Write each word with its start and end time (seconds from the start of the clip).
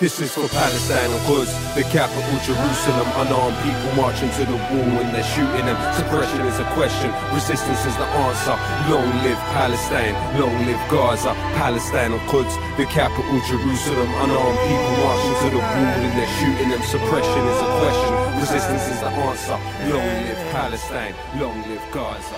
This 0.00 0.18
is 0.18 0.34
for 0.34 0.48
Palestine 0.48 1.10
and 1.10 1.22
Quds, 1.26 1.52
the 1.76 1.84
capital 1.94 2.36
Jerusalem. 2.42 3.06
Unarmed 3.22 3.56
people 3.62 3.92
marching 3.94 4.30
to 4.34 4.44
the 4.44 4.58
wall 4.70 4.98
and 4.98 5.14
they're 5.14 5.22
shooting 5.22 5.64
them. 5.66 5.78
Suppression 5.94 6.42
is 6.42 6.58
a 6.58 6.66
question, 6.74 7.10
resistance 7.30 7.86
is 7.86 7.94
the 7.96 8.08
answer. 8.26 8.56
Long 8.90 9.06
live 9.22 9.38
Palestine, 9.54 10.14
long 10.40 10.54
live 10.66 10.82
Gaza. 10.90 11.34
Palestine 11.54 12.12
and 12.12 12.24
Quds, 12.26 12.50
the 12.76 12.86
capital 12.86 13.38
Jerusalem. 13.46 14.10
Unarmed 14.26 14.58
people 14.66 14.94
marching 15.06 15.34
to 15.38 15.48
the 15.54 15.62
wall 15.62 15.98
and 16.02 16.14
they're 16.18 16.34
shooting 16.40 16.68
them. 16.74 16.82
Suppression 16.82 17.42
is 17.52 17.60
a 17.62 17.68
question, 17.78 18.12
resistance 18.42 18.84
is 18.90 19.00
the 19.00 19.10
answer. 19.22 19.58
Long 19.86 20.10
live 20.26 20.42
Palestine, 20.50 21.14
long 21.38 21.56
live 21.68 21.86
Gaza. 21.94 22.36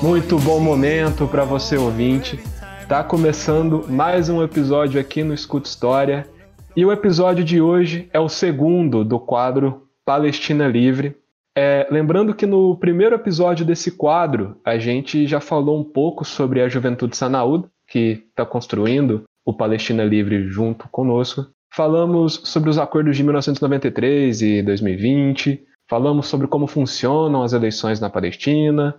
Muito 0.00 0.38
bom 0.38 0.60
momento 0.60 1.26
para 1.26 1.44
você 1.44 1.76
ouvinte. 1.76 2.40
Tá 2.88 3.04
começando 3.04 3.86
mais 3.88 4.28
um 4.28 4.42
episódio 4.42 5.00
aqui 5.00 5.22
no 5.22 5.34
Escuta 5.34 5.68
História. 5.68 6.26
E 6.74 6.86
o 6.86 6.90
episódio 6.90 7.44
de 7.44 7.60
hoje 7.60 8.08
é 8.14 8.18
o 8.18 8.30
segundo 8.30 9.04
do 9.04 9.20
quadro 9.20 9.88
Palestina 10.06 10.66
Livre. 10.66 11.14
É, 11.54 11.86
lembrando 11.90 12.34
que 12.34 12.46
no 12.46 12.74
primeiro 12.78 13.14
episódio 13.14 13.66
desse 13.66 13.90
quadro 13.90 14.56
a 14.64 14.78
gente 14.78 15.26
já 15.26 15.38
falou 15.38 15.78
um 15.78 15.84
pouco 15.84 16.24
sobre 16.24 16.62
a 16.62 16.68
Juventude 16.70 17.14
Sanaúd, 17.14 17.68
que 17.86 18.24
está 18.30 18.46
construindo 18.46 19.24
o 19.44 19.52
Palestina 19.52 20.02
Livre 20.02 20.48
junto 20.48 20.88
conosco. 20.88 21.46
Falamos 21.74 22.40
sobre 22.44 22.70
os 22.70 22.78
acordos 22.78 23.18
de 23.18 23.22
1993 23.22 24.40
e 24.40 24.62
2020, 24.62 25.62
falamos 25.90 26.26
sobre 26.26 26.46
como 26.46 26.66
funcionam 26.66 27.42
as 27.42 27.52
eleições 27.52 28.00
na 28.00 28.08
Palestina, 28.08 28.96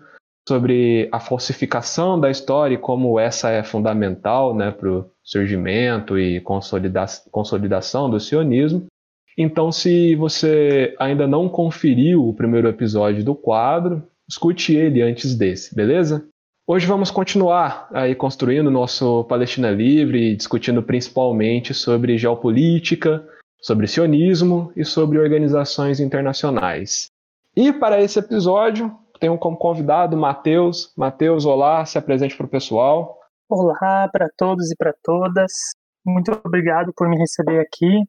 sobre 0.48 1.10
a 1.12 1.20
falsificação 1.20 2.20
da 2.20 2.30
história 2.30 2.76
e 2.76 2.80
como 2.80 3.20
essa 3.20 3.50
é 3.50 3.64
fundamental 3.64 4.54
né, 4.54 4.70
para 4.70 4.92
o 4.92 5.06
surgimento 5.24 6.20
e 6.20 6.42
consolida 6.42 7.06
consolidação 7.32 8.10
do 8.10 8.20
sionismo. 8.20 8.86
Então, 9.38 9.72
se 9.72 10.16
você 10.16 10.96
ainda 11.00 11.26
não 11.26 11.50
conferiu 11.50 12.28
o 12.28 12.34
primeiro 12.34 12.68
episódio 12.68 13.24
do 13.24 13.34
quadro, 13.34 14.04
escute 14.28 14.76
ele 14.76 15.02
antes 15.02 15.36
desse, 15.36 15.74
beleza? 15.74 16.26
Hoje 16.68 16.86
vamos 16.86 17.12
continuar 17.12 17.90
aí 17.92 18.16
construindo 18.16 18.70
nosso 18.70 19.24
Palestina 19.26 19.72
Livre, 19.72 20.36
discutindo 20.36 20.82
principalmente 20.84 21.74
sobre 21.74 22.18
geopolítica, 22.18 23.26
sobre 23.60 23.88
sionismo 23.88 24.72
e 24.76 24.86
sobre 24.86 25.20
organizações 25.20 26.00
internacionais. 26.00 27.08
E 27.56 27.74
para 27.74 28.02
esse 28.02 28.20
episódio, 28.20 28.94
tenho 29.20 29.38
como 29.38 29.58
convidado 29.58 30.16
Matheus. 30.16 30.92
Matheus, 30.96 31.46
olá, 31.46 31.86
se 31.86 31.98
apresente 31.98 32.36
para 32.36 32.46
o 32.46 32.50
pessoal. 32.50 33.20
Olá 33.56 34.10
para 34.12 34.30
todos 34.36 34.72
e 34.72 34.76
para 34.76 34.96
todas. 35.04 35.52
Muito 36.04 36.32
obrigado 36.44 36.92
por 36.98 37.08
me 37.08 37.16
receber 37.16 37.60
aqui. 37.60 38.02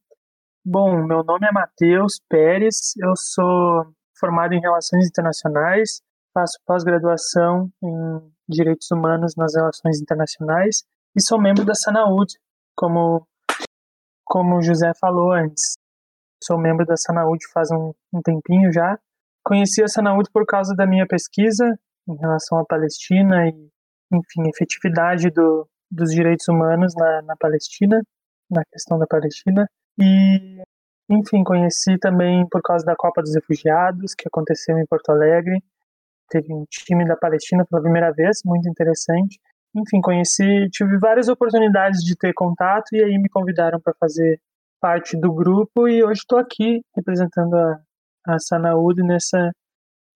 Bom, 0.65 1.05
meu 1.07 1.23
nome 1.23 1.47
é 1.47 1.53
Matheus 1.53 2.19
Pérez, 2.31 2.95
eu 2.97 3.13
sou 3.15 3.85
formado 4.19 4.55
em 4.55 4.61
Relações 4.61 5.07
Internacionais, 5.07 6.01
faço 6.33 6.59
pós-graduação 6.65 7.69
em 7.83 8.33
Direitos 8.49 8.91
Humanos 8.91 9.35
nas 9.37 9.55
Relações 9.55 10.01
Internacionais 10.01 10.79
e 11.15 11.21
sou 11.21 11.39
membro 11.39 11.63
da 11.63 11.75
Sanaúd, 11.75 12.33
como, 12.75 13.29
como 14.25 14.57
o 14.57 14.63
José 14.63 14.93
falou 14.99 15.31
antes. 15.31 15.75
Sou 16.43 16.59
membro 16.59 16.87
da 16.87 16.97
Sanaúd 16.97 17.45
faz 17.53 17.71
um, 17.71 17.93
um 18.15 18.23
tempinho 18.23 18.73
já 18.73 18.99
Conheci 19.45 19.83
a 19.83 19.89
Sanaúd 19.89 20.31
por 20.33 20.47
causa 20.47 20.75
da 20.75 20.87
minha 20.87 21.07
pesquisa 21.07 21.79
em 22.09 22.17
relação 22.17 22.59
à 22.59 22.65
Palestina 22.65 23.47
e, 23.47 23.69
enfim, 24.15 24.49
efetividade 24.49 25.31
do, 25.31 25.69
dos 25.91 26.11
direitos 26.11 26.47
humanos 26.49 26.95
na, 26.97 27.23
na 27.23 27.37
Palestina, 27.37 28.01
na 28.51 28.63
questão 28.65 28.99
da 28.99 29.07
Palestina. 29.07 29.67
E, 29.99 30.63
enfim, 31.09 31.43
conheci 31.45 31.99
também 31.99 32.47
por 32.49 32.63
causa 32.63 32.85
da 32.85 32.97
Copa 32.97 33.23
dos 33.23 33.35
Refugiados, 33.35 34.15
que 34.15 34.29
aconteceu 34.29 34.79
em 34.79 34.87
Porto 34.87 35.11
Alegre. 35.11 35.63
Teve 36.31 36.53
um 36.53 36.65
time 36.69 37.07
da 37.07 37.17
Palestina 37.17 37.65
pela 37.69 37.83
primeira 37.83 38.13
vez, 38.13 38.41
muito 38.45 38.69
interessante. 38.69 39.39
Enfim, 39.77 40.01
conheci, 40.01 40.69
tive 40.71 40.99
várias 40.99 41.29
oportunidades 41.29 42.01
de 42.03 42.17
ter 42.17 42.33
contato 42.33 42.93
e 42.93 43.03
aí 43.03 43.19
me 43.19 43.29
convidaram 43.29 43.81
para 43.81 43.93
fazer 43.99 44.41
parte 44.81 45.19
do 45.19 45.33
grupo 45.33 45.89
e 45.89 46.05
hoje 46.05 46.21
estou 46.21 46.39
aqui 46.39 46.83
representando 46.95 47.55
a, 47.55 47.81
a 48.27 48.39
Sanaúde 48.39 49.03
nessa, 49.03 49.51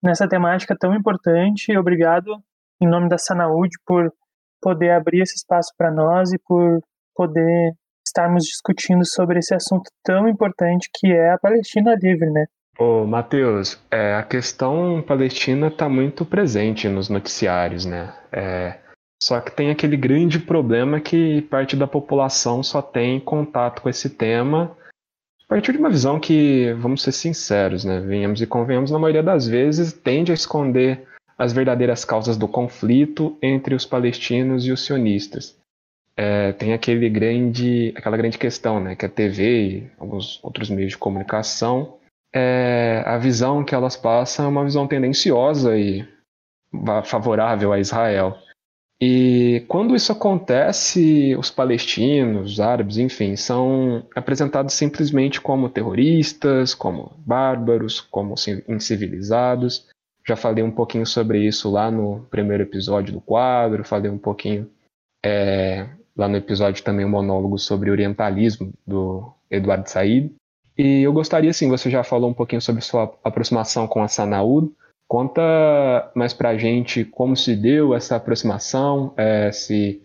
nessa 0.03 0.29
temática 0.29 0.77
tão 0.79 0.95
importante. 0.95 1.77
Obrigado, 1.77 2.41
em 2.81 2.89
nome 2.89 3.09
da 3.09 3.19
Sanaúde, 3.19 3.77
por 3.87 4.13
poder 4.61 4.91
abrir 4.91 5.23
esse 5.23 5.37
espaço 5.37 5.73
para 5.77 5.91
nós 5.91 6.33
e 6.33 6.39
por 6.39 6.81
poder 7.15 7.73
estarmos 8.07 8.45
discutindo 8.45 9.05
sobre 9.05 9.39
esse 9.39 9.55
assunto 9.55 9.91
tão 10.03 10.29
importante 10.29 10.89
que 10.95 11.13
é 11.13 11.31
a 11.31 11.39
Palestina 11.39 11.95
livre, 11.95 12.31
né? 12.31 12.47
Ô, 12.79 13.05
Matheus, 13.05 13.81
é, 13.91 14.15
a 14.15 14.23
questão 14.23 15.03
palestina 15.07 15.67
está 15.67 15.89
muito 15.89 16.25
presente 16.25 16.89
nos 16.89 17.09
noticiários, 17.09 17.85
né? 17.85 18.15
É, 18.33 18.79
só 19.23 19.41
que 19.41 19.51
tem 19.51 19.71
aquele 19.71 19.97
grande 19.97 20.39
problema 20.39 21.01
que 21.01 21.43
parte 21.43 21.77
da 21.77 21.89
população 21.89 22.63
só 22.63 22.81
tem 22.81 23.19
contato 23.19 23.83
com 23.83 23.89
esse 23.89 24.11
tema 24.11 24.77
a 25.49 25.55
partir 25.55 25.73
de 25.73 25.79
uma 25.79 25.89
visão 25.89 26.21
que, 26.21 26.75
vamos 26.75 27.03
ser 27.03 27.11
sinceros, 27.11 27.83
né, 27.83 28.01
venhamos 28.01 28.43
e 28.43 28.47
convenhamos, 28.47 28.91
na 28.91 28.99
maioria 28.99 29.23
das 29.23 29.49
vezes 29.49 29.95
tende 29.95 30.31
a 30.31 30.35
esconder 30.35 31.09
as 31.39 31.53
verdadeiras 31.53 32.05
causas 32.05 32.37
do 32.37 32.49
conflito 32.49 33.39
entre 33.41 33.75
os 33.75 33.87
palestinos 33.87 34.67
e 34.67 34.73
os 34.73 34.85
sionistas. 34.85 35.57
É, 36.17 36.53
tem 36.53 36.73
aquele 36.73 37.09
grande, 37.09 37.95
aquela 37.97 38.17
grande 38.17 38.37
questão, 38.37 38.81
né, 38.81 38.97
que 38.97 39.07
a 39.07 39.09
TV 39.09 39.69
e 39.69 39.91
alguns 39.99 40.43
outros 40.43 40.69
meios 40.69 40.91
de 40.91 40.99
comunicação, 40.99 41.97
é, 42.35 43.03
a 43.07 43.17
visão 43.17 43.65
que 43.65 43.75
elas 43.75 43.97
passam 43.97 44.47
é 44.47 44.49
uma 44.49 44.65
visão 44.65 44.87
tendenciosa 44.87 45.79
e 45.79 46.07
favorável 47.05 47.73
a 47.73 47.79
Israel. 47.79 48.37
E 49.01 49.65
quando 49.69 49.95
isso 49.95 50.11
acontece, 50.11 51.37
os 51.37 51.51
palestinos, 51.51 52.53
os 52.53 52.61
árabes, 52.61 52.99
enfim, 52.99 53.37
são 53.37 54.05
apresentados 54.15 54.75
simplesmente 54.75 55.41
como 55.41 55.69
terroristas, 55.69 56.75
como 56.75 57.13
bárbaros, 57.19 58.01
como 58.01 58.35
incivilizados. 58.69 59.87
Já 60.29 60.37
falei 60.37 60.63
um 60.63 60.71
pouquinho 60.71 61.07
sobre 61.07 61.41
isso 61.47 61.71
lá 61.71 61.91
no 61.91 62.27
primeiro 62.31 62.63
episódio 62.63 63.15
do 63.15 63.21
quadro, 63.21 63.85
falei 63.85 64.11
um 64.11 64.19
pouquinho 64.19 64.71
é, 65.25 65.89
lá 66.17 66.29
no 66.29 66.37
episódio 66.37 66.85
também 66.85 67.07
um 67.07 67.11
monólogo 67.11 67.59
sobre 67.59 67.91
orientalismo 67.91 68.73
do 68.87 69.33
Eduardo 69.51 69.89
Said. 69.89 70.31
E 70.77 71.03
eu 71.03 71.13
gostaria, 71.13 71.53
sim, 71.53 71.69
você 71.69 71.91
já 71.91 72.05
falou 72.05 72.31
um 72.31 72.35
pouquinho 72.35 72.61
sobre 72.61 72.83
sua 72.83 73.13
aproximação 73.25 73.89
com 73.89 74.03
a 74.03 74.09
Sanaúd, 74.09 74.71
Conta 75.09 76.13
mais 76.15 76.35
para 76.35 76.51
a 76.51 76.59
gente 76.59 77.03
como 77.03 77.35
se 77.35 77.57
deu 77.57 77.95
essa 77.95 78.17
aproximação, 78.17 79.15
é, 79.17 79.51
se, 79.51 80.03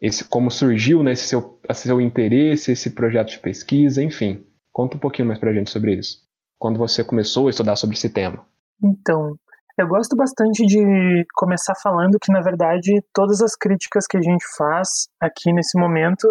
esse, 0.00 0.24
como 0.24 0.48
surgiu 0.48 1.02
né, 1.02 1.12
esse, 1.12 1.26
seu, 1.26 1.58
esse 1.68 1.82
seu 1.82 2.00
interesse, 2.00 2.70
esse 2.70 2.90
projeto 2.90 3.30
de 3.30 3.40
pesquisa, 3.40 4.00
enfim. 4.00 4.46
Conta 4.72 4.96
um 4.96 5.00
pouquinho 5.00 5.26
mais 5.26 5.40
para 5.40 5.50
a 5.50 5.52
gente 5.52 5.70
sobre 5.70 5.96
isso. 5.96 6.22
Quando 6.56 6.78
você 6.78 7.02
começou 7.02 7.48
a 7.48 7.50
estudar 7.50 7.74
sobre 7.74 7.96
esse 7.96 8.08
tema. 8.08 8.46
Então, 8.80 9.36
eu 9.76 9.88
gosto 9.88 10.16
bastante 10.16 10.64
de 10.64 11.26
começar 11.34 11.74
falando 11.82 12.18
que, 12.20 12.32
na 12.32 12.40
verdade, 12.40 13.02
todas 13.12 13.40
as 13.40 13.56
críticas 13.56 14.06
que 14.06 14.16
a 14.16 14.22
gente 14.22 14.44
faz 14.56 15.08
aqui 15.20 15.52
nesse 15.52 15.78
momento 15.78 16.28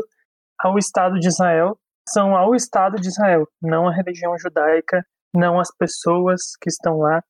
ao 0.60 0.78
Estado 0.78 1.20
de 1.20 1.28
Israel 1.28 1.78
são 2.08 2.36
ao 2.36 2.56
Estado 2.56 2.96
de 2.96 3.08
Israel, 3.08 3.48
não 3.62 3.88
à 3.88 3.94
religião 3.94 4.38
judaica, 4.38 5.06
não 5.36 5.60
às 5.60 5.70
pessoas 5.76 6.56
que 6.62 6.70
estão 6.70 6.98
lá, 6.98 7.22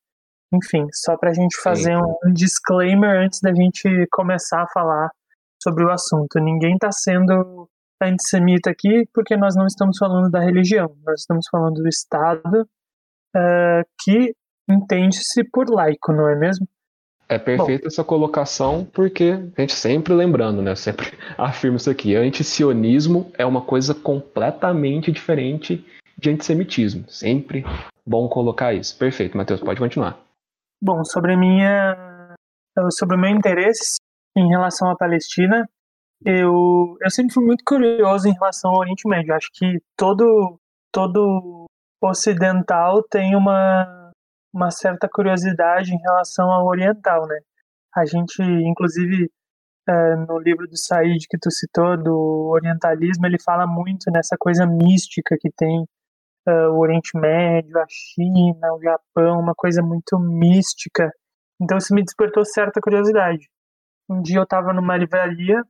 enfim, 0.52 0.86
só 0.92 1.16
para 1.16 1.30
a 1.30 1.34
gente 1.34 1.60
fazer 1.60 1.96
um, 1.96 2.16
um 2.24 2.32
disclaimer 2.32 3.24
antes 3.24 3.40
da 3.40 3.52
gente 3.52 4.06
começar 4.12 4.62
a 4.62 4.68
falar 4.68 5.10
sobre 5.62 5.84
o 5.84 5.90
assunto. 5.90 6.38
Ninguém 6.38 6.74
está 6.74 6.92
sendo 6.92 7.68
antissemita 8.00 8.70
aqui 8.70 9.08
porque 9.12 9.36
nós 9.36 9.56
não 9.56 9.66
estamos 9.66 9.96
falando 9.98 10.30
da 10.30 10.40
religião, 10.40 10.94
nós 11.04 11.20
estamos 11.20 11.46
falando 11.50 11.82
do 11.82 11.88
Estado 11.88 12.68
uh, 13.36 13.82
que 14.02 14.34
entende-se 14.68 15.44
por 15.44 15.68
laico, 15.68 16.12
não 16.12 16.28
é 16.28 16.36
mesmo? 16.36 16.66
É 17.28 17.38
perfeita 17.38 17.86
essa 17.86 18.04
colocação, 18.04 18.84
porque 18.92 19.38
a 19.56 19.60
gente 19.60 19.72
sempre 19.72 20.12
lembrando, 20.12 20.60
né? 20.60 20.72
Eu 20.72 20.76
sempre 20.76 21.16
afirmo 21.38 21.76
isso 21.76 21.90
aqui. 21.90 22.14
Antisionismo 22.14 23.32
é 23.38 23.46
uma 23.46 23.62
coisa 23.62 23.94
completamente 23.94 25.10
diferente 25.10 25.84
de 26.18 26.30
antissemitismo. 26.30 27.08
Sempre 27.08 27.64
bom 28.06 28.28
colocar 28.28 28.74
isso. 28.74 28.96
Perfeito, 28.98 29.36
Matheus, 29.36 29.60
pode 29.60 29.80
continuar. 29.80 30.18
Bom, 30.82 31.02
sobre 31.04 31.36
minha 31.36 31.96
sobre 32.90 33.16
o 33.16 33.18
meu 33.18 33.30
interesse 33.30 33.98
em 34.36 34.48
relação 34.48 34.90
à 34.90 34.96
Palestina, 34.96 35.64
eu, 36.24 36.96
eu 37.00 37.10
sempre 37.10 37.32
fui 37.32 37.44
muito 37.44 37.62
curioso 37.64 38.28
em 38.28 38.32
relação 38.32 38.72
ao 38.72 38.80
Oriente 38.80 39.08
Médio. 39.08 39.34
Acho 39.34 39.48
que 39.52 39.80
todo 39.96 40.58
todo 40.92 41.66
ocidental 42.02 43.02
tem 43.10 43.34
uma 43.34 44.03
uma 44.54 44.70
certa 44.70 45.08
curiosidade 45.08 45.92
em 45.92 45.98
relação 45.98 46.50
ao 46.50 46.66
oriental, 46.66 47.26
né? 47.26 47.38
A 47.94 48.04
gente, 48.04 48.40
inclusive, 48.40 49.30
uh, 49.88 50.26
no 50.28 50.38
livro 50.38 50.66
do 50.68 50.76
Said 50.76 51.26
que 51.28 51.38
tu 51.38 51.50
citou, 51.50 51.96
do 51.96 52.50
orientalismo, 52.52 53.26
ele 53.26 53.38
fala 53.42 53.66
muito 53.66 54.10
nessa 54.12 54.36
coisa 54.38 54.64
mística 54.64 55.36
que 55.40 55.50
tem 55.56 55.82
uh, 56.48 56.70
o 56.70 56.78
Oriente 56.78 57.18
Médio, 57.18 57.78
a 57.78 57.86
China, 57.88 58.74
o 58.74 58.80
Japão, 58.80 59.40
uma 59.40 59.54
coisa 59.54 59.82
muito 59.82 60.18
mística. 60.18 61.10
Então 61.60 61.78
isso 61.78 61.94
me 61.94 62.04
despertou 62.04 62.44
certa 62.44 62.80
curiosidade. 62.80 63.48
Um 64.08 64.22
dia 64.22 64.38
eu 64.38 64.44
estava 64.44 64.72
numa 64.72 64.96
livraria 64.96 65.62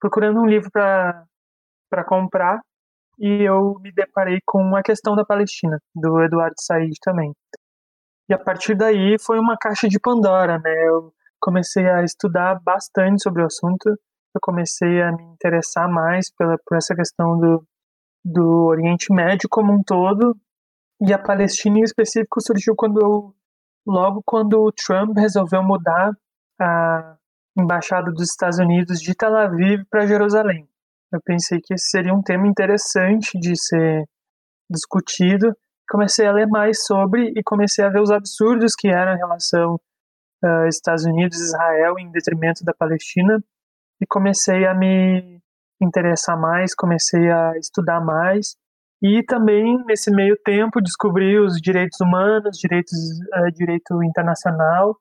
procurando 0.00 0.40
um 0.40 0.46
livro 0.46 0.70
para 0.70 2.04
comprar 2.06 2.60
e 3.18 3.42
eu 3.42 3.78
me 3.80 3.92
deparei 3.92 4.40
com 4.44 4.76
a 4.76 4.82
questão 4.82 5.14
da 5.14 5.24
Palestina, 5.24 5.78
do 5.94 6.22
Eduardo 6.22 6.56
Said 6.58 6.94
também. 7.00 7.32
E 8.28 8.34
a 8.34 8.38
partir 8.38 8.74
daí 8.74 9.16
foi 9.18 9.38
uma 9.38 9.56
caixa 9.56 9.88
de 9.88 10.00
Pandora, 10.00 10.58
né? 10.58 10.72
Eu 10.88 11.12
comecei 11.40 11.86
a 11.88 12.02
estudar 12.02 12.58
bastante 12.62 13.22
sobre 13.22 13.42
o 13.42 13.46
assunto, 13.46 13.88
eu 13.88 14.40
comecei 14.40 15.02
a 15.02 15.12
me 15.12 15.22
interessar 15.24 15.88
mais 15.88 16.30
pela, 16.34 16.56
por 16.64 16.76
essa 16.76 16.94
questão 16.94 17.38
do, 17.38 17.66
do 18.24 18.66
Oriente 18.66 19.12
Médio 19.12 19.48
como 19.50 19.72
um 19.72 19.82
todo, 19.82 20.36
e 21.00 21.12
a 21.12 21.18
Palestina 21.18 21.78
em 21.78 21.82
específico 21.82 22.40
surgiu 22.40 22.74
quando 22.74 23.00
eu, 23.00 23.34
logo 23.86 24.22
quando 24.24 24.60
o 24.62 24.72
Trump 24.72 25.16
resolveu 25.16 25.62
mudar 25.62 26.12
a 26.60 27.16
embaixada 27.56 28.10
dos 28.10 28.30
Estados 28.30 28.58
Unidos 28.58 29.00
de 29.00 29.14
Tel 29.14 29.36
Aviv 29.36 29.84
para 29.90 30.06
Jerusalém. 30.06 30.68
Eu 31.12 31.20
pensei 31.24 31.60
que 31.62 31.74
esse 31.74 31.90
seria 31.90 32.12
um 32.12 32.22
tema 32.22 32.46
interessante 32.46 33.38
de 33.38 33.54
ser 33.56 34.04
discutido. 34.68 35.56
Comecei 35.88 36.26
a 36.26 36.32
ler 36.32 36.46
mais 36.46 36.84
sobre 36.84 37.32
e 37.36 37.42
comecei 37.42 37.84
a 37.84 37.90
ver 37.90 38.00
os 38.00 38.10
absurdos 38.10 38.74
que 38.74 38.88
era 38.88 39.12
a 39.12 39.16
relação 39.16 39.78
uh, 40.44 40.66
Estados 40.66 41.04
Unidos 41.04 41.38
Israel 41.38 41.98
em 41.98 42.10
detrimento 42.10 42.64
da 42.64 42.72
Palestina. 42.72 43.42
E 44.00 44.06
comecei 44.06 44.66
a 44.66 44.74
me 44.74 45.40
interessar 45.80 46.38
mais, 46.40 46.74
comecei 46.74 47.30
a 47.30 47.56
estudar 47.58 48.00
mais. 48.00 48.56
E 49.02 49.22
também 49.24 49.84
nesse 49.84 50.10
meio 50.10 50.36
tempo 50.44 50.80
descobri 50.80 51.38
os 51.38 51.60
direitos 51.60 52.00
humanos, 52.00 52.56
direitos, 52.58 52.98
uh, 53.36 53.52
direito 53.52 54.02
internacional. 54.02 54.96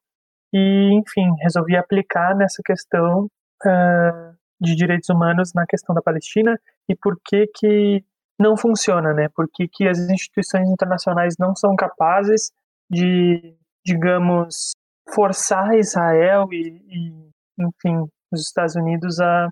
E 0.53 0.89
enfim 0.94 1.33
resolvi 1.41 1.75
aplicar 1.75 2.35
nessa 2.35 2.62
questão 2.63 3.25
uh, 3.65 4.35
de 4.59 4.75
direitos 4.75 5.09
humanos 5.09 5.51
na 5.56 5.65
questão 5.65 5.95
da 5.95 6.01
Palestina. 6.01 6.59
E 6.89 6.95
por 6.95 7.18
que 7.25 7.47
que 7.56 8.03
não 8.39 8.57
funciona, 8.57 9.13
né? 9.13 9.30
Por 9.30 9.47
que, 9.50 9.88
as 9.88 10.00
instituições 10.00 10.68
internacionais 10.69 11.35
não 11.39 11.56
são 11.56 11.75
capazes 11.75 12.51
de, 12.89 13.56
digamos, 13.85 14.71
forçar 15.13 15.75
Israel 15.75 16.47
e, 16.51 16.81
e, 16.88 17.30
enfim, 17.59 18.07
os 18.31 18.41
Estados 18.41 18.75
Unidos 18.75 19.19
a 19.19 19.50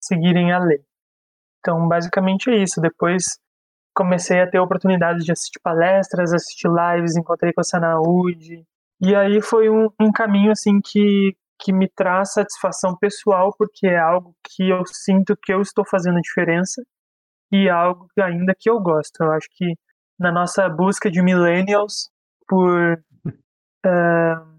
seguirem 0.00 0.52
a 0.52 0.58
lei. 0.58 0.80
Então, 1.60 1.88
basicamente 1.88 2.50
é 2.50 2.62
isso. 2.62 2.80
Depois 2.80 3.38
comecei 3.94 4.40
a 4.40 4.48
ter 4.48 4.60
oportunidade 4.60 5.24
de 5.24 5.32
assistir 5.32 5.58
palestras, 5.60 6.32
assistir 6.32 6.68
lives, 6.68 7.16
encontrei 7.16 7.52
com 7.52 7.60
a 7.60 7.64
Sanaúde. 7.64 8.64
E 9.00 9.14
aí 9.14 9.42
foi 9.42 9.68
um, 9.68 9.88
um 10.00 10.12
caminho, 10.12 10.52
assim, 10.52 10.80
que, 10.80 11.36
que 11.60 11.72
me 11.72 11.88
traz 11.88 12.32
satisfação 12.32 12.96
pessoal, 12.96 13.52
porque 13.58 13.88
é 13.88 13.98
algo 13.98 14.34
que 14.44 14.70
eu 14.70 14.84
sinto 14.86 15.36
que 15.36 15.52
eu 15.52 15.60
estou 15.60 15.84
fazendo 15.84 16.20
diferença 16.20 16.82
e 17.52 17.68
algo 17.68 18.08
que 18.14 18.20
ainda 18.20 18.54
que 18.58 18.68
eu 18.68 18.80
gosto. 18.80 19.22
Eu 19.22 19.32
acho 19.32 19.48
que 19.52 19.74
na 20.18 20.32
nossa 20.32 20.68
busca 20.68 21.10
de 21.10 21.22
millennials 21.22 22.10
por 22.46 22.94
uh, 23.86 24.58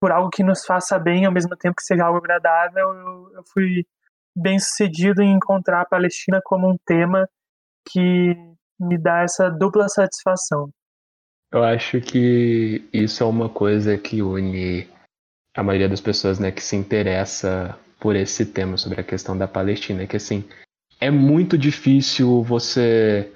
por 0.00 0.12
algo 0.12 0.30
que 0.30 0.44
nos 0.44 0.64
faça 0.64 0.98
bem, 0.98 1.26
ao 1.26 1.32
mesmo 1.32 1.56
tempo 1.56 1.74
que 1.76 1.82
seja 1.82 2.04
algo 2.04 2.18
agradável, 2.18 2.88
eu, 2.94 3.32
eu 3.34 3.42
fui 3.52 3.84
bem 4.36 4.58
sucedido 4.58 5.20
em 5.20 5.32
encontrar 5.32 5.80
a 5.80 5.86
Palestina 5.86 6.40
como 6.44 6.70
um 6.70 6.76
tema 6.86 7.28
que 7.90 8.36
me 8.78 8.96
dá 8.96 9.22
essa 9.22 9.50
dupla 9.50 9.88
satisfação. 9.88 10.70
Eu 11.50 11.64
acho 11.64 12.00
que 12.00 12.88
isso 12.92 13.24
é 13.24 13.26
uma 13.26 13.48
coisa 13.48 13.98
que 13.98 14.22
une 14.22 14.86
a 15.56 15.62
maioria 15.62 15.88
das 15.88 16.00
pessoas, 16.00 16.38
né, 16.38 16.52
que 16.52 16.62
se 16.62 16.76
interessa 16.76 17.76
por 17.98 18.14
esse 18.14 18.46
tema 18.46 18.76
sobre 18.76 19.00
a 19.00 19.04
questão 19.04 19.36
da 19.36 19.48
Palestina, 19.48 20.06
que 20.06 20.16
assim 20.16 20.48
é 21.00 21.10
muito 21.10 21.56
difícil 21.56 22.42
você, 22.42 23.32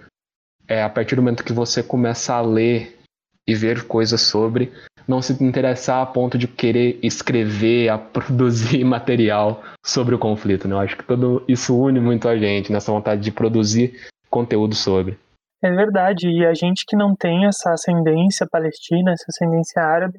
é, 0.68 0.82
a 0.82 0.88
partir 0.88 1.16
do 1.16 1.22
momento 1.22 1.44
que 1.44 1.52
você 1.52 1.82
começa 1.82 2.34
a 2.34 2.40
ler 2.40 2.98
e 3.46 3.54
ver 3.54 3.86
coisas 3.86 4.20
sobre, 4.20 4.72
não 5.06 5.20
se 5.20 5.32
interessar 5.42 6.02
a 6.02 6.06
ponto 6.06 6.38
de 6.38 6.46
querer 6.46 6.98
escrever, 7.02 7.88
a 7.88 7.98
produzir 7.98 8.82
material 8.84 9.62
sobre 9.84 10.14
o 10.14 10.18
conflito. 10.18 10.68
Né? 10.68 10.74
Eu 10.74 10.78
acho 10.78 10.96
que 10.96 11.04
tudo 11.04 11.44
isso 11.48 11.76
une 11.76 12.00
muito 12.00 12.28
a 12.28 12.36
gente 12.36 12.72
nessa 12.72 12.92
vontade 12.92 13.20
de 13.20 13.32
produzir 13.32 13.94
conteúdo 14.30 14.74
sobre. 14.74 15.18
É 15.62 15.70
verdade, 15.70 16.28
e 16.28 16.44
a 16.44 16.54
gente 16.54 16.84
que 16.86 16.96
não 16.96 17.14
tem 17.14 17.46
essa 17.46 17.72
ascendência 17.72 18.46
palestina, 18.50 19.12
essa 19.12 19.26
ascendência 19.28 19.80
árabe, 19.80 20.18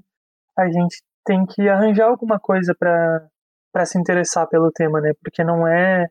a 0.58 0.66
gente 0.68 1.02
tem 1.26 1.46
que 1.46 1.68
arranjar 1.68 2.08
alguma 2.08 2.40
coisa 2.40 2.74
para 2.80 3.86
se 3.86 4.00
interessar 4.00 4.48
pelo 4.48 4.72
tema, 4.72 5.02
né? 5.02 5.12
Porque 5.22 5.44
não 5.44 5.68
é 5.68 6.08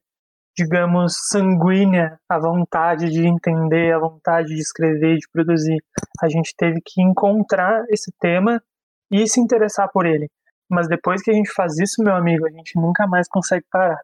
digamos, 0.57 1.15
sanguínea 1.29 2.19
a 2.29 2.39
vontade 2.39 3.11
de 3.11 3.27
entender, 3.27 3.95
a 3.95 3.99
vontade 3.99 4.49
de 4.49 4.61
escrever, 4.61 5.17
de 5.17 5.29
produzir. 5.33 5.83
A 6.21 6.29
gente 6.29 6.55
teve 6.57 6.81
que 6.85 7.03
encontrar 7.03 7.85
esse 7.89 8.13
tema 8.21 8.63
e 9.11 9.27
se 9.27 9.41
interessar 9.41 9.91
por 9.93 10.07
ele. 10.07 10.29
Mas 10.69 10.89
depois 10.89 11.23
que 11.23 11.31
a 11.31 11.35
gente 11.35 11.51
faz 11.53 11.79
isso, 11.79 12.03
meu 12.03 12.15
amigo, 12.15 12.47
a 12.47 12.51
gente 12.51 12.77
nunca 12.77 13.07
mais 13.07 13.29
consegue 13.29 13.65
parar. 13.71 13.99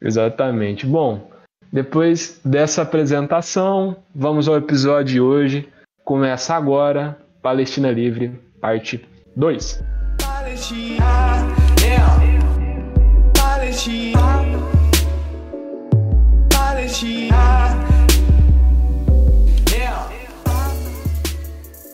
Exatamente. 0.00 0.86
Bom, 0.86 1.30
depois 1.72 2.40
dessa 2.44 2.82
apresentação, 2.82 3.96
vamos 4.14 4.48
ao 4.48 4.56
episódio 4.56 5.12
de 5.14 5.20
hoje. 5.20 5.68
Começa 6.04 6.54
agora 6.54 7.18
Palestina 7.42 7.90
Livre, 7.90 8.30
parte 8.60 9.06
2. 9.36 9.84
Palestina, 10.18 11.27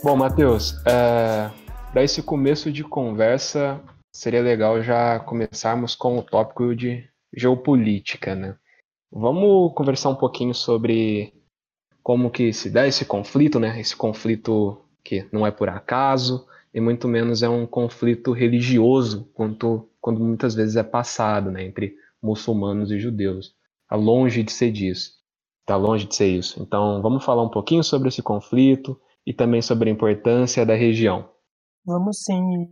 Bom, 0.04 0.16
Matheus, 0.16 0.74
é, 0.84 1.50
para 1.90 2.04
esse 2.04 2.22
começo 2.22 2.70
de 2.70 2.84
conversa, 2.84 3.80
seria 4.14 4.42
legal 4.42 4.82
já 4.82 5.18
começarmos 5.18 5.94
com 5.94 6.18
o 6.18 6.22
tópico 6.22 6.76
de 6.76 7.08
geopolítica, 7.34 8.34
né? 8.34 8.54
Vamos 9.10 9.72
conversar 9.72 10.10
um 10.10 10.14
pouquinho 10.14 10.52
sobre 10.54 11.32
como 12.02 12.30
que 12.30 12.52
se 12.52 12.68
dá 12.68 12.86
esse 12.86 13.06
conflito, 13.06 13.58
né? 13.58 13.80
Esse 13.80 13.96
conflito 13.96 14.78
que 15.02 15.26
não 15.32 15.46
é 15.46 15.50
por 15.50 15.70
acaso 15.70 16.46
e 16.74 16.82
muito 16.82 17.08
menos 17.08 17.42
é 17.42 17.48
um 17.48 17.66
conflito 17.66 18.30
religioso, 18.32 19.30
quanto, 19.32 19.88
quando 20.02 20.20
muitas 20.20 20.54
vezes 20.54 20.76
é 20.76 20.82
passado, 20.82 21.50
né? 21.50 21.64
Entre 21.64 21.96
muçulmanos 22.22 22.92
e 22.92 23.00
judeus. 23.00 23.54
Está 23.84 23.96
longe 23.96 24.42
de 24.42 24.52
ser 24.52 24.70
disso. 24.70 25.12
Está 25.62 25.76
longe 25.76 26.06
de 26.06 26.14
ser 26.14 26.28
isso. 26.28 26.62
Então, 26.62 27.00
vamos 27.00 27.24
falar 27.24 27.42
um 27.42 27.48
pouquinho 27.48 27.82
sobre 27.82 28.08
esse 28.08 28.20
conflito 28.20 29.00
e 29.26 29.32
também 29.32 29.62
sobre 29.62 29.88
a 29.88 29.92
importância 29.92 30.64
da 30.64 30.74
região. 30.74 31.30
Vamos 31.84 32.22
sim. 32.22 32.68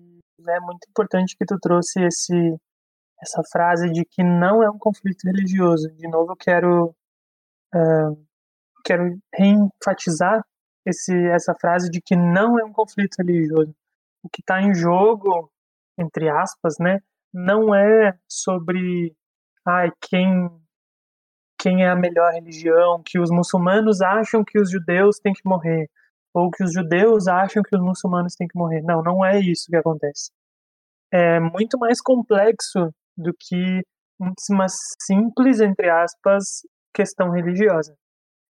É 0.48 0.60
muito 0.60 0.88
importante 0.88 1.36
que 1.36 1.44
tu 1.44 1.58
trouxe 1.60 2.02
esse, 2.02 2.56
essa 3.20 3.42
frase 3.50 3.90
de 3.90 4.04
que 4.04 4.22
não 4.22 4.62
é 4.62 4.70
um 4.70 4.78
conflito 4.78 5.24
religioso. 5.24 5.88
De 5.96 6.08
novo, 6.08 6.32
eu 6.32 6.36
quero, 6.36 6.94
uh, 7.74 8.26
quero 8.84 9.18
reenfatizar 9.34 10.42
esse, 10.84 11.14
essa 11.28 11.54
frase 11.60 11.88
de 11.90 12.00
que 12.00 12.16
não 12.16 12.58
é 12.58 12.64
um 12.64 12.72
conflito 12.72 13.16
religioso. 13.18 13.74
O 14.22 14.28
que 14.28 14.40
está 14.40 14.60
em 14.60 14.74
jogo, 14.74 15.50
entre 15.98 16.28
aspas, 16.28 16.74
né, 16.80 16.98
não 17.32 17.74
é 17.74 18.18
sobre 18.28 19.14
ai, 19.66 19.90
quem 20.00 20.50
quem 21.60 21.84
é 21.84 21.90
a 21.90 21.94
melhor 21.94 22.32
religião, 22.32 23.00
que 23.06 23.20
os 23.20 23.30
muçulmanos 23.30 24.00
acham 24.00 24.44
que 24.44 24.58
os 24.58 24.68
judeus 24.68 25.20
têm 25.20 25.32
que 25.32 25.48
morrer, 25.48 25.88
ou 26.34 26.50
que 26.50 26.64
os 26.64 26.72
judeus 26.72 27.26
acham 27.28 27.62
que 27.62 27.76
os 27.76 27.82
muçulmanos 27.82 28.34
têm 28.34 28.48
que 28.48 28.58
morrer. 28.58 28.82
Não, 28.82 29.02
não 29.02 29.24
é 29.24 29.38
isso 29.40 29.66
que 29.68 29.76
acontece. 29.76 30.30
É 31.12 31.38
muito 31.40 31.78
mais 31.78 32.00
complexo 32.00 32.90
do 33.16 33.32
que 33.38 33.82
uma 34.50 34.66
simples, 35.00 35.60
entre 35.60 35.90
aspas, 35.90 36.62
questão 36.94 37.30
religiosa. 37.30 37.94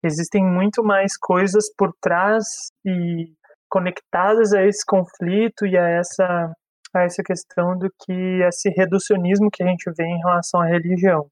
Existem 0.03 0.43
muito 0.43 0.83
mais 0.83 1.17
coisas 1.17 1.65
por 1.75 1.93
trás 2.01 2.43
e 2.85 3.33
conectadas 3.69 4.53
a 4.53 4.65
esse 4.65 4.85
conflito 4.85 5.65
e 5.65 5.77
a 5.77 5.87
essa, 5.87 6.53
a 6.93 7.03
essa 7.03 7.23
questão 7.23 7.77
do 7.77 7.89
que 8.03 8.41
esse 8.43 8.69
reducionismo 8.69 9.49
que 9.51 9.63
a 9.63 9.67
gente 9.67 9.89
vê 9.95 10.03
em 10.03 10.19
relação 10.19 10.59
à 10.61 10.65
religião. 10.65 11.27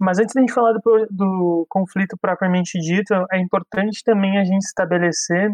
Mas 0.00 0.18
antes 0.18 0.32
de 0.32 0.38
a 0.38 0.42
gente 0.42 0.52
falar 0.52 0.72
do, 0.72 1.06
do 1.10 1.66
conflito 1.68 2.16
propriamente 2.20 2.78
dito, 2.78 3.14
é 3.32 3.38
importante 3.38 4.02
também 4.04 4.38
a 4.38 4.44
gente 4.44 4.62
estabelecer 4.62 5.50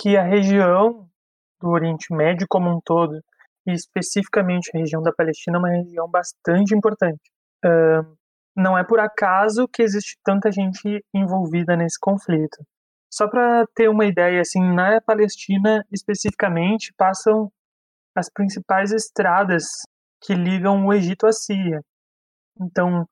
que 0.00 0.16
a 0.16 0.22
região 0.22 1.08
do 1.60 1.68
Oriente 1.68 2.14
Médio 2.14 2.46
como 2.48 2.70
um 2.70 2.80
todo 2.80 3.20
e 3.66 3.72
especificamente 3.72 4.70
a 4.74 4.78
região 4.78 5.02
da 5.02 5.12
Palestina 5.12 5.58
é 5.58 5.60
uma 5.60 5.70
região 5.70 6.08
bastante 6.08 6.74
importante. 6.74 7.20
Uh, 7.64 8.16
não 8.56 8.78
é 8.78 8.84
por 8.84 9.00
acaso 9.00 9.68
que 9.68 9.82
existe 9.82 10.16
tanta 10.24 10.50
gente 10.50 11.04
envolvida 11.12 11.76
nesse 11.76 11.98
conflito. 12.00 12.64
Só 13.12 13.28
para 13.28 13.66
ter 13.74 13.88
uma 13.88 14.04
ideia, 14.04 14.40
assim, 14.40 14.60
na 14.60 15.00
Palestina 15.00 15.84
especificamente 15.92 16.92
passam 16.96 17.50
as 18.14 18.30
principais 18.30 18.92
estradas 18.92 19.64
que 20.22 20.34
ligam 20.34 20.86
o 20.86 20.92
Egito 20.92 21.26
à 21.26 21.32
Síria. 21.32 21.80
Então, 22.60 23.06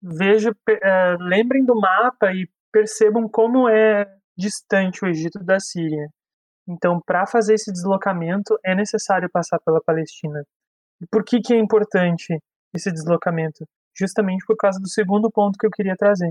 veja, 0.00 0.50
uh, 0.50 1.16
lembrem 1.20 1.64
do 1.64 1.74
mapa 1.78 2.32
e 2.32 2.48
percebam 2.72 3.28
como 3.28 3.68
é 3.68 4.06
distante 4.36 5.04
o 5.04 5.08
Egito 5.08 5.38
da 5.44 5.60
Síria. 5.60 6.08
Então, 6.68 7.00
para 7.04 7.26
fazer 7.26 7.54
esse 7.54 7.72
deslocamento, 7.72 8.58
é 8.64 8.74
necessário 8.74 9.28
passar 9.30 9.58
pela 9.64 9.80
Palestina. 9.80 10.44
E 11.00 11.06
por 11.06 11.24
que, 11.24 11.40
que 11.40 11.52
é 11.54 11.58
importante 11.58 12.38
esse 12.72 12.90
deslocamento? 12.92 13.66
Justamente 13.98 14.44
por 14.46 14.56
causa 14.56 14.78
do 14.80 14.88
segundo 14.88 15.30
ponto 15.30 15.58
que 15.58 15.66
eu 15.66 15.70
queria 15.70 15.96
trazer, 15.96 16.30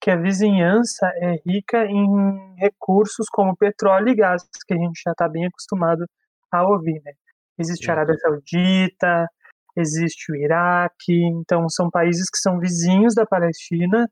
que 0.00 0.10
a 0.10 0.16
vizinhança 0.16 1.06
é 1.16 1.36
rica 1.46 1.84
em 1.84 2.54
recursos 2.56 3.26
como 3.30 3.56
petróleo 3.56 4.08
e 4.08 4.14
gás, 4.14 4.42
que 4.66 4.74
a 4.74 4.76
gente 4.76 5.00
já 5.04 5.12
está 5.12 5.28
bem 5.28 5.46
acostumado 5.46 6.06
a 6.52 6.62
ouvir. 6.62 7.00
Né? 7.04 7.12
Existe 7.58 7.90
a 7.90 7.94
Arábia 7.94 8.16
Saudita, 8.16 9.26
existe 9.76 10.32
o 10.32 10.36
Iraque, 10.36 11.24
então 11.24 11.68
são 11.68 11.90
países 11.90 12.28
que 12.30 12.38
são 12.38 12.58
vizinhos 12.58 13.14
da 13.14 13.26
Palestina, 13.26 14.08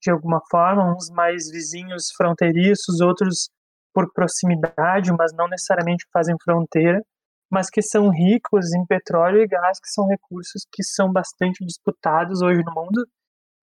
de 0.00 0.10
alguma 0.10 0.40
forma, 0.50 0.94
uns 0.94 1.10
mais 1.10 1.50
vizinhos 1.50 2.10
fronteiriços, 2.16 3.00
outros 3.00 3.50
por 3.98 4.12
proximidade, 4.12 5.10
mas 5.18 5.32
não 5.34 5.48
necessariamente 5.48 6.06
fazem 6.12 6.36
fronteira, 6.44 7.02
mas 7.50 7.68
que 7.68 7.82
são 7.82 8.10
ricos 8.10 8.72
em 8.72 8.86
petróleo 8.86 9.42
e 9.42 9.48
gás, 9.48 9.80
que 9.80 9.88
são 9.88 10.06
recursos 10.06 10.64
que 10.70 10.84
são 10.84 11.12
bastante 11.12 11.64
disputados 11.66 12.40
hoje 12.40 12.62
no 12.64 12.72
mundo 12.72 13.04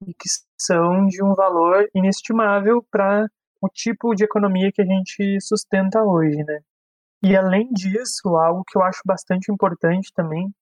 e 0.06 0.14
que 0.14 0.28
são 0.60 1.06
de 1.06 1.24
um 1.24 1.34
valor 1.34 1.88
inestimável 1.96 2.86
para 2.92 3.26
o 3.62 3.70
tipo 3.70 4.14
de 4.14 4.26
economia 4.26 4.72
que 4.74 4.82
a 4.82 4.86
gente 4.86 5.40
sustenta 5.40 6.04
hoje, 6.04 6.44
né? 6.44 6.60
E 7.24 7.34
além 7.38 7.70
disso, 7.72 8.36
algo 8.36 8.66
que 8.68 8.78
eu 8.78 8.84
acho 8.84 9.00
bastante 9.06 9.50
importante 9.50 10.12
também 10.14 10.54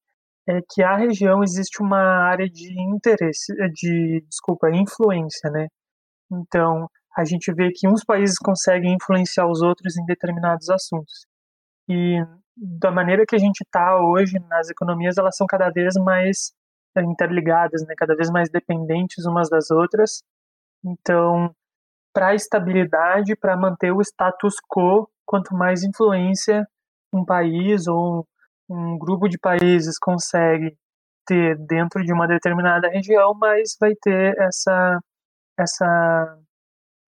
é 0.48 0.60
que 0.70 0.84
a 0.84 0.96
região 0.96 1.44
existe 1.44 1.82
uma 1.82 2.00
área 2.00 2.48
de 2.48 2.80
interesse, 2.80 3.52
de, 3.74 4.24
desculpa, 4.30 4.70
influência, 4.70 5.50
né? 5.50 5.68
Então, 6.32 6.88
a 7.16 7.24
gente 7.26 7.54
vê 7.54 7.72
que 7.72 7.88
uns 7.88 8.04
países 8.04 8.38
conseguem 8.38 8.96
influenciar 8.96 9.48
os 9.48 9.62
outros 9.62 9.98
em 9.98 10.06
determinados 10.06 10.70
assuntos. 10.70 11.26
E 11.88 12.20
da 12.56 12.92
maneira 12.92 13.26
que 13.28 13.36
a 13.36 13.40
gente 13.40 13.62
está 13.62 14.00
hoje 14.00 14.40
nas 14.50 14.70
economias, 14.70 15.18
elas 15.18 15.36
são 15.36 15.48
cada 15.48 15.70
vez 15.70 15.96
mais 15.96 16.54
é, 16.96 17.02
interligadas, 17.02 17.86
né? 17.86 17.94
Cada 17.98 18.16
vez 18.16 18.30
mais 18.30 18.50
dependentes 18.50 19.26
umas 19.26 19.50
das 19.50 19.72
outras. 19.72 20.24
Então, 20.84 21.54
para 22.14 22.30
a 22.30 22.36
estabilidade, 22.36 23.36
para 23.36 23.58
manter 23.58 23.92
o 23.92 24.02
status 24.02 24.56
quo, 24.68 25.10
quanto 25.26 25.56
mais 25.56 25.84
influência 25.84 26.68
um 27.14 27.26
país 27.26 27.88
ou 27.88 28.28
um 28.70 28.98
grupo 28.98 29.28
de 29.28 29.38
países 29.38 29.98
consegue 30.00 30.76
ter 31.26 31.58
dentro 31.58 32.04
de 32.04 32.12
uma 32.14 32.28
determinada 32.28 32.90
região, 32.90 33.34
mas 33.40 33.76
vai 33.80 33.94
ter 33.96 34.36
essa 34.40 35.00
essa 35.58 36.38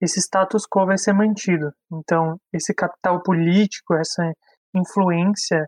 esse 0.01 0.19
status 0.19 0.65
quo 0.67 0.85
vai 0.85 0.97
ser 0.97 1.13
mantido. 1.13 1.71
Então, 1.91 2.39
esse 2.53 2.73
capital 2.73 3.21
político, 3.23 3.93
essa 3.95 4.33
influência 4.73 5.67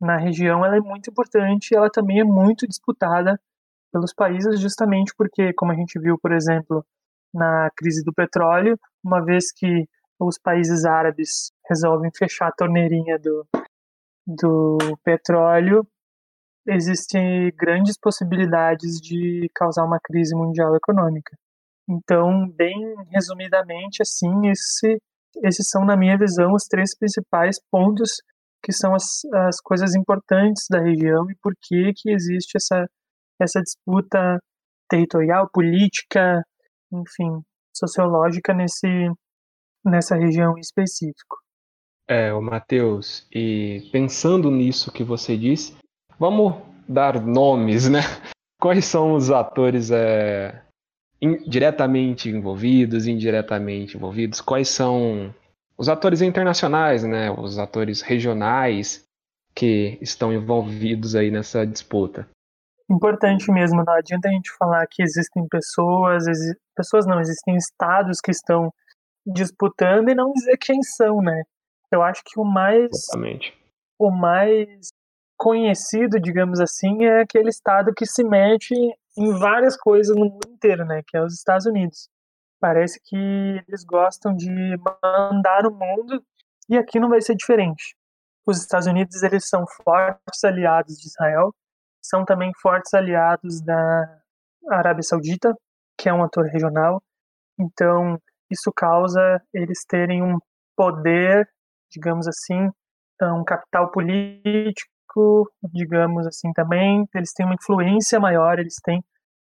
na 0.00 0.16
região, 0.16 0.64
ela 0.64 0.76
é 0.76 0.80
muito 0.80 1.10
importante, 1.10 1.74
ela 1.74 1.90
também 1.90 2.20
é 2.20 2.24
muito 2.24 2.66
disputada 2.66 3.38
pelos 3.92 4.12
países 4.12 4.60
justamente 4.60 5.12
porque, 5.16 5.52
como 5.54 5.72
a 5.72 5.74
gente 5.74 5.98
viu, 5.98 6.18
por 6.18 6.32
exemplo, 6.32 6.84
na 7.32 7.70
crise 7.76 8.02
do 8.04 8.12
petróleo, 8.12 8.78
uma 9.04 9.24
vez 9.24 9.52
que 9.52 9.88
os 10.20 10.38
países 10.38 10.84
árabes 10.84 11.52
resolvem 11.68 12.10
fechar 12.16 12.48
a 12.48 12.52
torneirinha 12.52 13.18
do, 13.18 13.46
do 14.26 14.78
petróleo, 15.04 15.86
existem 16.66 17.52
grandes 17.56 17.98
possibilidades 17.98 19.00
de 19.00 19.48
causar 19.54 19.84
uma 19.84 19.98
crise 20.02 20.34
mundial 20.34 20.74
econômica. 20.76 21.36
Então, 21.88 22.46
bem 22.50 22.74
resumidamente, 23.10 24.02
assim, 24.02 24.48
esse, 24.50 25.00
esses 25.42 25.68
são, 25.70 25.84
na 25.84 25.96
minha 25.96 26.18
visão, 26.18 26.52
os 26.52 26.64
três 26.64 26.96
principais 26.96 27.56
pontos 27.70 28.10
que 28.62 28.72
são 28.72 28.94
as, 28.94 29.24
as 29.46 29.60
coisas 29.60 29.94
importantes 29.94 30.66
da 30.70 30.80
região 30.80 31.30
e 31.30 31.34
por 31.42 31.54
que 31.62 31.92
que 31.94 32.10
existe 32.10 32.56
essa, 32.56 32.86
essa 33.40 33.62
disputa 33.62 34.38
territorial, 34.88 35.48
política, 35.50 36.42
enfim, 36.92 37.42
sociológica 37.74 38.52
nesse, 38.52 38.88
nessa 39.84 40.16
região 40.16 40.56
em 40.56 40.60
específico. 40.60 41.36
É, 42.06 42.32
o 42.32 42.40
Matheus, 42.40 43.26
e 43.32 43.88
pensando 43.92 44.50
nisso 44.50 44.92
que 44.92 45.04
você 45.04 45.36
disse, 45.36 45.76
vamos 46.18 46.54
dar 46.88 47.22
nomes, 47.24 47.88
né? 47.88 48.00
Quais 48.60 48.86
são 48.86 49.12
os 49.12 49.30
atores 49.30 49.90
é, 49.90 50.64
in, 51.20 51.38
diretamente 51.48 52.28
envolvidos, 52.28 53.06
indiretamente 53.06 53.96
envolvidos? 53.96 54.40
Quais 54.40 54.68
são 54.68 55.34
os 55.76 55.88
atores 55.88 56.22
internacionais, 56.22 57.04
né? 57.04 57.30
Os 57.30 57.58
atores 57.58 58.00
regionais 58.02 59.04
que 59.54 59.98
estão 60.00 60.32
envolvidos 60.32 61.14
aí 61.14 61.30
nessa 61.30 61.66
disputa? 61.66 62.28
Importante 62.90 63.50
mesmo, 63.52 63.84
não 63.84 63.92
adianta 63.92 64.28
a 64.28 64.32
gente 64.32 64.50
falar 64.58 64.86
que 64.86 65.02
existem 65.02 65.46
pessoas, 65.48 66.26
exi 66.26 66.54
pessoas 66.74 67.06
não, 67.06 67.20
existem 67.20 67.56
estados 67.56 68.20
que 68.20 68.30
estão 68.30 68.72
disputando 69.26 70.08
e 70.08 70.14
não 70.14 70.32
dizer 70.32 70.56
quem 70.56 70.82
são, 70.82 71.20
né? 71.20 71.42
Eu 71.92 72.02
acho 72.02 72.22
que 72.24 72.38
o 72.40 72.44
mais 72.44 72.88
Exatamente. 72.90 73.52
o 73.98 74.10
mais 74.10 74.88
conhecido, 75.36 76.20
digamos 76.20 76.60
assim, 76.60 77.04
é 77.04 77.20
aquele 77.20 77.48
estado 77.48 77.92
que 77.94 78.06
se 78.06 78.24
mete 78.24 78.74
em 79.18 79.38
várias 79.38 79.76
coisas 79.76 80.16
no 80.16 80.26
mundo 80.26 80.48
inteiro, 80.48 80.84
né? 80.84 81.02
Que 81.06 81.16
é 81.16 81.22
os 81.22 81.34
Estados 81.34 81.66
Unidos. 81.66 82.08
Parece 82.60 83.00
que 83.04 83.16
eles 83.68 83.84
gostam 83.84 84.34
de 84.34 84.50
mandar 84.50 85.66
o 85.66 85.74
mundo 85.74 86.22
e 86.68 86.76
aqui 86.76 86.98
não 86.98 87.08
vai 87.08 87.20
ser 87.20 87.34
diferente. 87.34 87.96
Os 88.46 88.60
Estados 88.60 88.86
Unidos 88.86 89.22
eles 89.22 89.48
são 89.48 89.64
fortes 89.84 90.42
aliados 90.44 90.96
de 90.96 91.08
Israel, 91.08 91.54
são 92.02 92.24
também 92.24 92.52
fortes 92.60 92.94
aliados 92.94 93.60
da 93.62 94.20
Arábia 94.70 95.02
Saudita, 95.02 95.54
que 95.98 96.08
é 96.08 96.12
um 96.12 96.24
ator 96.24 96.46
regional. 96.46 97.02
Então 97.58 98.18
isso 98.50 98.72
causa 98.74 99.42
eles 99.52 99.84
terem 99.86 100.22
um 100.22 100.38
poder 100.76 101.48
digamos 101.90 102.26
assim, 102.28 102.70
um 103.22 103.44
capital 103.44 103.90
político, 103.90 104.90
digamos 105.72 106.26
assim 106.26 106.52
também, 106.52 107.06
eles 107.14 107.32
têm 107.32 107.46
uma 107.46 107.54
influência 107.54 108.20
maior, 108.20 108.58
eles 108.58 108.76
têm, 108.82 108.98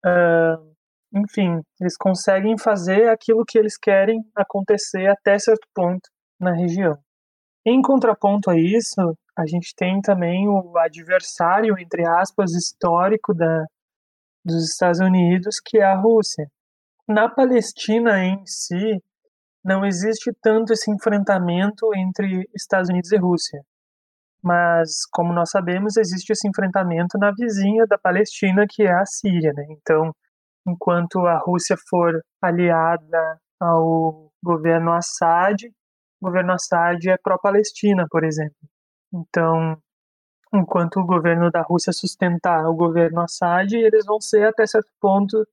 uh, 0.05 0.75
enfim, 1.13 1.62
eles 1.79 1.98
conseguem 1.98 2.58
fazer 2.58 3.10
aquilo 3.10 3.46
que 3.46 3.58
eles 3.58 3.77
querem 3.77 4.24
acontecer 4.36 5.08
até 5.08 5.38
certo 5.38 5.67
ponto 5.74 6.10
na 6.39 6.53
região. 6.53 6.98
Em 7.65 7.81
contraponto 7.81 8.50
a 8.50 8.58
isso, 8.58 9.15
a 9.38 9.46
gente 9.46 9.74
tem 9.75 10.01
também 10.01 10.48
o 10.48 10.77
adversário, 10.77 11.77
entre 11.77 12.05
aspas, 12.05 12.51
histórico 12.53 13.34
da, 13.34 13.65
dos 14.43 14.72
Estados 14.72 15.00
Unidos, 15.00 15.60
que 15.63 15.77
é 15.77 15.84
a 15.84 15.96
Rússia. 15.96 16.48
Na 17.08 17.29
Palestina 17.29 18.24
em 18.24 18.43
si, 18.46 19.01
não 19.63 19.86
existe 19.86 20.31
tanto 20.41 20.74
esse 20.74 20.91
enfrentamento 20.91 21.93
entre 21.96 22.50
Estados 22.55 22.89
Unidos 22.89 23.12
e 23.12 23.17
Rússia. 23.17 23.62
Mas, 24.43 25.05
como 25.12 25.33
nós 25.33 25.51
sabemos, 25.51 25.98
existe 25.98 26.31
esse 26.31 26.48
enfrentamento 26.48 27.17
na 27.17 27.31
vizinha 27.31 27.86
da 27.86 27.98
Palestina, 27.98 28.65
que 28.67 28.83
é 28.83 28.93
a 28.93 29.05
Síria. 29.05 29.53
Né? 29.53 29.65
Então, 29.69 30.13
enquanto 30.67 31.19
a 31.27 31.38
Rússia 31.38 31.75
for 31.89 32.21
aliada 32.41 33.39
ao 33.60 34.31
governo 34.43 34.93
Assad, 34.93 35.67
o 36.19 36.25
governo 36.25 36.53
Assad 36.53 37.07
é 37.07 37.17
pró-Palestina, 37.17 38.05
por 38.10 38.24
exemplo. 38.24 38.55
Então, 39.13 39.77
enquanto 40.53 41.00
o 41.00 41.05
governo 41.05 41.51
da 41.51 41.62
Rússia 41.62 41.93
sustentar 41.93 42.65
o 42.67 42.75
governo 42.75 43.21
Assad, 43.21 43.74
eles 43.74 44.05
vão 44.05 44.19
ser 44.19 44.48
até 44.48 44.65
certo 44.65 44.89
ponto 45.00 45.48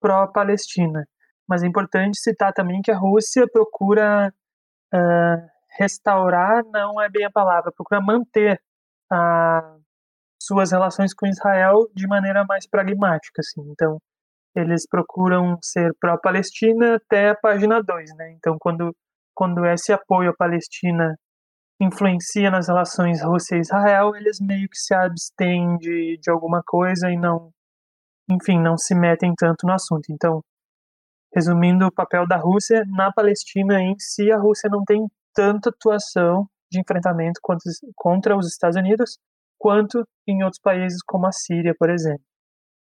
pró-Palestina. 0.00 1.06
Mas 1.48 1.62
é 1.62 1.66
importante 1.66 2.18
citar 2.18 2.52
também 2.52 2.80
que 2.82 2.90
a 2.90 2.98
Rússia 2.98 3.46
procura 3.50 4.32
uh, 4.92 5.53
restaurar, 5.78 6.62
não 6.72 7.00
é 7.00 7.08
bem 7.08 7.24
a 7.24 7.30
palavra, 7.30 7.72
procura 7.72 8.00
manter 8.00 8.60
uh, 9.12 9.80
suas 10.40 10.72
relações 10.72 11.14
com 11.14 11.26
Israel 11.26 11.88
de 11.94 12.06
maneira 12.06 12.44
mais 12.44 12.68
pragmática. 12.68 13.40
Assim. 13.40 13.62
Então, 13.70 13.98
eles 14.54 14.86
procuram 14.88 15.58
ser 15.62 15.92
pró-Palestina 16.00 16.96
até 16.96 17.30
a 17.30 17.36
página 17.36 17.82
2. 17.82 18.16
Né? 18.16 18.32
Então, 18.36 18.56
quando, 18.58 18.94
quando 19.34 19.64
esse 19.66 19.92
apoio 19.92 20.30
à 20.30 20.34
Palestina 20.34 21.16
influencia 21.80 22.50
nas 22.50 22.68
relações 22.68 23.22
Rússia 23.22 23.56
e 23.56 23.60
Israel, 23.60 24.14
eles 24.14 24.38
meio 24.40 24.68
que 24.68 24.76
se 24.76 24.94
abstêm 24.94 25.76
de, 25.78 26.18
de 26.20 26.30
alguma 26.30 26.62
coisa 26.64 27.10
e 27.10 27.16
não, 27.16 27.50
enfim, 28.30 28.60
não 28.60 28.76
se 28.78 28.94
metem 28.94 29.34
tanto 29.36 29.66
no 29.66 29.72
assunto. 29.72 30.04
Então, 30.10 30.40
resumindo 31.34 31.86
o 31.86 31.92
papel 31.92 32.26
da 32.28 32.36
Rússia, 32.36 32.84
na 32.86 33.12
Palestina 33.12 33.80
em 33.80 33.96
si, 33.98 34.30
a 34.30 34.38
Rússia 34.38 34.70
não 34.70 34.84
tem 34.84 35.04
tanta 35.34 35.70
atuação 35.70 36.48
de 36.70 36.80
enfrentamento 36.80 37.40
contra 37.94 38.36
os 38.36 38.46
Estados 38.48 38.76
Unidos 38.76 39.18
quanto 39.58 40.06
em 40.26 40.42
outros 40.42 40.60
países 40.60 41.02
como 41.02 41.26
a 41.26 41.32
Síria, 41.32 41.74
por 41.78 41.90
exemplo. 41.90 42.24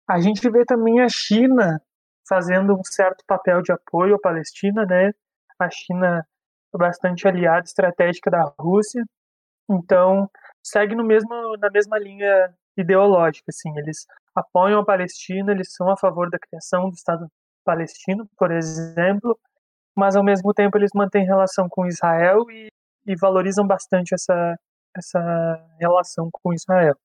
A 0.10 0.20
gente 0.20 0.50
vê 0.50 0.66
também 0.66 1.02
a 1.02 1.08
China 1.10 1.82
fazendo 2.28 2.74
um 2.74 2.84
certo 2.84 3.24
papel 3.26 3.62
de 3.62 3.72
apoio 3.72 4.16
à 4.16 4.20
Palestina, 4.20 4.86
né? 4.86 5.12
A 5.60 5.70
China 5.70 6.26
é 6.74 6.78
bastante 6.78 7.28
aliada 7.28 7.66
estratégica 7.66 8.32
da 8.32 8.54
Rússia, 8.60 9.04
então 9.70 10.30
segue 10.64 10.96
no 10.96 11.04
mesmo 11.04 11.30
na 11.58 11.70
mesma 11.70 12.00
linha 12.00 12.54
ideológica, 12.78 13.46
assim, 13.50 13.70
eles 13.78 14.06
apoiam 14.36 14.82
a 14.82 14.86
Palestina, 14.86 15.52
eles 15.52 15.74
são 15.74 15.90
a 15.92 15.98
favor 15.98 16.30
da 16.30 16.40
criação 16.40 16.90
do 16.90 16.96
Estado 16.96 17.28
palestino, 17.64 18.28
por 18.38 18.52
exemplo, 18.52 19.40
mas 19.96 20.16
ao 20.16 20.24
mesmo 20.24 20.54
tempo 20.54 20.78
eles 20.78 20.92
mantêm 20.96 21.26
relação 21.26 21.68
com 21.70 21.86
Israel 21.86 22.50
e, 22.50 22.68
e 23.06 23.16
valorizam 23.16 23.66
bastante 23.66 24.14
essa 24.14 24.56
essa 24.96 25.20
relação 25.80 26.30
com 26.32 26.54
Israel. 26.54 26.96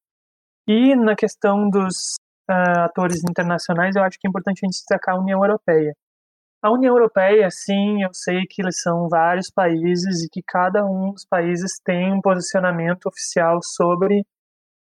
E 0.67 0.95
na 0.95 1.17
questão 1.17 1.69
dos 1.71 2.17
uh, 2.51 2.81
atores 2.85 3.23
internacionais, 3.25 3.97
eu 3.97 4.03
acho 4.03 4.19
que 4.21 4.27
é 4.27 4.29
importante 4.29 4.61
a 4.63 4.67
gente 4.67 4.77
destacar 4.77 5.15
a 5.15 5.19
União 5.19 5.43
Europeia. 5.43 5.95
A 6.63 6.73
União 6.73 6.95
Europeia, 6.95 7.49
sim, 7.51 8.03
eu 8.03 8.13
sei 8.13 8.43
que 8.49 8.61
eles 8.61 8.81
são 8.83 9.09
vários 9.09 9.51
países 9.51 10.25
e 10.25 10.29
que 10.29 10.43
cada 10.47 10.85
um 10.85 11.13
dos 11.13 11.25
países 11.25 11.73
tem 11.85 12.13
um 12.13 12.21
posicionamento 12.21 13.07
oficial 13.07 13.61
sobre 13.63 14.25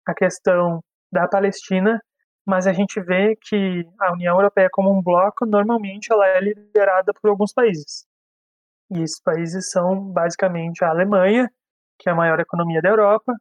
a 0.07 0.13
questão 0.13 0.79
da 1.11 1.27
Palestina, 1.27 1.99
mas 2.49 2.65
a 2.65 2.73
gente 2.73 2.99
vê 2.99 3.35
que 3.35 3.87
a 4.01 4.11
União 4.11 4.35
Europeia 4.35 4.69
como 4.71 4.91
um 4.91 5.03
bloco, 5.03 5.45
normalmente 5.45 6.11
ela 6.11 6.27
é 6.27 6.41
liderada 6.41 7.13
por 7.13 7.29
alguns 7.29 7.53
países. 7.53 8.07
E 8.89 9.03
esses 9.03 9.21
países 9.21 9.69
são 9.69 10.11
basicamente 10.11 10.83
a 10.83 10.89
Alemanha, 10.89 11.47
que 11.99 12.09
é 12.09 12.11
a 12.11 12.15
maior 12.15 12.39
economia 12.39 12.81
da 12.81 12.89
Europa, 12.89 13.35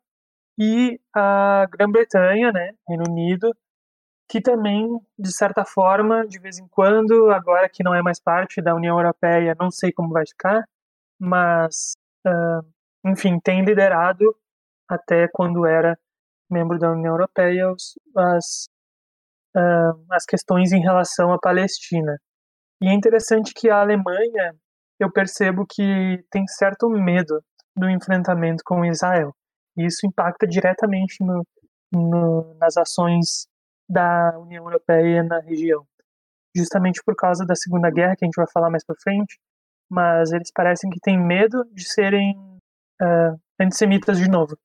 e 0.58 1.00
a 1.14 1.66
Grã-Bretanha, 1.72 2.52
né, 2.52 2.72
Reino 2.86 3.04
Unido, 3.08 3.50
que 4.28 4.42
também, 4.42 4.86
de 5.18 5.34
certa 5.34 5.64
forma, 5.64 6.26
de 6.26 6.38
vez 6.38 6.58
em 6.58 6.68
quando, 6.68 7.30
agora 7.30 7.66
que 7.66 7.82
não 7.82 7.94
é 7.94 8.02
mais 8.02 8.20
parte 8.20 8.60
da 8.60 8.74
União 8.74 8.98
Europeia, 8.98 9.56
não 9.58 9.70
sei 9.70 9.90
como 9.90 10.12
vai 10.12 10.26
ficar, 10.26 10.62
mas, 11.18 11.94
uh, 12.26 12.62
enfim, 13.06 13.40
tem 13.40 13.64
liderado 13.64 14.36
até 14.86 15.28
quando 15.28 15.64
era 15.64 15.98
membro 16.50 16.78
da 16.78 16.90
União 16.90 17.14
Europeia 17.14 17.72
os, 17.72 17.98
as, 18.14 18.68
uh, 19.58 20.04
as 20.12 20.24
questões 20.24 20.72
em 20.72 20.80
relação 20.80 21.32
à 21.32 21.38
Palestina. 21.38 22.16
E 22.80 22.88
é 22.88 22.94
interessante 22.94 23.52
que 23.52 23.68
a 23.68 23.80
Alemanha, 23.80 24.54
eu 25.00 25.10
percebo 25.10 25.66
que 25.68 26.24
tem 26.30 26.46
certo 26.46 26.88
medo 26.88 27.42
do 27.76 27.90
enfrentamento 27.90 28.62
com 28.64 28.84
Israel. 28.84 29.34
E 29.76 29.84
isso 29.86 30.06
impacta 30.06 30.46
diretamente 30.46 31.16
no, 31.20 31.44
no, 31.92 32.54
nas 32.54 32.76
ações 32.76 33.46
da 33.88 34.38
União 34.38 34.64
Europeia 34.64 35.22
na 35.22 35.40
região. 35.40 35.84
Justamente 36.56 37.02
por 37.04 37.14
causa 37.16 37.44
da 37.44 37.54
Segunda 37.54 37.90
Guerra, 37.90 38.16
que 38.16 38.24
a 38.24 38.26
gente 38.26 38.36
vai 38.36 38.46
falar 38.52 38.70
mais 38.70 38.84
para 38.84 38.96
frente, 39.02 39.38
mas 39.90 40.32
eles 40.32 40.50
parecem 40.52 40.90
que 40.90 41.00
têm 41.00 41.18
medo 41.18 41.64
de 41.72 41.88
serem 41.88 42.36
uh, 43.00 43.40
antissemitas 43.60 44.18
de 44.18 44.28
novo. 44.28 44.56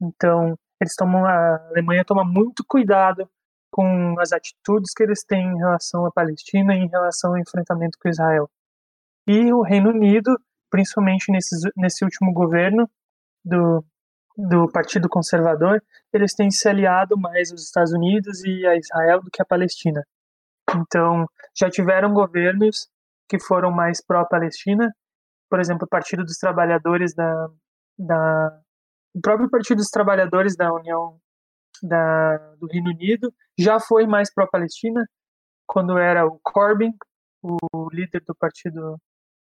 Então, 0.00 0.56
eles 0.80 0.94
tomam 0.96 1.24
a 1.24 1.56
Alemanha 1.68 2.04
toma 2.04 2.24
muito 2.24 2.64
cuidado 2.66 3.28
com 3.72 4.14
as 4.20 4.32
atitudes 4.32 4.92
que 4.94 5.02
eles 5.02 5.24
têm 5.24 5.44
em 5.44 5.58
relação 5.58 6.06
à 6.06 6.12
Palestina 6.12 6.74
e 6.74 6.80
em 6.80 6.88
relação 6.88 7.30
ao 7.30 7.38
enfrentamento 7.38 7.98
com 8.00 8.08
Israel. 8.08 8.48
E 9.26 9.52
o 9.52 9.62
Reino 9.62 9.90
Unido, 9.90 10.38
principalmente 10.70 11.32
nesse, 11.32 11.56
nesse 11.76 12.04
último 12.04 12.32
governo 12.32 12.88
do 13.44 13.84
do 14.36 14.66
Partido 14.70 15.08
Conservador, 15.08 15.82
eles 16.12 16.34
têm 16.34 16.50
se 16.50 16.68
aliado 16.68 17.18
mais 17.18 17.50
aos 17.50 17.62
Estados 17.62 17.92
Unidos 17.92 18.42
e 18.44 18.66
a 18.66 18.76
Israel 18.76 19.20
do 19.20 19.30
que 19.30 19.42
a 19.42 19.44
Palestina. 19.44 20.02
Então, 20.74 21.26
já 21.54 21.68
tiveram 21.68 22.12
governos 22.12 22.88
que 23.28 23.38
foram 23.38 23.70
mais 23.70 24.04
pró-Palestina, 24.04 24.90
por 25.50 25.60
exemplo, 25.60 25.84
o 25.84 25.88
Partido 25.88 26.24
dos 26.24 26.38
Trabalhadores 26.38 27.14
da, 27.14 27.48
da 27.98 28.60
o 29.14 29.20
próprio 29.20 29.50
Partido 29.50 29.78
dos 29.78 29.90
Trabalhadores 29.90 30.56
da 30.56 30.72
União 30.72 31.18
da, 31.82 32.36
do 32.58 32.66
Reino 32.66 32.90
Unido 32.90 33.32
já 33.58 33.80
foi 33.80 34.06
mais 34.06 34.32
pró-Palestina, 34.32 35.04
quando 35.66 35.98
era 35.98 36.26
o 36.26 36.38
Corbyn, 36.42 36.92
o 37.42 37.88
líder 37.90 38.22
do 38.26 38.34
Partido 38.34 38.98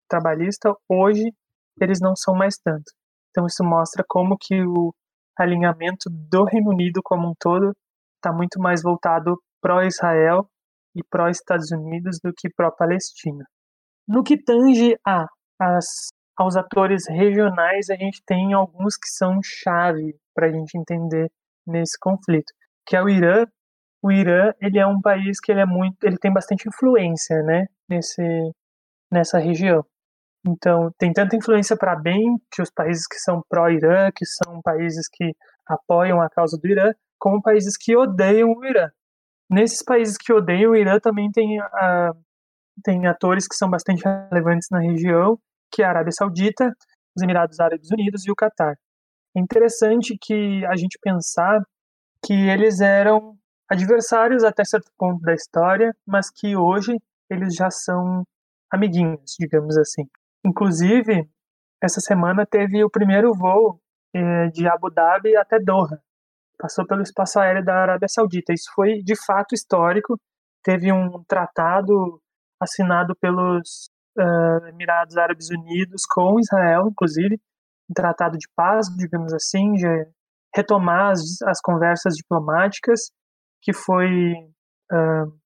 Trabalhista. 0.08 0.74
Hoje, 0.88 1.34
eles 1.82 2.00
não 2.00 2.16
são 2.16 2.36
mais 2.36 2.58
tanto. 2.58 2.92
Então 3.30 3.46
isso 3.46 3.64
mostra 3.64 4.04
como 4.08 4.38
que 4.40 4.62
o 4.62 4.94
alinhamento 5.38 6.10
do 6.10 6.44
Reino 6.44 6.72
Unido 6.72 7.02
como 7.04 7.30
um 7.30 7.34
todo 7.40 7.74
está 8.16 8.32
muito 8.34 8.60
mais 8.60 8.82
voltado 8.84 9.42
pró-Israel 9.62 10.50
e 10.96 11.04
pró-Estados 11.04 11.72
Unidos 11.72 12.20
do 12.24 12.34
que 12.36 12.50
pró-Palestina. 12.50 13.46
No 14.08 14.24
que 14.24 14.42
tange 14.42 14.98
a, 15.06 15.26
as, 15.60 16.10
aos 16.36 16.56
atores 16.58 17.08
regionais, 17.08 17.90
a 17.90 17.96
gente 17.96 18.22
tem 18.26 18.54
alguns 18.54 18.96
que 18.96 19.08
são 19.08 19.40
chave 19.44 20.16
para 20.34 20.48
a 20.48 20.52
gente 20.52 20.78
entender 20.78 21.32
nesse 21.70 21.98
conflito, 22.00 22.52
que 22.86 22.96
é 22.96 23.02
o 23.02 23.10
Irã. 23.10 23.46
O 24.02 24.12
Irã 24.12 24.54
ele 24.62 24.80
é 24.80 24.88
um 24.88 25.02
país 25.02 25.40
que 25.40 25.52
ele 25.52 25.62
é 25.62 25.66
muito, 25.66 25.98
ele 26.04 26.18
tem 26.18 26.34
bastante 26.34 26.68
influência, 26.68 27.42
né, 27.44 27.66
nesse 27.90 28.24
nessa 29.12 29.40
região. 29.40 29.84
Então, 30.48 30.92
tem 30.98 31.12
tanta 31.12 31.36
influência 31.36 31.76
para 31.78 31.96
bem 31.96 32.38
que 32.52 32.62
os 32.62 32.70
países 32.72 33.06
que 33.08 33.18
são 33.18 33.44
pró-Irã, 33.50 34.10
que 34.16 34.26
são 34.26 34.62
países 34.62 35.08
que 35.12 35.36
apoiam 35.68 36.22
a 36.22 36.30
causa 36.30 36.58
do 36.58 36.68
Irã, 36.68 36.92
como 37.20 37.42
países 37.42 37.76
que 37.78 37.96
odeiam 37.96 38.52
o 38.52 38.66
Irã. 38.66 38.90
Nesses 39.50 39.84
países 39.84 40.18
que 40.18 40.32
odeiam 40.32 40.72
o 40.72 40.76
Irã 40.76 41.00
também 41.00 41.30
tem, 41.32 41.60
uh, 41.60 42.16
tem 42.84 43.06
atores 43.08 43.48
que 43.48 43.56
são 43.56 43.70
bastante 43.70 44.04
relevantes 44.04 44.70
na 44.72 44.80
região, 44.80 45.38
que 45.72 45.82
é 45.84 45.86
a 45.86 45.90
Arábia 45.90 46.12
Saudita, 46.12 46.74
os 47.16 47.24
Emirados 47.24 47.60
Árabes 47.60 47.90
Unidos 47.92 48.26
e 48.26 48.32
o 48.32 48.36
Catar. 48.36 48.78
É 49.36 49.40
interessante 49.40 50.18
que 50.20 50.66
a 50.66 50.76
gente 50.76 50.98
pensar 51.02 51.62
que 52.24 52.34
eles 52.34 52.82
eram 52.82 53.38
adversários 53.70 54.44
até 54.44 54.64
certo 54.66 54.92
ponto 54.98 55.22
da 55.22 55.34
história, 55.34 55.96
mas 56.06 56.30
que 56.32 56.56
hoje 56.56 56.98
eles 57.30 57.54
já 57.56 57.70
são 57.70 58.24
amiguinhos, 58.72 59.36
digamos 59.40 59.78
assim. 59.78 60.04
Inclusive, 60.46 61.30
essa 61.82 62.02
semana 62.02 62.46
teve 62.46 62.84
o 62.84 62.90
primeiro 62.90 63.34
voo 63.34 63.80
eh, 64.14 64.48
de 64.48 64.68
Abu 64.68 64.90
Dhabi 64.90 65.36
até 65.36 65.60
Doha. 65.60 66.02
Passou 66.58 66.86
pelo 66.86 67.02
espaço 67.02 67.40
aéreo 67.40 67.64
da 67.64 67.76
Arábia 67.76 68.08
Saudita. 68.08 68.54
Isso 68.54 68.70
foi 68.74 69.02
de 69.04 69.16
fato 69.16 69.54
histórico. 69.56 70.20
Teve 70.64 70.92
um 70.92 71.24
tratado 71.26 72.22
assinado 72.62 73.16
pelos 73.16 73.90
uh, 74.18 74.68
Emirados 74.68 75.16
Árabes 75.16 75.50
Unidos 75.50 76.04
com 76.06 76.38
Israel, 76.40 76.90
inclusive, 76.92 77.40
tratado 77.94 78.38
de 78.38 78.48
paz, 78.56 78.88
digamos 78.96 79.34
assim, 79.34 79.74
de 79.74 79.88
retomar 80.56 81.12
as, 81.12 81.42
as 81.44 81.62
conversas 81.62 82.16
diplomáticas 82.16 83.12
que 83.62 83.74
foi 83.74 84.34
uh, 84.92 85.40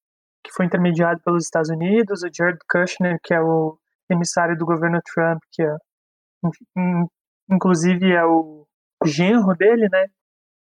que 0.43 0.51
foi 0.53 0.65
intermediado 0.65 1.21
pelos 1.23 1.45
Estados 1.45 1.69
Unidos, 1.69 2.21
o 2.21 2.29
Jared 2.33 2.59
Kushner, 2.69 3.17
que 3.23 3.33
é 3.33 3.41
o 3.41 3.77
emissário 4.09 4.57
do 4.57 4.65
governo 4.65 4.99
Trump, 5.13 5.41
que 5.51 5.63
é, 5.63 5.75
inclusive 7.49 8.11
é 8.11 8.25
o 8.25 8.67
genro 9.05 9.55
dele, 9.55 9.87
né? 9.89 10.05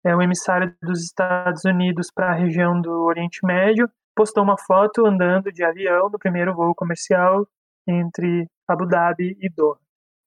É 0.04 0.14
o 0.16 0.22
emissário 0.22 0.74
dos 0.82 1.04
Estados 1.04 1.64
Unidos 1.64 2.10
para 2.12 2.30
a 2.30 2.34
região 2.34 2.80
do 2.80 3.04
Oriente 3.04 3.38
Médio, 3.44 3.88
postou 4.16 4.42
uma 4.42 4.56
foto 4.58 5.06
andando 5.06 5.52
de 5.52 5.64
avião 5.64 6.08
no 6.10 6.18
primeiro 6.18 6.54
voo 6.54 6.74
comercial 6.74 7.46
entre 7.86 8.48
Abu 8.66 8.86
Dhabi 8.86 9.36
e 9.40 9.48
Doha. 9.48 9.78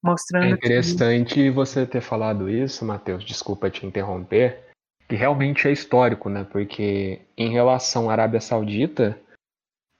Mostrando 0.03 0.45
é 0.45 0.49
interessante 0.51 1.35
que... 1.35 1.49
você 1.49 1.85
ter 1.85 2.01
falado 2.01 2.49
isso, 2.49 2.83
Matheus, 2.83 3.23
desculpa 3.23 3.69
te 3.69 3.85
interromper, 3.85 4.71
que 5.07 5.15
realmente 5.15 5.67
é 5.67 5.71
histórico, 5.71 6.29
né? 6.29 6.43
Porque 6.43 7.21
em 7.37 7.51
relação 7.51 8.09
à 8.09 8.13
Arábia 8.13 8.41
Saudita, 8.41 9.19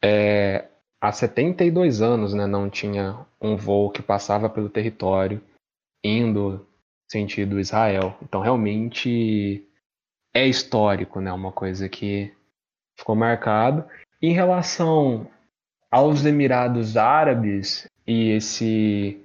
é, 0.04 0.68
há 1.00 1.12
72 1.12 2.02
anos 2.02 2.34
né, 2.34 2.48
não 2.48 2.70
tinha 2.70 3.26
um 3.40 3.56
voo 3.56 3.92
que 3.92 4.02
passava 4.02 4.50
pelo 4.50 4.70
território 4.70 5.42
indo 6.04 6.66
sentido 7.12 7.60
Israel. 7.60 8.18
Então 8.24 8.42
realmente 8.42 9.68
é 10.34 10.48
histórico, 10.48 11.20
né? 11.20 11.32
Uma 11.32 11.52
coisa 11.52 11.88
que 11.88 12.34
ficou 12.98 13.16
marcado. 13.16 13.86
Em 14.22 14.34
relação 14.34 15.28
aos 15.92 16.26
Emirados 16.26 16.96
Árabes 16.96 17.88
e 18.08 18.30
esse 18.32 19.22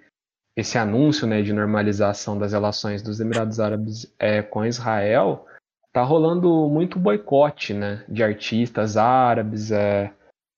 esse 0.56 0.78
anúncio 0.78 1.26
né, 1.26 1.42
de 1.42 1.52
normalização 1.52 2.38
das 2.38 2.52
relações 2.52 3.02
dos 3.02 3.20
Emirados 3.20 3.60
Árabes 3.60 4.10
é, 4.18 4.42
com 4.42 4.64
Israel, 4.64 5.46
tá 5.92 6.02
rolando 6.02 6.68
muito 6.68 6.98
boicote 6.98 7.74
né, 7.74 8.02
de 8.08 8.22
artistas 8.22 8.96
árabes. 8.96 9.70
É, 9.70 10.12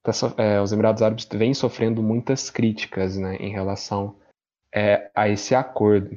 tá, 0.04 0.12
é, 0.36 0.60
os 0.60 0.72
Emirados 0.72 1.02
Árabes 1.02 1.28
vêm 1.30 1.52
sofrendo 1.52 2.00
muitas 2.00 2.48
críticas 2.48 3.16
né, 3.16 3.36
em 3.36 3.50
relação 3.50 4.16
é, 4.72 5.10
a 5.14 5.28
esse 5.28 5.54
acordo. 5.54 6.16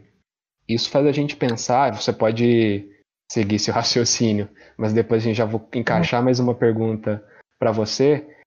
Isso 0.68 0.90
faz 0.90 1.08
a 1.08 1.12
gente 1.12 1.36
pensar, 1.36 1.94
você 1.96 2.14
pode 2.14 2.88
seguir 3.32 3.58
seu 3.58 3.74
raciocínio, 3.76 4.48
mas 4.78 4.94
depois 4.94 5.24
a 5.24 5.26
gente 5.26 5.38
já 5.38 5.46
vou 5.46 5.68
encaixar 5.74 6.24
mais 6.24 6.40
uma 6.40 6.54
pergunta 6.54 7.24
para 7.58 7.72
você 7.72 8.38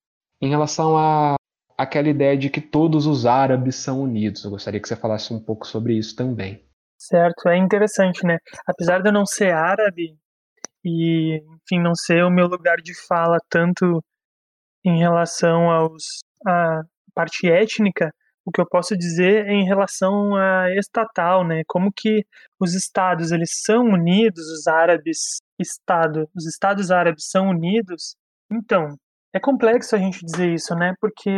em 0.40 0.48
relação 0.48 0.96
a 0.96 1.34
aquela 1.76 2.08
ideia 2.08 2.36
de 2.36 2.50
que 2.50 2.60
todos 2.60 3.06
os 3.06 3.26
árabes 3.26 3.76
são 3.76 4.02
unidos. 4.02 4.44
Eu 4.44 4.50
gostaria 4.50 4.80
que 4.80 4.88
você 4.88 4.96
falasse 4.96 5.32
um 5.32 5.40
pouco 5.40 5.66
sobre 5.66 5.96
isso 5.96 6.14
também. 6.16 6.64
Certo, 6.98 7.48
é 7.48 7.56
interessante, 7.56 8.26
né? 8.26 8.38
Apesar 8.66 9.02
de 9.02 9.08
eu 9.08 9.12
não 9.12 9.26
ser 9.26 9.52
árabe 9.52 10.16
e, 10.84 11.36
enfim, 11.36 11.80
não 11.82 11.94
ser 11.94 12.24
o 12.24 12.30
meu 12.30 12.46
lugar 12.46 12.78
de 12.78 12.94
fala 13.06 13.38
tanto 13.50 14.02
em 14.84 14.98
relação 14.98 15.70
aos 15.70 16.20
a 16.46 16.82
parte 17.14 17.48
étnica, 17.50 18.12
o 18.44 18.50
que 18.50 18.60
eu 18.60 18.68
posso 18.68 18.96
dizer 18.96 19.46
é 19.46 19.52
em 19.52 19.64
relação 19.64 20.36
a 20.36 20.70
estatal, 20.76 21.46
né? 21.46 21.62
Como 21.66 21.90
que 21.90 22.24
os 22.60 22.74
estados 22.74 23.32
eles 23.32 23.62
são 23.62 23.84
unidos, 23.86 24.44
os 24.50 24.66
árabes 24.66 25.38
estado, 25.58 26.28
os 26.34 26.46
estados 26.46 26.90
árabes 26.90 27.28
são 27.30 27.48
unidos. 27.48 28.16
Então, 28.52 28.96
é 29.34 29.40
complexo 29.40 29.96
a 29.96 29.98
gente 29.98 30.24
dizer 30.24 30.54
isso, 30.54 30.74
né? 30.76 30.94
Porque 31.00 31.30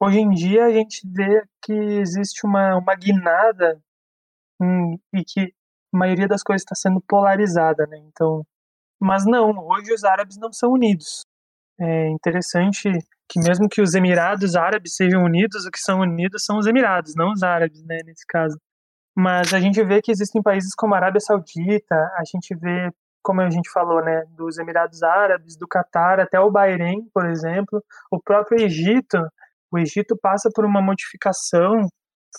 hoje 0.00 0.18
em 0.20 0.30
dia 0.30 0.66
a 0.66 0.70
gente 0.70 1.00
vê 1.10 1.42
que 1.62 1.72
existe 1.72 2.46
uma, 2.46 2.76
uma 2.76 2.94
guinada 2.94 3.80
em, 4.60 5.00
e 5.14 5.24
que 5.24 5.52
a 5.92 5.98
maioria 5.98 6.28
das 6.28 6.42
coisas 6.42 6.62
está 6.62 6.74
sendo 6.74 7.00
polarizada, 7.08 7.86
né? 7.86 7.96
Então, 7.98 8.44
mas 9.00 9.24
não, 9.24 9.56
hoje 9.66 9.92
os 9.92 10.04
árabes 10.04 10.36
não 10.36 10.52
são 10.52 10.70
unidos. 10.72 11.24
É 11.80 12.08
interessante 12.08 12.90
que 13.28 13.40
mesmo 13.40 13.68
que 13.68 13.80
os 13.80 13.94
Emirados 13.94 14.56
Árabes 14.56 14.96
sejam 14.96 15.22
unidos, 15.24 15.64
o 15.66 15.70
que 15.70 15.78
são 15.78 16.00
unidos 16.00 16.44
são 16.44 16.58
os 16.58 16.66
Emirados, 16.66 17.14
não 17.14 17.32
os 17.32 17.42
árabes, 17.42 17.82
né, 17.84 17.98
nesse 18.04 18.26
caso. 18.26 18.58
Mas 19.16 19.54
a 19.54 19.60
gente 19.60 19.82
vê 19.84 20.02
que 20.02 20.10
existem 20.10 20.42
países 20.42 20.74
como 20.74 20.94
a 20.94 20.98
Arábia 20.98 21.20
Saudita, 21.20 21.94
a 21.94 22.22
gente 22.24 22.54
vê 22.56 22.90
como 23.22 23.40
a 23.40 23.50
gente 23.50 23.70
falou, 23.70 24.02
né, 24.02 24.24
dos 24.36 24.58
Emirados 24.58 25.02
Árabes, 25.02 25.56
do 25.56 25.66
Catar 25.66 26.20
até 26.20 26.40
o 26.40 26.50
Bahrein, 26.50 27.08
por 27.12 27.26
exemplo, 27.26 27.82
o 28.10 28.20
próprio 28.20 28.62
Egito, 28.62 29.18
o 29.70 29.78
Egito 29.78 30.16
passa 30.20 30.48
por 30.54 30.64
uma 30.64 30.80
modificação, 30.80 31.88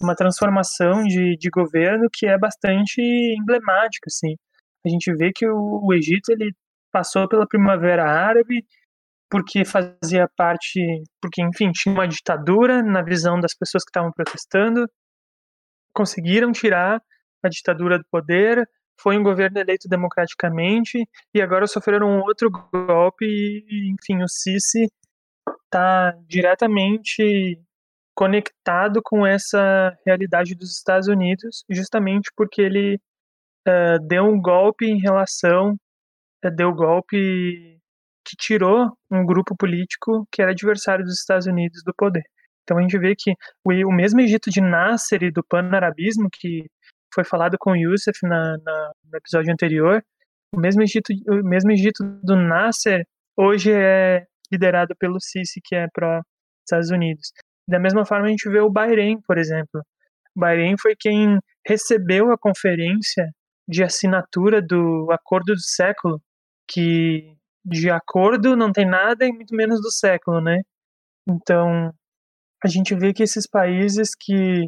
uma 0.02 0.15
transformação 0.15 1.04
de, 1.04 1.36
de 1.38 1.50
governo 1.50 2.08
que 2.12 2.26
é 2.26 2.38
bastante 2.38 3.02
emblemática, 3.39 4.08
assim. 4.08 4.36
A 4.86 4.89
gente 4.89 5.13
vê 5.15 5.32
que 5.34 5.48
o, 5.48 5.82
o 5.84 5.94
Egito 5.94 6.32
ele 6.32 6.52
passou 6.92 7.28
pela 7.28 7.48
Primavera 7.48 8.06
Árabe 8.06 8.65
porque 9.30 9.63
fazia 9.63 10.28
parte, 10.36 10.82
porque 11.22 11.42
enfim 11.44 11.72
tinha 11.72 11.94
uma 11.94 12.08
ditadura 12.08 12.82
na 12.82 13.04
visão 13.04 13.39
das 13.39 13.54
pessoas 13.54 13.84
que 13.84 13.89
estavam 13.89 14.12
protestando, 14.12 14.89
conseguiram 15.94 16.52
tirar 16.52 17.00
a 17.44 17.50
ditadura 17.50 18.00
do 18.00 18.06
poder, 18.10 18.68
foi 19.01 19.17
um 19.17 19.23
governo 19.23 19.59
eleito 19.59 19.88
democraticamente 19.88 21.07
e 21.33 21.41
agora 21.41 21.67
sofreram 21.67 22.07
um 22.07 22.21
outro 22.21 22.49
golpe 22.51 23.25
e, 23.25 23.93
enfim, 23.93 24.21
o 24.21 24.27
Sisi 24.27 24.88
está 25.65 26.12
diretamente 26.27 27.59
conectado 28.15 29.01
com 29.01 29.25
essa 29.25 29.95
realidade 30.05 30.53
dos 30.53 30.75
Estados 30.77 31.07
Unidos, 31.07 31.63
justamente 31.69 32.29
porque 32.35 32.62
ele 32.62 32.99
uh, 33.67 34.07
deu 34.07 34.25
um 34.25 34.41
golpe 34.41 34.85
em 34.85 34.99
relação, 34.99 35.75
uh, 36.45 36.51
deu 36.53 36.73
golpe 36.73 37.79
que 38.25 38.35
tirou 38.38 38.91
um 39.09 39.25
grupo 39.25 39.55
político 39.55 40.27
que 40.31 40.41
era 40.41 40.51
adversário 40.51 41.05
dos 41.05 41.19
Estados 41.19 41.47
Unidos 41.47 41.81
do 41.85 41.93
poder. 41.95 42.23
Então 42.63 42.77
a 42.77 42.81
gente 42.81 42.99
vê 42.99 43.15
que 43.17 43.31
o, 43.63 43.71
o 43.88 43.91
mesmo 43.91 44.19
Egito 44.19 44.49
de 44.49 44.62
Nasser 44.62 45.23
e 45.23 45.31
do 45.31 45.43
pan-arabismo 45.43 46.27
que 46.31 46.65
foi 47.13 47.24
falado 47.24 47.58
com 47.60 47.72
o 47.72 47.76
Youssef 47.76 48.19
na, 48.24 48.58
na, 48.58 48.91
no 49.12 49.17
episódio 49.17 49.52
anterior, 49.52 50.04
o 50.54 50.60
mesmo 50.60 50.82
Egito, 50.82 51.13
o 51.28 51.43
mesmo 51.43 51.72
Egito 51.72 52.04
do 52.24 52.36
Nasser 52.36 53.06
hoje 53.38 53.72
é 53.72 54.26
liderado 54.52 54.95
pelo 54.98 55.19
Sisi, 55.19 55.62
que 55.63 55.76
é 55.76 55.88
pró-Estados 55.93 56.89
Unidos. 56.89 57.32
Da 57.67 57.80
mesma 57.80 58.06
forma, 58.06 58.26
a 58.26 58.30
gente 58.30 58.50
vê 58.50 58.60
o 58.60 58.69
Bahrein, 58.69 59.22
por 59.22 59.38
exemplo. 59.38 59.82
O 60.36 60.39
Bahrein 60.39 60.76
foi 60.80 60.95
quem 61.00 61.38
recebeu 61.65 62.32
a 62.32 62.38
conferência 62.38 63.30
de 63.67 63.84
assinatura 63.84 64.62
do 64.62 65.08
Acordo 65.12 65.54
do 65.54 65.62
Século, 65.62 66.19
que 66.67 67.36
de 67.63 67.89
acordo 67.91 68.56
não 68.56 68.72
tem 68.72 68.86
nada 68.86 69.26
e 69.26 69.32
muito 69.32 69.56
menos 69.56 69.80
do 69.82 69.91
século, 69.91 70.41
né? 70.41 70.58
Então, 71.28 71.93
a 72.63 72.67
gente 72.67 72.95
vê 72.95 73.13
que 73.13 73.22
esses 73.22 73.48
países 73.48 74.10
que 74.19 74.65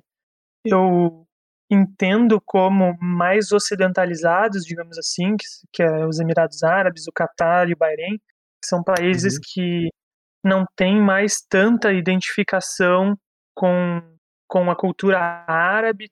eu 0.63 1.25
entendo 1.71 2.41
como 2.45 2.97
mais 2.99 3.51
ocidentalizados, 3.51 4.63
digamos 4.63 4.97
assim, 4.97 5.37
que, 5.37 5.45
que 5.71 5.83
é 5.83 6.05
os 6.05 6.19
Emirados 6.19 6.61
Árabes, 6.63 7.07
o 7.07 7.13
Catar 7.13 7.69
e 7.69 7.73
o 7.73 7.77
Bahrein, 7.77 8.19
são 8.63 8.83
países 8.83 9.35
uhum. 9.35 9.39
que 9.53 9.89
não 10.43 10.65
têm 10.75 11.01
mais 11.01 11.35
tanta 11.49 11.93
identificação 11.93 13.15
com, 13.55 14.01
com 14.47 14.69
a 14.69 14.75
cultura 14.75 15.45
árabe 15.47 16.11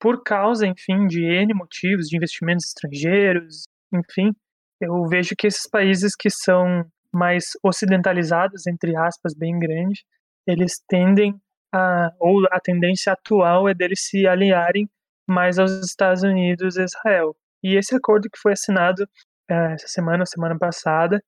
por 0.00 0.22
causa, 0.22 0.66
enfim, 0.66 1.06
de 1.06 1.22
N 1.24 1.52
motivos, 1.54 2.06
de 2.06 2.16
investimentos 2.16 2.66
estrangeiros, 2.66 3.64
enfim. 3.92 4.32
Eu 4.80 5.06
vejo 5.08 5.34
que 5.36 5.46
esses 5.46 5.68
países 5.68 6.14
que 6.14 6.30
são 6.30 6.84
mais 7.12 7.44
ocidentalizados, 7.62 8.66
entre 8.66 8.96
aspas, 8.96 9.34
bem 9.34 9.58
grande, 9.58 10.04
eles 10.46 10.74
tendem 10.88 11.34
a, 11.76 12.10
ou 12.18 12.46
a 12.50 12.60
tendência 12.60 13.12
atual 13.12 13.68
é 13.68 13.74
deles 13.74 14.06
se 14.06 14.26
aliarem 14.26 14.88
mais 15.28 15.58
aos 15.58 15.72
Estados 15.84 16.22
Unidos 16.22 16.76
e 16.76 16.82
Israel. 16.82 17.36
E 17.62 17.76
esse 17.76 17.94
acordo 17.94 18.30
que 18.30 18.38
foi 18.38 18.52
assinado 18.52 19.06
é, 19.50 19.74
essa 19.74 19.88
semana, 19.88 20.24
semana 20.24 20.56
passada, 20.58 21.22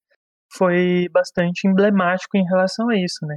foi 0.52 1.08
bastante 1.12 1.66
emblemático 1.66 2.36
em 2.36 2.44
relação 2.44 2.88
a 2.88 2.96
isso, 2.96 3.26
né? 3.26 3.36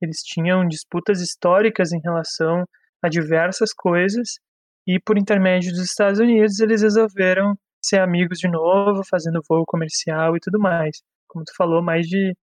Eles 0.00 0.18
tinham 0.22 0.66
disputas 0.66 1.20
históricas 1.20 1.92
em 1.92 2.00
relação 2.00 2.64
a 3.02 3.08
diversas 3.08 3.72
coisas 3.72 4.38
e 4.86 5.00
por 5.00 5.18
intermédio 5.18 5.72
dos 5.72 5.84
Estados 5.84 6.20
Unidos 6.20 6.60
eles 6.60 6.82
resolveram 6.82 7.56
ser 7.84 8.00
amigos 8.00 8.38
de 8.38 8.48
novo, 8.48 9.02
fazendo 9.08 9.42
voo 9.48 9.64
comercial 9.66 10.36
e 10.36 10.40
tudo 10.40 10.58
mais. 10.58 11.02
Como 11.28 11.44
tu 11.44 11.52
falou, 11.56 11.82
mais 11.82 12.06
de 12.06 12.36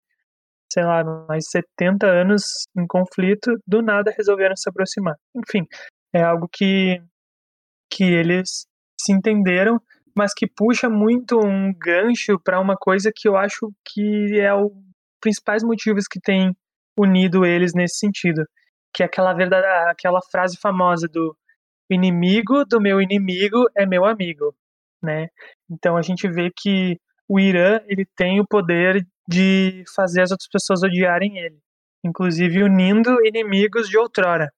sei 0.72 0.84
lá, 0.84 1.04
mais 1.28 1.50
70 1.50 2.06
anos 2.06 2.44
em 2.78 2.86
conflito, 2.86 3.58
do 3.66 3.82
nada 3.82 4.14
resolveram 4.16 4.56
se 4.56 4.70
aproximar. 4.70 5.16
Enfim, 5.36 5.66
é 6.14 6.22
algo 6.24 6.48
que, 6.52 7.02
que 7.92 8.04
eles 8.04 8.66
se 9.00 9.12
entenderam, 9.12 9.82
mas 10.16 10.34
que 10.34 10.48
puxa 10.48 10.90
muito 10.90 11.40
um 11.40 11.74
gancho 11.74 12.40
para 12.44 12.60
uma 12.60 12.76
coisa 12.76 13.12
que 13.16 13.28
eu 13.28 13.36
acho 13.38 13.72
que 13.86 14.40
é 14.40 14.54
o 14.54 14.72
principais 15.22 15.64
motivos 15.64 16.06
que 16.10 16.20
tem 16.20 16.56
unido 16.98 17.46
eles 17.46 17.74
nesse 17.74 17.98
sentido, 18.00 18.46
que 18.94 19.04
é 19.04 19.06
aquela 19.06 19.34
verdade, 19.34 19.66
aquela 19.90 20.22
frase 20.32 20.58
famosa 20.58 21.08
do 21.08 21.36
inimigo 21.90 22.66
do 22.66 22.80
meu 22.80 23.02
inimigo 23.02 23.66
é 23.76 23.86
meu 23.86 24.06
amigo, 24.06 24.56
né? 25.02 25.28
Então 25.70 25.98
a 25.98 26.02
gente 26.02 26.28
vê 26.30 26.52
que 26.56 27.00
o 27.28 27.40
Irã 27.40 27.80
ele 27.88 28.06
tem 28.16 28.40
o 28.40 28.48
poder 28.48 29.06
de 29.30 29.84
fazer 29.96 30.24
as 30.24 30.32
outras 30.32 30.50
pessoas 30.50 30.82
odiarem 30.82 31.38
ele, 31.38 31.60
inclusive 32.04 32.64
unindo 32.64 33.24
inimigos 33.24 33.88
de 33.88 33.96
outrora. 33.96 34.52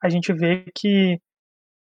A 0.00 0.08
gente 0.08 0.32
vê 0.32 0.64
que 0.72 1.20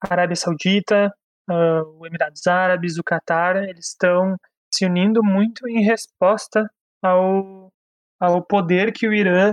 a 0.01 0.13
Arábia 0.15 0.37
Saudita, 0.37 1.13
uh, 1.51 1.99
o 1.99 2.07
Emirados 2.07 2.47
Árabes, 2.47 2.97
o 2.97 3.03
Catar, 3.03 3.57
eles 3.57 3.89
estão 3.89 4.37
se 4.73 4.87
unindo 4.87 5.21
muito 5.25 5.69
em 5.69 5.83
resposta 5.83 6.71
ao, 7.03 7.73
ao 8.21 8.41
poder 8.45 8.93
que 8.93 9.09
o 9.09 9.13
Irã, 9.13 9.53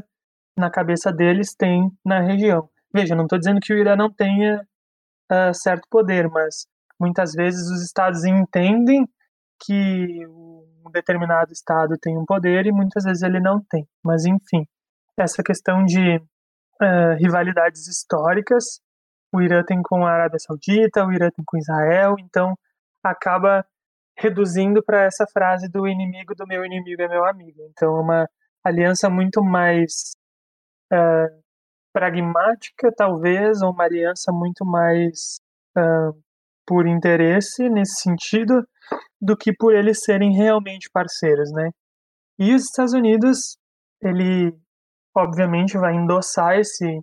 na 0.55 0.69
cabeça 0.69 1.11
deles, 1.11 1.55
tem 1.55 1.89
na 2.05 2.19
região. 2.19 2.69
Veja, 2.93 3.15
não 3.15 3.23
estou 3.23 3.39
dizendo 3.39 3.59
que 3.59 3.73
o 3.73 3.77
Irã 3.79 3.95
não 3.95 4.13
tenha 4.13 4.61
uh, 5.31 5.53
certo 5.53 5.87
poder, 5.89 6.29
mas 6.29 6.67
muitas 6.99 7.33
vezes 7.33 7.67
os 7.71 7.83
estados 7.83 8.23
entendem 8.23 9.07
que 9.65 10.27
um 10.27 10.42
determinado 10.93 11.51
estado 11.51 11.97
tem 11.99 12.17
um 12.17 12.25
poder 12.25 12.65
e 12.65 12.71
muitas 12.71 13.03
vezes 13.03 13.23
ele 13.23 13.39
não 13.39 13.61
tem. 13.61 13.87
Mas, 14.03 14.25
enfim, 14.25 14.65
essa 15.17 15.43
questão 15.43 15.83
de 15.83 16.17
uh, 16.17 17.15
rivalidades 17.17 17.87
históricas, 17.87 18.79
o 19.33 19.41
Irã 19.41 19.63
tem 19.63 19.81
com 19.81 20.05
a 20.05 20.11
Arábia 20.11 20.39
Saudita, 20.39 21.05
o 21.05 21.11
Irã 21.11 21.29
tem 21.35 21.43
com 21.45 21.57
Israel, 21.57 22.15
então 22.19 22.57
acaba 23.03 23.65
reduzindo 24.17 24.83
para 24.83 25.03
essa 25.03 25.25
frase 25.25 25.67
do 25.67 25.87
inimigo 25.87 26.35
do 26.35 26.45
meu 26.45 26.63
inimigo 26.63 27.01
é 27.01 27.07
meu 27.07 27.25
amigo. 27.25 27.59
Então, 27.71 27.97
é 27.97 28.01
uma 28.01 28.29
aliança 28.63 29.09
muito 29.09 29.43
mais 29.43 30.13
uh, 30.93 31.43
pragmática, 31.91 32.91
talvez, 32.95 33.61
ou 33.61 33.71
uma 33.71 33.83
aliança 33.83 34.31
muito 34.31 34.65
mais 34.65 35.39
uh, 35.77 36.17
por 36.65 36.87
interesse 36.87 37.69
nesse 37.69 38.01
sentido, 38.01 38.65
do 39.23 39.37
que 39.37 39.53
por 39.53 39.73
eles 39.73 39.99
serem 40.03 40.35
realmente 40.35 40.89
parceiros, 40.91 41.51
né? 41.53 41.69
E 42.39 42.53
os 42.53 42.63
Estados 42.63 42.93
Unidos, 42.93 43.57
ele 44.01 44.53
obviamente 45.15 45.77
vai 45.77 45.95
endossar 45.95 46.59
esse 46.59 46.99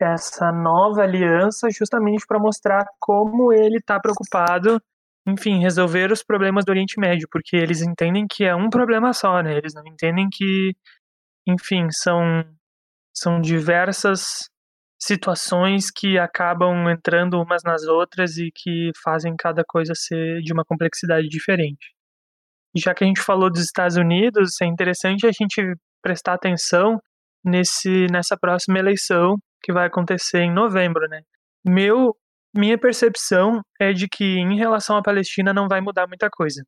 essa 0.00 0.52
nova 0.52 1.02
aliança 1.02 1.68
justamente 1.70 2.26
para 2.26 2.38
mostrar 2.38 2.84
como 3.00 3.52
ele 3.52 3.78
está 3.78 3.98
preocupado, 3.98 4.78
enfim, 5.26 5.60
resolver 5.60 6.12
os 6.12 6.22
problemas 6.22 6.64
do 6.64 6.70
Oriente 6.70 7.00
Médio, 7.00 7.26
porque 7.30 7.56
eles 7.56 7.80
entendem 7.80 8.26
que 8.28 8.44
é 8.44 8.54
um 8.54 8.68
problema 8.68 9.14
só, 9.14 9.40
né? 9.40 9.56
Eles 9.56 9.72
não 9.72 9.86
entendem 9.86 10.28
que, 10.30 10.72
enfim, 11.46 11.86
são 11.90 12.44
são 13.16 13.40
diversas 13.40 14.50
situações 15.06 15.90
que 15.90 16.18
acabam 16.18 16.88
entrando 16.90 17.40
umas 17.40 17.62
nas 17.62 17.84
outras 17.84 18.38
e 18.38 18.50
que 18.54 18.90
fazem 19.02 19.34
cada 19.36 19.62
coisa 19.64 19.92
ser 19.94 20.40
de 20.40 20.52
uma 20.52 20.64
complexidade 20.64 21.28
diferente. 21.28 21.92
Já 22.76 22.94
que 22.94 23.04
a 23.04 23.06
gente 23.06 23.20
falou 23.20 23.50
dos 23.50 23.62
Estados 23.62 23.96
Unidos, 23.96 24.60
é 24.62 24.66
interessante 24.66 25.26
a 25.26 25.30
gente 25.30 25.62
prestar 26.02 26.34
atenção 26.34 26.98
nesse 27.44 28.06
nessa 28.10 28.36
próxima 28.36 28.78
eleição 28.78 29.36
que 29.62 29.72
vai 29.72 29.86
acontecer 29.86 30.40
em 30.40 30.52
novembro, 30.52 31.06
né? 31.08 31.20
Meu 31.64 32.16
minha 32.56 32.78
percepção 32.78 33.60
é 33.80 33.92
de 33.92 34.08
que 34.08 34.24
em 34.24 34.56
relação 34.56 34.96
à 34.96 35.02
Palestina 35.02 35.52
não 35.52 35.68
vai 35.68 35.80
mudar 35.80 36.06
muita 36.06 36.30
coisa. 36.30 36.62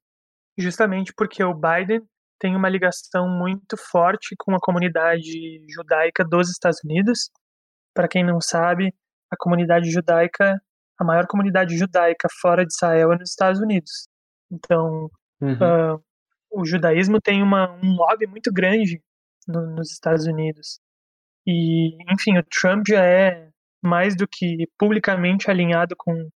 Justamente 0.59 1.13
porque 1.17 1.43
o 1.45 1.55
Biden 1.55 2.01
tem 2.39 2.55
uma 2.57 2.69
ligação 2.69 3.29
muito 3.29 3.77
forte 3.77 4.35
com 4.39 4.55
a 4.55 4.61
comunidade 4.61 5.65
judaica 5.71 6.25
dos 6.25 6.51
Estados 6.51 6.81
Unidos. 6.85 7.31
Para 7.97 8.09
quem 8.09 8.23
não 8.23 8.43
sabe, 8.43 8.95
a 9.33 9.37
comunidade 9.39 9.91
judaica, 9.91 10.61
a 11.01 11.05
maior 11.05 11.27
comunidade 11.27 11.75
judaica 11.79 12.29
fora 12.43 12.63
de 12.63 12.73
Israel 12.75 13.11
é 13.15 13.17
nos 13.17 13.31
Estados 13.31 13.59
Unidos. 13.59 14.07
Então, 14.53 15.11
uhum. 15.41 15.95
uh, 15.95 16.05
o 16.51 16.67
judaísmo 16.67 17.19
tem 17.23 17.43
uma, 17.43 17.73
um 17.83 17.97
lobby 17.97 18.27
muito 18.27 18.53
grande 18.53 19.03
no, 19.49 19.63
nos 19.75 19.91
Estados 19.91 20.27
Unidos. 20.27 20.79
E, 21.47 21.97
enfim, 22.13 22.37
o 22.37 22.45
Trump 22.45 22.85
já 22.87 23.03
é 23.03 23.49
mais 23.83 24.15
do 24.15 24.29
que 24.29 24.69
publicamente 24.79 25.51
alinhado 25.51 25.95
com, 25.97 26.29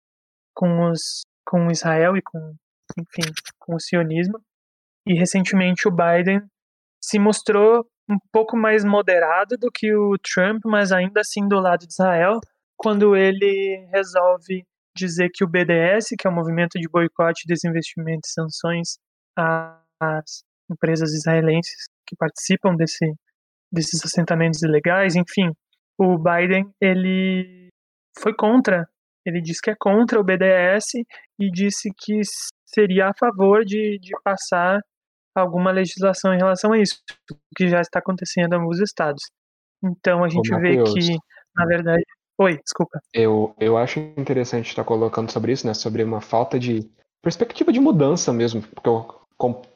com, 0.54 0.90
os, 0.90 1.24
com 1.44 1.70
Israel 1.72 2.16
e 2.16 2.22
com, 2.22 2.54
enfim, 2.96 3.32
com 3.58 3.74
o 3.74 3.80
sionismo. 3.80 4.38
E 5.04 5.14
recentemente 5.18 5.88
o 5.88 5.90
Biden 5.90 6.40
se 7.02 7.18
mostrou 7.18 7.84
um 8.08 8.18
pouco 8.32 8.56
mais 8.56 8.84
moderado 8.84 9.56
do 9.58 9.70
que 9.70 9.94
o 9.94 10.16
Trump, 10.18 10.62
mas 10.64 10.92
ainda 10.92 11.20
assim 11.20 11.46
do 11.46 11.60
lado 11.60 11.86
de 11.86 11.92
Israel, 11.92 12.40
quando 12.76 13.14
ele 13.14 13.86
resolve 13.92 14.64
dizer 14.96 15.30
que 15.32 15.44
o 15.44 15.48
BDS, 15.48 16.14
que 16.18 16.26
é 16.26 16.30
o 16.30 16.34
movimento 16.34 16.78
de 16.78 16.88
boicote, 16.88 17.46
desinvestimento 17.46 18.26
e 18.26 18.30
sanções 18.30 18.98
às 19.36 20.42
empresas 20.70 21.12
israelenses 21.12 21.86
que 22.06 22.16
participam 22.16 22.74
desse, 22.74 23.12
desses 23.70 24.04
assentamentos 24.04 24.62
ilegais, 24.62 25.14
enfim, 25.14 25.52
o 25.98 26.16
Biden 26.18 26.70
ele 26.80 27.68
foi 28.18 28.34
contra, 28.34 28.88
ele 29.24 29.40
disse 29.40 29.60
que 29.60 29.70
é 29.70 29.76
contra 29.78 30.18
o 30.18 30.24
BDS 30.24 30.94
e 31.38 31.50
disse 31.50 31.90
que 31.96 32.20
seria 32.66 33.08
a 33.08 33.14
favor 33.14 33.64
de, 33.64 33.98
de 33.98 34.10
passar 34.22 34.80
alguma 35.40 35.70
legislação 35.70 36.34
em 36.34 36.38
relação 36.38 36.72
a 36.72 36.78
isso, 36.78 37.00
que 37.56 37.68
já 37.68 37.80
está 37.80 37.98
acontecendo 37.98 38.52
em 38.52 38.56
alguns 38.56 38.80
estados. 38.80 39.22
Então 39.82 40.24
a 40.24 40.28
gente 40.28 40.48
vê 40.56 40.82
que, 40.82 41.16
na 41.54 41.66
verdade. 41.66 42.04
Oi, 42.40 42.58
desculpa. 42.62 43.00
Eu, 43.12 43.54
eu 43.58 43.76
acho 43.76 43.98
interessante 44.16 44.68
estar 44.68 44.84
colocando 44.84 45.30
sobre 45.30 45.52
isso, 45.52 45.66
né? 45.66 45.74
Sobre 45.74 46.04
uma 46.04 46.20
falta 46.20 46.58
de 46.58 46.88
perspectiva 47.20 47.72
de 47.72 47.80
mudança 47.80 48.32
mesmo, 48.32 48.62
porque 48.62 48.88
eu 48.88 49.06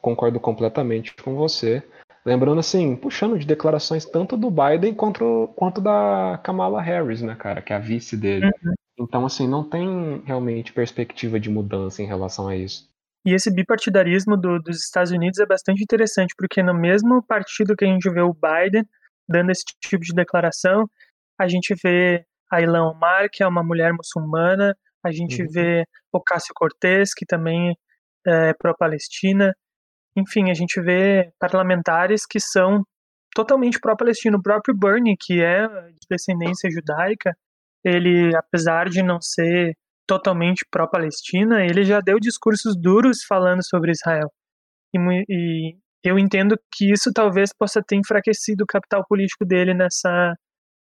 concordo 0.01 0.39
completamente 0.39 1.13
com 1.15 1.35
você. 1.35 1.83
Lembrando 2.25 2.59
assim, 2.59 2.95
puxando 2.95 3.37
de 3.37 3.45
declarações 3.45 4.05
tanto 4.05 4.37
do 4.37 4.49
Biden 4.49 4.93
quanto, 4.93 5.49
quanto 5.55 5.81
da 5.81 6.39
Kamala 6.41 6.81
Harris, 6.81 7.21
né, 7.21 7.35
cara, 7.35 7.61
que 7.61 7.73
é 7.73 7.75
a 7.75 7.79
vice 7.79 8.15
dele. 8.15 8.45
Uhum. 8.45 8.73
Então, 8.97 9.25
assim, 9.25 9.47
não 9.47 9.63
tem 9.63 10.21
realmente 10.25 10.71
perspectiva 10.71 11.39
de 11.39 11.49
mudança 11.49 12.01
em 12.01 12.05
relação 12.05 12.47
a 12.47 12.55
isso. 12.55 12.89
E 13.25 13.33
esse 13.33 13.53
bipartidarismo 13.53 14.35
do, 14.35 14.59
dos 14.59 14.83
Estados 14.83 15.11
Unidos 15.11 15.39
é 15.39 15.45
bastante 15.45 15.81
interessante, 15.81 16.33
porque 16.37 16.61
no 16.61 16.73
mesmo 16.73 17.23
partido 17.23 17.75
que 17.75 17.85
a 17.85 17.87
gente 17.87 18.09
vê 18.09 18.21
o 18.21 18.33
Biden 18.33 18.83
dando 19.27 19.51
esse 19.51 19.63
tipo 19.81 20.03
de 20.03 20.13
declaração, 20.13 20.89
a 21.39 21.47
gente 21.47 21.73
vê 21.81 22.25
a 22.51 22.61
Ilan 22.61 22.91
Omar, 22.91 23.29
que 23.31 23.41
é 23.41 23.47
uma 23.47 23.63
mulher 23.63 23.93
muçulmana, 23.93 24.75
a 25.03 25.11
gente 25.11 25.41
uhum. 25.41 25.47
vê 25.49 25.85
o 26.11 26.21
Cássio 26.21 26.53
Cortez, 26.53 27.13
que 27.13 27.25
também 27.25 27.75
é 28.25 28.53
pró-Palestina. 28.53 29.55
Enfim, 30.15 30.49
a 30.51 30.53
gente 30.53 30.79
vê 30.81 31.31
parlamentares 31.39 32.25
que 32.25 32.39
são 32.39 32.85
totalmente 33.33 33.79
pró-Palestina. 33.79 34.37
O 34.37 34.41
próprio 34.41 34.77
Bernie, 34.77 35.17
que 35.19 35.41
é 35.41 35.67
de 35.67 36.07
descendência 36.09 36.69
judaica, 36.69 37.35
ele, 37.83 38.35
apesar 38.35 38.87
de 38.87 39.01
não 39.03 39.19
ser 39.19 39.75
totalmente 40.07 40.65
pró-Palestina, 40.69 41.65
ele 41.65 41.83
já 41.83 41.99
deu 41.99 42.19
discursos 42.19 42.75
duros 42.79 43.23
falando 43.27 43.63
sobre 43.63 43.91
Israel. 43.91 44.31
E, 44.93 44.99
e, 45.29 45.77
eu 46.03 46.19
entendo 46.19 46.57
que 46.71 46.91
isso 46.91 47.11
talvez 47.13 47.51
possa 47.57 47.81
ter 47.81 47.95
enfraquecido 47.95 48.63
o 48.63 48.67
capital 48.67 49.05
político 49.07 49.45
dele 49.45 49.73
nessa, 49.73 50.33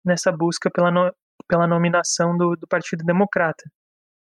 nessa 0.06 0.32
busca 0.32 0.70
pela, 0.72 0.92
no, 0.92 1.12
pela 1.48 1.68
nominação 1.68 2.38
do, 2.38 2.56
do 2.56 2.68
Partido 2.68 3.04
Democrata. 3.04 3.64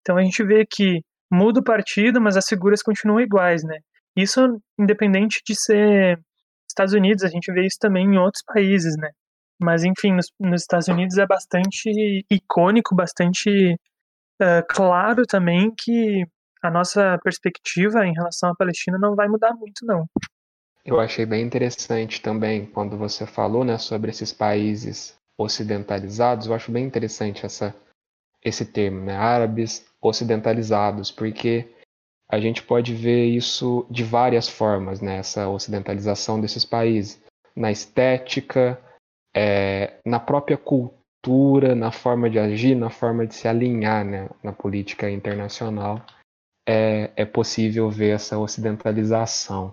Então 0.00 0.16
a 0.18 0.22
gente 0.22 0.44
vê 0.44 0.66
que 0.70 1.00
muda 1.33 1.61
o 1.61 1.64
partido, 1.64 2.20
mas 2.20 2.37
as 2.37 2.44
figuras 2.46 2.83
continuam 2.83 3.20
iguais, 3.20 3.62
né? 3.64 3.78
Isso 4.16 4.40
independente 4.78 5.40
de 5.46 5.55
ser 5.55 6.20
Estados 6.68 6.92
Unidos, 6.92 7.24
a 7.24 7.28
gente 7.28 7.50
vê 7.52 7.64
isso 7.66 7.78
também 7.81 8.05
em 8.07 8.18
outros 8.18 8.42
países, 8.46 8.94
né? 8.98 9.11
Mas 9.61 9.85
enfim, 9.85 10.12
nos, 10.12 10.26
nos 10.38 10.62
Estados 10.62 10.88
Unidos 10.88 11.16
é 11.18 11.26
bastante 11.26 12.24
icônico, 12.31 12.94
bastante 12.94 13.76
é, 14.42 14.62
claro 14.62 15.24
também 15.24 15.72
que 15.72 16.26
a 16.62 16.70
nossa 16.70 17.18
perspectiva 17.22 18.07
em 18.07 18.12
relação 18.12 18.50
à 18.50 18.55
Palestina 18.55 18.98
não 18.98 19.14
vai 19.14 19.28
mudar 19.28 19.55
muito, 19.55 19.85
não. 19.85 20.07
Eu 20.85 20.98
achei 20.98 21.24
bem 21.24 21.44
interessante 21.44 22.20
também 22.20 22.66
quando 22.66 22.96
você 22.96 23.24
falou 23.24 23.64
né, 23.64 23.78
sobre 23.78 24.11
esses 24.11 24.33
países 24.33 25.16
ocidentalizados. 25.38 26.46
Eu 26.46 26.55
acho 26.55 26.72
bem 26.72 26.85
interessante 26.85 27.46
essa, 27.46 27.74
esse 28.44 28.64
termo, 28.64 29.00
né, 29.00 29.16
árabes 29.16 29.87
ocidentalizados, 30.00 31.12
porque 31.12 31.68
a 32.28 32.40
gente 32.40 32.62
pode 32.62 32.94
ver 32.94 33.26
isso 33.26 33.87
de 33.88 34.02
várias 34.02 34.48
formas, 34.48 35.00
né, 35.00 35.18
essa 35.18 35.48
ocidentalização 35.48 36.40
desses 36.40 36.64
países, 36.64 37.22
na 37.55 37.70
estética, 37.70 38.81
é, 39.35 40.00
na 40.05 40.18
própria 40.18 40.57
cultura 40.57 41.02
cultura, 41.22 41.74
na 41.76 41.92
forma 41.92 42.28
de 42.28 42.38
agir, 42.38 42.74
na 42.74 42.90
forma 42.90 43.24
de 43.26 43.35
se 43.37 43.46
alinhar 43.46 44.04
né, 44.04 44.28
na 44.42 44.52
política 44.52 45.08
internacional, 45.08 46.04
é, 46.68 47.12
é 47.14 47.24
possível 47.24 47.88
ver 47.88 48.16
essa 48.16 48.38
ocidentalização. 48.38 49.72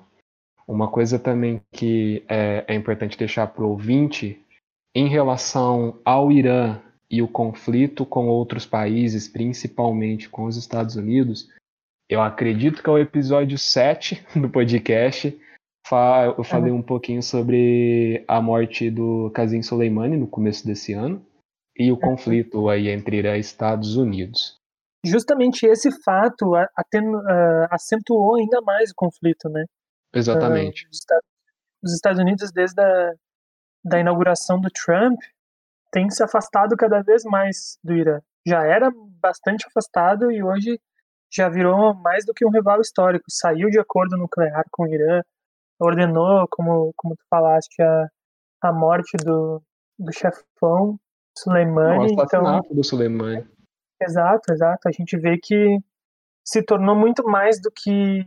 Uma 0.68 0.88
coisa 0.88 1.18
também 1.18 1.60
que 1.74 2.24
é, 2.30 2.64
é 2.68 2.76
importante 2.76 3.18
deixar 3.18 3.48
para 3.48 3.64
o 3.64 3.70
ouvinte, 3.70 4.40
em 4.96 5.08
relação 5.08 6.00
ao 6.06 6.32
Irã 6.32 6.80
e 7.10 7.22
o 7.22 7.28
conflito 7.28 8.06
com 8.06 8.28
outros 8.28 8.68
países, 8.68 9.28
principalmente 9.28 10.30
com 10.30 10.46
os 10.46 10.56
Estados 10.56 10.96
Unidos, 10.96 11.50
eu 12.08 12.22
acredito 12.22 12.84
que 12.84 12.90
é 12.90 12.94
o 12.94 12.98
episódio 12.98 13.58
7 13.58 14.24
do 14.40 14.50
podcast. 14.50 15.36
Eu 16.38 16.44
falei 16.44 16.72
um 16.72 16.84
pouquinho 16.84 17.24
sobre 17.24 18.24
a 18.28 18.40
morte 18.40 18.92
do 18.92 19.32
Kazim 19.34 19.64
Soleimani 19.64 20.18
no 20.18 20.28
começo 20.28 20.66
desse 20.68 20.94
ano 20.94 21.26
e 21.80 21.94
o 21.94 21.98
conflito 21.98 22.68
aí 22.68 22.90
entre 22.90 23.18
Irã 23.18 23.38
e 23.38 23.40
Estados 23.40 23.96
Unidos. 23.96 24.60
Justamente 25.04 25.66
esse 25.66 25.90
fato 26.04 26.52
acentuou 27.72 28.36
ainda 28.36 28.62
mais 28.62 28.92
o 28.92 28.96
conflito, 28.96 29.48
né? 29.48 29.64
Exatamente. 30.14 30.86
os 31.82 31.94
Estados 31.94 32.20
Unidos, 32.20 32.52
desde 32.52 32.82
a 32.82 33.14
da 33.82 33.98
inauguração 33.98 34.60
do 34.60 34.70
Trump, 34.70 35.18
tem 35.90 36.10
se 36.10 36.22
afastado 36.22 36.76
cada 36.76 37.02
vez 37.02 37.24
mais 37.24 37.78
do 37.82 37.94
Irã. 37.94 38.20
Já 38.46 38.66
era 38.66 38.92
bastante 39.22 39.66
afastado 39.68 40.30
e 40.30 40.44
hoje 40.44 40.78
já 41.32 41.48
virou 41.48 41.94
mais 41.94 42.26
do 42.26 42.34
que 42.34 42.46
um 42.46 42.52
rival 42.52 42.82
histórico. 42.82 43.24
Saiu 43.30 43.70
de 43.70 43.80
acordo 43.80 44.18
nuclear 44.18 44.66
com 44.70 44.84
o 44.84 44.94
Irã, 44.94 45.22
ordenou, 45.80 46.46
como, 46.52 46.92
como 46.98 47.16
tu 47.16 47.24
falaste, 47.30 47.82
a, 47.82 48.08
a 48.64 48.74
morte 48.74 49.16
do, 49.24 49.62
do 49.98 50.12
chefão 50.12 51.00
Suleimani. 51.44 52.14
O 52.14 52.22
assassinato 52.22 52.66
então, 52.66 52.76
do 52.76 52.84
Suleimani. 52.84 53.48
Exato, 54.02 54.54
exato. 54.54 54.88
A 54.88 54.92
gente 54.92 55.18
vê 55.18 55.38
que 55.38 55.78
se 56.44 56.64
tornou 56.64 56.96
muito 56.96 57.24
mais 57.24 57.62
do 57.62 57.72
que 57.72 58.26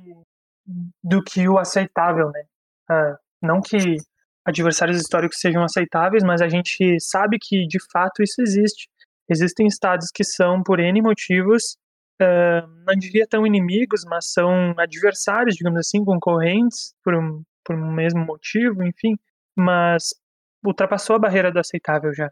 do 1.03 1.23
que 1.23 1.49
o 1.49 1.59
aceitável, 1.59 2.31
né? 2.31 2.45
Ah, 2.89 3.19
não 3.43 3.61
que 3.61 3.97
adversários 4.45 5.01
históricos 5.01 5.41
sejam 5.41 5.63
aceitáveis, 5.63 6.23
mas 6.23 6.41
a 6.41 6.49
gente 6.49 6.99
sabe 7.01 7.39
que 7.41 7.67
de 7.67 7.79
fato 7.91 8.23
isso 8.23 8.41
existe. 8.41 8.89
Existem 9.29 9.67
estados 9.67 10.11
que 10.13 10.25
são, 10.25 10.63
por 10.63 10.79
N 10.79 11.01
motivos, 11.01 11.77
uh, 12.21 12.67
não 12.87 12.95
diria 12.97 13.27
tão 13.27 13.47
inimigos, 13.47 14.05
mas 14.05 14.33
são 14.33 14.75
adversários, 14.77 15.57
digamos 15.57 15.79
assim, 15.79 16.05
concorrentes 16.05 16.95
por 17.03 17.15
um, 17.15 17.43
por 17.65 17.77
um 17.77 17.93
mesmo 17.93 18.25
motivo, 18.25 18.85
enfim, 18.85 19.17
mas 19.57 20.15
ultrapassou 20.65 21.17
a 21.17 21.19
barreira 21.19 21.53
do 21.53 21.59
aceitável 21.59 22.13
já. 22.13 22.31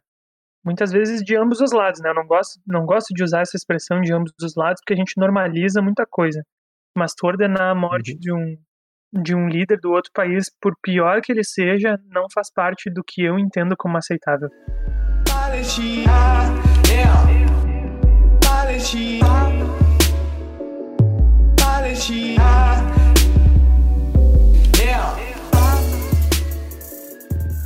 Muitas 0.65 0.93
vezes 0.93 1.23
de 1.23 1.37
ambos 1.37 1.61
os 1.61 1.73
lados, 1.73 2.01
né? 2.01 2.11
Eu 2.11 2.15
não 2.15 2.27
gosto, 2.27 2.61
não 2.67 2.85
gosto 2.85 3.15
de 3.15 3.25
usar 3.25 3.41
essa 3.41 3.57
expressão 3.57 4.01
de 4.01 4.13
ambos 4.13 4.33
os 4.43 4.55
lados 4.57 4.81
porque 4.81 4.95
a 4.95 4.97
gente 4.97 5.19
normaliza 5.19 5.81
muita 5.81 6.05
coisa. 6.07 6.43
Mas 6.97 7.15
tu 7.15 7.27
ordenar 7.27 7.71
a 7.71 7.75
morte 7.75 8.13
uhum. 8.13 8.19
de 8.19 8.33
um 8.33 8.57
de 9.13 9.35
um 9.35 9.49
líder 9.49 9.79
do 9.81 9.91
outro 9.91 10.11
país, 10.15 10.47
por 10.61 10.73
pior 10.81 11.21
que 11.21 11.33
ele 11.33 11.43
seja, 11.43 11.99
não 12.07 12.27
faz 12.33 12.53
parte 12.53 12.89
do 12.89 13.03
que 13.05 13.23
eu 13.23 13.39
entendo 13.39 13.75
como 13.77 13.97
aceitável. 13.97 14.49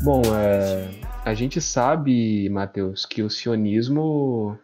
Bom, 0.02 0.22
é, 0.35 1.04
a 1.24 1.32
gente 1.32 1.58
sabe, 1.58 2.48
Matheus, 2.50 3.06
que 3.06 3.22
o 3.22 3.30
sionismo 3.30 4.58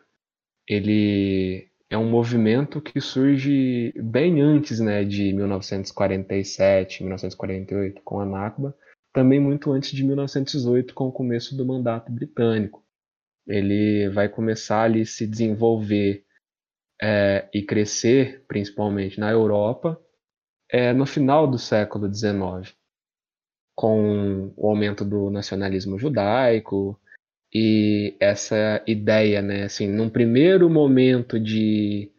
ele 0.69 1.71
é 1.89 1.97
um 1.97 2.09
movimento 2.09 2.83
que 2.83 3.01
surge 3.01 3.93
bem 3.97 4.43
antes 4.43 4.79
né, 4.79 5.03
de 5.03 5.33
1947, 5.33 7.03
1948, 7.03 8.03
com 8.03 8.21
a 8.21 8.27
Nakba, 8.27 8.77
também 9.13 9.41
muito 9.41 9.73
antes 9.73 9.91
de 9.91 10.05
1918, 10.05 10.93
com 10.93 11.09
o 11.09 11.13
começo 11.13 11.57
do 11.57 11.65
mandato 11.65 12.13
britânico. 12.13 12.85
Ele 13.49 14.11
vai 14.11 14.29
começar 14.29 14.83
ali 14.83 15.07
se 15.07 15.27
desenvolver 15.27 16.25
é, 17.03 17.49
e 17.55 17.63
crescer, 17.63 18.45
principalmente 18.47 19.19
na 19.19 19.31
Europa, 19.31 19.99
é, 20.71 20.93
no 20.93 21.07
final 21.07 21.47
do 21.47 21.59
século 21.59 22.13
XIX, 22.13 22.77
com 23.81 24.53
o 24.59 24.69
aumento 24.69 25.07
do 25.07 25.31
nacionalismo 25.31 25.99
judaico, 25.99 27.01
e 27.51 28.15
essa 28.21 28.83
ideia, 28.87 29.41
né, 29.41 29.63
assim, 29.63 29.89
num 29.89 30.11
primeiro 30.11 30.69
momento 30.69 31.41
de 31.41 32.13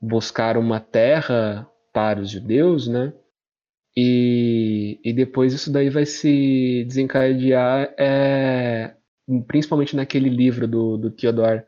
buscar 0.00 0.56
uma 0.56 0.78
terra 0.78 1.68
para 1.92 2.20
os 2.20 2.30
judeus, 2.30 2.86
né, 2.86 3.12
e, 3.96 5.00
e 5.02 5.12
depois 5.12 5.52
isso 5.52 5.72
daí 5.72 5.90
vai 5.90 6.06
se 6.06 6.84
desencadear, 6.86 7.92
é, 7.98 8.94
principalmente 9.48 9.96
naquele 9.96 10.28
livro 10.28 10.68
do, 10.68 10.96
do 10.96 11.10
Theodor 11.10 11.64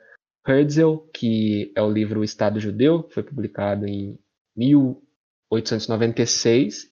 Herzl, 0.47 0.99
que 1.13 1.73
é 1.75 1.83
o 1.83 1.91
livro 1.91 2.21
O 2.21 2.25
Estado 2.25 2.61
Judeu, 2.61 3.09
foi 3.11 3.25
publicado 3.25 3.89
em 3.89 4.17
1896, 4.57 6.92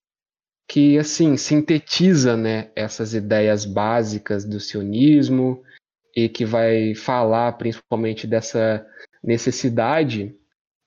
que 0.71 0.97
assim 0.97 1.37
sintetiza 1.37 2.37
né, 2.37 2.71
essas 2.77 3.13
ideias 3.13 3.65
básicas 3.65 4.45
do 4.45 4.61
sionismo 4.61 5.65
e 6.15 6.29
que 6.29 6.45
vai 6.45 6.95
falar 6.95 7.55
principalmente 7.55 8.25
dessa 8.25 8.87
necessidade, 9.21 10.33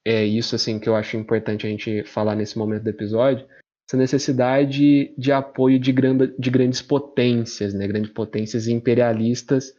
é 0.05 0.23
isso 0.23 0.55
assim 0.55 0.79
que 0.79 0.87
eu 0.87 0.95
acho 0.95 1.17
importante 1.17 1.67
a 1.67 1.69
gente 1.69 2.01
falar 2.05 2.33
nesse 2.33 2.57
momento 2.57 2.83
do 2.83 2.89
episódio, 2.89 3.45
essa 3.85 3.97
necessidade 3.97 5.13
de 5.17 5.31
apoio 5.33 5.77
de, 5.77 5.91
grande, 5.91 6.33
de 6.39 6.49
grandes 6.49 6.81
potências, 6.81 7.73
né, 7.73 7.85
grandes 7.85 8.13
potências 8.13 8.69
imperialistas 8.69 9.75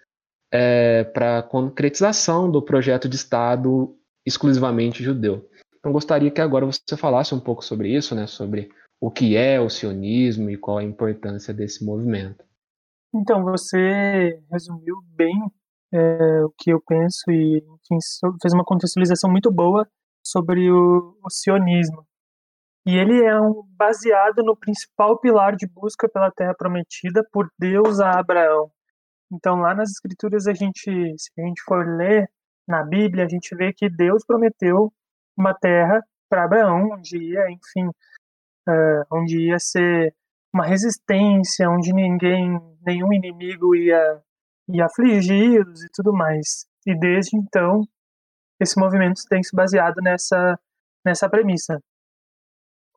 é, 0.52 1.04
para 1.04 1.42
concretização 1.44 2.50
do 2.50 2.60
projeto 2.60 3.08
de 3.08 3.16
Estado 3.16 3.96
exclusivamente 4.26 5.02
judeu. 5.02 5.48
Então 5.78 5.90
gostaria 5.90 6.30
que 6.30 6.42
agora 6.42 6.66
você 6.66 6.94
falasse 6.94 7.34
um 7.34 7.40
pouco 7.40 7.64
sobre 7.64 7.88
isso, 7.96 8.14
né, 8.14 8.26
sobre 8.26 8.68
o 9.00 9.10
que 9.10 9.36
é 9.36 9.60
o 9.60 9.68
sionismo 9.68 10.50
e 10.50 10.56
qual 10.56 10.78
a 10.78 10.84
importância 10.84 11.52
desse 11.52 11.84
movimento. 11.84 12.44
Então, 13.14 13.44
você 13.44 14.40
resumiu 14.50 14.96
bem 15.14 15.34
é, 15.92 16.44
o 16.44 16.52
que 16.58 16.70
eu 16.70 16.80
penso 16.80 17.30
e 17.30 17.58
enfim, 17.58 17.98
fez 18.42 18.52
uma 18.52 18.64
contextualização 18.64 19.30
muito 19.30 19.52
boa 19.52 19.86
sobre 20.24 20.70
o, 20.70 21.16
o 21.22 21.30
sionismo. 21.30 22.04
E 22.86 22.96
ele 22.96 23.24
é 23.24 23.40
um, 23.40 23.62
baseado 23.76 24.42
no 24.42 24.56
principal 24.56 25.18
pilar 25.18 25.56
de 25.56 25.66
busca 25.66 26.08
pela 26.08 26.30
terra 26.30 26.54
prometida 26.54 27.26
por 27.32 27.48
Deus 27.58 28.00
a 28.00 28.18
Abraão. 28.18 28.70
Então, 29.32 29.56
lá 29.56 29.74
nas 29.74 29.90
escrituras, 29.90 30.46
a 30.46 30.52
gente, 30.52 30.82
se 30.82 31.30
a 31.38 31.46
gente 31.46 31.62
for 31.62 31.86
ler 31.96 32.28
na 32.68 32.82
Bíblia, 32.82 33.24
a 33.24 33.28
gente 33.28 33.54
vê 33.56 33.72
que 33.72 33.88
Deus 33.88 34.24
prometeu 34.26 34.92
uma 35.36 35.54
terra 35.54 36.00
para 36.28 36.44
Abraão, 36.44 36.90
onde 36.92 37.16
ia, 37.16 37.50
enfim, 37.50 37.90
uh, 38.68 39.04
onde 39.12 39.48
ia 39.48 39.58
ser 39.58 40.14
uma 40.52 40.64
resistência, 40.64 41.68
onde 41.68 41.92
ninguém, 41.92 42.60
nenhum 42.86 43.12
inimigo 43.12 43.74
ia, 43.74 44.22
ia 44.68 44.86
afligi-los 44.86 45.82
e 45.82 45.88
tudo 45.92 46.12
mais. 46.12 46.66
E 46.86 46.96
desde 46.98 47.36
então, 47.36 47.82
esse 48.60 48.78
movimento 48.78 49.20
tem 49.28 49.42
se 49.42 49.54
baseado 49.54 49.96
nessa, 50.00 50.58
nessa 51.04 51.28
premissa. 51.28 51.80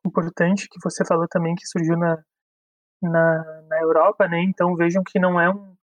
Importante 0.06 0.68
que 0.70 0.78
você 0.82 1.04
falou 1.04 1.26
também 1.28 1.54
que 1.54 1.66
surgiu 1.66 1.96
na, 1.96 2.22
na, 3.02 3.62
na 3.68 3.80
Europa, 3.80 4.28
né? 4.28 4.40
Então 4.42 4.74
vejam 4.76 5.02
que 5.04 5.18
não 5.18 5.40
é 5.40 5.50
um. 5.50 5.76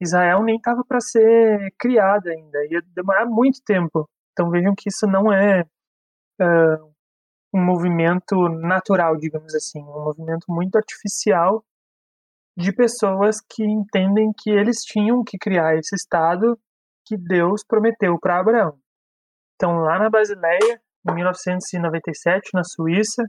Israel 0.00 0.44
nem 0.44 0.56
estava 0.56 0.84
para 0.84 1.00
ser 1.00 1.74
criada 1.76 2.30
ainda, 2.30 2.64
ia 2.70 2.80
demorar 2.94 3.26
muito 3.26 3.60
tempo. 3.64 4.08
Então 4.32 4.48
vejam 4.50 4.72
que 4.74 4.88
isso 4.88 5.06
não 5.08 5.32
é 5.32 5.62
uh, 6.40 6.94
um 7.52 7.64
movimento 7.64 8.48
natural, 8.48 9.16
digamos 9.16 9.54
assim, 9.54 9.80
um 9.80 10.04
movimento 10.04 10.44
muito 10.48 10.76
artificial 10.76 11.64
de 12.56 12.72
pessoas 12.72 13.40
que 13.40 13.64
entendem 13.64 14.32
que 14.36 14.50
eles 14.50 14.78
tinham 14.82 15.22
que 15.24 15.38
criar 15.38 15.76
esse 15.76 15.94
estado 15.94 16.58
que 17.06 17.16
Deus 17.16 17.64
prometeu 17.64 18.18
para 18.18 18.40
Abraão. 18.40 18.78
Então, 19.54 19.76
lá 19.78 19.98
na 19.98 20.10
Basileia, 20.10 20.80
em 21.08 21.14
1997, 21.14 22.50
na 22.54 22.64
Suíça, 22.64 23.24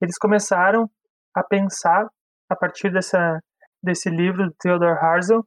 eles 0.00 0.18
começaram 0.18 0.90
a 1.34 1.42
pensar 1.42 2.08
a 2.48 2.56
partir 2.56 2.90
dessa 2.92 3.40
desse 3.82 4.08
livro 4.08 4.46
do 4.46 4.54
Theodor 4.60 4.96
Herzl 4.96 5.40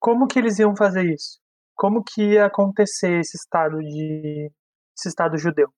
como 0.00 0.26
que 0.26 0.38
eles 0.38 0.58
iam 0.58 0.74
fazer 0.74 1.04
isso? 1.04 1.38
Como 1.76 2.02
que 2.02 2.22
ia 2.32 2.46
acontecer 2.46 3.20
esse 3.20 3.36
estado 3.36 3.78
de 3.78 4.50
esse 4.96 5.08
estado 5.08 5.36
judeu? 5.36 5.70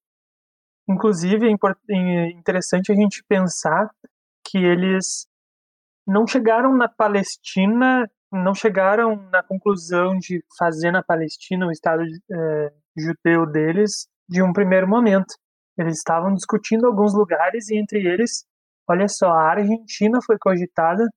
Inclusive, 0.87 1.47
é 1.47 2.29
interessante 2.31 2.91
a 2.91 2.95
gente 2.95 3.23
pensar 3.23 3.89
que 4.45 4.57
eles 4.57 5.25
não 6.05 6.27
chegaram 6.27 6.75
na 6.75 6.89
Palestina, 6.89 8.09
não 8.31 8.53
chegaram 8.53 9.15
na 9.31 9.41
conclusão 9.41 10.17
de 10.17 10.43
fazer 10.57 10.91
na 10.91 11.01
Palestina 11.01 11.67
o 11.67 11.71
Estado 11.71 12.03
é, 12.03 12.73
judeu 12.97 13.45
deles 13.45 14.07
de 14.27 14.41
um 14.41 14.51
primeiro 14.51 14.87
momento. 14.87 15.35
Eles 15.77 15.97
estavam 15.97 16.33
discutindo 16.33 16.85
alguns 16.85 17.13
lugares 17.13 17.69
e 17.69 17.77
entre 17.77 18.05
eles, 18.05 18.45
olha 18.87 19.07
só, 19.07 19.29
a 19.31 19.51
Argentina 19.51 20.19
foi 20.23 20.37
cogitada, 20.37 21.07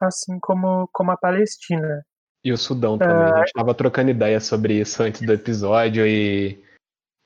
assim 0.00 0.38
como, 0.40 0.88
como 0.92 1.10
a 1.10 1.16
Palestina. 1.16 2.04
E 2.44 2.52
o 2.52 2.56
Sudão 2.56 2.98
também. 2.98 3.16
Uh, 3.16 3.34
a 3.34 3.38
gente 3.38 3.46
estava 3.46 3.74
trocando 3.74 4.10
ideia 4.10 4.38
sobre 4.38 4.74
isso 4.74 5.02
antes 5.02 5.22
do 5.22 5.32
episódio 5.32 6.06
e 6.06 6.62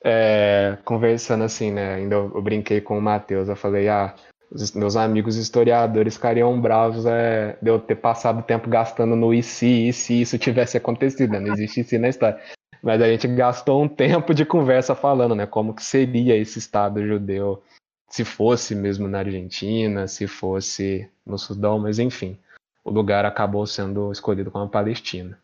é, 0.03 0.77
conversando 0.83 1.43
assim, 1.43 1.71
né? 1.71 1.95
Ainda 1.95 2.15
eu, 2.15 2.31
eu 2.33 2.41
brinquei 2.41 2.81
com 2.81 2.97
o 2.97 3.01
Matheus, 3.01 3.49
eu 3.49 3.55
falei, 3.55 3.87
ah, 3.87 4.15
os 4.51 4.73
meus 4.73 4.95
amigos 4.95 5.37
historiadores 5.37 6.15
ficariam 6.15 6.59
bravos 6.59 7.05
é, 7.05 7.57
de 7.61 7.69
eu 7.69 7.79
ter 7.79 7.95
passado 7.95 8.43
tempo 8.43 8.69
gastando 8.69 9.15
no 9.15 9.33
e 9.33 9.41
se, 9.41 9.87
e 9.87 9.93
se 9.93 10.21
isso 10.21 10.37
tivesse 10.37 10.75
acontecido, 10.75 11.31
né? 11.31 11.39
Não 11.39 11.53
existe 11.53 11.83
si 11.83 11.97
na 11.97 12.09
história. 12.09 12.39
Mas 12.83 13.01
a 13.01 13.07
gente 13.07 13.27
gastou 13.27 13.81
um 13.81 13.87
tempo 13.87 14.33
de 14.33 14.43
conversa 14.43 14.93
falando, 14.95 15.35
né? 15.35 15.45
Como 15.45 15.73
que 15.73 15.83
seria 15.83 16.35
esse 16.35 16.59
Estado 16.59 17.05
judeu 17.05 17.63
se 18.09 18.25
fosse 18.25 18.75
mesmo 18.75 19.07
na 19.07 19.19
Argentina, 19.19 20.05
se 20.05 20.27
fosse 20.27 21.09
no 21.25 21.37
Sudão, 21.37 21.79
mas 21.79 21.97
enfim, 21.97 22.37
o 22.83 22.91
lugar 22.91 23.23
acabou 23.23 23.65
sendo 23.65 24.11
escolhido 24.11 24.51
como 24.51 24.65
a 24.65 24.69
Palestina. 24.69 25.39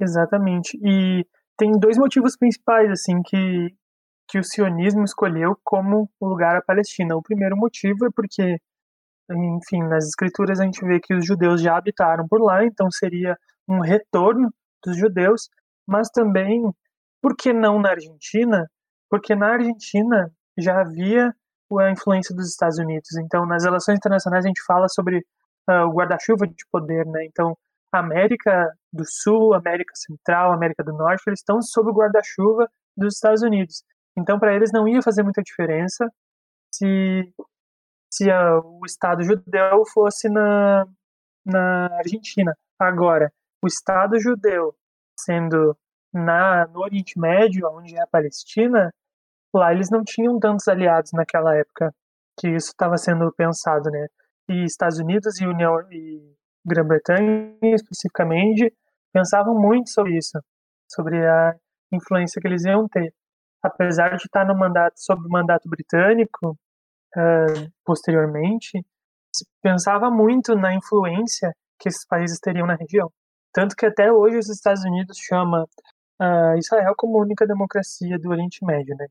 Exatamente. 0.00 0.78
E 0.82 1.26
tem 1.56 1.72
dois 1.78 1.98
motivos 1.98 2.36
principais 2.36 2.90
assim 2.90 3.22
que 3.22 3.74
que 4.32 4.38
o 4.38 4.44
sionismo 4.44 5.04
escolheu 5.04 5.54
como 5.62 6.08
lugar 6.18 6.56
a 6.56 6.62
Palestina. 6.62 7.14
O 7.14 7.22
primeiro 7.22 7.54
motivo 7.54 8.06
é 8.06 8.08
porque, 8.14 8.58
enfim, 9.30 9.82
nas 9.82 10.06
escrituras 10.06 10.58
a 10.58 10.64
gente 10.64 10.82
vê 10.86 10.98
que 10.98 11.14
os 11.14 11.26
judeus 11.26 11.60
já 11.60 11.76
habitaram 11.76 12.26
por 12.26 12.40
lá, 12.40 12.64
então 12.64 12.90
seria 12.90 13.36
um 13.68 13.80
retorno 13.80 14.50
dos 14.82 14.96
judeus, 14.96 15.50
mas 15.86 16.08
também, 16.08 16.62
por 17.20 17.36
que 17.36 17.52
não 17.52 17.78
na 17.78 17.90
Argentina? 17.90 18.66
Porque 19.10 19.34
na 19.34 19.48
Argentina 19.52 20.30
já 20.58 20.80
havia 20.80 21.34
a 21.78 21.90
influência 21.90 22.34
dos 22.34 22.48
Estados 22.48 22.78
Unidos. 22.78 23.14
Então, 23.18 23.46
nas 23.46 23.64
relações 23.64 23.96
internacionais 23.96 24.44
a 24.44 24.48
gente 24.48 24.62
fala 24.66 24.88
sobre 24.88 25.18
uh, 25.68 25.86
o 25.88 25.92
guarda-chuva 25.92 26.46
de 26.46 26.66
poder, 26.70 27.06
né? 27.06 27.24
Então, 27.26 27.56
a 27.92 27.98
América 27.98 28.72
do 28.92 29.04
Sul, 29.06 29.54
América 29.54 29.92
Central, 29.94 30.52
América 30.52 30.84
do 30.84 30.92
Norte, 30.92 31.22
eles 31.26 31.40
estão 31.40 31.60
sob 31.62 31.90
o 31.90 31.94
guarda-chuva 31.94 32.68
dos 32.96 33.14
Estados 33.14 33.42
Unidos. 33.42 33.84
Então, 34.16 34.38
para 34.38 34.54
eles 34.54 34.70
não 34.72 34.86
ia 34.86 35.00
fazer 35.02 35.22
muita 35.22 35.42
diferença 35.42 36.10
se 36.74 37.32
se 38.12 38.28
uh, 38.28 38.60
o 38.62 38.84
Estado 38.84 39.22
judeu 39.22 39.86
fosse 39.86 40.28
na, 40.28 40.84
na 41.46 41.86
Argentina. 41.96 42.54
Agora, 42.78 43.32
o 43.62 43.66
Estado 43.66 44.20
judeu 44.20 44.74
sendo 45.18 45.74
na, 46.12 46.66
no 46.66 46.80
Oriente 46.80 47.18
Médio, 47.18 47.66
onde 47.70 47.96
é 47.96 48.02
a 48.02 48.06
Palestina, 48.06 48.92
lá 49.54 49.72
eles 49.72 49.88
não 49.90 50.04
tinham 50.04 50.38
tantos 50.38 50.68
aliados 50.68 51.12
naquela 51.12 51.56
época 51.56 51.94
que 52.38 52.48
isso 52.48 52.68
estava 52.68 52.98
sendo 52.98 53.32
pensado, 53.32 53.90
né? 53.90 54.06
E 54.48 54.64
Estados 54.64 54.98
Unidos 54.98 55.40
e 55.40 55.46
União 55.46 55.80
e 55.90 56.34
Grã-Bretanha 56.66 57.56
especificamente 57.62 58.74
pensavam 59.12 59.54
muito 59.54 59.90
sobre 59.90 60.16
isso, 60.16 60.38
sobre 60.90 61.24
a 61.26 61.54
influência 61.92 62.40
que 62.40 62.48
eles 62.48 62.64
iam 62.64 62.88
ter. 62.88 63.12
Apesar 63.62 64.16
de 64.16 64.24
estar 64.24 64.44
no 64.44 64.58
mandato 64.58 64.94
sob 64.96 65.24
o 65.24 65.30
mandato 65.30 65.68
britânico, 65.68 66.58
uh, 67.16 67.72
posteriormente, 67.84 68.84
se 69.34 69.46
pensava 69.62 70.10
muito 70.10 70.54
na 70.56 70.74
influência 70.74 71.54
que 71.78 71.88
esses 71.88 72.06
países 72.06 72.38
teriam 72.40 72.66
na 72.66 72.74
região. 72.74 73.10
Tanto 73.52 73.76
que 73.76 73.86
até 73.86 74.10
hoje 74.10 74.38
os 74.38 74.48
Estados 74.48 74.84
Unidos 74.84 75.18
chama 75.18 75.64
uh, 76.20 76.58
Israel 76.58 76.94
como 76.96 77.20
única 77.20 77.46
democracia 77.46 78.18
do 78.18 78.30
Oriente 78.30 78.64
Médio, 78.64 78.96
né? 78.96 79.06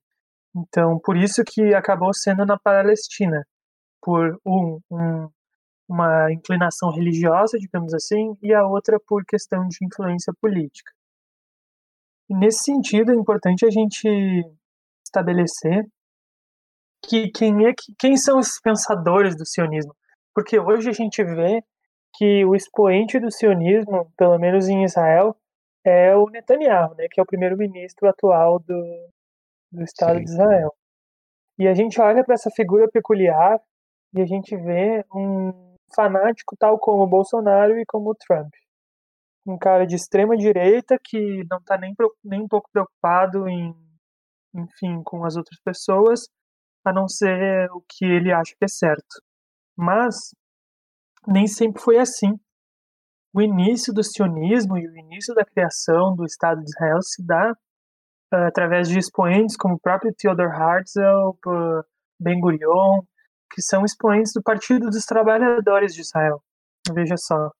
Então, 0.56 1.00
por 1.00 1.16
isso 1.16 1.44
que 1.46 1.74
acabou 1.74 2.14
sendo 2.14 2.46
na 2.46 2.58
Palestina, 2.60 3.46
por 4.02 4.38
um, 4.46 4.80
um, 4.92 5.30
uma 5.92 6.32
inclinação 6.32 6.90
religiosa, 6.92 7.58
digamos 7.58 7.94
assim, 7.94 8.34
e 8.42 8.54
a 8.54 8.66
outra 8.66 8.98
por 9.06 9.24
questão 9.26 9.68
de 9.68 9.86
influência 9.86 10.34
política. 10.42 10.92
E 12.30 12.36
nesse 12.36 12.64
sentido, 12.64 13.12
é 13.12 13.16
importante 13.16 13.66
a 13.66 13.70
gente 13.70 14.08
estabelecer 15.06 15.86
que 17.04 17.30
quem 17.32 17.66
é 17.66 17.74
que, 17.74 17.94
quem 18.00 18.16
são 18.16 18.40
os 18.40 18.60
pensadores 18.62 19.36
do 19.36 19.46
sionismo? 19.46 19.94
Porque 20.34 20.58
hoje 20.58 20.90
a 20.90 20.94
gente 20.94 21.22
vê 21.24 21.62
que 22.16 22.46
o 22.46 22.56
expoente 22.56 23.20
do 23.20 23.32
sionismo, 23.32 24.12
pelo 24.18 24.38
menos 24.40 24.70
em 24.70 24.84
Israel, 24.84 25.36
é 25.84 26.16
o 26.16 26.30
Netanyahu, 26.30 26.96
né, 26.96 27.08
que 27.12 27.20
é 27.20 27.24
o 27.24 27.26
primeiro-ministro 27.26 28.08
atual 28.08 28.60
do, 28.60 29.10
do 29.72 29.84
Estado 29.84 30.20
Sim. 30.20 30.26
de 30.26 30.32
Israel. 30.32 30.74
E 31.58 31.68
a 31.68 31.74
gente 31.74 32.00
olha 32.00 32.24
para 32.24 32.36
essa 32.36 32.50
figura 32.52 32.90
peculiar 32.90 33.60
e 34.14 34.22
a 34.22 34.26
gente 34.26 34.56
vê 34.56 35.06
um 35.14 35.71
fanático 35.96 36.56
tal 36.58 36.80
como 36.80 37.08
Bolsonaro 37.08 37.78
e 37.80 37.86
como 37.86 38.16
Trump. 38.16 38.52
Um 39.46 39.58
cara 39.58 39.86
de 39.86 39.96
extrema 39.96 40.38
direita 40.38 40.98
que 41.04 41.44
não 41.50 41.58
está 41.58 41.78
nem, 41.78 41.94
nem 42.24 42.42
um 42.42 42.48
pouco 42.48 42.70
preocupado 42.72 43.48
em, 43.48 43.76
enfim, 44.54 45.02
com 45.04 45.26
as 45.26 45.36
outras 45.36 45.60
pessoas, 45.64 46.28
a 46.86 46.94
não 46.94 47.08
ser 47.08 47.70
o 47.72 47.84
que 47.90 48.06
ele 48.06 48.32
acha 48.32 48.54
que 48.58 48.66
é 48.66 48.68
certo. 48.68 49.22
Mas 49.76 50.16
nem 51.28 51.48
sempre 51.48 51.82
foi 51.82 51.98
assim. 51.98 52.34
O 53.34 53.42
início 53.42 53.94
do 53.94 54.04
sionismo 54.04 54.78
e 54.78 54.88
o 54.88 54.98
início 54.98 55.34
da 55.34 55.46
criação 55.46 56.16
do 56.16 56.26
Estado 56.26 56.62
de 56.62 56.70
Israel 56.70 57.02
se 57.02 57.26
dá 57.26 57.52
uh, 58.34 58.48
através 58.48 58.90
de 58.90 59.00
expoentes 59.00 59.56
como 59.56 59.76
o 59.76 59.80
próprio 59.80 60.14
Theodor 60.14 60.52
Herzl, 60.54 61.38
Ben 62.20 62.40
Gurion, 62.40 63.02
que 63.52 63.62
são 63.62 63.84
expoentes 63.84 64.32
do 64.34 64.42
Partido 64.42 64.90
dos 64.90 65.06
Trabalhadores 65.06 65.94
de 65.94 66.02
Israel. 66.02 66.42
Veja 66.94 67.16
só. 67.18 67.52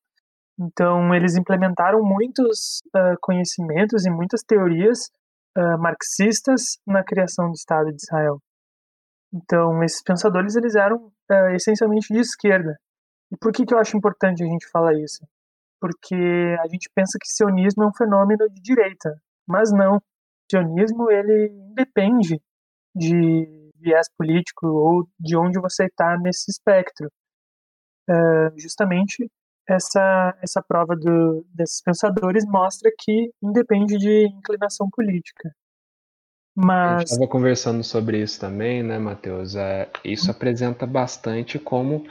Então, 0.58 1.14
eles 1.14 1.36
implementaram 1.36 2.02
muitos 2.02 2.82
uh, 2.94 3.16
conhecimentos 3.20 4.04
e 4.04 4.10
muitas 4.10 4.42
teorias 4.42 5.10
uh, 5.56 5.78
marxistas 5.78 6.78
na 6.86 7.02
criação 7.02 7.46
do 7.48 7.54
Estado 7.54 7.90
de 7.90 8.02
Israel. 8.02 8.38
Então, 9.32 9.82
esses 9.82 10.02
pensadores 10.02 10.56
eles 10.56 10.74
eram 10.74 11.06
uh, 11.30 11.54
essencialmente 11.54 12.12
de 12.12 12.20
esquerda. 12.20 12.76
E 13.30 13.36
por 13.36 13.50
que, 13.50 13.64
que 13.64 13.74
eu 13.74 13.78
acho 13.78 13.96
importante 13.96 14.42
a 14.42 14.46
gente 14.46 14.68
falar 14.70 14.94
isso? 14.94 15.26
Porque 15.80 16.14
a 16.60 16.68
gente 16.68 16.90
pensa 16.94 17.18
que 17.20 17.28
sionismo 17.28 17.82
é 17.82 17.86
um 17.86 17.94
fenômeno 17.94 18.48
de 18.50 18.60
direita, 18.60 19.14
mas 19.48 19.72
não. 19.72 19.96
O 19.96 20.02
sionismo 20.50 21.10
ele 21.10 21.48
independe 21.70 22.40
de 22.94 23.61
viés 23.82 24.06
político 24.16 24.66
ou 24.66 25.08
de 25.18 25.36
onde 25.36 25.60
você 25.60 25.86
está 25.86 26.16
nesse 26.18 26.50
espectro. 26.50 27.08
Uh, 28.08 28.58
justamente 28.58 29.30
essa 29.68 30.36
essa 30.42 30.62
prova 30.62 30.96
do, 30.96 31.46
desses 31.54 31.80
pensadores 31.82 32.44
mostra 32.46 32.90
que 32.98 33.30
independe 33.42 33.96
de 33.96 34.26
inclinação 34.26 34.88
política. 34.90 35.54
Mas... 36.54 36.92
A 36.92 36.98
gente 36.98 37.08
estava 37.08 37.30
conversando 37.30 37.82
sobre 37.82 38.20
isso 38.20 38.38
também, 38.38 38.82
né, 38.82 38.98
Matheus? 38.98 39.56
É, 39.56 39.88
isso 40.04 40.30
apresenta 40.30 40.86
bastante 40.86 41.58
como 41.58 42.04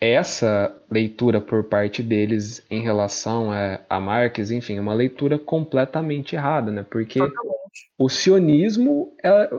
essa 0.00 0.76
leitura 0.90 1.40
por 1.40 1.64
parte 1.64 2.02
deles 2.02 2.64
em 2.70 2.82
relação 2.82 3.50
a, 3.50 3.80
a 3.88 4.00
Marx, 4.00 4.50
enfim, 4.50 4.76
é 4.76 4.80
uma 4.80 4.92
leitura 4.92 5.38
completamente 5.38 6.34
errada, 6.34 6.70
né? 6.70 6.82
Porque 6.82 7.18
Totalmente. 7.18 7.90
o 7.96 8.08
sionismo, 8.08 9.16
é, 9.24 9.50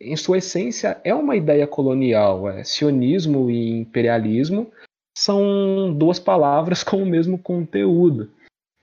em 0.00 0.16
sua 0.16 0.38
essência, 0.38 1.00
é 1.04 1.14
uma 1.14 1.36
ideia 1.36 1.66
colonial. 1.66 2.48
É, 2.48 2.64
sionismo 2.64 3.50
e 3.50 3.70
imperialismo 3.70 4.70
são 5.16 5.94
duas 5.96 6.18
palavras 6.18 6.82
com 6.82 7.02
o 7.02 7.06
mesmo 7.06 7.38
conteúdo. 7.38 8.30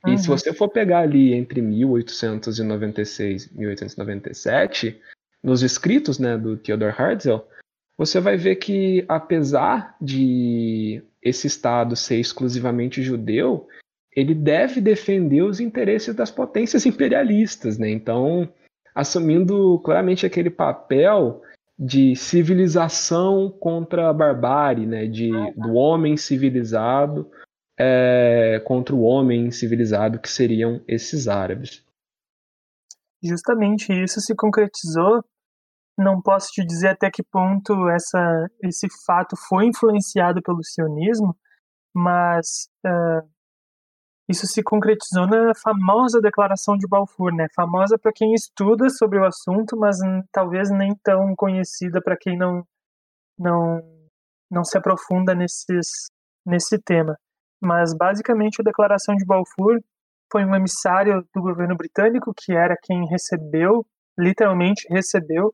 E 0.06 0.12
uhum. 0.12 0.18
se 0.18 0.28
você 0.28 0.54
for 0.54 0.70
pegar 0.70 1.00
ali 1.00 1.34
entre 1.34 1.62
1896 1.62 3.46
e 3.48 3.58
1897, 3.58 5.00
nos 5.44 5.62
escritos 5.62 6.18
né, 6.18 6.38
do 6.38 6.58
Theodor 6.58 6.96
Herzl, 7.00 7.38
você 7.98 8.20
vai 8.20 8.38
ver 8.38 8.56
que, 8.56 9.06
apesar 9.08 9.96
de 10.02 11.04
esse 11.22 11.46
Estado 11.46 11.96
ser 11.96 12.20
exclusivamente 12.20 13.04
judeu, 13.04 13.68
ele 14.16 14.34
deve 14.34 14.82
defender 14.82 15.44
os 15.44 15.60
interesses 15.60 16.16
das 16.16 16.32
potências 16.32 16.86
imperialistas. 16.86 17.78
Né? 17.78 17.92
Então, 17.92 18.52
assumindo 18.94 19.80
claramente 19.84 20.26
aquele 20.26 20.50
papel 20.50 21.42
de 21.78 22.16
civilização 22.16 23.50
contra 23.50 24.10
a 24.10 24.14
barbárie, 24.14 24.86
né? 24.86 25.08
de, 25.08 25.32
do 25.56 25.74
homem 25.74 26.16
civilizado 26.16 27.30
é, 27.80 28.62
contra 28.66 28.94
o 28.94 29.02
homem 29.02 29.50
civilizado 29.50 30.20
que 30.20 30.30
seriam 30.30 30.82
esses 30.88 31.28
árabes. 31.28 31.84
Justamente 33.24 33.92
isso 33.92 34.20
se 34.20 34.36
concretizou. 34.36 35.24
Não 35.98 36.22
posso 36.22 36.52
te 36.52 36.66
dizer 36.66 36.90
até 36.90 37.10
que 37.10 37.24
ponto 37.24 37.90
essa, 37.90 38.48
esse 38.64 38.88
fato 39.06 39.36
foi 39.48 39.66
influenciado 39.66 40.42
pelo 40.42 40.64
sionismo, 40.64 41.36
mas 41.94 42.70
uh, 42.86 43.28
isso 44.32 44.48
se 44.48 44.64
concretizou 44.64 45.28
na 45.28 45.54
famosa 45.56 46.22
Declaração 46.22 46.78
de 46.78 46.88
Balfour, 46.88 47.34
né? 47.34 47.48
Famosa 47.56 47.98
para 48.00 48.12
quem 48.14 48.34
estuda 48.34 48.90
sobre 48.90 49.20
o 49.20 49.26
assunto, 49.26 49.78
mas 49.78 49.98
talvez 50.32 50.72
nem 50.72 50.96
tão 51.04 51.36
conhecida 51.36 52.02
para 52.02 52.18
quem 52.18 52.38
não 52.38 52.64
não 53.38 53.82
não 54.50 54.64
se 54.66 54.78
aprofunda 54.78 55.34
nesses, 55.34 56.10
nesse 56.46 56.78
tema 56.80 57.18
mas 57.62 57.94
basicamente 57.96 58.60
a 58.60 58.64
Declaração 58.64 59.16
de 59.16 59.24
Balfour 59.24 59.80
foi 60.32 60.44
um 60.44 60.56
emissário 60.56 61.24
do 61.34 61.42
governo 61.42 61.78
britânico 61.78 62.34
que 62.36 62.54
era 62.54 62.76
quem 62.82 63.06
recebeu, 63.08 63.86
literalmente 64.18 64.88
recebeu, 64.90 65.54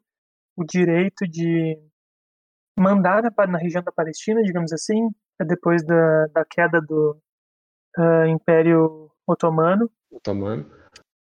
o 0.56 0.64
direito 0.64 1.28
de 1.28 1.78
mandar 2.80 3.22
na, 3.22 3.48
na 3.48 3.58
região 3.58 3.84
da 3.84 3.92
Palestina, 3.92 4.42
digamos 4.42 4.72
assim, 4.72 5.10
depois 5.46 5.84
da, 5.84 6.28
da 6.28 6.46
queda 6.46 6.80
do 6.80 7.20
uh, 7.98 8.26
Império 8.28 9.12
Otomano. 9.26 9.90
Otomano. 10.12 10.66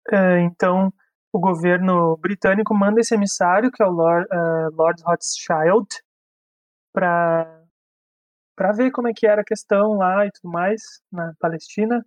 Uh, 0.09 0.37
então, 0.43 0.93
o 1.33 1.39
governo 1.39 2.17
britânico 2.17 2.73
manda 2.73 2.99
esse 2.99 3.15
emissário, 3.15 3.71
que 3.71 3.81
é 3.81 3.85
o 3.85 3.91
Lord, 3.91 4.27
uh, 4.31 4.75
Lord 4.75 5.01
Rothschild, 5.03 5.87
para 6.93 7.57
para 8.55 8.73
ver 8.73 8.91
como 8.91 9.07
é 9.07 9.13
que 9.13 9.25
era 9.25 9.41
a 9.41 9.45
questão 9.45 9.93
lá 9.93 10.25
e 10.25 10.31
tudo 10.31 10.51
mais 10.51 10.81
na 11.11 11.33
Palestina. 11.39 12.05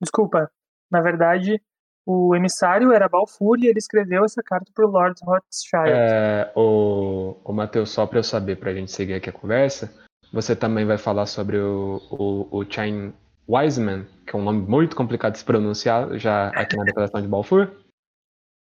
Desculpa, 0.00 0.48
na 0.88 1.00
verdade, 1.00 1.60
o 2.06 2.36
emissário 2.36 2.92
era 2.92 3.08
Balfour 3.08 3.58
e 3.58 3.66
ele 3.66 3.78
escreveu 3.78 4.24
essa 4.24 4.42
carta 4.42 4.70
para 4.72 4.86
o 4.86 4.90
Lord 4.90 5.18
Rothschild. 5.24 5.90
É, 5.90 6.52
o, 6.54 7.36
o 7.42 7.52
Matheus, 7.52 7.90
só 7.90 8.06
para 8.06 8.18
eu 8.18 8.22
saber, 8.22 8.56
para 8.56 8.70
a 8.70 8.74
gente 8.74 8.92
seguir 8.92 9.14
aqui 9.14 9.30
a 9.30 9.32
conversa, 9.32 9.92
você 10.32 10.54
também 10.54 10.84
vai 10.84 10.98
falar 10.98 11.26
sobre 11.26 11.58
o, 11.58 12.00
o, 12.10 12.58
o 12.58 12.70
Chain 12.70 13.12
Wiseman, 13.48 14.06
que 14.26 14.34
é 14.34 14.38
um 14.38 14.42
nome 14.42 14.62
muito 14.66 14.96
complicado 14.96 15.32
de 15.32 15.38
se 15.38 15.44
pronunciar, 15.44 16.18
já 16.18 16.48
aqui 16.48 16.76
na 16.76 16.84
declaração 16.84 17.20
de 17.20 17.28
Balfour? 17.28 17.70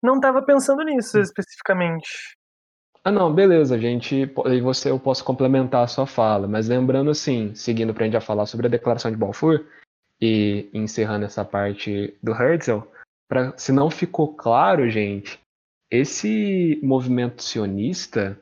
Não 0.01 0.16
estava 0.16 0.41
pensando 0.41 0.84
nisso 0.84 1.20
especificamente. 1.20 2.36
Ah, 3.03 3.11
não, 3.11 3.32
beleza, 3.32 3.80
gente. 3.80 4.16
E 4.47 4.61
você, 4.61 4.89
eu 4.89 4.99
posso 4.99 5.24
complementar 5.24 5.84
a 5.84 5.88
sua 5.88 6.07
fala, 6.07 6.47
mas 6.47 6.68
lembrando 6.68 7.11
assim, 7.11 7.53
seguindo 7.53 7.93
para 7.93 8.03
a 8.03 8.05
gente 8.05 8.13
já 8.13 8.22
falar 8.22 8.47
sobre 8.47 8.66
a 8.66 8.70
declaração 8.70 9.11
de 9.11 9.18
Balfour 9.18 9.63
e 10.20 10.70
encerrando 10.74 11.26
essa 11.26 11.45
parte 11.45 12.18
do 12.22 12.32
Herzl, 12.32 12.80
pra, 13.28 13.55
se 13.57 13.72
não 13.72 13.91
ficou 13.91 14.34
claro, 14.34 14.89
gente, 14.89 15.39
esse 15.91 16.80
movimento 16.82 17.43
sionista 17.43 18.39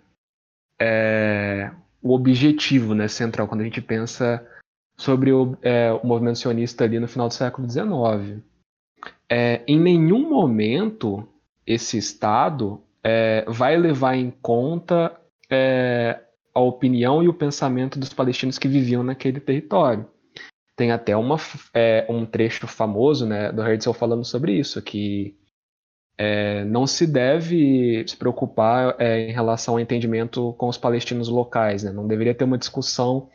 é 0.80 1.72
o 2.02 2.14
objetivo 2.14 2.94
né, 2.94 3.08
central 3.08 3.48
quando 3.48 3.62
a 3.62 3.64
gente 3.66 3.82
pensa 3.82 4.46
sobre 4.98 5.32
o, 5.32 5.58
é, 5.62 5.92
o 5.92 6.06
movimento 6.06 6.40
sionista 6.40 6.84
ali 6.84 7.00
no 7.00 7.08
final 7.08 7.28
do 7.28 7.34
século 7.34 7.70
XIX. 7.70 8.42
É, 9.30 9.62
em 9.68 9.80
nenhum 9.80 10.30
momento 10.30 11.28
esse 11.66 11.98
Estado 11.98 12.82
é, 13.04 13.44
vai 13.48 13.78
levar 13.78 14.16
em 14.16 14.32
conta 14.32 15.20
é, 15.50 16.20
a 16.54 16.60
opinião 16.60 17.24
e 17.24 17.28
o 17.28 17.34
pensamento 17.34 18.00
dos 18.00 18.14
palestinos 18.14 18.58
que 18.58 18.68
viviam 18.68 19.04
naquele 19.04 19.40
território. 19.40 20.06
Tem 20.76 20.92
até 20.92 21.16
uma, 21.16 21.38
é, 21.74 22.06
um 22.10 22.26
trecho 22.26 22.68
famoso 22.68 23.26
né, 23.26 23.52
do 23.52 23.62
Herzl 23.62 23.94
falando 23.94 24.26
sobre 24.26 24.54
isso, 24.54 24.82
que 24.82 25.36
é, 26.18 26.64
não 26.66 26.86
se 26.88 27.06
deve 27.06 28.06
se 28.08 28.16
preocupar 28.16 28.96
é, 29.00 29.30
em 29.30 29.32
relação 29.32 29.76
ao 29.76 29.80
entendimento 29.80 30.54
com 30.54 30.68
os 30.68 30.78
palestinos 30.78 31.28
locais. 31.28 31.84
Né? 31.84 31.92
Não 31.92 32.08
deveria 32.08 32.34
ter 32.34 32.44
uma 32.44 32.58
discussão 32.58 33.30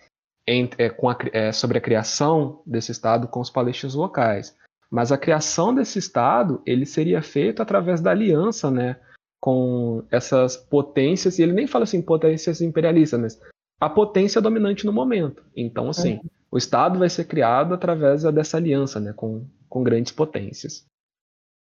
entre, 0.49 0.83
é, 0.83 0.89
a, 0.89 1.17
é, 1.33 1.53
sobre 1.53 1.77
a 1.77 1.81
criação 1.81 2.63
desse 2.67 2.91
Estado 2.91 3.29
com 3.29 3.41
os 3.41 3.51
palestinos 3.51 3.95
locais. 3.95 4.57
Mas 4.91 5.13
a 5.13 5.19
criação 5.19 5.75
desse 5.75 5.99
Estado 5.99 6.63
ele 6.65 6.87
seria 6.87 7.21
feito 7.21 7.61
através 7.61 8.01
da 8.01 8.11
aliança 8.11 8.71
né, 8.71 8.97
com 9.39 10.03
essas 10.11 10.57
potências, 10.57 11.39
e 11.39 11.43
ele 11.43 11.53
nem 11.53 11.67
fala 11.67 11.85
assim 11.85 12.01
potências 12.01 12.63
imperialistas, 12.63 13.21
mas 13.21 13.41
a 13.79 13.91
potência 13.91 14.41
dominante 14.41 14.87
no 14.87 14.93
momento. 14.93 15.45
Então, 15.55 15.91
assim, 15.91 16.15
uhum. 16.15 16.31
o 16.53 16.57
Estado 16.57 16.99
vai 16.99 17.11
ser 17.11 17.27
criado 17.27 17.75
através 17.75 18.23
dessa 18.23 18.57
aliança 18.57 18.99
né, 18.99 19.13
com, 19.13 19.47
com 19.69 19.85
grandes 19.85 20.13
potências. 20.13 20.87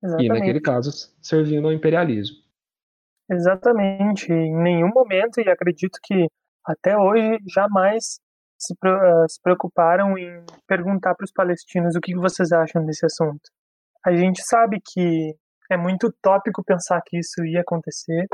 Exatamente. 0.03 0.27
E, 0.27 0.29
naquele 0.29 0.61
caso, 0.61 0.91
servindo 1.21 1.67
ao 1.67 1.73
imperialismo. 1.73 2.37
Exatamente. 3.29 4.33
Em 4.33 4.55
nenhum 4.55 4.91
momento, 4.95 5.41
e 5.41 5.49
acredito 5.49 5.99
que 6.03 6.29
até 6.65 6.97
hoje, 6.97 7.39
jamais 7.53 8.21
se, 8.59 8.73
uh, 8.73 9.29
se 9.29 9.41
preocuparam 9.43 10.17
em 10.17 10.45
perguntar 10.67 11.15
para 11.15 11.25
os 11.25 11.33
palestinos 11.33 11.95
o 11.97 12.01
que 12.01 12.15
vocês 12.15 12.53
acham 12.53 12.85
desse 12.85 13.05
assunto. 13.07 13.51
A 14.05 14.15
gente 14.15 14.43
sabe 14.43 14.81
que 14.85 15.35
é 15.71 15.77
muito 15.77 16.09
utópico 16.09 16.63
pensar 16.65 17.01
que 17.05 17.19
isso 17.19 17.45
ia 17.45 17.61
acontecer, 17.61 18.27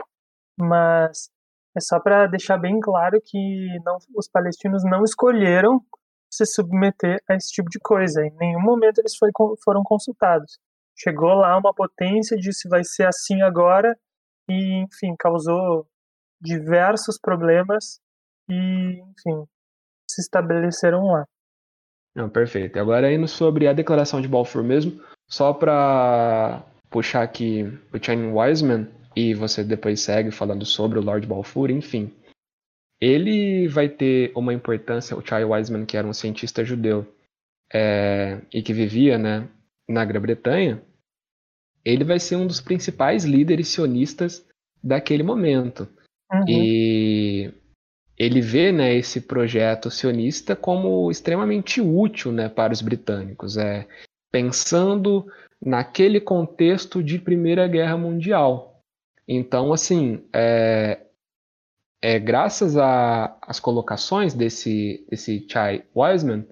mas 0.58 1.30
é 1.76 1.80
só 1.80 1.98
para 1.98 2.26
deixar 2.26 2.58
bem 2.58 2.78
claro 2.80 3.18
que 3.24 3.66
não, 3.84 3.96
os 4.14 4.28
palestinos 4.28 4.84
não 4.84 5.02
escolheram 5.04 5.80
se 6.30 6.44
submeter 6.46 7.18
a 7.28 7.34
esse 7.34 7.50
tipo 7.50 7.68
de 7.70 7.78
coisa. 7.80 8.24
Em 8.24 8.34
nenhum 8.36 8.60
momento 8.60 8.98
eles 8.98 9.16
foi, 9.16 9.30
foram 9.64 9.82
consultados. 9.82 10.58
Chegou 10.96 11.34
lá 11.34 11.56
uma 11.56 11.74
potência, 11.74 12.36
disse 12.36 12.68
vai 12.68 12.84
ser 12.84 13.06
assim 13.06 13.42
agora, 13.42 13.96
e, 14.48 14.82
enfim, 14.82 15.14
causou 15.18 15.86
diversos 16.40 17.18
problemas 17.18 18.00
e, 18.48 18.54
enfim, 18.54 19.46
se 20.12 20.20
estabeleceram 20.20 21.06
lá. 21.06 21.24
Não, 22.14 22.28
perfeito. 22.28 22.78
Agora 22.78 23.12
indo 23.12 23.26
sobre 23.26 23.66
a 23.66 23.72
declaração 23.72 24.20
de 24.20 24.28
Balfour 24.28 24.62
mesmo, 24.62 25.00
só 25.28 25.52
para 25.52 26.62
puxar 26.90 27.22
aqui 27.22 27.64
o 27.92 27.98
Channing 28.02 28.32
Wiseman 28.32 28.88
e 29.16 29.34
você 29.34 29.64
depois 29.64 30.00
segue 30.00 30.30
falando 30.30 30.64
sobre 30.64 30.98
o 30.98 31.02
Lord 31.02 31.26
Balfour, 31.26 31.70
enfim. 31.70 32.12
Ele 33.00 33.66
vai 33.66 33.88
ter 33.88 34.30
uma 34.36 34.54
importância, 34.54 35.16
o 35.16 35.26
Charles 35.26 35.50
Wiseman, 35.50 35.86
que 35.86 35.96
era 35.96 36.06
um 36.06 36.12
cientista 36.12 36.64
judeu 36.64 37.06
é, 37.72 38.40
e 38.52 38.62
que 38.62 38.72
vivia 38.72 39.18
né, 39.18 39.48
na 39.88 40.04
Grã-Bretanha, 40.04 40.82
ele 41.84 42.04
vai 42.04 42.20
ser 42.20 42.36
um 42.36 42.46
dos 42.46 42.60
principais 42.60 43.24
líderes 43.24 43.68
sionistas 43.68 44.46
daquele 44.82 45.22
momento. 45.22 45.88
Uhum. 46.32 46.44
E 46.48 47.54
ele 48.18 48.40
vê 48.40 48.70
né, 48.70 48.94
esse 48.94 49.20
projeto 49.20 49.90
sionista 49.90 50.54
como 50.54 51.10
extremamente 51.10 51.80
útil 51.80 52.30
né, 52.30 52.48
para 52.48 52.72
os 52.72 52.82
britânicos, 52.82 53.56
é, 53.56 53.86
pensando 54.30 55.26
naquele 55.60 56.20
contexto 56.20 57.02
de 57.02 57.18
Primeira 57.18 57.66
Guerra 57.66 57.96
Mundial. 57.96 58.80
Então, 59.26 59.72
assim, 59.72 60.24
é, 60.32 61.00
é 62.02 62.18
graças 62.18 62.76
às 62.76 63.60
colocações 63.60 64.34
desse, 64.34 65.06
desse 65.08 65.46
Chai 65.48 65.84
Wiseman 65.94 66.46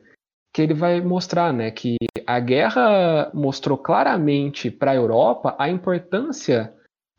que 0.53 0.63
ele 0.63 0.75
vai 0.75 1.01
mostrar 1.01 1.53
né, 1.53 1.71
que 1.71 1.97
a 2.27 2.41
guerra 2.41 3.31
mostrou 3.33 3.79
claramente 3.79 4.71
para 4.71 4.93
a 4.93 4.97
Europa 4.97 5.55
a 5.59 5.69
importância 5.69 6.75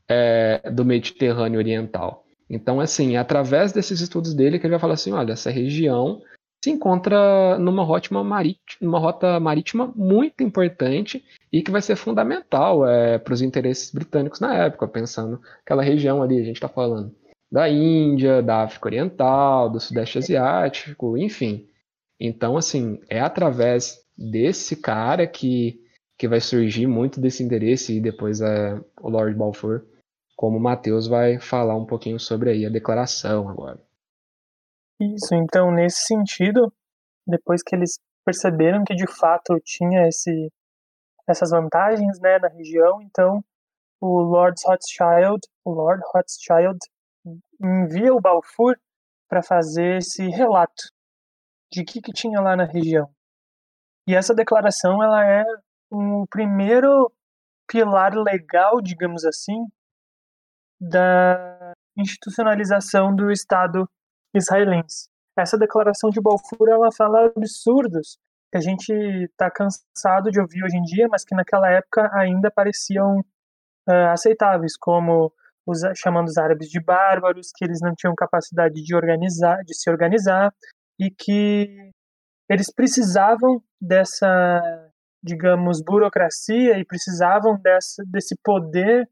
é, 0.08 0.70
do 0.70 0.84
Mediterrâneo 0.84 1.58
Oriental. 1.60 2.21
Então, 2.52 2.82
assim, 2.82 3.16
é 3.16 3.18
através 3.18 3.72
desses 3.72 4.02
estudos 4.02 4.34
dele 4.34 4.60
que 4.60 4.66
ele 4.68 4.72
vai 4.72 4.80
falar 4.80 4.96
assim, 4.96 5.14
olha, 5.14 5.32
essa 5.32 5.50
região 5.50 6.22
se 6.62 6.70
encontra 6.70 7.58
numa 7.58 7.82
rota 7.82 8.14
marítima, 8.22 9.00
rota 9.00 9.40
marítima 9.40 9.92
muito 9.96 10.44
importante 10.44 11.24
e 11.52 11.64
que 11.64 11.72
vai 11.72 11.82
ser 11.82 11.96
fundamental 11.96 12.86
é, 12.86 13.18
para 13.18 13.34
os 13.34 13.42
interesses 13.42 13.90
britânicos 13.92 14.42
na 14.42 14.54
época, 14.54 14.86
pensando 14.86 15.42
aquela 15.66 15.82
região 15.82 16.22
ali, 16.22 16.40
a 16.40 16.44
gente 16.44 16.58
está 16.58 16.68
falando 16.68 17.16
da 17.50 17.70
Índia, 17.70 18.42
da 18.42 18.64
África 18.64 18.88
Oriental, 18.88 19.70
do 19.70 19.80
Sudeste 19.80 20.18
Asiático, 20.18 21.18
enfim. 21.18 21.68
Então, 22.20 22.58
assim, 22.58 23.00
é 23.10 23.22
através 23.22 24.06
desse 24.18 24.76
cara 24.76 25.26
que, 25.26 25.82
que 26.18 26.28
vai 26.28 26.42
surgir 26.42 26.86
muito 26.86 27.20
desse 27.20 27.44
interesse 27.44 27.98
e 27.98 28.02
depois 28.02 28.42
é, 28.42 28.78
o 29.02 29.10
Lord 29.10 29.36
Balfour 29.38 29.84
como 30.42 30.58
o 30.58 30.60
Matheus 30.60 31.08
vai 31.08 31.40
falar 31.40 31.76
um 31.76 31.86
pouquinho 31.86 32.20
sobre 32.20 32.50
aí 32.50 32.66
a 32.66 32.70
declaração 32.70 33.48
agora. 33.48 33.80
Isso, 35.00 35.36
então 35.36 35.72
nesse 35.72 36.08
sentido, 36.08 36.74
depois 37.28 37.62
que 37.62 37.76
eles 37.76 38.00
perceberam 38.26 38.84
que 38.84 38.96
de 38.96 39.06
fato 39.06 39.56
tinha 39.64 40.08
esse, 40.08 40.52
essas 41.30 41.52
vantagens 41.52 42.20
né, 42.20 42.40
na 42.40 42.48
região, 42.48 43.00
então 43.04 43.46
o 44.02 44.20
Lord 44.20 44.60
Rothschild, 44.66 45.42
o 45.64 45.74
Lord 45.74 46.02
Rothschild 46.12 46.80
envia 47.64 48.12
o 48.12 48.20
Balfour 48.20 48.76
para 49.30 49.44
fazer 49.44 49.98
esse 49.98 50.28
relato 50.28 50.90
de 51.72 51.86
que, 51.86 52.02
que 52.02 52.12
tinha 52.12 52.42
lá 52.42 52.56
na 52.56 52.66
região. 52.66 53.08
E 54.08 54.16
essa 54.16 54.34
declaração 54.34 55.04
ela 55.04 55.24
é 55.24 55.46
o 55.92 56.26
primeiro 56.28 57.14
pilar 57.68 58.16
legal, 58.16 58.82
digamos 58.82 59.24
assim, 59.24 59.68
da 60.82 61.74
institucionalização 61.96 63.16
do 63.16 63.32
Estado 63.32 63.88
israelense. 64.36 65.08
Essa 65.38 65.58
declaração 65.58 66.10
de 66.10 66.20
Balfour 66.20 66.68
ela 66.70 66.90
fala 66.92 67.32
absurdos 67.36 68.18
que 68.52 68.58
a 68.58 68.62
gente 68.62 68.92
está 68.92 69.50
cansado 69.50 70.30
de 70.30 70.42
ouvir 70.42 70.64
hoje 70.64 70.76
em 70.76 70.82
dia, 70.82 71.08
mas 71.10 71.24
que 71.24 71.36
naquela 71.36 71.70
época 71.70 72.10
ainda 72.14 72.52
pareciam 72.52 73.20
uh, 73.88 74.10
aceitáveis, 74.12 74.74
como 74.78 75.32
os, 75.66 75.80
chamando 75.96 76.28
os 76.28 76.38
árabes 76.38 76.68
de 76.68 76.82
bárbaros, 76.84 77.50
que 77.56 77.64
eles 77.64 77.80
não 77.82 77.94
tinham 77.96 78.14
capacidade 78.16 78.84
de 78.84 78.96
organizar, 78.96 79.64
de 79.64 79.74
se 79.74 79.90
organizar 79.90 80.52
e 81.00 81.10
que 81.10 81.92
eles 82.50 82.74
precisavam 82.74 83.62
dessa, 83.80 84.62
digamos, 85.24 85.82
burocracia 85.82 86.78
e 86.78 86.86
precisavam 86.86 87.58
dessa, 87.62 88.04
desse 88.06 88.36
poder 88.44 89.08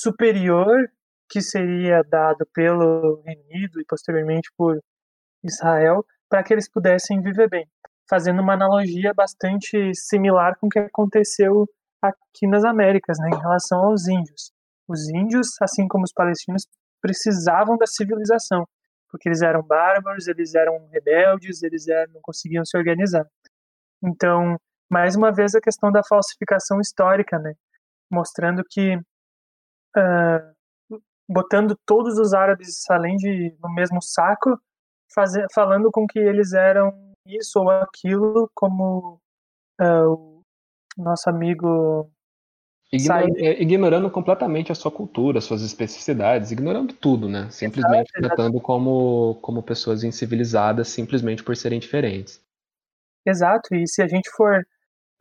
superior 0.00 0.88
que 1.28 1.40
seria 1.40 2.02
dado 2.02 2.46
pelo 2.54 3.20
Reino 3.22 3.42
Unido 3.42 3.80
e 3.80 3.84
posteriormente 3.84 4.48
por 4.56 4.78
Israel 5.44 6.04
para 6.28 6.42
que 6.42 6.52
eles 6.52 6.70
pudessem 6.70 7.20
viver 7.20 7.48
bem, 7.48 7.66
fazendo 8.08 8.40
uma 8.40 8.54
analogia 8.54 9.12
bastante 9.12 9.92
similar 9.94 10.56
com 10.58 10.66
o 10.66 10.70
que 10.70 10.78
aconteceu 10.78 11.66
aqui 12.00 12.46
nas 12.46 12.64
Américas, 12.64 13.18
né, 13.18 13.30
em 13.32 13.40
relação 13.40 13.80
aos 13.80 14.06
índios. 14.06 14.52
Os 14.86 15.08
índios, 15.08 15.48
assim 15.60 15.88
como 15.88 16.04
os 16.04 16.12
palestinos, 16.12 16.66
precisavam 17.00 17.76
da 17.76 17.86
civilização, 17.86 18.66
porque 19.10 19.28
eles 19.28 19.42
eram 19.42 19.62
bárbaros, 19.62 20.28
eles 20.28 20.54
eram 20.54 20.86
rebeldes, 20.92 21.62
eles 21.62 21.88
eram, 21.88 22.12
não 22.14 22.20
conseguiam 22.22 22.64
se 22.64 22.76
organizar. 22.76 23.26
Então, 24.02 24.56
mais 24.90 25.16
uma 25.16 25.32
vez 25.32 25.54
a 25.54 25.60
questão 25.60 25.90
da 25.90 26.02
falsificação 26.08 26.80
histórica, 26.80 27.38
né, 27.38 27.54
mostrando 28.10 28.62
que 28.68 28.98
uh, 29.98 30.98
botando 31.28 31.76
todos 31.84 32.18
os 32.18 32.32
árabes 32.32 32.88
além 32.90 33.16
de 33.16 33.54
no 33.62 33.74
mesmo 33.74 34.00
saco, 34.00 34.58
fazer, 35.12 35.46
falando 35.52 35.90
com 35.90 36.06
que 36.06 36.18
eles 36.18 36.52
eram 36.52 36.92
isso 37.26 37.60
ou 37.60 37.70
aquilo, 37.70 38.50
como 38.54 39.20
uh, 39.80 40.42
o 40.96 41.02
nosso 41.02 41.28
amigo 41.28 42.10
é, 42.90 43.62
ignorando 43.62 44.10
completamente 44.10 44.72
a 44.72 44.74
sua 44.74 44.90
cultura, 44.90 45.42
suas 45.42 45.60
especificidades, 45.60 46.50
ignorando 46.50 46.94
tudo, 46.94 47.28
né? 47.28 47.46
Simplesmente 47.50 48.10
exato, 48.16 48.34
tratando 48.34 48.60
como, 48.62 49.34
como 49.42 49.62
pessoas 49.62 50.02
incivilizadas 50.02 50.88
simplesmente 50.88 51.44
por 51.44 51.54
serem 51.54 51.78
diferentes. 51.78 52.40
Exato, 53.26 53.74
e 53.74 53.86
se 53.86 54.00
a 54.00 54.08
gente 54.08 54.30
for 54.30 54.66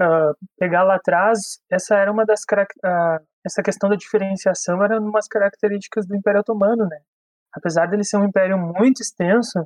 uh, 0.02 0.36
pegar 0.58 0.84
lá 0.84 0.96
atrás, 0.96 1.40
essa 1.72 1.96
era 1.96 2.12
uma 2.12 2.26
das 2.26 2.42
uh, 2.42 3.26
essa 3.46 3.62
questão 3.64 3.90
da 3.90 3.96
diferenciação 3.96 4.84
era 4.84 5.00
uma 5.00 5.14
das 5.14 5.28
características 5.28 6.06
do 6.06 6.16
Império 6.16 6.42
Otomano, 6.42 6.86
né? 6.86 7.00
Apesar 7.54 7.88
dele 7.88 8.04
ser 8.04 8.18
um 8.18 8.26
império 8.26 8.58
muito 8.58 9.02
extenso, 9.02 9.66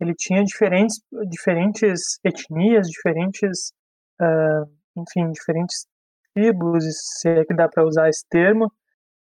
ele 0.00 0.14
tinha 0.14 0.42
diferentes 0.44 1.00
diferentes 1.28 2.18
etnias, 2.24 2.88
diferentes 2.88 3.72
uh, 4.20 4.80
enfim, 4.96 5.30
diferentes 5.30 5.86
tribos, 6.34 6.84
se 7.18 7.28
é 7.28 7.44
que 7.44 7.54
dá 7.54 7.68
para 7.68 7.84
usar 7.84 8.08
esse 8.08 8.24
termo, 8.28 8.72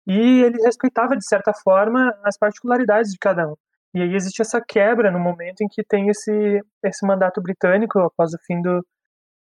e 0.08 0.43
ele 0.43 0.62
respeitava, 0.62 1.16
de 1.16 1.26
certa 1.28 1.51
forma, 1.64 2.14
as 2.24 2.38
particularidades 2.38 3.12
de 3.12 3.18
cada 3.18 3.47
um. 3.47 3.56
E 3.93 4.01
aí 4.01 4.14
existe 4.14 4.41
essa 4.41 4.62
quebra 4.62 5.10
no 5.10 5.20
momento 5.20 5.62
em 5.62 5.68
que 5.68 5.84
tem 5.84 6.10
esse, 6.10 6.62
esse 6.84 7.08
mandato 7.08 7.41
britânico 7.41 7.99
após 7.99 8.34
o 8.34 8.38
fim 8.45 8.62
do, 8.62 8.86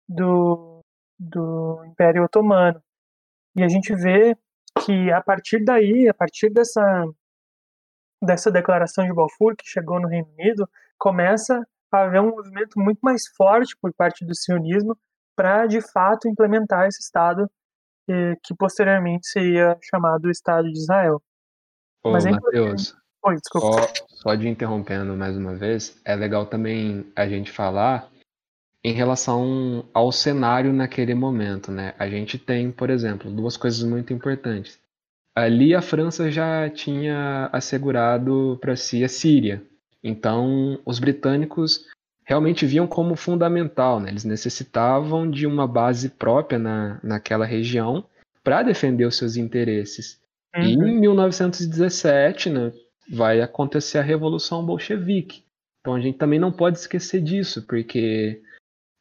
do, 0.08 0.77
do 1.20 1.84
Império 1.86 2.24
Otomano. 2.24 2.82
E 3.56 3.64
a 3.64 3.68
gente 3.68 3.96
vê 3.96 4.38
que 4.86 5.12
a 5.12 5.22
partir 5.22 5.64
daí, 5.64 6.08
a 6.08 6.14
partir 6.14 6.50
dessa, 6.50 7.06
dessa 8.22 8.52
declaração 8.52 9.06
de 9.06 9.14
Balfour, 9.14 9.56
que 9.56 9.68
chegou 9.68 10.00
no 10.00 10.08
Reino 10.08 10.30
Unido, 10.38 10.70
começa 10.98 11.66
a 11.92 12.04
haver 12.04 12.22
um 12.22 12.30
movimento 12.30 12.80
muito 12.80 13.00
mais 13.02 13.28
forte 13.36 13.76
por 13.82 13.94
parte 13.94 14.26
do 14.26 14.36
sionismo 14.36 14.98
para, 15.36 15.66
de 15.66 15.82
fato, 15.82 16.28
implementar 16.28 16.88
esse 16.88 17.02
Estado 17.02 17.50
que 18.44 18.56
posteriormente 18.56 19.28
seria 19.28 19.78
chamado 19.84 20.32
Estado 20.32 20.72
de 20.72 20.80
Israel. 20.80 21.22
Ô, 22.04 22.12
Mas 22.12 22.26
é 22.26 22.32
Matheus, 22.32 22.96
Oi, 23.24 23.36
desculpa. 23.36 23.82
Só, 23.82 24.06
só 24.08 24.36
de 24.36 24.48
interrompendo 24.48 25.14
mais 25.16 25.36
uma 25.36 25.54
vez, 25.54 26.00
é 26.06 26.16
legal 26.16 26.46
também 26.46 27.12
a 27.16 27.28
gente 27.28 27.52
falar 27.52 28.10
em 28.88 28.94
relação 28.94 29.84
ao 29.94 30.14
cenário 30.14 30.72
naquele 30.72 31.14
momento, 31.14 31.74
né? 31.74 31.94
A 32.00 32.08
gente 32.08 32.38
tem, 32.38 32.72
por 32.72 32.90
exemplo, 32.90 33.30
duas 33.30 33.58
coisas 33.58 33.84
muito 33.84 34.14
importantes. 34.14 34.80
Ali 35.36 35.76
a 35.76 35.82
França 35.82 36.32
já 36.32 36.70
tinha 36.70 37.50
assegurado 37.52 38.58
para 38.62 38.78
si 38.78 39.04
a 39.04 39.10
Síria. 39.10 39.62
Então, 40.02 40.80
os 40.86 41.00
britânicos 41.00 41.86
realmente 42.24 42.66
viam 42.66 42.88
como 42.88 43.18
fundamental, 43.18 44.00
né? 44.00 44.10
Eles 44.10 44.24
necessitavam 44.24 45.30
de 45.30 45.46
uma 45.46 45.68
base 45.68 46.08
própria 46.08 46.58
na, 46.58 46.98
naquela 47.04 47.46
região 47.46 48.06
para 48.42 48.64
defender 48.64 49.04
os 49.04 49.18
seus 49.18 49.36
interesses. 49.36 50.18
Uhum. 50.56 50.64
E 50.64 50.74
em 50.76 51.00
1917, 51.02 52.50
né, 52.50 52.72
vai 53.12 53.42
acontecer 53.42 53.98
a 53.98 54.02
Revolução 54.02 54.66
Bolchevique. 54.66 55.44
Então 55.82 55.94
a 55.94 56.00
gente 56.00 56.18
também 56.18 56.40
não 56.40 56.54
pode 56.54 56.78
esquecer 56.78 57.22
disso, 57.22 57.64
porque 57.68 58.42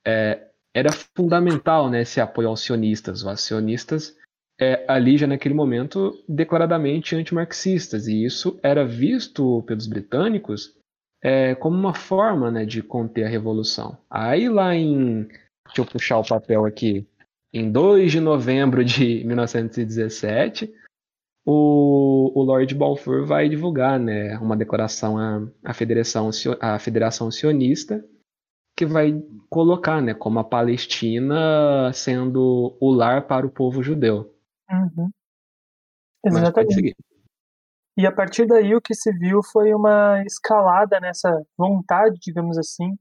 é, 0.07 0.47
era 0.73 0.93
fundamental 0.93 1.91
né, 1.91 2.03
esse 2.03 2.21
apoio 2.21 2.49
aos 2.49 2.61
sionistas. 2.61 3.25
Os 3.25 3.41
sionistas, 3.41 4.17
é, 4.61 4.85
ali 4.87 5.17
já 5.19 5.27
naquele 5.27 5.55
momento, 5.55 6.23
declaradamente 6.29 7.17
antimarxistas, 7.17 8.07
e 8.07 8.25
isso 8.25 8.59
era 8.63 8.87
visto 8.87 9.63
pelos 9.63 9.87
britânicos 9.87 10.75
é, 11.23 11.55
como 11.57 11.77
uma 11.77 11.95
forma 11.95 12.51
né, 12.51 12.65
de 12.65 12.83
conter 12.83 13.25
a 13.25 13.29
revolução. 13.29 13.99
Aí 14.09 14.49
lá 14.49 14.75
em. 14.75 15.25
Deixa 15.67 15.81
eu 15.81 15.87
puxar 15.87 16.19
o 16.19 16.27
papel 16.27 16.65
aqui. 16.65 17.07
Em 17.53 17.73
2 17.73 18.13
de 18.13 18.21
novembro 18.21 18.85
de 18.85 19.25
1917, 19.27 20.73
o, 21.45 22.33
o 22.35 22.43
Lord 22.43 22.73
Balfour 22.75 23.25
vai 23.25 23.49
divulgar 23.49 23.99
né, 23.99 24.39
uma 24.39 24.57
declaração 24.57 25.19
à, 25.19 25.43
à, 25.65 25.73
Federação, 25.73 26.31
à 26.61 26.79
Federação 26.79 27.31
Sionista 27.31 28.05
que 28.77 28.85
vai 28.85 29.12
colocar 29.49 30.03
né, 30.03 30.12
como 30.12 30.39
a 30.39 30.45
Palestina 30.45 31.91
sendo 31.95 32.77
o 32.79 32.93
lar 32.93 33.27
para 33.27 33.47
o 33.47 33.51
povo 33.51 33.83
judeu. 33.83 34.35
Uhum. 34.70 35.11
Exatamente. 36.24 36.95
E 37.99 38.07
a 38.07 38.12
partir 38.12 38.47
daí 38.47 38.74
o 38.74 38.81
que 38.81 38.95
se 38.95 39.11
viu 39.12 39.41
foi 39.43 39.72
uma 39.72 40.22
escalada 40.27 41.01
nessa 41.01 41.31
vontade, 41.57 42.18
digamos 42.20 42.59
assim, 42.59 42.95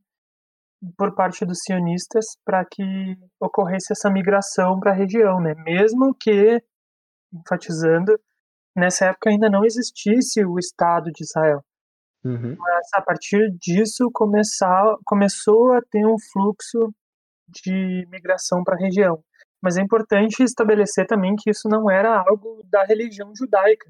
por 0.98 1.14
parte 1.14 1.46
dos 1.46 1.60
sionistas 1.64 2.26
para 2.46 2.64
que 2.64 2.84
ocorresse 3.40 3.92
essa 3.92 4.10
migração 4.10 4.80
para 4.80 4.92
a 4.92 4.96
região, 4.96 5.42
né? 5.42 5.54
Mesmo 5.56 6.16
que, 6.18 6.64
enfatizando, 7.34 8.18
nessa 8.74 9.08
época 9.08 9.30
ainda 9.30 9.50
não 9.50 9.66
existisse 9.66 10.46
o 10.46 10.58
Estado 10.58 11.12
de 11.12 11.24
Israel. 11.24 11.62
Uhum. 12.26 12.56
Mas 12.58 12.88
a 12.94 13.02
partir 13.02 13.52
disso 13.60 14.10
começar, 14.12 14.96
começou 15.06 15.74
a 15.74 15.82
ter 15.92 16.06
um 16.06 16.16
fluxo 16.34 16.92
de 17.48 18.08
migração 18.10 18.64
para 18.64 18.76
a 18.76 18.80
região. 18.80 19.24
Mas 19.62 19.78
é 19.78 19.82
importante 19.82 20.44
estabelecer 20.44 21.06
também 21.06 21.36
que 21.36 21.50
isso 21.50 21.70
não 21.70 21.90
era 21.90 22.20
algo 22.28 22.62
da 22.70 22.84
religião 22.84 23.32
judaica 23.36 23.90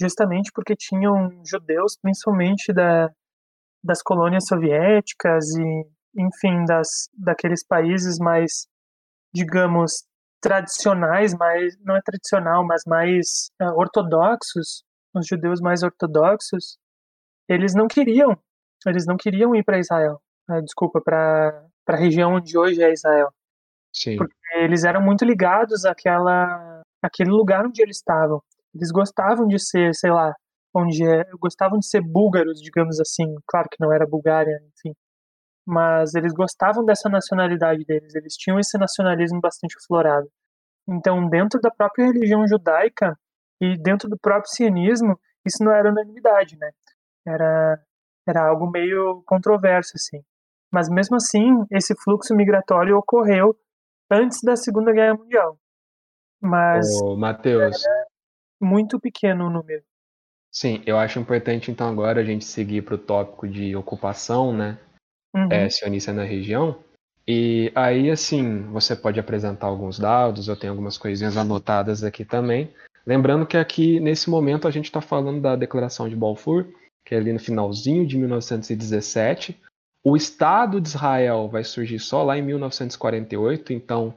justamente 0.00 0.50
porque 0.54 0.76
tinham 0.76 1.42
judeus, 1.44 1.96
principalmente 2.00 2.72
da, 2.72 3.10
das 3.82 4.02
colônias 4.02 4.46
soviéticas 4.46 5.44
e, 5.56 5.86
enfim, 6.16 6.64
das, 6.64 6.88
daqueles 7.12 7.66
países 7.66 8.18
mais, 8.18 8.66
digamos, 9.34 10.04
tradicionais, 10.40 11.34
mais, 11.34 11.76
não 11.80 11.96
é 11.96 12.00
tradicional, 12.02 12.64
mas 12.64 12.82
mais 12.86 13.50
uh, 13.60 13.76
ortodoxos, 13.76 14.84
os 15.14 15.26
judeus 15.26 15.60
mais 15.60 15.82
ortodoxos, 15.82 16.78
eles 17.48 17.74
não 17.74 17.88
queriam, 17.88 18.36
eles 18.86 19.06
não 19.06 19.16
queriam 19.16 19.54
ir 19.54 19.64
para 19.64 19.78
Israel, 19.78 20.20
uh, 20.50 20.62
desculpa, 20.62 21.00
para 21.00 21.66
a 21.88 21.96
região 21.96 22.34
onde 22.34 22.56
hoje 22.56 22.82
é 22.82 22.92
Israel. 22.92 23.28
Sim. 23.92 24.16
Porque 24.16 24.34
eles 24.56 24.84
eram 24.84 25.00
muito 25.00 25.24
ligados 25.24 25.84
àquela, 25.84 26.82
àquele 27.02 27.30
lugar 27.30 27.66
onde 27.66 27.82
eles 27.82 27.96
estavam. 27.96 28.42
Eles 28.74 28.90
gostavam 28.90 29.46
de 29.46 29.58
ser, 29.58 29.94
sei 29.94 30.10
lá, 30.10 30.34
onde 30.74 31.04
é, 31.04 31.24
gostavam 31.40 31.78
de 31.78 31.88
ser 31.88 32.00
búlgaros, 32.00 32.60
digamos 32.60 33.00
assim. 33.00 33.34
Claro 33.46 33.68
que 33.70 33.78
não 33.80 33.92
era 33.92 34.06
Bulgária, 34.06 34.60
enfim. 34.76 34.94
Mas 35.66 36.14
eles 36.14 36.32
gostavam 36.32 36.84
dessa 36.84 37.08
nacionalidade 37.08 37.84
deles, 37.84 38.14
eles 38.14 38.34
tinham 38.34 38.58
esse 38.58 38.78
nacionalismo 38.78 39.40
bastante 39.40 39.74
florado. 39.86 40.28
Então, 40.88 41.28
dentro 41.28 41.60
da 41.60 41.70
própria 41.70 42.06
religião 42.06 42.46
judaica 42.46 43.14
e 43.60 43.76
dentro 43.76 44.08
do 44.08 44.18
próprio 44.18 44.50
sionismo, 44.50 45.18
isso 45.44 45.62
não 45.62 45.72
era 45.72 45.90
unanimidade, 45.90 46.56
né? 46.56 46.70
Era, 47.28 47.80
era 48.26 48.48
algo 48.48 48.70
meio 48.70 49.22
controverso, 49.26 49.92
assim. 49.96 50.22
Mas 50.72 50.88
mesmo 50.88 51.16
assim, 51.16 51.64
esse 51.70 51.94
fluxo 52.02 52.34
migratório 52.34 52.96
ocorreu 52.96 53.56
antes 54.10 54.40
da 54.42 54.56
Segunda 54.56 54.92
Guerra 54.92 55.14
Mundial. 55.14 55.58
Mas. 56.40 56.86
Ô, 57.02 57.16
Matheus, 57.16 57.82
muito 58.60 58.98
pequeno 59.00 59.46
o 59.46 59.50
número. 59.50 59.82
Sim, 60.50 60.82
eu 60.86 60.98
acho 60.98 61.18
importante 61.18 61.70
então 61.70 61.88
agora 61.88 62.20
a 62.20 62.24
gente 62.24 62.44
seguir 62.44 62.82
para 62.82 62.94
o 62.94 62.98
tópico 62.98 63.46
de 63.46 63.76
ocupação, 63.76 64.52
né? 64.52 64.78
Uhum. 65.34 65.48
É, 65.50 65.68
sionista 65.68 66.12
na 66.12 66.24
região. 66.24 66.78
E 67.26 67.70
aí, 67.74 68.10
assim, 68.10 68.62
você 68.72 68.96
pode 68.96 69.20
apresentar 69.20 69.66
alguns 69.66 69.98
dados, 69.98 70.48
eu 70.48 70.58
tenho 70.58 70.72
algumas 70.72 70.96
coisinhas 70.96 71.36
anotadas 71.36 72.02
aqui 72.02 72.24
também. 72.24 72.72
Lembrando 73.06 73.46
que 73.46 73.56
aqui, 73.56 74.00
nesse 74.00 74.30
momento, 74.30 74.66
a 74.66 74.70
gente 74.70 74.86
está 74.86 75.02
falando 75.02 75.40
da 75.40 75.54
Declaração 75.54 76.08
de 76.08 76.16
Balfour, 76.16 76.66
que 77.04 77.14
é 77.14 77.18
ali 77.18 77.32
no 77.32 77.38
finalzinho 77.38 78.06
de 78.06 78.16
1917. 78.16 79.58
O 80.04 80.16
Estado 80.16 80.80
de 80.80 80.88
Israel 80.88 81.48
vai 81.48 81.64
surgir 81.64 81.98
só 81.98 82.22
lá 82.22 82.38
em 82.38 82.42
1948, 82.42 83.72
então 83.72 84.14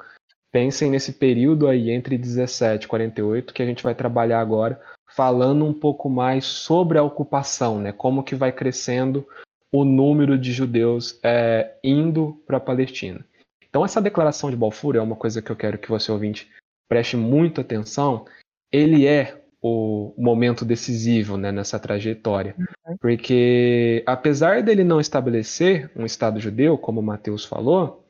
pensem 0.51 0.91
nesse 0.91 1.13
período 1.13 1.67
aí 1.67 1.89
entre 1.89 2.17
17 2.17 2.85
e 2.85 2.87
48 2.87 3.53
que 3.53 3.63
a 3.63 3.65
gente 3.65 3.83
vai 3.83 3.95
trabalhar 3.95 4.39
agora, 4.39 4.79
falando 5.09 5.65
um 5.65 5.73
pouco 5.73 6.09
mais 6.09 6.45
sobre 6.45 6.97
a 6.97 7.03
ocupação, 7.03 7.79
né? 7.79 7.91
Como 7.91 8.23
que 8.23 8.35
vai 8.35 8.51
crescendo 8.51 9.27
o 9.71 9.85
número 9.85 10.37
de 10.37 10.51
judeus 10.51 11.17
é, 11.23 11.77
indo 11.83 12.41
para 12.45 12.57
a 12.57 12.61
Palestina. 12.61 13.25
Então 13.67 13.85
essa 13.85 14.01
declaração 14.01 14.49
de 14.49 14.57
Balfour 14.57 14.97
é 14.97 15.01
uma 15.01 15.15
coisa 15.15 15.41
que 15.41 15.49
eu 15.49 15.55
quero 15.55 15.77
que 15.77 15.89
você 15.89 16.11
ouvinte 16.11 16.51
preste 16.89 17.15
muita 17.15 17.61
atenção. 17.61 18.25
Ele 18.69 19.07
é 19.07 19.40
o 19.61 20.13
momento 20.17 20.65
decisivo 20.65 21.37
né, 21.37 21.51
nessa 21.51 21.79
trajetória, 21.79 22.55
uhum. 22.57 22.97
porque 22.99 24.03
apesar 24.07 24.63
dele 24.63 24.83
não 24.83 24.99
estabelecer 24.99 25.91
um 25.95 26.05
Estado 26.05 26.39
judeu, 26.39 26.77
como 26.77 26.99
o 26.99 27.03
Mateus 27.03 27.45
falou, 27.45 28.09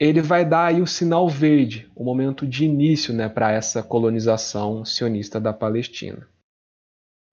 ele 0.00 0.20
vai 0.20 0.44
dar 0.44 0.66
aí 0.66 0.80
o 0.80 0.86
sinal 0.86 1.28
verde, 1.28 1.90
o 1.94 2.04
momento 2.04 2.46
de 2.46 2.64
início 2.64 3.14
né, 3.14 3.28
para 3.28 3.52
essa 3.52 3.82
colonização 3.82 4.84
sionista 4.84 5.40
da 5.40 5.52
Palestina. 5.52 6.26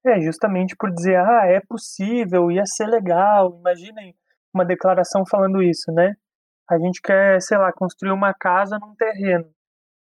É, 0.06 0.20
justamente 0.20 0.76
por 0.78 0.92
dizer, 0.92 1.16
ah, 1.16 1.46
é 1.46 1.60
possível, 1.68 2.50
ia 2.50 2.64
ser 2.64 2.86
legal. 2.86 3.58
Imaginem 3.58 4.14
uma 4.54 4.64
declaração 4.64 5.24
falando 5.28 5.60
isso, 5.60 5.90
né? 5.92 6.14
A 6.70 6.78
gente 6.78 7.00
quer, 7.02 7.40
sei 7.42 7.58
lá, 7.58 7.72
construir 7.72 8.12
uma 8.12 8.32
casa 8.32 8.78
num 8.78 8.94
terreno. 8.94 9.46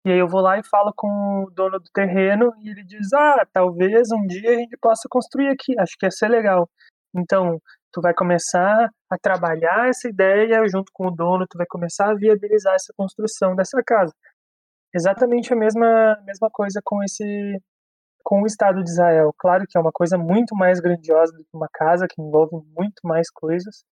E 0.05 0.11
aí 0.13 0.19
eu 0.19 0.29
vou 0.29 0.41
lá 0.43 0.59
e 0.59 0.63
falo 0.69 0.93
com 0.97 1.09
o 1.45 1.51
dono 1.51 1.79
do 1.81 1.91
terreno 1.93 2.53
e 2.63 2.69
ele 2.71 2.85
diz: 2.85 3.13
"Ah, 3.15 3.47
talvez 3.53 4.11
um 4.13 4.27
dia 4.27 4.51
a 4.51 4.55
gente 4.55 4.77
possa 4.79 5.09
construir 5.11 5.49
aqui, 5.49 5.75
acho 5.81 5.95
que 5.99 6.07
ia 6.07 6.11
ser 6.11 6.29
legal". 6.29 6.69
Então, 7.17 7.59
tu 7.93 8.01
vai 8.03 8.13
começar 8.15 8.89
a 9.11 9.19
trabalhar 9.19 9.89
essa 9.89 10.09
ideia 10.09 10.67
junto 10.69 10.91
com 10.93 11.07
o 11.09 11.11
dono, 11.11 11.47
tu 11.49 11.57
vai 11.59 11.67
começar 11.69 12.11
a 12.11 12.15
viabilizar 12.15 12.75
essa 12.75 12.93
construção 12.97 13.55
dessa 13.57 13.83
casa. 13.87 14.13
Exatamente 14.95 15.53
a 15.53 15.57
mesma 15.57 16.17
mesma 16.27 16.51
coisa 16.53 16.81
com 16.85 17.03
esse 17.05 17.59
com 18.25 18.43
o 18.43 18.47
Estado 18.47 18.83
de 18.85 18.91
Israel. 18.91 19.33
Claro 19.39 19.65
que 19.69 19.79
é 19.79 19.81
uma 19.81 19.93
coisa 19.93 20.19
muito 20.19 20.55
mais 20.57 20.81
grandiosa 20.81 21.33
do 21.33 21.45
que 21.45 21.51
uma 21.57 21.69
casa, 21.73 22.07
que 22.09 22.21
envolve 22.23 22.57
muito 22.77 23.01
mais 23.05 23.31
coisas, 23.33 23.85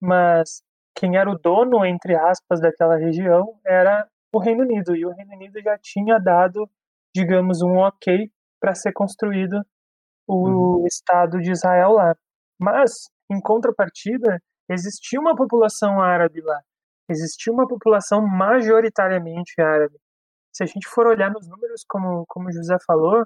mas 0.00 0.62
quem 0.96 1.16
era 1.18 1.30
o 1.30 1.38
dono, 1.38 1.84
entre 1.86 2.16
aspas, 2.16 2.60
daquela 2.60 2.96
região 2.98 3.54
era 3.66 4.06
o 4.32 4.38
Reino 4.38 4.62
Unido, 4.62 4.94
e 4.94 5.06
o 5.06 5.10
Reino 5.10 5.32
Unido 5.34 5.60
já 5.60 5.78
tinha 5.78 6.18
dado, 6.18 6.68
digamos, 7.14 7.62
um 7.62 7.78
ok 7.78 8.30
para 8.60 8.74
ser 8.74 8.92
construído 8.92 9.62
o 10.26 10.80
uhum. 10.80 10.86
Estado 10.86 11.38
de 11.40 11.50
Israel 11.50 11.92
lá. 11.92 12.16
Mas, 12.60 13.08
em 13.30 13.40
contrapartida, 13.40 14.42
existia 14.68 15.18
uma 15.18 15.34
população 15.34 16.00
árabe 16.00 16.40
lá, 16.42 16.60
existia 17.08 17.52
uma 17.52 17.66
população 17.66 18.26
majoritariamente 18.26 19.60
árabe. 19.60 19.96
Se 20.52 20.62
a 20.62 20.66
gente 20.66 20.88
for 20.88 21.06
olhar 21.06 21.30
nos 21.30 21.48
números, 21.48 21.84
como, 21.88 22.24
como 22.26 22.48
o 22.48 22.52
José 22.52 22.76
falou, 22.86 23.24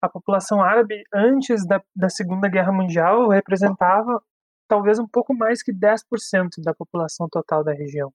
a 0.00 0.08
população 0.08 0.62
árabe 0.62 1.04
antes 1.14 1.64
da, 1.66 1.80
da 1.94 2.08
Segunda 2.08 2.48
Guerra 2.48 2.72
Mundial 2.72 3.28
representava 3.28 4.20
talvez 4.66 4.98
um 4.98 5.06
pouco 5.06 5.34
mais 5.34 5.62
que 5.62 5.72
10% 5.72 6.62
da 6.64 6.74
população 6.74 7.28
total 7.30 7.62
da 7.62 7.72
região. 7.72 8.12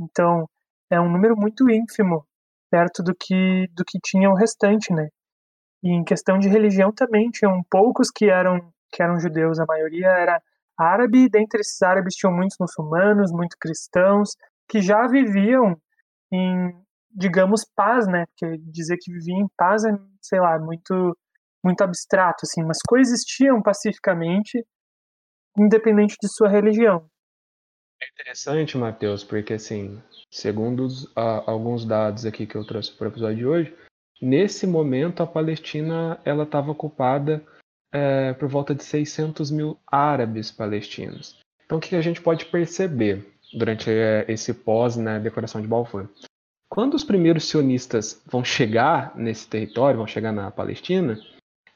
Então, 0.00 0.48
é 0.92 1.00
um 1.00 1.10
número 1.10 1.36
muito 1.36 1.70
ínfimo 1.70 2.26
perto 2.70 3.02
do 3.02 3.14
que 3.14 3.66
do 3.74 3.84
que 3.84 3.98
tinha 4.04 4.30
o 4.30 4.34
restante, 4.34 4.92
né? 4.92 5.08
E 5.82 5.90
em 5.92 6.04
questão 6.04 6.38
de 6.38 6.48
religião 6.48 6.92
também 6.92 7.30
tinham 7.30 7.62
poucos 7.70 8.10
que 8.10 8.26
eram 8.30 8.72
que 8.92 9.02
eram 9.02 9.18
judeus, 9.18 9.58
a 9.58 9.66
maioria 9.66 10.08
era 10.08 10.42
árabe, 10.78 11.24
e 11.24 11.28
dentre 11.30 11.60
esses 11.60 11.80
árabes 11.82 12.14
tinham 12.14 12.34
muitos 12.34 12.56
muçulmanos, 12.60 13.32
muitos 13.32 13.56
cristãos 13.58 14.30
que 14.68 14.80
já 14.82 15.06
viviam 15.08 15.76
em, 16.32 16.72
digamos, 17.10 17.64
paz, 17.76 18.06
né? 18.06 18.24
Porque 18.26 18.58
dizer 18.70 18.98
que 19.00 19.12
vivia 19.12 19.36
em 19.36 19.48
paz 19.56 19.84
é, 19.84 19.90
sei 20.22 20.40
lá, 20.40 20.58
muito 20.58 21.16
muito 21.64 21.82
abstrato 21.82 22.40
assim, 22.44 22.62
mas 22.64 22.78
coexistiam 22.88 23.62
pacificamente 23.62 24.64
independente 25.56 26.16
de 26.20 26.28
sua 26.28 26.48
religião. 26.48 27.06
É 28.02 28.08
interessante, 28.08 28.76
Matheus, 28.76 29.22
porque 29.22 29.52
assim, 29.52 30.02
segundo 30.28 30.84
os, 30.84 31.08
a, 31.14 31.48
alguns 31.48 31.84
dados 31.84 32.26
aqui 32.26 32.46
que 32.46 32.56
eu 32.56 32.64
trouxe 32.64 32.90
para 32.90 33.04
o 33.04 33.10
episódio 33.10 33.36
de 33.36 33.46
hoje, 33.46 33.74
nesse 34.20 34.66
momento 34.66 35.22
a 35.22 35.26
Palestina 35.26 36.18
ela 36.24 36.42
estava 36.42 36.72
ocupada 36.72 37.40
é, 37.92 38.32
por 38.32 38.48
volta 38.48 38.74
de 38.74 38.82
600 38.82 39.52
mil 39.52 39.78
árabes 39.86 40.50
palestinos. 40.50 41.38
Então 41.64 41.78
o 41.78 41.80
que 41.80 41.94
a 41.94 42.00
gente 42.00 42.20
pode 42.20 42.46
perceber 42.46 43.24
durante 43.54 43.88
é, 43.88 44.24
esse 44.26 44.52
pós 44.52 44.96
na 44.96 45.14
né, 45.14 45.20
decoração 45.20 45.60
de 45.60 45.68
Balfour? 45.68 46.08
Quando 46.68 46.94
os 46.94 47.04
primeiros 47.04 47.48
sionistas 47.48 48.20
vão 48.26 48.44
chegar 48.44 49.16
nesse 49.16 49.46
território, 49.46 49.98
vão 49.98 50.08
chegar 50.08 50.32
na 50.32 50.50
Palestina, 50.50 51.20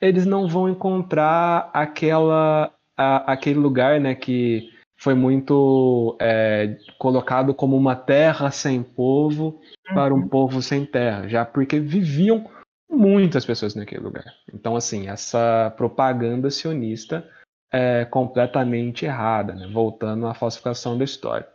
eles 0.00 0.26
não 0.26 0.48
vão 0.48 0.68
encontrar 0.68 1.70
aquela 1.72 2.72
a, 2.96 3.32
aquele 3.32 3.60
lugar 3.60 4.00
né, 4.00 4.16
que 4.16 4.74
foi 4.96 5.14
muito 5.14 6.16
é, 6.20 6.76
colocado 6.98 7.54
como 7.54 7.76
uma 7.76 7.94
terra 7.94 8.50
sem 8.50 8.82
povo 8.82 9.60
para 9.92 10.14
um 10.14 10.18
uhum. 10.18 10.28
povo 10.28 10.62
sem 10.62 10.84
terra, 10.84 11.28
já 11.28 11.44
porque 11.44 11.78
viviam 11.78 12.48
muitas 12.90 13.44
pessoas 13.44 13.74
naquele 13.74 14.02
lugar. 14.02 14.24
Então, 14.52 14.74
assim, 14.74 15.08
essa 15.08 15.72
propaganda 15.76 16.50
sionista 16.50 17.28
é 17.70 18.04
completamente 18.04 19.04
errada, 19.04 19.54
né? 19.54 19.68
voltando 19.72 20.26
à 20.26 20.34
falsificação 20.34 20.96
da 20.96 21.04
história. 21.04 21.46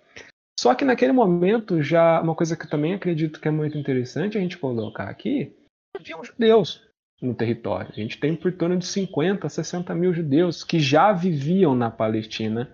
Só 0.59 0.75
que 0.75 0.85
naquele 0.85 1.11
momento, 1.11 1.81
já 1.81 2.21
uma 2.21 2.35
coisa 2.35 2.55
que 2.55 2.65
eu 2.65 2.69
também 2.69 2.93
acredito 2.93 3.39
que 3.39 3.47
é 3.47 3.51
muito 3.51 3.77
interessante 3.77 4.37
a 4.37 4.41
gente 4.41 4.57
colocar 4.57 5.05
aqui, 5.05 5.55
haviam 5.95 6.23
judeus 6.23 6.87
no 7.19 7.33
território. 7.33 7.89
A 7.91 7.99
gente 7.99 8.19
tem 8.19 8.35
por 8.35 8.51
torno 8.51 8.77
de 8.77 8.85
50, 8.85 9.49
60 9.49 9.95
mil 9.95 10.13
judeus 10.13 10.63
que 10.63 10.79
já 10.79 11.11
viviam 11.11 11.73
na 11.73 11.89
Palestina 11.89 12.71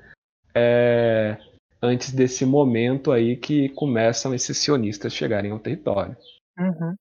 é, 0.58 1.38
antes 1.82 2.12
desse 2.12 2.46
momento 2.46 3.12
aí 3.12 3.38
que 3.38 3.70
começam 3.70 4.34
esses 4.34 4.58
sionistas 4.58 5.14
chegarem 5.14 5.52
ao 5.52 5.60
território. 5.60 6.18
Uhum. 6.58 6.96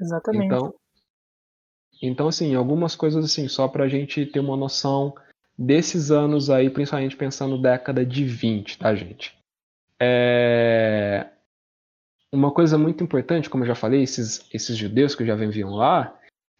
Exatamente. 0.00 0.46
Então, 0.46 0.74
então, 2.02 2.28
assim, 2.28 2.54
algumas 2.54 2.94
coisas 2.96 3.24
assim, 3.24 3.48
só 3.48 3.68
para 3.68 3.84
a 3.84 3.88
gente 3.88 4.26
ter 4.26 4.40
uma 4.40 4.56
noção 4.56 5.14
desses 5.56 6.10
anos 6.10 6.50
aí, 6.50 6.68
principalmente 6.68 7.16
pensando 7.16 7.60
década 7.60 8.04
de 8.04 8.24
20, 8.24 8.78
tá, 8.78 8.94
gente? 8.94 9.36
É... 10.00 11.28
Uma 12.32 12.50
coisa 12.50 12.76
muito 12.76 13.02
importante, 13.04 13.48
como 13.48 13.62
eu 13.62 13.68
já 13.68 13.74
falei, 13.76 14.02
esses, 14.02 14.44
esses 14.52 14.76
judeus 14.76 15.14
que 15.14 15.24
já 15.24 15.36
viviam 15.36 15.70
lá, 15.70 16.18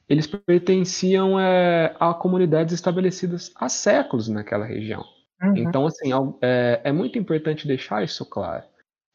eles 0.09 0.27
pertenciam 0.27 1.41
é, 1.41 1.97
a 1.99 2.15
comunidades 2.15 2.73
estabelecidas 2.73 3.51
há 3.57 3.69
séculos 3.69 4.29
naquela 4.29 4.65
região. 4.65 5.05
Uhum. 5.49 5.57
Então, 5.57 5.87
assim, 5.87 6.11
é, 6.41 6.81
é, 6.85 6.93
muito 6.93 7.19
importante 7.19 7.67
deixar 7.67 8.03
isso 8.05 8.25
claro. 8.25 8.65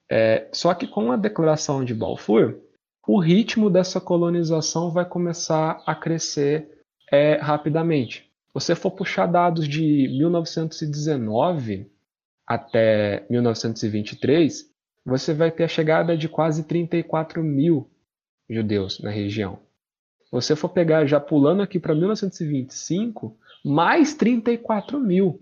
É, 0.09 0.47
só 0.51 0.73
que 0.73 0.88
com 0.88 1.11
a 1.11 1.17
declaração 1.17 1.84
de 1.84 1.93
Balfour, 1.93 2.59
o 3.07 3.19
ritmo 3.19 3.69
dessa 3.69 3.99
colonização 3.99 4.91
vai 4.91 5.05
começar 5.05 5.82
a 5.86 5.95
crescer 5.95 6.84
é, 7.11 7.36
rapidamente. 7.36 8.30
Você 8.53 8.75
for 8.75 8.91
puxar 8.91 9.27
dados 9.27 9.67
de 9.67 10.07
1919 10.17 11.91
até 12.47 13.25
1923, 13.30 14.69
você 15.05 15.34
vai 15.34 15.51
ter 15.51 15.63
a 15.63 15.67
chegada 15.67 16.17
de 16.17 16.27
quase 16.27 16.63
34 16.63 17.43
mil 17.43 17.89
judeus 18.49 18.99
na 18.99 19.11
região 19.11 19.59
você 20.32 20.55
for 20.55 20.69
pegar 20.69 21.05
já 21.05 21.19
pulando 21.19 21.61
aqui 21.61 21.80
para 21.80 21.95
1925, 21.95 23.36
mais 23.65 24.13
34 24.13 24.99
mil. 24.99 25.41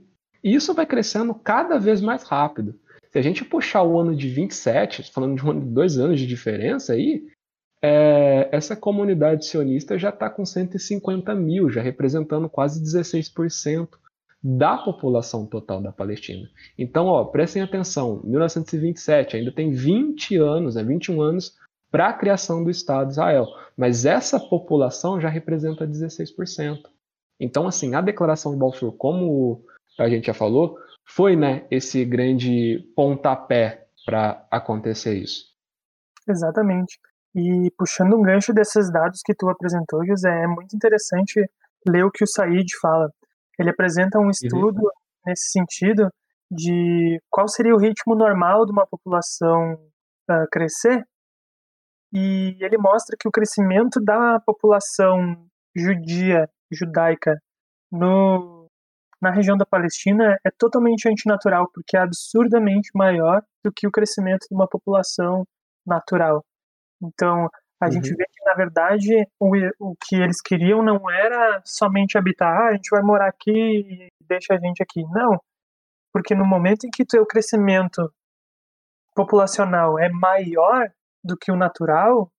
Isso 0.54 0.74
vai 0.74 0.86
crescendo 0.86 1.34
cada 1.34 1.78
vez 1.78 2.02
mais 2.02 2.24
rápido. 2.24 2.80
Se 3.12 3.20
a 3.20 3.22
gente 3.22 3.44
puxar 3.44 3.84
o 3.84 4.00
ano 4.00 4.16
de 4.16 4.30
27, 4.30 5.12
falando 5.12 5.36
de, 5.36 5.46
um, 5.46 5.60
de 5.60 5.66
dois 5.66 5.98
anos 5.98 6.20
de 6.20 6.28
diferença 6.28 6.94
aí, 6.94 7.28
é, 7.82 8.50
essa 8.52 8.76
comunidade 8.76 9.46
sionista 9.46 9.98
já 9.98 10.10
está 10.10 10.30
com 10.30 10.46
150 10.46 11.34
mil, 11.36 11.70
já 11.70 11.82
representando 11.82 12.50
quase 12.50 12.82
16% 12.82 13.90
da 14.42 14.78
população 14.78 15.46
total 15.46 15.82
da 15.82 15.92
Palestina. 15.92 16.48
Então, 16.78 17.08
ó, 17.08 17.26
prestem 17.26 17.62
atenção, 17.62 18.22
1927 18.24 19.36
ainda 19.36 19.52
tem 19.52 19.72
20 19.72 20.38
anos, 20.38 20.76
né, 20.76 20.84
21 20.84 21.22
anos 21.22 21.56
para 21.92 22.10
a 22.10 22.14
criação 22.14 22.64
do 22.64 22.70
Estado 22.70 23.08
de 23.08 23.14
Israel. 23.14 23.48
Mas 23.76 24.06
essa 24.06 24.40
população 24.40 25.20
já 25.20 25.30
representa 25.30 25.88
16%. 25.88 26.80
Então, 27.40 27.68
assim, 27.68 27.96
a 27.96 28.02
declaração 28.02 28.52
de 28.52 28.58
Balfour, 28.58 28.94
como 28.94 29.64
a 29.98 30.10
gente 30.10 30.28
já 30.28 30.34
falou, 30.34 30.78
foi 31.06 31.36
né, 31.36 31.66
esse 31.72 32.04
grande 32.06 32.80
pontapé 32.96 33.88
para 34.06 34.46
acontecer 34.52 35.16
isso. 35.18 35.46
Exatamente. 36.28 37.00
E 37.36 37.72
puxando 37.78 38.16
um 38.16 38.22
gancho 38.22 38.54
desses 38.54 38.92
dados 38.92 39.22
que 39.24 39.34
tu 39.34 39.50
apresentou, 39.50 40.06
José, 40.06 40.44
é 40.44 40.48
muito 40.48 40.76
interessante 40.76 41.42
ler 41.88 42.04
o 42.04 42.12
que 42.12 42.24
o 42.24 42.28
Said 42.28 42.68
fala. 42.82 43.10
Ele 43.60 43.70
apresenta 43.70 44.20
um 44.20 44.24
uhum. 44.24 44.30
estudo 44.30 44.82
uhum. 44.82 44.90
nesse 45.26 45.52
sentido 45.52 46.10
de 46.50 47.22
qual 47.30 47.48
seria 47.48 47.76
o 47.76 47.80
ritmo 47.80 48.16
normal 48.16 48.66
de 48.66 48.72
uma 48.72 48.88
população 48.88 49.74
uh, 50.30 50.48
crescer 50.52 51.06
e 52.14 52.58
ele 52.62 52.78
mostra 52.78 53.18
que 53.20 53.28
o 53.28 53.32
crescimento 53.32 54.00
da 54.02 54.40
população 54.40 55.46
judia, 55.76 56.50
judaica, 56.72 57.38
no, 57.92 58.57
na 59.22 59.32
região 59.32 59.58
da 59.58 59.66
Palestina 59.66 60.38
é 60.46 60.52
totalmente 60.58 61.08
antinatural, 61.08 61.70
porque 61.74 61.98
é 61.98 62.02
absurdamente 62.02 62.90
maior 62.94 63.42
do 63.64 63.72
que 63.72 63.88
o 63.88 63.92
crescimento 63.92 64.46
de 64.50 64.56
uma 64.56 64.68
população 64.68 65.46
natural. 65.86 66.44
Então, 67.02 67.48
a 67.80 67.86
uhum. 67.86 67.92
gente 67.92 68.10
vê 68.10 68.26
que, 68.26 68.46
na 68.46 68.54
verdade, 68.54 69.28
o, 69.40 69.52
o 69.80 69.96
que 69.96 70.16
eles 70.16 70.42
queriam 70.42 70.84
não 70.84 71.10
era 71.10 71.62
somente 71.66 72.18
habitar, 72.18 72.50
ah, 72.50 72.70
a 72.70 72.74
gente 72.74 72.90
vai 72.90 73.02
morar 73.02 73.28
aqui 73.28 73.52
e 73.52 74.08
deixa 74.28 74.54
a 74.54 74.60
gente 74.60 74.82
aqui. 74.82 75.04
Não. 75.12 75.40
Porque 76.14 76.36
no 76.36 76.46
momento 76.46 76.86
em 76.86 76.90
que 76.90 77.04
o 77.20 77.26
crescimento 77.26 78.12
populacional 79.16 79.98
é 79.98 80.10
maior, 80.10 80.92
do 81.28 81.38
que 81.38 81.52
o 81.52 81.58
natural, 81.58 82.32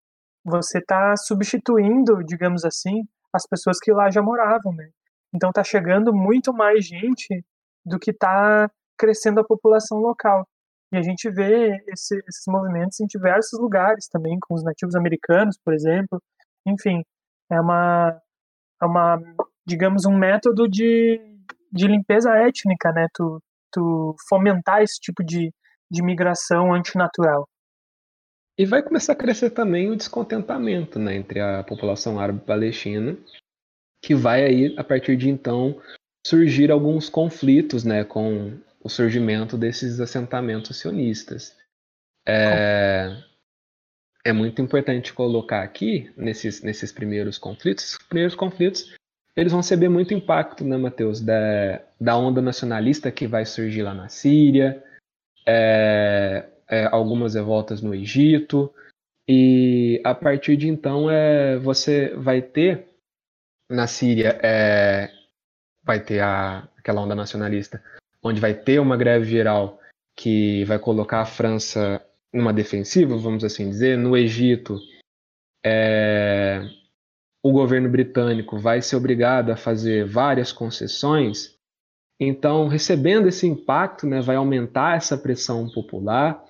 você 0.45 0.79
está 0.79 1.15
substituindo, 1.17 2.25
digamos 2.25 2.65
assim, 2.65 3.03
as 3.33 3.47
pessoas 3.47 3.79
que 3.79 3.93
lá 3.93 4.11
já 4.11 4.23
moravam, 4.23 4.73
né? 4.73 4.89
Então 5.35 5.51
está 5.51 5.63
chegando 5.63 6.13
muito 6.13 6.53
mais 6.53 6.85
gente 6.87 7.45
do 7.85 7.99
que 7.99 8.11
está 8.11 8.71
crescendo 8.97 9.41
a 9.41 9.45
população 9.45 9.99
local. 9.99 10.47
E 10.93 10.97
a 10.97 11.03
gente 11.03 11.31
vê 11.31 11.77
esse, 11.89 12.17
esses 12.27 12.45
movimentos 12.49 12.99
em 13.01 13.07
diversos 13.07 13.61
lugares 13.61 14.09
também, 14.09 14.39
com 14.41 14.55
os 14.55 14.65
nativos 14.65 14.95
americanos, 14.95 15.59
por 15.63 15.75
exemplo. 15.75 16.21
Enfim, 16.67 17.03
é 17.51 17.61
uma, 17.61 18.19
é 18.83 18.87
uma 18.87 19.21
digamos, 19.67 20.07
um 20.07 20.17
método 20.17 20.67
de, 20.67 21.21
de 21.71 21.87
limpeza 21.87 22.35
étnica, 22.35 22.91
né? 22.91 23.07
Tu, 23.15 23.43
tu 23.71 24.17
fomentar 24.29 24.83
esse 24.83 24.99
tipo 24.99 25.23
de, 25.23 25.53
de 25.91 26.03
migração 26.03 26.73
antinatural. 26.73 27.47
E 28.59 28.65
vai 28.65 28.83
começar 28.83 29.13
a 29.13 29.17
crescer 29.17 29.51
também 29.51 29.91
o 29.91 29.97
descontentamento 29.97 30.99
né, 30.99 31.15
entre 31.15 31.39
a 31.39 31.63
população 31.63 32.19
árabe 32.19 32.41
palestina, 32.41 33.17
que 34.03 34.15
vai 34.15 34.45
aí, 34.45 34.75
a 34.77 34.85
partir 34.85 35.17
de 35.17 35.29
então, 35.29 35.81
surgir 36.27 36.71
alguns 36.71 37.09
conflitos 37.09 37.85
né, 37.85 38.05
com 38.05 38.59
o 38.81 38.89
surgimento 38.89 39.57
desses 39.57 40.01
assentamentos 40.01 40.77
sionistas. 40.77 41.57
É, 42.27 43.17
é 44.25 44.33
muito 44.33 44.61
importante 44.61 45.13
colocar 45.13 45.63
aqui, 45.63 46.13
nesses, 46.17 46.63
nesses 46.63 46.93
primeiros 46.93 47.39
conflitos, 47.39 47.93
os 47.93 47.99
primeiros 48.07 48.35
conflitos 48.35 48.95
eles 49.39 49.53
vão 49.53 49.61
receber 49.61 49.89
muito 49.89 50.13
impacto, 50.13 50.65
né, 50.65 50.77
Matheus, 50.77 51.21
da, 51.21 51.81
da 52.01 52.17
onda 52.17 52.43
nacionalista 52.43 53.09
que 53.09 53.25
vai 53.25 53.47
surgir 53.47 53.83
lá 53.83 53.95
na 53.95 54.09
Síria, 54.09 54.83
é, 55.47 56.45
é, 56.69 56.87
algumas 56.87 57.35
revoltas 57.35 57.81
no 57.81 57.95
Egito, 57.95 58.75
e 59.29 60.01
a 60.03 60.13
partir 60.13 60.57
de 60.57 60.69
então 60.69 61.09
é, 61.09 61.57
você 61.57 62.13
vai 62.17 62.43
ter 62.43 62.88
na 63.69 63.87
Síria 63.87 64.39
é, 64.43 65.11
vai 65.85 66.01
ter 66.01 66.21
a, 66.21 66.69
aquela 66.77 67.03
onda 67.03 67.15
nacionalista, 67.15 67.83
onde 68.23 68.41
vai 68.41 68.55
ter 68.55 68.79
uma 68.81 68.97
greve 68.97 69.27
geral 69.27 69.79
que 70.17 70.65
vai 70.65 70.79
colocar 70.79 71.21
a 71.21 71.27
França 71.27 72.05
numa 72.33 72.53
defensiva, 72.53 73.17
vamos 73.17 73.45
assim 73.45 73.69
dizer. 73.69 73.97
No 73.97 74.17
Egito, 74.17 74.79
é, 75.65 76.63
o 77.43 77.53
governo 77.53 77.89
britânico 77.89 78.59
vai 78.59 78.83
ser 78.83 78.97
obrigado 78.97 79.51
a 79.51 79.57
fazer 79.57 80.07
várias 80.07 80.53
concessões. 80.53 81.57
Então, 82.21 82.67
recebendo 82.67 83.29
esse 83.29 83.47
impacto, 83.47 84.07
né, 84.07 84.21
vai 84.21 84.37
aumentar 84.37 84.97
essa 84.97 85.17
pressão 85.17 85.71
popular 85.71 86.45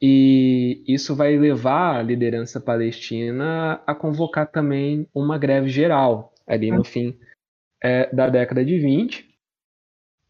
e 0.00 0.82
isso 0.88 1.14
vai 1.14 1.36
levar 1.36 1.98
a 1.98 2.02
liderança 2.02 2.58
palestina 2.58 3.82
a 3.86 3.94
convocar 3.94 4.50
também 4.50 5.06
uma 5.14 5.36
greve 5.36 5.68
geral 5.68 6.29
ali 6.50 6.70
no 6.70 6.82
fim 6.82 7.18
é, 7.82 8.12
da 8.14 8.28
década 8.28 8.64
de 8.64 8.78
20. 8.78 9.28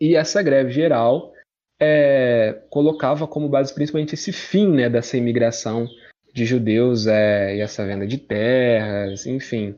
E 0.01 0.15
essa 0.15 0.43
greve 0.43 0.71
geral 0.71 1.33
é, 1.81 2.63
colocava 2.71 3.27
como 3.27 3.49
base 3.49 3.75
principalmente 3.75 4.15
esse 4.15 4.33
fim 4.33 4.69
né, 4.69 4.89
dessa 4.89 5.17
imigração 5.17 5.89
de 6.33 6.45
judeus 6.45 7.07
é, 7.07 7.57
e 7.57 7.61
essa 7.61 7.85
venda 7.87 8.07
de 8.07 8.19
terras, 8.19 9.27
enfim, 9.27 9.75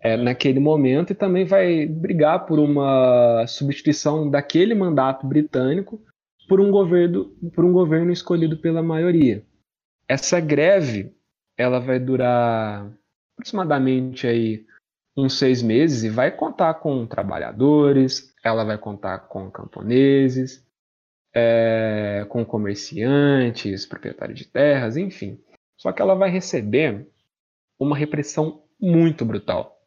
é, 0.00 0.16
naquele 0.16 0.58
momento, 0.58 1.12
e 1.12 1.14
também 1.14 1.44
vai 1.44 1.86
brigar 1.86 2.46
por 2.46 2.58
uma 2.58 3.46
substituição 3.46 4.28
daquele 4.28 4.74
mandato 4.74 5.26
britânico 5.26 6.02
por 6.48 6.60
um 6.60 6.70
governo, 6.70 7.26
por 7.54 7.64
um 7.64 7.72
governo 7.72 8.12
escolhido 8.12 8.58
pela 8.58 8.82
maioria. 8.82 9.44
Essa 10.08 10.40
greve 10.40 11.14
ela 11.56 11.78
vai 11.78 11.98
durar 11.98 12.90
aproximadamente 13.34 14.26
aí 14.26 14.66
uns 15.16 15.38
seis 15.38 15.62
meses 15.62 16.02
e 16.02 16.08
vai 16.08 16.30
contar 16.30 16.74
com 16.74 17.06
trabalhadores, 17.06 18.34
ela 18.42 18.64
vai 18.64 18.76
contar 18.76 19.20
com 19.20 19.50
camponeses, 19.50 20.64
é, 21.34 22.26
com 22.28 22.44
comerciantes, 22.44 23.86
proprietários 23.86 24.38
de 24.38 24.46
terras, 24.46 24.96
enfim. 24.96 25.38
Só 25.76 25.92
que 25.92 26.00
ela 26.00 26.14
vai 26.14 26.30
receber 26.30 27.08
uma 27.78 27.96
repressão 27.96 28.62
muito 28.80 29.24
brutal. 29.24 29.80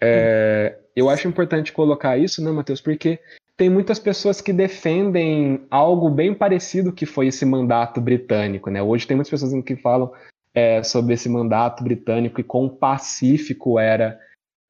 É, 0.00 0.78
eu 0.94 1.08
acho 1.10 1.28
importante 1.28 1.72
colocar 1.72 2.16
isso, 2.16 2.42
né, 2.42 2.50
Matheus? 2.50 2.80
Porque 2.80 3.18
tem 3.56 3.68
muitas 3.68 3.98
pessoas 3.98 4.40
que 4.40 4.52
defendem 4.52 5.66
algo 5.70 6.08
bem 6.08 6.32
parecido 6.32 6.92
que 6.92 7.04
foi 7.04 7.26
esse 7.26 7.44
mandato 7.44 8.00
britânico, 8.00 8.70
né? 8.70 8.82
Hoje 8.82 9.06
tem 9.06 9.16
muitas 9.16 9.30
pessoas 9.30 9.64
que 9.64 9.76
falam 9.76 10.12
é, 10.54 10.82
sobre 10.82 11.14
esse 11.14 11.28
mandato 11.28 11.82
britânico 11.82 12.40
e 12.40 12.44
quão 12.44 12.68
pacífico 12.68 13.78
era 13.78 14.18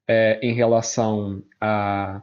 é, 0.09 0.41
em 0.43 0.55
relação 0.55 1.43
a 1.61 2.23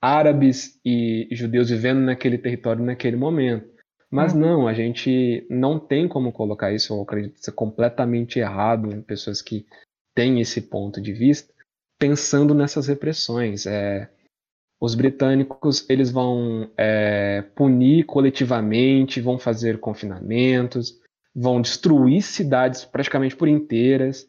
árabes 0.00 0.78
e 0.84 1.28
judeus 1.32 1.70
vivendo 1.70 2.00
naquele 2.00 2.38
território 2.38 2.84
naquele 2.84 3.16
momento. 3.16 3.74
Mas 4.10 4.32
uhum. 4.32 4.40
não, 4.40 4.68
a 4.68 4.74
gente 4.74 5.46
não 5.50 5.78
tem 5.78 6.06
como 6.06 6.30
colocar 6.30 6.72
isso, 6.72 6.94
eu 6.94 7.02
acredito 7.02 7.42
ser 7.42 7.52
completamente 7.52 8.38
errado 8.38 8.94
em 8.94 9.02
pessoas 9.02 9.42
que 9.42 9.66
têm 10.14 10.40
esse 10.40 10.60
ponto 10.60 11.00
de 11.00 11.12
vista, 11.12 11.52
pensando 11.98 12.54
nessas 12.54 12.86
repressões. 12.86 13.66
É, 13.66 14.08
os 14.80 14.94
britânicos 14.94 15.88
eles 15.88 16.10
vão 16.10 16.70
é, 16.76 17.42
punir 17.56 18.04
coletivamente, 18.04 19.20
vão 19.20 19.38
fazer 19.38 19.80
confinamentos, 19.80 21.00
vão 21.34 21.60
destruir 21.60 22.22
cidades 22.22 22.84
praticamente 22.84 23.34
por 23.34 23.48
inteiras, 23.48 24.28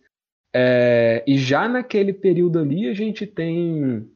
é, 0.58 1.22
e 1.28 1.38
já 1.38 1.68
naquele 1.68 2.14
período 2.14 2.60
ali 2.60 2.88
a 2.88 2.94
gente 2.94 3.28
tem 3.28 4.10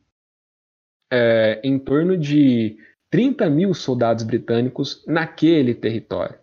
é, 1.12 1.60
em 1.62 1.78
torno 1.78 2.18
de 2.18 2.78
30 3.12 3.50
mil 3.50 3.74
soldados 3.74 4.24
britânicos 4.24 5.04
naquele 5.06 5.76
território. 5.76 6.40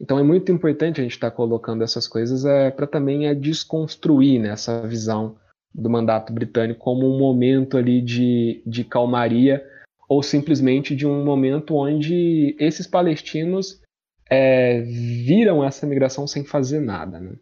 Então 0.00 0.18
é 0.18 0.22
muito 0.24 0.50
importante 0.50 1.00
a 1.00 1.04
gente 1.04 1.12
estar 1.12 1.30
tá 1.30 1.36
colocando 1.36 1.84
essas 1.84 2.08
coisas 2.08 2.44
é, 2.44 2.72
para 2.72 2.88
também 2.88 3.28
é, 3.28 3.34
desconstruir 3.34 4.40
né, 4.40 4.48
essa 4.48 4.84
visão 4.88 5.36
do 5.72 5.88
mandato 5.88 6.32
britânico 6.32 6.80
como 6.80 7.06
um 7.06 7.16
momento 7.16 7.76
ali 7.76 8.02
de, 8.02 8.60
de 8.66 8.82
calmaria 8.82 9.64
ou 10.08 10.24
simplesmente 10.24 10.96
de 10.96 11.06
um 11.06 11.24
momento 11.24 11.76
onde 11.76 12.56
esses 12.58 12.84
palestinos 12.84 13.80
é, 14.28 14.80
viram 14.80 15.62
essa 15.62 15.86
migração 15.86 16.26
sem 16.26 16.44
fazer 16.44 16.80
nada. 16.80 17.20
Né? 17.20 17.34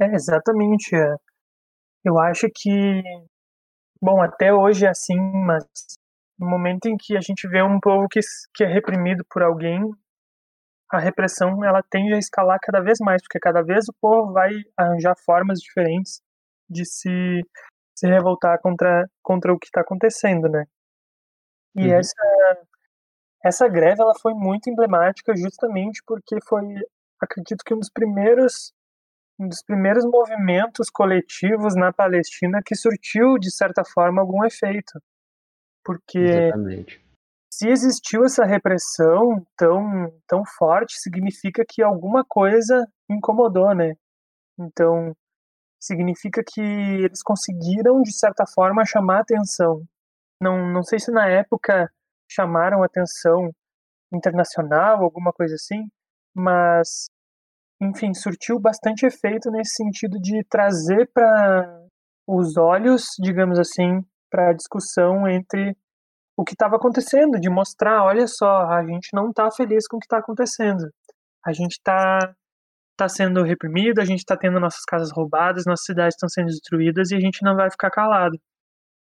É, 0.00 0.06
exatamente. 0.14 0.94
É. 0.94 1.14
Eu 2.04 2.18
acho 2.18 2.46
que, 2.54 3.02
bom, 4.00 4.22
até 4.22 4.52
hoje 4.52 4.86
é 4.86 4.88
assim, 4.88 5.18
mas 5.18 5.64
no 6.38 6.48
momento 6.48 6.86
em 6.86 6.96
que 6.96 7.16
a 7.16 7.20
gente 7.20 7.46
vê 7.46 7.62
um 7.62 7.78
povo 7.78 8.08
que, 8.08 8.20
que 8.54 8.64
é 8.64 8.66
reprimido 8.66 9.22
por 9.28 9.42
alguém, 9.42 9.82
a 10.90 10.98
repressão 10.98 11.62
ela 11.64 11.82
tende 11.82 12.14
a 12.14 12.18
escalar 12.18 12.58
cada 12.60 12.80
vez 12.80 12.98
mais, 13.00 13.22
porque 13.22 13.38
cada 13.38 13.62
vez 13.62 13.86
o 13.88 13.94
povo 14.00 14.32
vai 14.32 14.50
arranjar 14.76 15.14
formas 15.24 15.60
diferentes 15.60 16.20
de 16.68 16.84
se, 16.86 17.42
se 17.94 18.06
revoltar 18.06 18.58
contra, 18.62 19.06
contra 19.22 19.52
o 19.52 19.58
que 19.58 19.66
está 19.66 19.82
acontecendo, 19.82 20.48
né? 20.48 20.64
E 21.76 21.86
uhum. 21.86 21.94
essa, 21.94 22.66
essa 23.44 23.68
greve 23.68 24.00
ela 24.00 24.14
foi 24.20 24.32
muito 24.32 24.70
emblemática 24.70 25.36
justamente 25.36 26.02
porque 26.06 26.38
foi, 26.48 26.64
acredito 27.20 27.62
que 27.64 27.74
um 27.74 27.78
dos 27.78 27.90
primeiros 27.90 28.72
um 29.40 29.48
dos 29.48 29.62
primeiros 29.62 30.04
movimentos 30.04 30.90
coletivos 30.90 31.74
na 31.74 31.90
Palestina 31.90 32.60
que 32.64 32.76
surtiu, 32.76 33.38
de 33.38 33.50
certa 33.50 33.82
forma, 33.82 34.20
algum 34.20 34.44
efeito. 34.44 35.00
Porque 35.82 36.18
Exatamente. 36.18 37.02
se 37.50 37.66
existiu 37.66 38.24
essa 38.24 38.44
repressão 38.44 39.42
tão, 39.56 40.12
tão 40.28 40.44
forte, 40.44 41.00
significa 41.00 41.64
que 41.66 41.82
alguma 41.82 42.22
coisa 42.22 42.86
incomodou, 43.08 43.74
né? 43.74 43.94
Então, 44.58 45.16
significa 45.80 46.42
que 46.46 46.60
eles 46.60 47.22
conseguiram, 47.22 48.02
de 48.02 48.12
certa 48.12 48.44
forma, 48.46 48.84
chamar 48.84 49.20
atenção. 49.20 49.82
Não, 50.38 50.70
não 50.70 50.82
sei 50.82 50.98
se 50.98 51.10
na 51.10 51.26
época 51.26 51.90
chamaram 52.30 52.82
atenção 52.82 53.50
internacional, 54.12 55.02
alguma 55.02 55.32
coisa 55.32 55.54
assim, 55.54 55.88
mas 56.34 57.08
enfim, 57.80 58.12
surtiu 58.12 58.58
bastante 58.58 59.06
efeito 59.06 59.50
nesse 59.50 59.74
sentido 59.74 60.18
de 60.20 60.44
trazer 60.44 61.10
para 61.12 61.86
os 62.26 62.56
olhos, 62.56 63.04
digamos 63.20 63.58
assim, 63.58 64.04
para 64.30 64.50
a 64.50 64.52
discussão 64.52 65.26
entre 65.26 65.76
o 66.36 66.44
que 66.44 66.52
estava 66.52 66.76
acontecendo, 66.76 67.40
de 67.40 67.50
mostrar, 67.50 68.04
olha 68.04 68.26
só, 68.26 68.64
a 68.70 68.84
gente 68.84 69.08
não 69.14 69.30
está 69.30 69.50
feliz 69.50 69.86
com 69.88 69.96
o 69.96 70.00
que 70.00 70.06
está 70.06 70.18
acontecendo. 70.18 70.90
A 71.44 71.52
gente 71.52 71.72
está 71.72 72.34
tá 72.96 73.08
sendo 73.08 73.42
reprimido, 73.42 74.00
a 74.00 74.04
gente 74.04 74.20
está 74.20 74.36
tendo 74.36 74.60
nossas 74.60 74.84
casas 74.84 75.10
roubadas, 75.10 75.64
nossas 75.66 75.86
cidades 75.86 76.14
estão 76.14 76.28
sendo 76.28 76.46
destruídas 76.46 77.10
e 77.10 77.16
a 77.16 77.20
gente 77.20 77.42
não 77.42 77.56
vai 77.56 77.70
ficar 77.70 77.90
calado. 77.90 78.38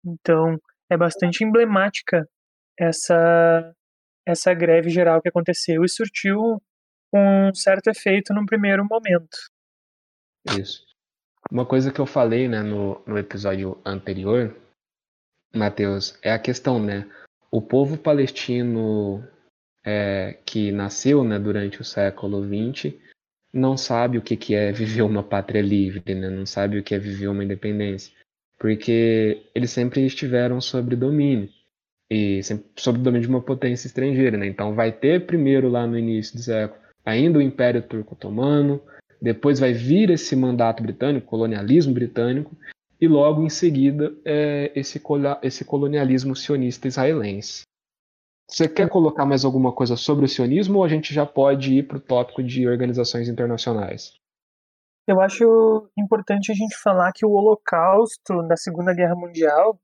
Então, 0.05 0.55
é 0.89 0.97
bastante 0.97 1.43
emblemática 1.43 2.27
essa 2.79 3.73
essa 4.25 4.53
greve 4.53 4.89
geral 4.89 5.21
que 5.21 5.29
aconteceu 5.29 5.83
e 5.85 5.89
surtiu 5.89 6.61
um 7.13 7.53
certo 7.53 7.87
efeito 7.87 8.33
num 8.33 8.45
primeiro 8.45 8.85
momento. 8.85 9.37
Isso. 10.57 10.85
Uma 11.51 11.65
coisa 11.65 11.91
que 11.91 11.99
eu 11.99 12.05
falei 12.05 12.47
né, 12.47 12.61
no, 12.61 13.01
no 13.05 13.17
episódio 13.17 13.79
anterior, 13.85 14.55
Matheus, 15.53 16.17
é 16.21 16.31
a 16.31 16.39
questão, 16.39 16.81
né? 16.81 17.09
O 17.49 17.61
povo 17.61 17.97
palestino 17.97 19.23
é, 19.85 20.37
que 20.45 20.71
nasceu 20.71 21.23
né, 21.23 21.39
durante 21.39 21.79
o 21.81 21.85
século 21.85 22.43
XX 22.43 22.93
não 23.53 23.77
sabe 23.77 24.17
o 24.17 24.21
que, 24.21 24.35
que 24.35 24.53
é 24.53 24.71
viver 24.71 25.01
uma 25.03 25.23
pátria 25.23 25.61
livre, 25.61 26.13
né? 26.13 26.29
não 26.29 26.45
sabe 26.45 26.77
o 26.77 26.83
que 26.83 26.93
é 26.93 26.99
viver 26.99 27.27
uma 27.27 27.43
independência, 27.43 28.13
porque 28.59 29.49
eles 29.55 29.71
sempre 29.71 30.05
estiveram 30.05 30.59
sob 30.59 30.95
domínio 30.95 31.49
e 32.11 32.41
sob 32.75 32.99
domínio 32.99 33.21
de 33.21 33.29
uma 33.29 33.41
potência 33.41 33.87
estrangeira. 33.87 34.37
Né? 34.37 34.47
Então 34.47 34.75
vai 34.75 34.91
ter 34.91 35.25
primeiro 35.25 35.69
lá 35.69 35.87
no 35.87 35.97
início 35.97 36.35
do 36.35 36.41
século 36.41 36.86
ainda 37.07 37.39
o 37.39 37.41
Império 37.41 37.81
Turco-Otomano, 37.81 38.81
depois 39.21 39.61
vai 39.61 39.71
vir 39.71 40.09
esse 40.09 40.35
mandato 40.35 40.83
britânico, 40.83 41.25
colonialismo 41.25 41.93
britânico, 41.93 42.53
e 42.99 43.07
logo 43.07 43.43
em 43.43 43.49
seguida 43.49 44.13
é, 44.25 44.71
esse, 44.75 45.01
esse 45.41 45.63
colonialismo 45.63 46.35
sionista 46.35 46.87
israelense. 46.87 47.61
Você 48.49 48.67
quer 48.67 48.89
colocar 48.89 49.25
mais 49.25 49.45
alguma 49.45 49.71
coisa 49.71 49.95
sobre 49.95 50.25
o 50.25 50.27
sionismo 50.27 50.79
ou 50.79 50.83
a 50.83 50.87
gente 50.87 51.13
já 51.13 51.25
pode 51.25 51.75
ir 51.75 51.87
para 51.87 51.97
o 51.97 52.01
tópico 52.01 52.43
de 52.43 52.67
organizações 52.67 53.29
internacionais? 53.29 54.13
Eu 55.07 55.21
acho 55.21 55.89
importante 55.97 56.51
a 56.51 56.55
gente 56.55 56.75
falar 56.75 57.13
que 57.13 57.25
o 57.25 57.31
Holocausto 57.31 58.43
da 58.47 58.57
Segunda 58.57 58.93
Guerra 58.93 59.15
Mundial, 59.15 59.79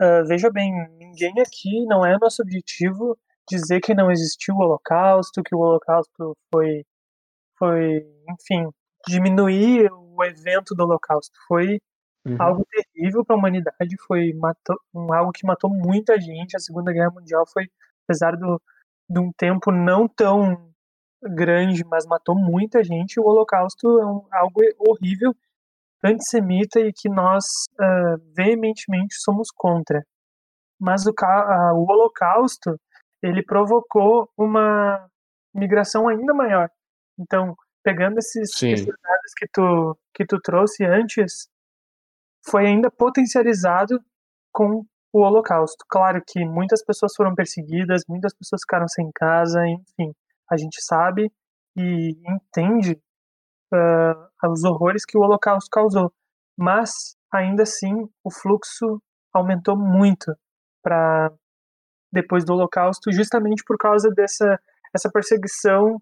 uh, 0.00 0.26
veja 0.26 0.50
bem, 0.50 0.72
ninguém 0.98 1.32
aqui 1.40 1.86
não 1.86 2.04
é 2.04 2.18
nosso 2.18 2.42
objetivo 2.42 3.18
dizer 3.48 3.80
que 3.80 3.94
não 3.94 4.10
existiu 4.10 4.54
o 4.54 4.60
Holocausto, 4.60 5.42
que 5.42 5.54
o 5.54 5.58
Holocausto 5.58 6.36
foi, 6.52 6.84
foi, 7.58 8.06
enfim, 8.28 8.68
diminuir 9.06 9.90
o 9.92 10.24
evento 10.24 10.74
do 10.74 10.84
Holocausto. 10.84 11.32
Foi 11.48 11.78
Uhum. 12.24 12.36
Algo 12.38 12.66
terrível 12.70 13.24
para 13.24 13.34
a 13.34 13.38
humanidade, 13.38 13.96
foi 14.06 14.32
matou, 14.34 14.78
algo 15.12 15.32
que 15.32 15.46
matou 15.46 15.68
muita 15.68 16.20
gente. 16.20 16.56
A 16.56 16.60
Segunda 16.60 16.92
Guerra 16.92 17.10
Mundial 17.10 17.44
foi, 17.46 17.68
apesar 18.04 18.36
do, 18.36 18.62
de 19.08 19.18
um 19.18 19.32
tempo 19.32 19.72
não 19.72 20.06
tão 20.06 20.70
grande, 21.20 21.84
mas 21.84 22.06
matou 22.06 22.36
muita 22.36 22.82
gente. 22.84 23.18
O 23.18 23.24
Holocausto 23.24 23.98
é 23.98 24.06
um, 24.06 24.24
algo 24.32 24.60
horrível, 24.78 25.34
antissemita 26.04 26.80
e 26.80 26.92
que 26.92 27.08
nós 27.08 27.44
uh, 27.72 28.22
veementemente 28.36 29.14
somos 29.16 29.48
contra. 29.50 30.04
Mas 30.78 31.06
o, 31.06 31.10
uh, 31.10 31.74
o 31.74 31.90
Holocausto 31.90 32.78
ele 33.22 33.42
provocou 33.42 34.28
uma 34.36 35.08
migração 35.54 36.08
ainda 36.08 36.34
maior. 36.34 36.68
Então, 37.18 37.54
pegando 37.82 38.18
esses, 38.18 38.50
esses 38.62 38.86
dados 38.86 39.32
que 39.36 39.46
tu, 39.52 39.98
que 40.14 40.24
tu 40.24 40.40
trouxe 40.40 40.84
antes, 40.84 41.48
foi 42.44 42.66
ainda 42.66 42.90
potencializado 42.90 44.00
com 44.52 44.84
o 45.12 45.20
Holocausto. 45.20 45.84
Claro 45.88 46.22
que 46.26 46.44
muitas 46.44 46.84
pessoas 46.84 47.14
foram 47.14 47.34
perseguidas, 47.34 48.02
muitas 48.08 48.34
pessoas 48.34 48.62
ficaram 48.62 48.88
sem 48.88 49.10
casa, 49.14 49.60
enfim, 49.66 50.12
a 50.50 50.56
gente 50.56 50.82
sabe 50.82 51.30
e 51.76 52.16
entende 52.28 53.00
uh, 53.72 54.50
os 54.50 54.64
horrores 54.64 55.04
que 55.04 55.16
o 55.16 55.20
Holocausto 55.20 55.70
causou, 55.70 56.12
mas 56.56 57.16
ainda 57.32 57.62
assim 57.62 58.08
o 58.24 58.30
fluxo 58.30 59.00
aumentou 59.32 59.76
muito 59.76 60.34
para 60.82 61.32
depois 62.12 62.44
do 62.44 62.52
Holocausto, 62.52 63.10
justamente 63.12 63.64
por 63.64 63.76
causa 63.78 64.10
dessa 64.10 64.60
essa 64.94 65.10
perseguição 65.10 65.96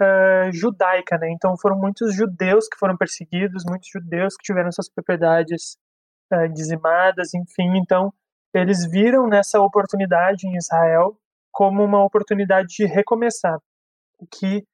uh, 0.00 0.52
judaica, 0.52 1.18
né? 1.18 1.30
Então 1.32 1.56
foram 1.58 1.76
muitos 1.76 2.14
judeus 2.14 2.68
que 2.68 2.78
foram 2.78 2.96
perseguidos, 2.96 3.64
muitos 3.68 3.88
judeus 3.88 4.36
que 4.36 4.44
tiveram 4.44 4.70
suas 4.70 4.88
propriedades 4.88 5.76
uh, 6.32 6.48
dizimadas, 6.52 7.34
enfim. 7.34 7.76
Então 7.76 8.12
eles 8.54 8.88
viram 8.88 9.26
nessa 9.26 9.60
oportunidade 9.60 10.46
em 10.46 10.56
Israel 10.56 11.18
como 11.52 11.82
uma 11.84 12.04
oportunidade 12.04 12.68
de 12.68 12.86
recomeçar, 12.86 13.58
o 14.18 14.26
que 14.26 14.64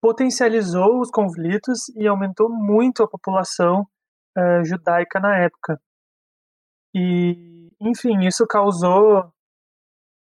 potencializou 0.00 1.00
os 1.00 1.10
conflitos 1.10 1.88
e 1.96 2.06
aumentou 2.06 2.48
muito 2.48 3.02
a 3.02 3.08
população 3.08 3.86
uh, 4.36 4.64
judaica 4.64 5.18
na 5.18 5.36
época. 5.36 5.80
E, 6.94 7.70
enfim, 7.80 8.26
isso 8.26 8.46
causou 8.46 9.32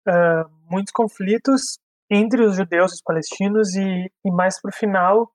uh, 0.08 0.50
muitos 0.70 0.92
conflitos 0.92 1.80
entre 2.10 2.44
os 2.44 2.56
judeus 2.56 2.92
e 2.92 2.96
os 2.96 3.02
palestinos 3.02 3.76
e, 3.76 4.12
e 4.26 4.32
mais 4.32 4.60
para 4.62 4.70
o 4.70 4.74
final 4.74 5.32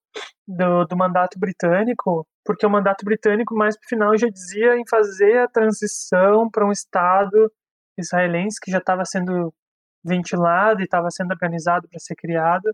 do, 0.46 0.84
do, 0.84 0.96
mandato 0.96 1.38
britânico, 1.38 2.26
porque 2.44 2.66
o 2.66 2.70
mandato 2.70 3.04
britânico 3.04 3.54
mais 3.54 3.76
para 3.76 3.86
o 3.86 3.88
final 3.88 4.16
já 4.16 4.28
dizia 4.28 4.76
em 4.76 4.84
fazer 4.88 5.38
a 5.38 5.48
transição 5.48 6.48
para 6.50 6.66
um 6.66 6.72
Estado 6.72 7.50
israelense 7.98 8.60
que 8.62 8.70
já 8.70 8.78
estava 8.78 9.04
sendo 9.04 9.52
ventilado 10.04 10.80
e 10.80 10.84
estava 10.84 11.10
sendo 11.10 11.32
organizado 11.32 11.88
para 11.88 11.98
ser 11.98 12.14
criado. 12.14 12.70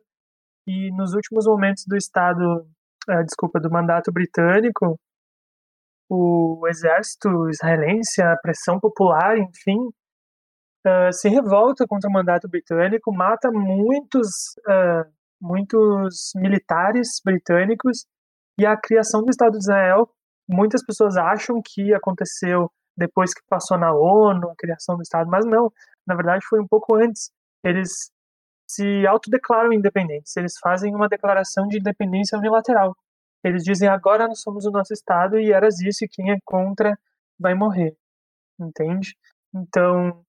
E 0.66 0.90
nos 0.94 1.14
últimos 1.14 1.46
momentos 1.46 1.84
do 1.86 1.96
Estado, 1.96 2.66
uh, 3.08 3.24
desculpa, 3.24 3.58
do 3.60 3.70
mandato 3.70 4.12
britânico, 4.12 4.98
o 6.08 6.66
exército 6.68 7.48
israelense, 7.48 8.22
a 8.22 8.36
pressão 8.36 8.78
popular, 8.78 9.38
enfim, 9.38 9.78
uh, 10.86 11.12
se 11.12 11.28
revolta 11.28 11.86
contra 11.86 12.08
o 12.08 12.12
mandato 12.12 12.48
britânico, 12.48 13.12
mata 13.12 13.50
muitos, 13.50 14.28
uh, 14.66 15.10
muitos 15.40 16.32
militares 16.36 17.20
britânicos 17.24 18.06
e 18.58 18.66
a 18.66 18.76
criação 18.76 19.22
do 19.22 19.30
Estado 19.30 19.52
de 19.52 19.58
Israel, 19.58 20.08
muitas 20.48 20.84
pessoas 20.84 21.16
acham 21.16 21.60
que 21.64 21.92
aconteceu 21.92 22.70
depois 22.96 23.34
que 23.34 23.42
passou 23.48 23.76
na 23.76 23.92
ONU, 23.92 24.50
a 24.50 24.56
criação 24.56 24.96
do 24.96 25.02
Estado, 25.02 25.28
mas 25.28 25.44
não, 25.44 25.72
na 26.06 26.14
verdade 26.14 26.46
foi 26.46 26.60
um 26.60 26.66
pouco 26.66 26.94
antes. 26.94 27.30
Eles 27.64 27.90
se 28.68 29.06
autodeclaram 29.06 29.72
independentes, 29.72 30.36
eles 30.36 30.54
fazem 30.60 30.94
uma 30.94 31.08
declaração 31.08 31.66
de 31.66 31.78
independência 31.78 32.38
unilateral. 32.38 32.96
Eles 33.42 33.62
dizem 33.62 33.88
agora 33.88 34.26
nós 34.26 34.40
somos 34.40 34.64
o 34.64 34.70
nosso 34.70 34.92
Estado 34.92 35.38
e 35.38 35.52
eras 35.52 35.80
isso, 35.80 36.04
e 36.04 36.08
quem 36.08 36.30
é 36.30 36.38
contra 36.44 36.98
vai 37.38 37.54
morrer. 37.54 37.94
Entende? 38.58 39.16
Então, 39.54 40.24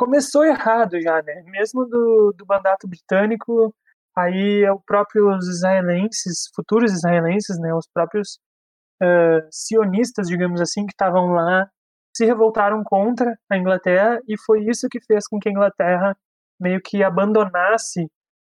começou 0.00 0.42
errado 0.44 0.98
já, 0.98 1.22
né? 1.22 1.42
Mesmo 1.44 1.84
do, 1.84 2.32
do 2.34 2.46
mandato 2.48 2.88
britânico, 2.88 3.74
aí 4.16 4.62
é 4.64 4.72
o 4.72 4.80
próprios 4.80 5.46
israelenses, 5.46 6.48
futuros 6.54 6.90
israelenses, 6.90 7.58
né? 7.58 7.74
Os 7.74 7.86
próprios 7.92 8.38
uh, 9.02 9.46
sionistas, 9.50 10.26
digamos 10.26 10.58
assim, 10.62 10.86
que 10.86 10.92
estavam 10.92 11.32
lá, 11.32 11.68
se 12.16 12.24
revoltaram 12.24 12.82
contra 12.82 13.38
a 13.50 13.58
Inglaterra 13.58 14.18
e 14.26 14.40
foi 14.46 14.64
isso 14.64 14.88
que 14.90 15.00
fez 15.02 15.28
com 15.28 15.38
que 15.38 15.50
a 15.50 15.52
Inglaterra 15.52 16.16
meio 16.58 16.80
que 16.82 17.04
abandonasse 17.04 18.08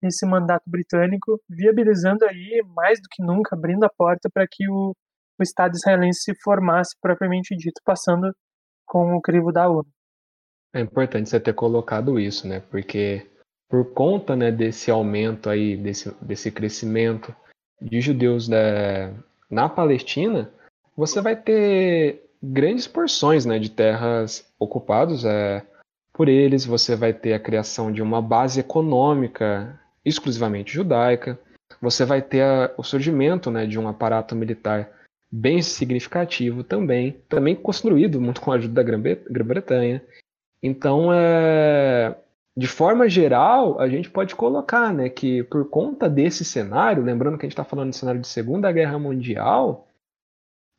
esse 0.01 0.25
mandato 0.25 0.63
britânico, 0.65 1.41
viabilizando 1.49 2.23
aí 2.25 2.63
mais 2.73 3.01
do 3.01 3.07
que 3.11 3.21
nunca, 3.21 3.53
abrindo 3.53 3.83
a 3.83 3.89
porta 3.89 4.29
para 4.33 4.45
que 4.49 4.69
o, 4.69 4.95
o 5.39 5.43
Estado 5.43 5.75
israelense 5.75 6.21
se 6.21 6.41
formasse 6.41 6.95
propriamente 7.01 7.53
dito, 7.53 7.81
passando 7.83 8.33
com 8.85 9.13
o 9.15 9.21
crivo 9.21 9.51
da 9.51 9.67
ONU. 9.69 9.91
É 10.73 10.81
importante 10.81 11.29
você 11.29 11.39
ter 11.39 11.53
colocado 11.53 12.19
isso, 12.19 12.47
né? 12.47 12.61
Porque 12.71 13.27
por 13.69 13.93
conta 13.93 14.35
né, 14.35 14.51
desse 14.51 14.89
aumento 14.89 15.49
aí, 15.49 15.77
desse, 15.77 16.13
desse 16.21 16.51
crescimento 16.51 17.35
de 17.81 18.01
judeus 18.01 18.47
da, 18.47 19.11
na 19.49 19.69
Palestina, 19.69 20.51
você 20.95 21.21
vai 21.21 21.35
ter 21.35 22.23
grandes 22.41 22.87
porções 22.87 23.45
né, 23.45 23.59
de 23.59 23.69
terras 23.69 24.45
ocupadas 24.59 25.25
é, 25.25 25.65
por 26.13 26.27
eles, 26.27 26.65
você 26.65 26.95
vai 26.95 27.13
ter 27.13 27.33
a 27.33 27.39
criação 27.39 27.91
de 27.91 28.01
uma 28.01 28.21
base 28.21 28.59
econômica 28.59 29.79
exclusivamente 30.05 30.73
judaica, 30.73 31.39
você 31.81 32.05
vai 32.05 32.21
ter 32.21 32.41
a, 32.41 32.73
o 32.77 32.83
surgimento 32.83 33.49
né, 33.49 33.65
de 33.65 33.79
um 33.79 33.87
aparato 33.87 34.35
militar 34.35 34.89
bem 35.31 35.61
significativo 35.61 36.63
também, 36.63 37.13
também 37.27 37.55
construído 37.55 38.21
muito 38.21 38.39
com 38.39 38.51
a 38.51 38.55
ajuda 38.55 38.83
da 38.83 38.83
Grã-Bretanha, 38.83 40.03
então, 40.63 41.13
é, 41.13 42.15
de 42.55 42.67
forma 42.67 43.09
geral, 43.09 43.77
a 43.81 43.89
gente 43.89 44.09
pode 44.09 44.33
colocar 44.33 44.93
né, 44.93 45.09
que 45.09 45.43
por 45.43 45.69
conta 45.69 46.09
desse 46.09 46.45
cenário, 46.45 47.03
lembrando 47.03 47.37
que 47.37 47.45
a 47.45 47.47
gente 47.47 47.53
está 47.53 47.65
falando 47.65 47.89
de 47.89 47.97
cenário 47.97 48.21
de 48.21 48.27
Segunda 48.27 48.71
Guerra 48.71 48.97
Mundial, 48.97 49.85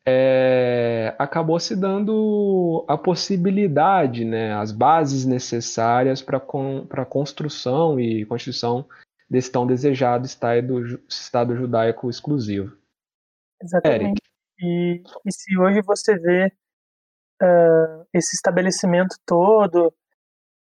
é, 0.07 1.13
acabou 1.19 1.59
se 1.59 1.75
dando 1.75 2.83
a 2.87 2.97
possibilidade, 2.97 4.25
né, 4.25 4.53
as 4.53 4.71
bases 4.71 5.23
necessárias 5.23 6.19
para 6.19 6.37
a 6.37 7.05
construção 7.05 7.99
e 7.99 8.25
constituição 8.25 8.87
desse 9.29 9.51
tão 9.51 9.67
desejado 9.67 10.25
Estado, 10.25 10.99
estado 11.07 11.55
judaico 11.55 12.09
exclusivo. 12.09 12.75
Exatamente. 13.61 14.21
E, 14.59 15.03
e 15.25 15.31
se 15.31 15.57
hoje 15.57 15.81
você 15.81 16.17
vê 16.17 16.51
uh, 17.41 18.05
esse 18.13 18.35
estabelecimento 18.35 19.15
todo. 19.25 19.93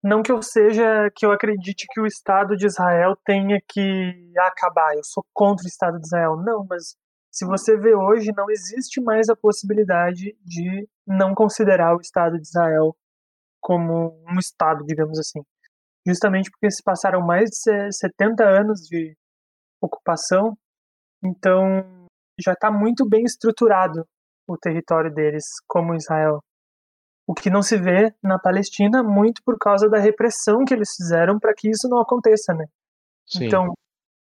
Não 0.04 0.24
que 0.24 0.32
eu 0.32 0.42
seja, 0.42 1.10
que 1.16 1.26
eu 1.26 1.32
acredite 1.32 1.86
que 1.92 2.02
o 2.02 2.08
Estado 2.08 2.56
de 2.58 2.66
Israel 2.66 3.16
tenha 3.24 3.62
que 3.68 4.34
acabar. 4.38 4.96
Eu 4.96 5.04
sou 5.04 5.24
contra 5.34 5.64
o 5.64 5.68
Estado 5.68 6.00
de 6.00 6.08
Israel. 6.08 6.38
Não, 6.38 6.66
mas 6.68 6.96
se 7.32 7.46
você 7.46 7.78
vê 7.78 7.96
hoje, 7.96 8.32
não 8.36 8.50
existe 8.50 9.00
mais 9.00 9.30
a 9.30 9.36
possibilidade 9.36 10.36
de 10.44 10.88
não 11.08 11.34
considerar 11.34 11.96
o 11.96 12.02
Estado 12.02 12.36
de 12.38 12.48
Israel 12.48 12.96
como 13.62 14.22
um 14.28 14.40
Estado, 14.40 14.84
digamos 14.86 15.20
assim. 15.20 15.42
justamente 16.06 16.50
porque 16.50 16.72
se 16.72 16.84
passaram 16.84 17.22
mais 17.22 17.50
de 17.52 17.92
70 17.92 18.44
anos 18.44 18.82
de 18.82 19.16
ocupação, 19.80 20.58
então 21.24 22.08
já 22.44 22.54
está 22.54 22.72
muito 22.72 23.08
bem 23.08 23.24
estruturado 23.24 24.04
o 24.48 24.58
território 24.58 25.14
deles 25.14 25.46
como 25.68 25.96
Israel. 25.96 26.42
O 27.32 27.34
que 27.34 27.50
não 27.50 27.62
se 27.62 27.78
vê 27.78 28.14
na 28.22 28.38
Palestina 28.38 29.02
muito 29.02 29.42
por 29.46 29.58
causa 29.58 29.88
da 29.90 29.98
repressão 29.98 30.66
que 30.66 30.74
eles 30.74 30.94
fizeram 30.98 31.40
para 31.40 31.54
que 31.54 31.70
isso 31.70 31.88
não 31.88 32.02
aconteça, 32.02 32.54
né? 32.54 32.66
Sim. 33.26 33.46
Então, 33.46 33.74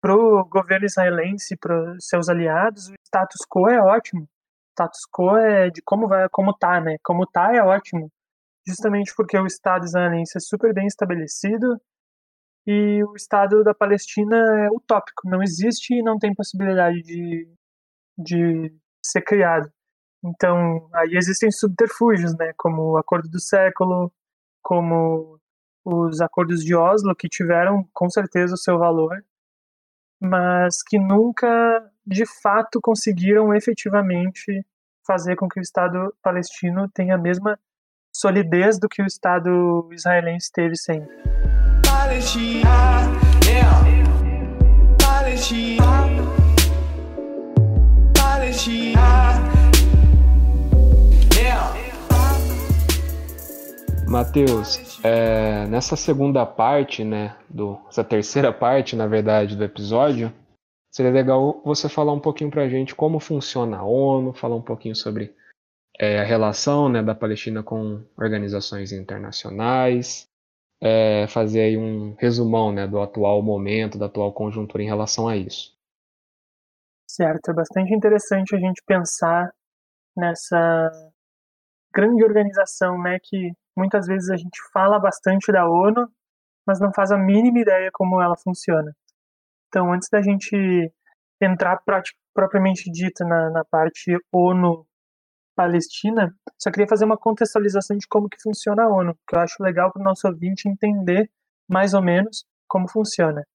para 0.02 0.14
o 0.14 0.44
governo 0.44 0.84
israelense, 0.84 1.56
para 1.56 1.94
seus 1.98 2.28
aliados, 2.28 2.88
o 2.88 2.94
status 3.02 3.40
quo 3.48 3.70
é 3.70 3.80
ótimo. 3.80 4.24
O 4.24 4.72
status 4.72 5.00
quo 5.10 5.34
é 5.34 5.70
de 5.70 5.80
como 5.80 6.06
vai, 6.06 6.28
como 6.28 6.52
tá, 6.52 6.78
né? 6.78 6.96
Como 7.02 7.26
tá 7.26 7.56
é 7.56 7.62
ótimo, 7.62 8.12
justamente 8.68 9.14
porque 9.16 9.38
o 9.38 9.46
Estado 9.46 9.86
israelense 9.86 10.36
é 10.36 10.40
super 10.40 10.74
bem 10.74 10.86
estabelecido 10.86 11.80
e 12.66 13.02
o 13.02 13.16
Estado 13.16 13.64
da 13.64 13.72
Palestina 13.72 14.36
é 14.66 14.68
utópico, 14.70 15.22
não 15.24 15.42
existe 15.42 15.94
e 15.94 16.02
não 16.02 16.18
tem 16.18 16.34
possibilidade 16.34 17.00
de, 17.00 17.50
de 18.18 18.74
ser 19.02 19.22
criado. 19.22 19.72
Então, 20.22 20.88
aí 20.94 21.16
existem 21.16 21.50
subterfúgios, 21.50 22.36
né, 22.36 22.52
como 22.56 22.92
o 22.92 22.96
Acordo 22.98 23.28
do 23.28 23.40
Século, 23.40 24.12
como 24.62 25.40
os 25.84 26.20
acordos 26.20 26.62
de 26.62 26.74
Oslo, 26.74 27.16
que 27.16 27.28
tiveram 27.28 27.88
com 27.92 28.08
certeza 28.10 28.54
o 28.54 28.58
seu 28.58 28.78
valor, 28.78 29.24
mas 30.20 30.82
que 30.82 30.98
nunca 30.98 31.48
de 32.06 32.24
fato 32.42 32.80
conseguiram 32.82 33.54
efetivamente 33.54 34.64
fazer 35.06 35.36
com 35.36 35.48
que 35.48 35.58
o 35.58 35.62
Estado 35.62 36.14
palestino 36.22 36.88
tenha 36.92 37.14
a 37.14 37.18
mesma 37.18 37.58
solidez 38.14 38.78
do 38.78 38.88
que 38.88 39.02
o 39.02 39.06
Estado 39.06 39.88
israelense 39.92 40.50
teve 40.52 40.76
sempre. 40.76 41.08
Matheus, 54.10 54.98
é, 55.04 55.68
nessa 55.68 55.94
segunda 55.94 56.44
parte, 56.44 57.04
né, 57.04 57.36
do, 57.48 57.80
essa 57.88 58.02
terceira 58.02 58.52
parte, 58.52 58.96
na 58.96 59.06
verdade, 59.06 59.54
do 59.54 59.62
episódio, 59.62 60.32
seria 60.90 61.12
legal 61.12 61.62
você 61.64 61.88
falar 61.88 62.12
um 62.12 62.18
pouquinho 62.18 62.50
para 62.50 62.62
a 62.62 62.68
gente 62.68 62.92
como 62.92 63.20
funciona 63.20 63.76
a 63.76 63.84
ONU, 63.84 64.32
falar 64.32 64.56
um 64.56 64.62
pouquinho 64.62 64.96
sobre 64.96 65.32
é, 65.96 66.18
a 66.18 66.24
relação 66.24 66.88
né, 66.88 67.00
da 67.04 67.14
Palestina 67.14 67.62
com 67.62 68.04
organizações 68.18 68.90
internacionais, 68.90 70.26
é, 70.82 71.28
fazer 71.28 71.60
aí 71.60 71.76
um 71.76 72.16
resumão 72.18 72.72
né, 72.72 72.88
do 72.88 73.00
atual 73.00 73.40
momento, 73.40 73.96
da 73.96 74.06
atual 74.06 74.32
conjuntura 74.32 74.82
em 74.82 74.86
relação 74.86 75.28
a 75.28 75.36
isso. 75.36 75.72
Certo, 77.08 77.52
é 77.52 77.54
bastante 77.54 77.94
interessante 77.94 78.56
a 78.56 78.58
gente 78.58 78.82
pensar 78.84 79.52
nessa 80.16 80.90
grande 81.94 82.24
organização, 82.24 83.00
né, 83.00 83.16
que 83.22 83.52
muitas 83.76 84.06
vezes 84.06 84.30
a 84.30 84.36
gente 84.36 84.60
fala 84.72 84.98
bastante 84.98 85.52
da 85.52 85.68
ONU, 85.68 86.08
mas 86.66 86.80
não 86.80 86.92
faz 86.92 87.10
a 87.10 87.18
mínima 87.18 87.60
ideia 87.60 87.90
como 87.92 88.20
ela 88.20 88.36
funciona. 88.36 88.94
Então, 89.68 89.92
antes 89.92 90.08
da 90.08 90.20
gente 90.20 90.92
entrar 91.40 91.80
propriamente 92.34 92.90
dita 92.90 93.24
na, 93.24 93.50
na 93.50 93.64
parte 93.64 94.16
ONU 94.32 94.86
Palestina, 95.56 96.34
só 96.58 96.70
queria 96.70 96.88
fazer 96.88 97.04
uma 97.04 97.18
contextualização 97.18 97.96
de 97.96 98.06
como 98.08 98.28
que 98.28 98.40
funciona 98.42 98.84
a 98.84 98.88
ONU, 98.88 99.14
que 99.28 99.36
eu 99.36 99.40
acho 99.40 99.62
legal 99.62 99.92
para 99.92 100.00
o 100.00 100.04
nosso 100.04 100.26
ouvinte 100.26 100.68
entender 100.68 101.30
mais 101.68 101.92
ou 101.94 102.02
menos 102.02 102.44
como 102.68 102.88
funciona. 102.88 103.46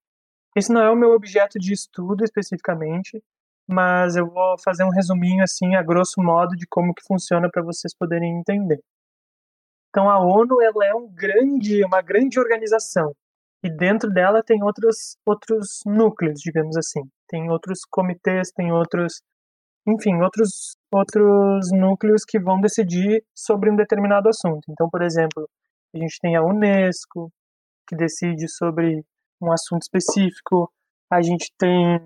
Esse 0.55 0.71
não 0.71 0.81
é 0.81 0.89
o 0.89 0.95
meu 0.95 1.11
objeto 1.11 1.59
de 1.59 1.73
estudo 1.73 2.23
especificamente, 2.23 3.21
mas 3.67 4.15
eu 4.15 4.29
vou 4.29 4.55
fazer 4.63 4.83
um 4.83 4.89
resuminho 4.89 5.43
assim 5.43 5.75
a 5.75 5.81
grosso 5.81 6.21
modo 6.21 6.55
de 6.55 6.67
como 6.67 6.93
que 6.93 7.03
funciona 7.03 7.49
para 7.49 7.63
vocês 7.63 7.93
poderem 7.93 8.39
entender. 8.39 8.81
Então 9.95 10.09
a 10.09 10.19
ONU 10.19 10.61
ela 10.61 10.85
é 10.85 10.93
um 10.93 11.07
grande, 11.07 11.81
uma 11.85 12.01
grande 12.01 12.37
organização 12.37 13.15
e 13.63 13.69
dentro 13.69 14.11
dela 14.11 14.43
tem 14.43 14.61
outros 14.61 15.15
outros 15.25 15.83
núcleos, 15.85 16.41
digamos 16.41 16.75
assim. 16.75 16.99
Tem 17.29 17.49
outros 17.49 17.79
comitês, 17.89 18.51
tem 18.51 18.73
outros, 18.73 19.21
enfim, 19.87 20.21
outros 20.21 20.75
outros 20.91 21.71
núcleos 21.71 22.25
que 22.27 22.37
vão 22.37 22.59
decidir 22.59 23.23
sobre 23.33 23.71
um 23.71 23.75
determinado 23.77 24.27
assunto. 24.27 24.65
Então, 24.69 24.89
por 24.89 25.01
exemplo, 25.01 25.49
a 25.95 25.97
gente 25.97 26.19
tem 26.19 26.35
a 26.35 26.43
UNESCO 26.43 27.31
que 27.87 27.95
decide 27.95 28.49
sobre 28.49 29.01
um 29.41 29.49
assunto 29.49 29.83
específico. 29.83 30.69
A 31.09 31.21
gente 31.21 31.53
tem 31.57 32.01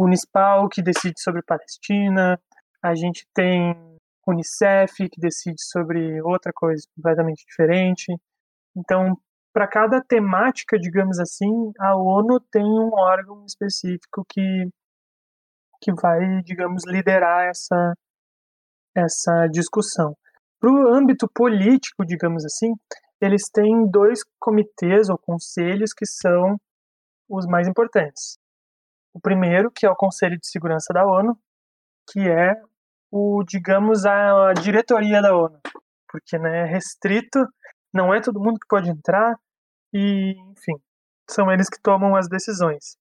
Unispal, 0.00 0.70
que 0.70 0.80
decide 0.80 1.20
sobre 1.20 1.42
Palestina, 1.42 2.40
a 2.82 2.94
gente 2.94 3.26
tem 3.34 3.89
Unicef, 4.26 5.08
que 5.08 5.20
decide 5.20 5.62
sobre 5.62 6.20
outra 6.22 6.52
coisa 6.54 6.82
completamente 6.94 7.44
diferente. 7.46 8.14
Então, 8.76 9.16
para 9.52 9.66
cada 9.66 10.00
temática, 10.02 10.78
digamos 10.78 11.18
assim, 11.18 11.72
a 11.78 11.96
ONU 11.96 12.40
tem 12.52 12.64
um 12.64 12.90
órgão 12.92 13.44
específico 13.44 14.24
que, 14.28 14.68
que 15.82 15.92
vai, 16.00 16.42
digamos, 16.42 16.84
liderar 16.86 17.48
essa, 17.48 17.94
essa 18.94 19.48
discussão. 19.48 20.16
Para 20.60 20.70
o 20.70 20.94
âmbito 20.94 21.28
político, 21.34 22.04
digamos 22.04 22.44
assim, 22.44 22.74
eles 23.20 23.50
têm 23.52 23.90
dois 23.90 24.20
comitês 24.38 25.08
ou 25.08 25.18
conselhos 25.18 25.92
que 25.92 26.06
são 26.06 26.56
os 27.28 27.46
mais 27.46 27.66
importantes. 27.66 28.38
O 29.12 29.20
primeiro, 29.20 29.70
que 29.70 29.84
é 29.84 29.90
o 29.90 29.96
Conselho 29.96 30.38
de 30.38 30.48
Segurança 30.48 30.92
da 30.92 31.04
ONU, 31.04 31.36
que 32.10 32.20
é 32.20 32.54
o, 33.10 33.42
digamos, 33.44 34.06
a, 34.06 34.52
diretoria 34.54 35.20
da 35.20 35.36
ONU, 35.36 35.60
porque 36.08 36.38
né, 36.38 36.60
é 36.60 36.64
restrito, 36.64 37.46
não 37.92 38.14
é 38.14 38.20
todo 38.20 38.40
mundo 38.40 38.60
que 38.60 38.68
pode 38.68 38.88
entrar 38.88 39.36
e, 39.92 40.36
enfim, 40.52 40.80
são 41.28 41.50
eles 41.50 41.68
que 41.68 41.80
tomam 41.80 42.16
as 42.16 42.28
decisões. 42.28 42.96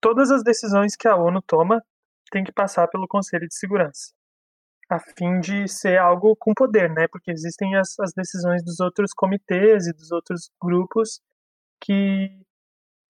Todas 0.00 0.30
as 0.30 0.42
decisões 0.42 0.96
que 0.96 1.08
a 1.08 1.16
ONU 1.16 1.42
toma 1.42 1.82
têm 2.30 2.44
que 2.44 2.52
passar 2.52 2.88
pelo 2.88 3.08
Conselho 3.08 3.48
de 3.48 3.54
Segurança, 3.54 4.12
a 4.90 4.98
fim 4.98 5.40
de 5.40 5.68
ser 5.68 5.98
algo 5.98 6.34
com 6.36 6.54
poder, 6.54 6.90
né? 6.90 7.06
Porque 7.08 7.30
existem 7.30 7.76
as, 7.76 7.98
as 8.00 8.12
decisões 8.12 8.62
dos 8.64 8.80
outros 8.80 9.12
comitês 9.12 9.86
e 9.86 9.92
dos 9.92 10.10
outros 10.12 10.50
grupos 10.60 11.20
que 11.80 12.30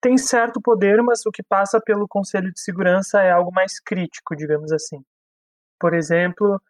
tem 0.01 0.17
certo 0.17 0.61
poder, 0.61 1.01
mas 1.03 1.25
o 1.25 1.31
que 1.31 1.43
passa 1.43 1.79
pelo 1.81 2.07
Conselho 2.07 2.51
de 2.51 2.59
Segurança 2.59 3.21
é 3.21 3.31
algo 3.31 3.51
mais 3.51 3.79
crítico, 3.79 4.35
digamos 4.35 4.71
assim. 4.71 5.03
Por 5.79 5.93
exemplo, 5.93 6.61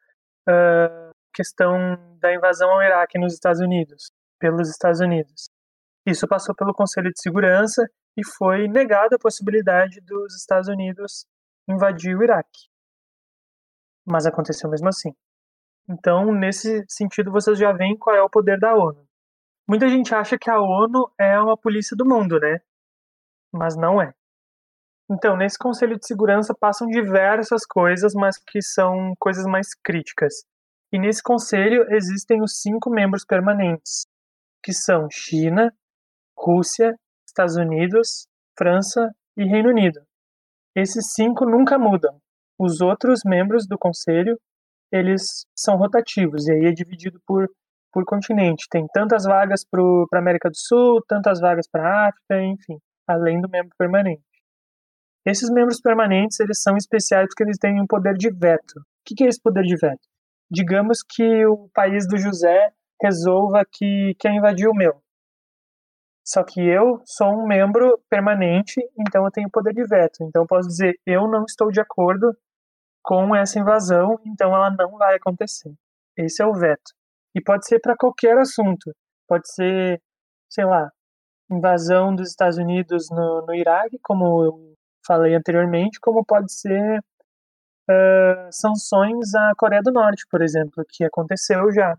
a 0.48 1.12
questão 1.34 1.98
da 2.20 2.34
invasão 2.34 2.70
ao 2.72 2.82
Iraque 2.82 3.20
nos 3.20 3.34
Estados 3.34 3.62
Unidos, 3.62 4.12
pelos 4.40 4.70
Estados 4.70 5.00
Unidos. 5.00 5.50
Isso 6.06 6.28
passou 6.28 6.56
pelo 6.56 6.74
Conselho 6.74 7.12
de 7.12 7.22
Segurança 7.22 7.86
e 8.18 8.26
foi 8.26 8.68
negada 8.68 9.16
a 9.16 9.20
possibilidade 9.20 10.02
dos 10.02 10.36
Estados 10.36 10.68
Unidos 10.68 11.26
invadir 11.68 12.18
o 12.18 12.24
Iraque. 12.24 12.68
Mas 14.06 14.26
aconteceu 14.26 14.70
mesmo 14.70 14.88
assim. 14.90 15.14
Então, 15.88 16.34
nesse 16.34 16.84
sentido, 16.88 17.32
vocês 17.32 17.58
já 17.58 17.72
veem 17.72 17.98
qual 17.98 18.16
é 18.16 18.22
o 18.22 18.30
poder 18.30 18.60
da 18.60 18.76
ONU. 18.76 19.08
Muita 19.68 19.88
gente 19.88 20.14
acha 20.16 20.38
que 20.38 20.50
a 20.50 20.60
ONU 20.60 21.12
é 21.18 21.40
uma 21.40 21.58
polícia 21.58 21.96
do 21.96 22.06
mundo, 22.06 22.40
né? 22.40 22.60
mas 23.52 23.76
não 23.76 24.02
é. 24.02 24.14
Então, 25.12 25.36
nesse 25.36 25.58
Conselho 25.58 25.98
de 25.98 26.06
Segurança 26.06 26.54
passam 26.60 26.88
diversas 26.88 27.66
coisas, 27.66 28.14
mas 28.14 28.38
que 28.38 28.62
são 28.62 29.14
coisas 29.20 29.46
mais 29.46 29.68
críticas. 29.84 30.34
E 30.92 31.00
nesse 31.00 31.22
conselho 31.22 31.86
existem 31.94 32.42
os 32.42 32.60
cinco 32.62 32.90
membros 32.90 33.24
permanentes, 33.26 34.06
que 34.64 34.74
são 34.74 35.08
China, 35.12 35.72
Rússia, 36.38 36.96
Estados 37.28 37.56
Unidos, 37.56 38.28
França 38.58 39.12
e 39.38 39.46
Reino 39.46 39.70
Unido. 39.70 40.00
Esses 40.76 41.14
cinco 41.14 41.46
nunca 41.46 41.78
mudam. 41.78 42.20
Os 42.60 42.82
outros 42.82 43.22
membros 43.26 43.68
do 43.68 43.78
conselho, 43.78 44.40
eles 44.92 45.46
são 45.56 45.76
rotativos, 45.76 46.48
e 46.48 46.54
aí 46.54 46.66
é 46.66 46.72
dividido 46.72 47.20
por, 47.26 47.48
por 47.92 48.04
continente. 48.06 48.68
Tem 48.70 48.86
tantas 48.92 49.24
vagas 49.24 49.64
para 49.70 49.82
a 50.14 50.18
América 50.18 50.50
do 50.50 50.58
Sul, 50.58 51.04
tantas 51.08 51.40
vagas 51.40 51.68
para 51.72 51.84
a 51.84 52.10
África, 52.10 52.44
enfim 52.44 52.80
além 53.10 53.42
do 53.42 53.50
membro 53.50 53.76
permanente. 53.78 54.22
Esses 55.26 55.50
membros 55.50 55.82
permanentes 55.82 56.40
eles 56.40 56.62
são 56.62 56.78
especiais 56.78 57.28
porque 57.28 57.44
eles 57.44 57.58
têm 57.58 57.82
um 57.82 57.88
poder 57.88 58.14
de 58.14 58.30
veto. 58.32 58.80
O 58.80 58.84
que 59.06 59.24
é 59.24 59.28
esse 59.28 59.42
poder 59.42 59.64
de 59.64 59.76
veto? 59.76 60.02
Digamos 60.50 61.04
que 61.04 61.46
o 61.46 61.70
país 61.74 62.08
do 62.08 62.18
José 62.18 62.72
resolva 63.02 63.64
que 63.72 64.16
quer 64.20 64.34
invadir 64.34 64.68
o 64.68 64.74
meu. 64.74 65.02
Só 66.26 66.44
que 66.44 66.62
eu 66.62 67.02
sou 67.06 67.28
um 67.30 67.48
membro 67.48 68.00
permanente, 68.10 68.80
então 69.00 69.26
eu 69.26 69.32
tenho 69.32 69.50
poder 69.50 69.74
de 69.74 69.84
veto. 69.86 70.24
Então 70.24 70.44
eu 70.44 70.48
posso 70.48 70.68
dizer, 70.68 71.00
eu 71.06 71.28
não 71.28 71.44
estou 71.44 71.72
de 71.72 71.82
acordo 71.82 72.36
com 73.02 73.36
essa 73.36 73.60
invasão, 73.60 74.20
então 74.26 74.54
ela 74.56 74.70
não 74.70 74.98
vai 74.98 75.16
acontecer. 75.16 75.74
Esse 76.16 76.44
é 76.44 76.46
o 76.46 76.54
veto. 76.54 76.92
E 77.36 77.42
pode 77.42 77.66
ser 77.66 77.80
para 77.80 77.96
qualquer 77.98 78.38
assunto. 78.38 78.94
Pode 79.28 79.52
ser, 79.52 80.02
sei 80.50 80.66
lá, 80.66 80.92
invasão 81.50 82.16
dos 82.16 82.30
Estados 82.30 82.58
Unidos 82.58 83.08
no, 83.10 83.46
no 83.48 83.56
Iraque, 83.56 83.98
como 84.04 84.69
falei 85.10 85.34
anteriormente, 85.34 86.00
como 86.00 86.24
pode 86.24 86.54
ser 86.54 87.00
uh, 87.00 88.50
sanções 88.52 89.34
à 89.34 89.54
Coreia 89.58 89.82
do 89.82 89.92
Norte, 89.92 90.24
por 90.30 90.44
exemplo, 90.44 90.86
que 90.88 91.04
aconteceu 91.04 91.72
já. 91.72 91.98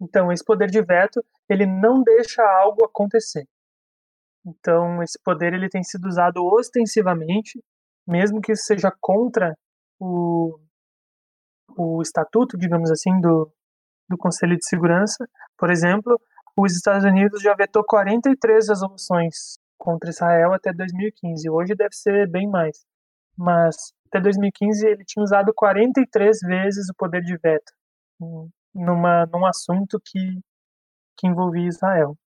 Então, 0.00 0.32
esse 0.32 0.42
poder 0.42 0.70
de 0.70 0.82
veto, 0.82 1.22
ele 1.46 1.66
não 1.66 2.02
deixa 2.02 2.42
algo 2.42 2.86
acontecer. 2.86 3.46
Então, 4.46 5.02
esse 5.02 5.18
poder 5.22 5.52
ele 5.52 5.68
tem 5.68 5.82
sido 5.82 6.06
usado 6.06 6.42
ostensivamente, 6.42 7.62
mesmo 8.06 8.40
que 8.40 8.52
isso 8.52 8.64
seja 8.64 8.90
contra 8.98 9.54
o, 10.00 10.58
o 11.76 12.00
estatuto, 12.00 12.56
digamos 12.56 12.90
assim, 12.90 13.20
do, 13.20 13.52
do 14.08 14.16
Conselho 14.16 14.56
de 14.56 14.66
Segurança. 14.66 15.28
Por 15.58 15.70
exemplo, 15.70 16.18
os 16.56 16.74
Estados 16.74 17.04
Unidos 17.04 17.42
já 17.42 17.54
vetou 17.54 17.84
43 17.84 18.68
resoluções 18.68 19.58
contra 19.86 20.10
Israel 20.10 20.52
até 20.52 20.72
2015. 20.72 21.48
Hoje 21.48 21.76
deve 21.76 21.94
ser 21.94 22.28
bem 22.28 22.48
mais. 22.48 22.84
Mas 23.38 23.76
até 24.08 24.20
2015 24.20 24.84
ele 24.84 25.04
tinha 25.04 25.22
usado 25.22 25.52
43 25.54 26.38
vezes 26.40 26.88
o 26.90 26.94
poder 26.94 27.22
de 27.22 27.36
veto 27.38 27.72
numa, 28.74 29.26
num 29.26 29.46
assunto 29.46 30.00
que, 30.04 30.40
que 31.16 31.28
envolvia 31.28 31.68
Israel. 31.68 32.16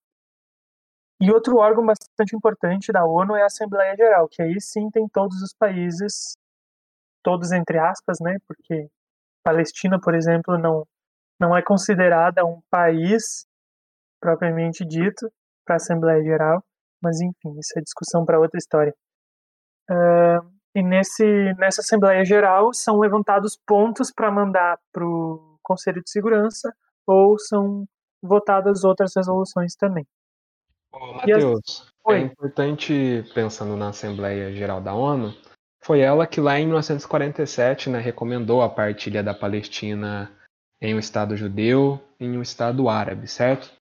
E 1.20 1.30
outro 1.30 1.58
órgão 1.58 1.84
bastante 1.84 2.34
importante 2.34 2.90
da 2.90 3.04
ONU 3.04 3.36
é 3.36 3.42
a 3.42 3.46
Assembleia 3.46 3.94
Geral, 3.94 4.26
que 4.26 4.40
aí 4.40 4.58
sim 4.58 4.88
tem 4.90 5.06
todos 5.06 5.42
os 5.42 5.52
países, 5.52 6.34
todos 7.22 7.52
entre 7.52 7.78
aspas, 7.78 8.16
né? 8.22 8.38
Porque 8.48 8.88
Palestina, 9.44 10.00
por 10.00 10.14
exemplo, 10.14 10.56
não, 10.56 10.86
não 11.38 11.54
é 11.54 11.60
considerada 11.62 12.42
um 12.46 12.62
país 12.70 13.46
propriamente 14.18 14.82
dito 14.82 15.30
para 15.66 15.74
a 15.74 15.76
Assembleia 15.76 16.22
Geral, 16.22 16.64
mas 17.02 17.20
enfim, 17.20 17.58
isso 17.58 17.78
é 17.78 17.82
discussão 17.82 18.24
para 18.24 18.38
outra 18.38 18.58
história. 18.58 18.94
Uh, 19.90 20.60
e 20.74 20.82
nesse, 20.82 21.24
nessa 21.58 21.80
Assembleia 21.80 22.24
Geral 22.24 22.72
são 22.72 22.98
levantados 22.98 23.58
pontos 23.66 24.12
para 24.12 24.30
mandar 24.30 24.78
para 24.92 25.04
o 25.04 25.58
Conselho 25.62 26.02
de 26.02 26.10
Segurança 26.10 26.72
ou 27.06 27.38
são 27.38 27.84
votadas 28.22 28.84
outras 28.84 29.12
resoluções 29.16 29.74
também. 29.74 30.06
Ô, 30.92 31.14
Matheus, 31.14 31.92
as... 32.06 32.14
é 32.14 32.18
importante, 32.18 33.24
pensando 33.34 33.76
na 33.76 33.88
Assembleia 33.88 34.52
Geral 34.52 34.80
da 34.80 34.94
ONU, 34.94 35.34
foi 35.82 36.00
ela 36.00 36.26
que 36.26 36.40
lá 36.40 36.58
em 36.58 36.66
1947 36.66 37.90
né, 37.90 37.98
recomendou 37.98 38.62
a 38.62 38.68
partilha 38.68 39.22
da 39.22 39.34
Palestina 39.34 40.30
em 40.80 40.94
um 40.94 40.98
Estado 40.98 41.36
judeu 41.36 42.00
e 42.18 42.26
em 42.26 42.36
um 42.36 42.42
Estado 42.42 42.88
árabe, 42.88 43.26
certo? 43.26 43.72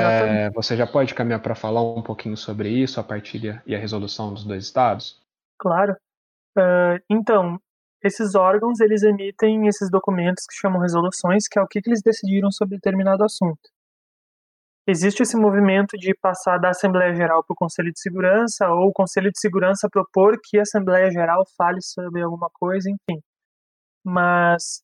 É, 0.00 0.50
você 0.50 0.76
já 0.76 0.86
pode 0.86 1.14
caminhar 1.14 1.40
para 1.40 1.54
falar 1.54 1.82
um 1.82 2.02
pouquinho 2.02 2.36
sobre 2.36 2.68
isso, 2.68 2.98
a 2.98 3.04
partilha 3.04 3.62
e 3.66 3.74
a 3.74 3.78
resolução 3.78 4.32
dos 4.32 4.44
dois 4.44 4.64
estados? 4.64 5.20
Claro. 5.58 5.96
Uh, 6.56 6.98
então, 7.10 7.58
esses 8.02 8.34
órgãos 8.34 8.80
eles 8.80 9.02
emitem 9.02 9.66
esses 9.68 9.90
documentos 9.90 10.44
que 10.46 10.54
chamam 10.54 10.80
resoluções, 10.80 11.46
que 11.48 11.58
é 11.58 11.62
o 11.62 11.66
que, 11.66 11.80
que 11.80 11.88
eles 11.88 12.02
decidiram 12.02 12.50
sobre 12.50 12.76
determinado 12.76 13.24
assunto. 13.24 13.70
Existe 14.86 15.22
esse 15.22 15.36
movimento 15.36 15.96
de 15.96 16.12
passar 16.14 16.58
da 16.58 16.70
Assembleia 16.70 17.14
Geral 17.14 17.44
para 17.44 17.54
o 17.54 17.56
Conselho 17.56 17.92
de 17.92 18.00
Segurança, 18.00 18.68
ou 18.68 18.88
o 18.88 18.92
Conselho 18.92 19.30
de 19.30 19.38
Segurança 19.38 19.88
propor 19.88 20.36
que 20.42 20.58
a 20.58 20.62
Assembleia 20.62 21.08
Geral 21.10 21.44
fale 21.56 21.80
sobre 21.80 22.20
alguma 22.20 22.50
coisa, 22.52 22.90
enfim. 22.90 23.22
Mas 24.04 24.82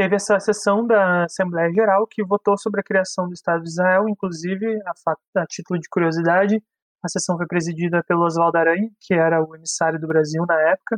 teve 0.00 0.16
essa 0.16 0.40
sessão 0.40 0.86
da 0.86 1.24
Assembleia 1.24 1.70
Geral 1.74 2.06
que 2.06 2.24
votou 2.24 2.56
sobre 2.56 2.80
a 2.80 2.82
criação 2.82 3.26
do 3.26 3.34
Estado 3.34 3.62
de 3.62 3.68
Israel, 3.68 4.08
inclusive, 4.08 4.80
a, 4.86 5.42
a 5.42 5.46
título 5.46 5.78
de 5.78 5.90
curiosidade, 5.90 6.56
a 7.04 7.08
sessão 7.08 7.36
foi 7.36 7.46
presidida 7.46 8.02
pelo 8.08 8.24
Oswaldo 8.24 8.56
Aranha, 8.56 8.88
que 8.98 9.12
era 9.12 9.44
o 9.44 9.54
emissário 9.54 10.00
do 10.00 10.06
Brasil 10.06 10.42
na 10.48 10.58
época, 10.70 10.96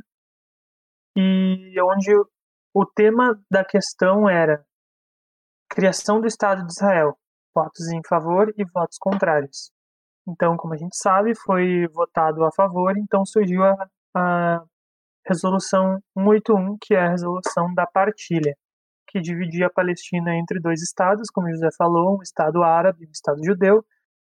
e 1.16 1.74
onde 1.82 2.14
o 2.72 2.86
tema 2.86 3.36
da 3.50 3.64
questão 3.64 4.30
era 4.30 4.64
criação 5.68 6.20
do 6.20 6.28
Estado 6.28 6.64
de 6.64 6.70
Israel, 6.70 7.18
votos 7.52 7.88
em 7.88 8.02
favor 8.08 8.54
e 8.56 8.64
votos 8.72 8.98
contrários. 9.00 9.72
Então, 10.28 10.56
como 10.56 10.74
a 10.74 10.76
gente 10.76 10.96
sabe, 10.96 11.34
foi 11.34 11.88
votado 11.88 12.44
a 12.44 12.52
favor, 12.52 12.96
então 12.96 13.26
surgiu 13.26 13.64
a, 13.64 13.74
a 14.14 14.64
resolução 15.26 15.98
181, 16.16 16.76
que 16.80 16.94
é 16.94 17.00
a 17.00 17.10
resolução 17.10 17.74
da 17.74 17.84
partilha 17.84 18.54
que 19.12 19.20
dividia 19.20 19.66
a 19.66 19.70
Palestina 19.70 20.34
entre 20.34 20.58
dois 20.58 20.80
estados, 20.80 21.28
como 21.30 21.50
José 21.50 21.68
falou, 21.76 22.18
um 22.18 22.22
estado 22.22 22.62
árabe 22.62 23.04
e 23.04 23.08
um 23.08 23.10
estado 23.10 23.44
judeu, 23.44 23.84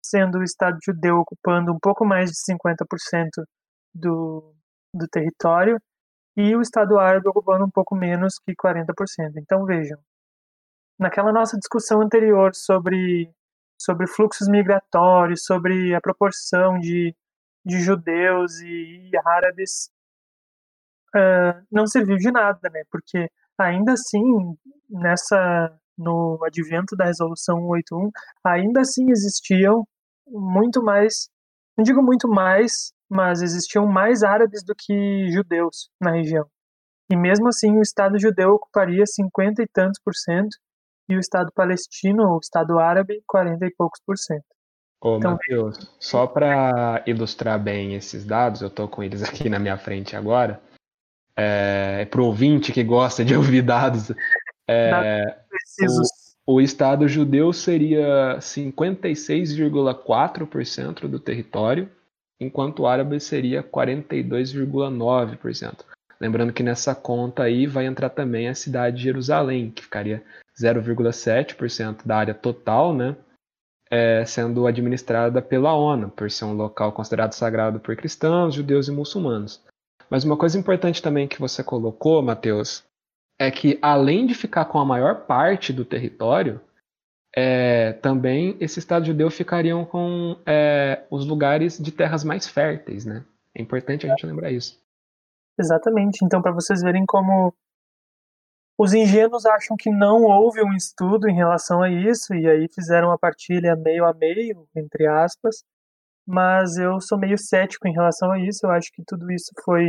sendo 0.01 0.39
o 0.39 0.43
estado 0.43 0.77
judeu 0.81 1.17
ocupando 1.17 1.73
um 1.73 1.79
pouco 1.79 2.05
mais 2.05 2.31
de 2.31 2.37
50% 2.37 3.43
do, 3.93 4.55
do 4.95 5.05
território 5.09 5.77
e 6.37 6.55
o 6.55 6.61
estado 6.61 6.97
árabe 6.97 7.27
ocupando 7.27 7.65
um 7.65 7.69
pouco 7.69 7.93
menos 7.93 8.39
que 8.39 8.53
40%. 8.55 8.85
Então 9.37 9.65
vejam, 9.65 9.99
naquela 10.97 11.33
nossa 11.33 11.57
discussão 11.57 12.01
anterior 12.01 12.55
sobre 12.55 13.29
sobre 13.81 14.07
fluxos 14.07 14.49
migratórios, 14.49 15.45
sobre 15.45 15.95
a 15.95 16.01
proporção 16.01 16.77
de, 16.79 17.15
de 17.65 17.79
judeus 17.79 18.59
e, 18.59 19.09
e 19.09 19.11
árabes, 19.25 19.89
uh, 21.15 21.65
não 21.71 21.87
serviu 21.87 22.17
de 22.17 22.29
nada, 22.29 22.69
né? 22.69 22.83
Porque 22.91 23.29
ainda 23.65 23.93
assim, 23.93 24.23
nessa 24.89 25.71
no 25.97 26.39
advento 26.45 26.95
da 26.95 27.05
resolução 27.05 27.57
181, 27.57 28.09
ainda 28.43 28.79
assim 28.79 29.11
existiam 29.11 29.85
muito 30.25 30.81
mais, 30.81 31.29
não 31.77 31.83
digo 31.83 32.01
muito 32.01 32.27
mais, 32.27 32.93
mas 33.09 33.41
existiam 33.41 33.85
mais 33.85 34.23
árabes 34.23 34.63
do 34.63 34.73
que 34.73 35.29
judeus 35.29 35.89
na 35.99 36.11
região. 36.11 36.45
E 37.11 37.17
mesmo 37.17 37.49
assim, 37.49 37.77
o 37.77 37.81
Estado 37.81 38.17
judeu 38.17 38.51
ocuparia 38.51 39.05
50 39.05 39.61
e 39.61 39.67
tantos 39.67 39.99
por 39.99 40.15
cento, 40.15 40.55
e 41.09 41.15
o 41.15 41.19
Estado 41.19 41.51
palestino, 41.53 42.23
ou 42.23 42.35
o 42.35 42.39
Estado 42.39 42.79
árabe, 42.79 43.21
40 43.27 43.65
e 43.65 43.73
poucos 43.75 43.99
por 44.05 44.17
cento. 44.17 44.45
Ô, 45.01 45.17
então, 45.17 45.31
Matheus, 45.31 45.91
só 45.99 46.27
para 46.27 47.03
ilustrar 47.07 47.61
bem 47.61 47.95
esses 47.95 48.23
dados, 48.25 48.61
eu 48.61 48.67
estou 48.67 48.87
com 48.87 49.01
eles 49.01 49.21
aqui 49.23 49.49
na 49.49 49.59
minha 49.59 49.77
frente 49.77 50.15
agora 50.15 50.61
é, 51.39 52.05
para 52.05 52.21
o 52.21 52.25
ouvinte 52.25 52.73
que 52.73 52.83
gosta 52.83 53.23
de 53.23 53.33
ouvir 53.35 53.61
dados, 53.61 54.11
é, 54.67 55.37
o, 56.45 56.55
o, 56.55 56.61
Estado 56.61 57.07
judeu 57.07 57.53
seria 57.53 58.37
56,4% 58.39 61.07
do 61.07 61.19
território, 61.19 61.89
enquanto 62.39 62.81
o 62.81 62.87
árabe 62.87 63.19
seria 63.19 63.63
42,9%. 63.63 65.85
Lembrando 66.19 66.51
que 66.51 66.61
nessa 66.61 66.93
conta 66.93 67.43
aí 67.43 67.65
vai 67.65 67.85
entrar 67.85 68.09
também 68.09 68.49
a 68.49 68.55
cidade 68.55 68.97
de 68.97 69.03
Jerusalém, 69.03 69.71
que 69.71 69.83
ficaria 69.83 70.21
0,7% 70.61 72.05
da 72.05 72.17
área 72.17 72.33
total, 72.33 72.93
né? 72.93 73.15
É, 73.89 74.25
sendo 74.25 74.67
administrada 74.67 75.41
pela 75.41 75.73
ONU, 75.73 76.09
por 76.09 76.29
ser 76.29 76.43
um 76.45 76.53
local 76.53 76.91
considerado 76.91 77.33
sagrado 77.33 77.79
por 77.79 77.95
cristãos, 77.95 78.53
judeus 78.53 78.87
e 78.87 78.91
muçulmanos. 78.91 79.63
Mas 80.09 80.23
uma 80.23 80.37
coisa 80.37 80.57
importante 80.57 81.01
também 81.01 81.27
que 81.27 81.39
você 81.39 81.63
colocou, 81.63 82.21
Matheus, 82.21 82.83
é 83.39 83.51
que 83.51 83.77
além 83.81 84.25
de 84.25 84.33
ficar 84.33 84.65
com 84.65 84.79
a 84.79 84.85
maior 84.85 85.25
parte 85.25 85.71
do 85.71 85.85
território, 85.85 86.59
é, 87.35 87.93
também 87.93 88.57
esse 88.59 88.79
Estado 88.79 89.05
judeu 89.05 89.29
ficariam 89.29 89.85
com 89.85 90.35
é, 90.45 91.05
os 91.11 91.25
lugares 91.25 91.77
de 91.77 91.91
terras 91.91 92.23
mais 92.23 92.47
férteis, 92.47 93.05
né? 93.05 93.23
É 93.55 93.61
importante 93.61 94.05
a 94.05 94.09
gente 94.09 94.25
lembrar 94.25 94.51
isso. 94.51 94.81
Exatamente. 95.59 96.23
Então, 96.23 96.41
para 96.41 96.53
vocês 96.53 96.81
verem 96.81 97.05
como 97.05 97.53
os 98.77 98.93
ingênuos 98.93 99.45
acham 99.45 99.75
que 99.77 99.91
não 99.91 100.23
houve 100.23 100.61
um 100.63 100.73
estudo 100.73 101.27
em 101.29 101.35
relação 101.35 101.83
a 101.83 101.89
isso, 101.89 102.33
e 102.33 102.47
aí 102.47 102.67
fizeram 102.73 103.11
a 103.11 103.17
partilha 103.17 103.75
meio 103.75 104.05
a 104.05 104.13
meio, 104.13 104.67
entre 104.73 105.05
aspas, 105.05 105.63
mas 106.27 106.77
eu 106.77 106.99
sou 107.01 107.17
meio 107.17 107.37
cético 107.37 107.87
em 107.87 107.93
relação 107.93 108.31
a 108.31 108.39
isso. 108.39 108.65
Eu 108.65 108.71
acho 108.71 108.89
que 108.93 109.03
tudo 109.05 109.31
isso 109.31 109.51
foi 109.63 109.85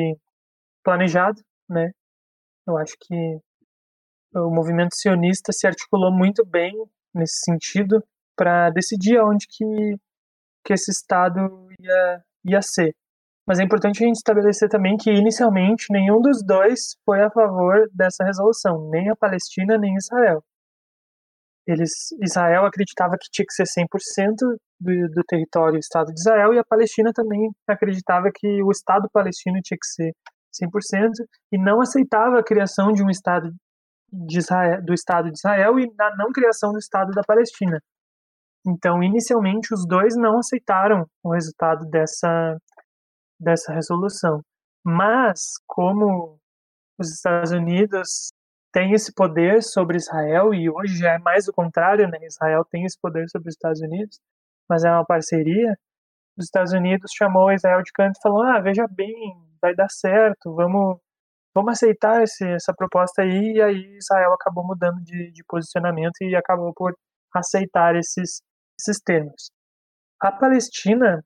planejado, 0.85 1.41
né? 1.69 1.91
Eu 2.67 2.77
acho 2.79 2.95
que 3.01 3.41
o 4.35 4.51
movimento 4.51 4.95
sionista 4.95 5.53
se 5.53 5.67
articulou 5.67 6.13
muito 6.13 6.45
bem 6.47 6.73
nesse 7.15 7.41
sentido 7.45 8.03
para 8.37 8.71
decidir 8.71 9.19
aonde 9.19 9.47
que, 9.49 9.65
que 10.65 10.73
esse 10.73 10.91
Estado 10.91 11.41
ia, 11.81 12.25
ia 12.45 12.63
ser. 12.63 12.95
Mas 13.47 13.59
é 13.59 13.65
importante 13.65 14.03
a 14.03 14.07
gente 14.07 14.17
estabelecer 14.17 14.69
também 14.69 14.97
que, 14.97 15.11
inicialmente, 15.11 15.87
nenhum 15.91 16.21
dos 16.21 16.45
dois 16.45 16.97
foi 17.05 17.21
a 17.21 17.31
favor 17.31 17.89
dessa 17.93 18.25
resolução, 18.25 18.89
nem 18.91 19.11
a 19.11 19.17
Palestina 19.17 19.77
nem 19.77 19.97
Israel. 19.97 20.43
Eles, 21.71 22.11
Israel 22.21 22.67
acreditava 22.67 23.17
que 23.21 23.31
tinha 23.31 23.47
que 23.47 23.53
ser 23.53 23.65
100% 23.65 24.35
do, 24.81 25.09
do 25.15 25.25
território 25.25 25.75
do 25.75 25.79
Estado 25.79 26.13
de 26.13 26.19
Israel 26.19 26.53
e 26.53 26.59
a 26.59 26.65
Palestina 26.65 27.13
também 27.15 27.49
acreditava 27.69 28.29
que 28.35 28.63
o 28.63 28.71
Estado 28.71 29.09
palestino 29.13 29.61
tinha 29.63 29.79
que 29.79 29.87
ser 29.87 30.13
100% 30.65 31.11
e 31.53 31.59
não 31.59 31.81
aceitava 31.81 32.41
a 32.41 32.45
criação 32.45 32.93
de 32.93 33.05
um 33.05 33.09
Estado 33.09 33.53
de 34.13 34.39
Israel, 34.39 34.83
do 34.83 34.93
Estado 34.93 35.31
de 35.31 35.39
Israel 35.39 35.79
e 35.79 35.85
a 36.01 36.17
não 36.17 36.33
criação 36.33 36.73
do 36.73 36.79
Estado 36.79 37.13
da 37.13 37.23
Palestina. 37.23 37.81
Então, 38.67 39.03
inicialmente, 39.03 39.73
os 39.73 39.87
dois 39.87 40.17
não 40.17 40.39
aceitaram 40.39 41.07
o 41.23 41.33
resultado 41.33 41.89
dessa, 41.89 42.59
dessa 43.39 43.73
resolução. 43.73 44.41
Mas, 44.85 45.53
como 45.67 46.39
os 46.99 47.11
Estados 47.13 47.53
Unidos 47.53 48.33
têm 48.73 48.93
esse 48.93 49.13
poder 49.15 49.63
sobre 49.63 49.97
Israel, 49.97 50.55
e 50.55 50.71
hoje 50.71 50.97
já 50.99 51.15
é 51.15 51.19
mais 51.19 51.49
o 51.49 51.53
contrário, 51.53 52.09
né? 52.09 52.19
Israel 52.23 52.65
tem 52.71 52.85
esse 52.85 52.99
poder 53.01 53.29
sobre 53.29 53.49
os 53.49 53.55
Estados 53.55 53.81
Unidos, 53.81 54.21
mas 54.69 54.85
é 54.85 54.91
uma 54.91 55.05
parceria. 55.05 55.77
Os 56.39 56.47
Estados 56.47 56.73
Unidos 56.73 57.13
chamou 57.17 57.53
Israel 57.53 57.83
de 57.83 57.93
canto 57.93 58.17
e 58.19 58.23
falou: 58.23 58.43
ah, 58.43 58.61
veja 58.61 58.87
bem, 58.91 59.15
vai 59.61 59.75
dar 59.75 59.91
certo, 59.91 60.55
vamos, 60.55 60.99
vamos 61.55 61.73
aceitar 61.73 62.23
esse, 62.23 62.47
essa 62.47 62.73
proposta 62.75 63.23
aí. 63.23 63.55
E 63.57 63.63
aí 63.63 63.97
Israel 63.99 64.33
acabou 64.35 64.67
mudando 64.67 65.03
de, 65.03 65.33
de 65.33 65.45
posicionamento 65.45 66.23
e 66.23 66.37
acabou 66.37 66.73
por 66.75 66.95
aceitar 67.35 67.97
esses, 67.97 68.43
esses 68.81 69.01
termos. 69.01 69.51
A 70.21 70.33
Palestina, 70.33 71.25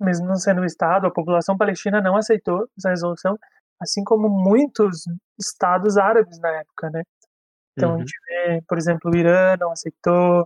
mesmo 0.00 0.26
não 0.26 0.36
sendo 0.36 0.62
um 0.62 0.64
Estado, 0.64 1.06
a 1.06 1.12
população 1.12 1.56
palestina 1.56 2.00
não 2.00 2.16
aceitou 2.16 2.66
essa 2.78 2.90
resolução, 2.90 3.36
assim 3.80 4.04
como 4.04 4.28
muitos 4.28 5.04
estados 5.38 5.96
árabes 5.96 6.38
na 6.40 6.50
época, 6.50 6.90
né? 6.90 7.02
Então 7.72 7.90
uhum. 7.90 7.96
a 7.96 7.98
gente 8.00 8.12
vê, 8.26 8.62
por 8.68 8.78
exemplo, 8.78 9.10
o 9.10 9.16
Irã 9.16 9.56
não 9.58 9.72
aceitou, 9.72 10.42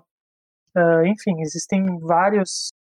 uh, 0.76 1.06
enfim, 1.06 1.40
existem 1.40 1.98
vários, 1.98 2.72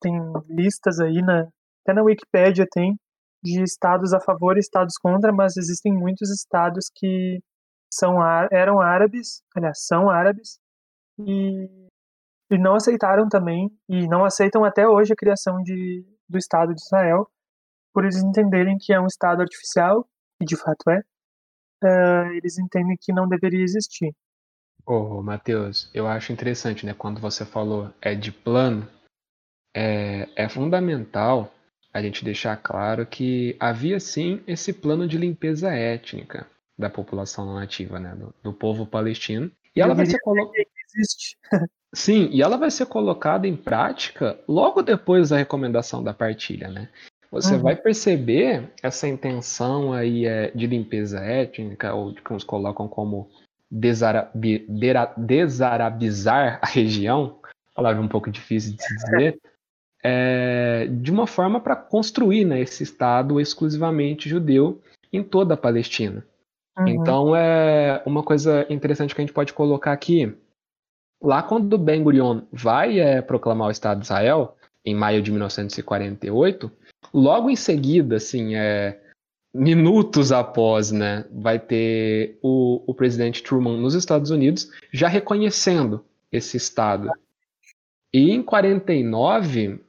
tem 0.00 0.12
listas 0.48 1.00
aí, 1.00 1.22
na, 1.22 1.48
até 1.82 1.94
na 1.94 2.02
Wikipédia 2.02 2.66
tem, 2.70 2.96
de 3.42 3.62
estados 3.62 4.12
a 4.12 4.20
favor 4.20 4.56
e 4.56 4.60
estados 4.60 4.94
contra, 4.98 5.32
mas 5.32 5.56
existem 5.56 5.92
muitos 5.92 6.30
estados 6.30 6.90
que 6.94 7.40
são 7.92 8.18
eram 8.50 8.80
árabes, 8.80 9.42
aliás, 9.54 9.84
são 9.84 10.08
árabes, 10.08 10.58
e, 11.18 11.68
e 12.50 12.58
não 12.58 12.74
aceitaram 12.74 13.28
também, 13.28 13.68
e 13.88 14.06
não 14.08 14.24
aceitam 14.24 14.64
até 14.64 14.86
hoje 14.86 15.12
a 15.12 15.16
criação 15.16 15.62
de, 15.62 16.06
do 16.28 16.38
Estado 16.38 16.74
de 16.74 16.80
Israel, 16.80 17.28
por 17.92 18.04
eles 18.04 18.22
entenderem 18.22 18.76
que 18.78 18.92
é 18.92 19.00
um 19.00 19.06
Estado 19.06 19.42
artificial, 19.42 20.08
e 20.40 20.44
de 20.44 20.56
fato 20.56 20.90
é, 20.90 21.00
uh, 21.84 22.32
eles 22.32 22.58
entendem 22.58 22.96
que 23.00 23.12
não 23.12 23.28
deveria 23.28 23.62
existir. 23.62 24.14
Ô, 24.84 24.94
oh, 24.94 25.22
Matheus, 25.22 25.90
eu 25.94 26.08
acho 26.08 26.32
interessante, 26.32 26.84
né? 26.84 26.92
Quando 26.92 27.20
você 27.20 27.44
falou 27.44 27.92
é 28.00 28.14
de 28.14 28.32
plano, 28.32 28.88
é, 29.74 30.28
é 30.34 30.48
fundamental 30.48 31.52
a 31.92 32.02
gente 32.02 32.24
deixar 32.24 32.56
claro 32.56 33.06
que 33.06 33.56
havia 33.60 34.00
sim 34.00 34.42
esse 34.46 34.72
plano 34.72 35.06
de 35.06 35.18
limpeza 35.18 35.70
étnica 35.70 36.46
da 36.76 36.90
população 36.90 37.54
nativa, 37.54 38.00
né? 38.00 38.14
Do, 38.16 38.34
do 38.42 38.52
povo 38.52 38.86
palestino. 38.86 39.50
E 39.76 39.80
ela 39.80 39.94
vai 39.94 40.06
ser 40.06 40.18
colocada. 40.20 40.66
Sim, 41.94 42.30
e 42.32 42.40
ela 42.40 42.56
vai 42.56 42.70
ser 42.70 42.86
colocada 42.86 43.46
em 43.46 43.54
prática 43.54 44.38
logo 44.48 44.80
depois 44.80 45.28
da 45.28 45.36
recomendação 45.36 46.02
da 46.02 46.14
partilha, 46.14 46.68
né? 46.68 46.90
Você 47.32 47.54
uhum. 47.54 47.62
vai 47.62 47.74
perceber 47.74 48.70
essa 48.82 49.08
intenção 49.08 49.94
aí 49.94 50.26
é, 50.26 50.50
de 50.50 50.66
limpeza 50.66 51.18
étnica, 51.18 51.94
ou 51.94 52.12
que 52.12 52.30
uns 52.30 52.44
colocam 52.44 52.86
como 52.86 53.30
desarabi, 53.70 54.66
desarabizar 55.16 56.58
a 56.60 56.66
região, 56.66 57.38
palavra 57.74 58.02
um 58.02 58.08
pouco 58.08 58.30
difícil 58.30 58.76
de 58.76 58.82
se 58.82 58.94
dizer, 58.96 59.40
é, 60.04 60.86
de 60.90 61.10
uma 61.10 61.26
forma 61.26 61.58
para 61.58 61.74
construir 61.74 62.44
né, 62.44 62.60
esse 62.60 62.82
Estado 62.82 63.40
exclusivamente 63.40 64.28
judeu 64.28 64.82
em 65.10 65.22
toda 65.22 65.54
a 65.54 65.56
Palestina. 65.56 66.22
Uhum. 66.78 66.88
Então, 66.88 67.34
é 67.34 68.02
uma 68.04 68.22
coisa 68.22 68.66
interessante 68.68 69.14
que 69.14 69.22
a 69.22 69.24
gente 69.24 69.34
pode 69.34 69.54
colocar 69.54 69.92
aqui. 69.92 70.36
Lá 71.22 71.42
quando 71.42 71.78
Ben 71.78 72.02
Gurion 72.02 72.42
vai 72.52 73.00
é, 73.00 73.22
proclamar 73.22 73.68
o 73.68 73.70
Estado 73.70 74.00
de 74.00 74.04
Israel, 74.04 74.54
em 74.84 74.94
maio 74.94 75.22
de 75.22 75.30
1948, 75.30 76.70
Logo 77.12 77.50
em 77.50 77.56
seguida, 77.56 78.16
assim, 78.16 78.54
é, 78.54 78.98
minutos 79.54 80.32
após, 80.32 80.90
né, 80.90 81.24
vai 81.30 81.58
ter 81.58 82.38
o, 82.42 82.82
o 82.86 82.94
presidente 82.94 83.42
Truman 83.42 83.76
nos 83.76 83.94
Estados 83.94 84.30
Unidos 84.30 84.70
já 84.92 85.08
reconhecendo 85.08 86.04
esse 86.30 86.56
Estado. 86.56 87.10
E 88.12 88.30
em 88.30 88.42
49, 88.42 89.80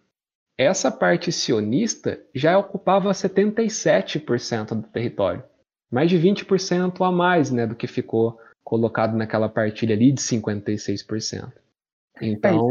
essa 0.58 0.92
parte 0.92 1.32
sionista 1.32 2.22
já 2.34 2.58
ocupava 2.58 3.12
77% 3.12 4.76
do 4.76 4.84
território. 4.84 5.44
Mais 5.90 6.10
de 6.10 6.18
20% 6.18 7.06
a 7.06 7.12
mais 7.12 7.52
né, 7.52 7.66
do 7.66 7.76
que 7.76 7.88
ficou 7.88 8.38
colocado 8.64 9.16
naquela 9.16 9.48
partilha 9.48 9.96
ali 9.96 10.12
de 10.12 10.22
56%. 10.22 11.52
Então. 12.22 12.70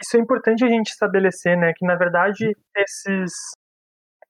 Isso 0.00 0.16
é 0.16 0.20
importante 0.20 0.64
a 0.64 0.68
gente 0.68 0.90
estabelecer, 0.90 1.56
né, 1.56 1.72
que 1.76 1.84
na 1.84 1.96
verdade 1.96 2.56
esses 2.76 3.32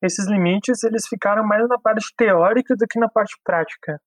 esses 0.00 0.28
limites 0.28 0.84
eles 0.84 1.06
ficaram 1.08 1.44
mais 1.44 1.68
na 1.68 1.78
parte 1.78 2.14
teórica 2.16 2.74
do 2.76 2.86
que 2.86 3.00
na 3.00 3.08
parte 3.08 3.36
prática, 3.42 4.00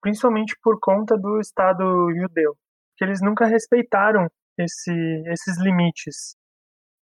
principalmente 0.00 0.56
por 0.62 0.78
conta 0.80 1.16
do 1.16 1.38
Estado 1.40 1.84
judeu, 2.14 2.56
que 2.96 3.04
eles 3.04 3.20
nunca 3.22 3.46
respeitaram 3.46 4.28
esse, 4.58 4.92
esses 5.26 5.58
limites. 5.60 6.36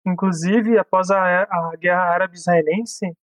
Inclusive, 0.06 0.78
após 0.78 1.10
a, 1.10 1.42
a 1.42 1.72
Guerra 1.78 2.12
Árabe-Israelense, 2.14 3.16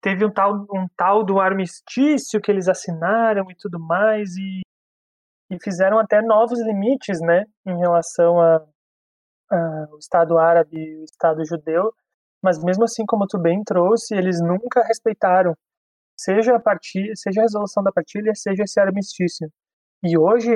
teve 0.00 0.24
um 0.24 0.32
tal, 0.32 0.66
um 0.72 0.86
tal 0.96 1.24
do 1.24 1.40
armistício 1.40 2.40
que 2.40 2.50
eles 2.50 2.68
assinaram 2.68 3.50
e 3.50 3.54
tudo 3.56 3.78
mais, 3.78 4.34
e, 4.36 4.60
e 5.50 5.58
fizeram 5.62 5.98
até 5.98 6.22
novos 6.22 6.60
limites 6.60 7.20
né, 7.20 7.44
em 7.66 7.76
relação 7.76 8.40
ao 9.50 9.98
Estado 9.98 10.38
árabe 10.38 10.76
e 10.76 11.00
o 11.00 11.04
Estado 11.04 11.44
judeu, 11.44 11.92
mas 12.42 12.62
mesmo 12.62 12.84
assim, 12.84 13.04
como 13.06 13.26
tu 13.26 13.38
bem 13.38 13.62
trouxe, 13.64 14.14
eles 14.14 14.40
nunca 14.40 14.82
respeitaram, 14.82 15.54
seja 16.18 16.56
a 16.56 16.60
partir, 16.60 17.14
seja 17.16 17.40
a 17.40 17.44
resolução 17.44 17.82
da 17.82 17.92
partilha, 17.92 18.34
seja 18.34 18.62
esse 18.62 18.80
armistício. 18.80 19.50
E 20.02 20.16
hoje 20.16 20.50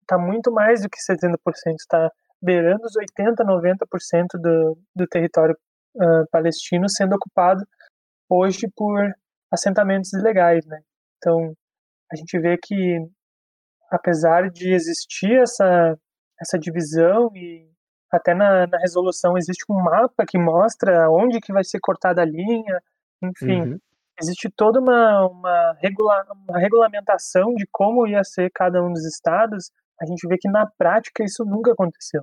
está 0.00 0.16
muito 0.18 0.52
mais 0.52 0.82
do 0.82 0.88
que 0.88 0.98
70%, 0.98 1.36
está 1.78 2.10
beirando 2.40 2.84
os 2.84 2.96
80, 2.96 3.44
90% 3.44 4.26
do, 4.40 4.78
do 4.94 5.06
território 5.06 5.56
uh, 5.96 6.26
palestino 6.30 6.88
sendo 6.88 7.14
ocupado 7.14 7.62
hoje 8.28 8.68
por 8.74 9.12
assentamentos 9.50 10.12
ilegais, 10.12 10.64
né? 10.66 10.80
Então, 11.18 11.52
a 12.12 12.16
gente 12.16 12.38
vê 12.38 12.56
que 12.56 12.98
apesar 13.90 14.50
de 14.50 14.72
existir 14.72 15.40
essa 15.40 15.96
essa 16.38 16.58
divisão 16.58 17.30
e 17.34 17.66
até 18.10 18.34
na, 18.34 18.66
na, 18.66 18.78
resolução 18.78 19.36
existe 19.36 19.64
um 19.68 19.82
mapa 19.82 20.24
que 20.26 20.38
mostra 20.38 21.10
onde 21.10 21.40
que 21.40 21.52
vai 21.52 21.64
ser 21.64 21.80
cortada 21.80 22.22
a 22.22 22.24
linha, 22.24 22.82
enfim, 23.22 23.60
uhum. 23.60 23.78
existe 24.20 24.48
toda 24.50 24.80
uma, 24.80 25.26
uma, 25.26 25.76
regula, 25.80 26.26
uma 26.48 26.58
regulamentação 26.58 27.54
de 27.54 27.66
como 27.70 28.06
ia 28.06 28.22
ser 28.22 28.50
cada 28.54 28.82
um 28.82 28.92
dos 28.92 29.04
estados. 29.04 29.70
A 30.00 30.06
gente 30.06 30.26
vê 30.28 30.36
que 30.38 30.48
na 30.48 30.66
prática 30.66 31.24
isso 31.24 31.44
nunca 31.44 31.72
aconteceu. 31.72 32.22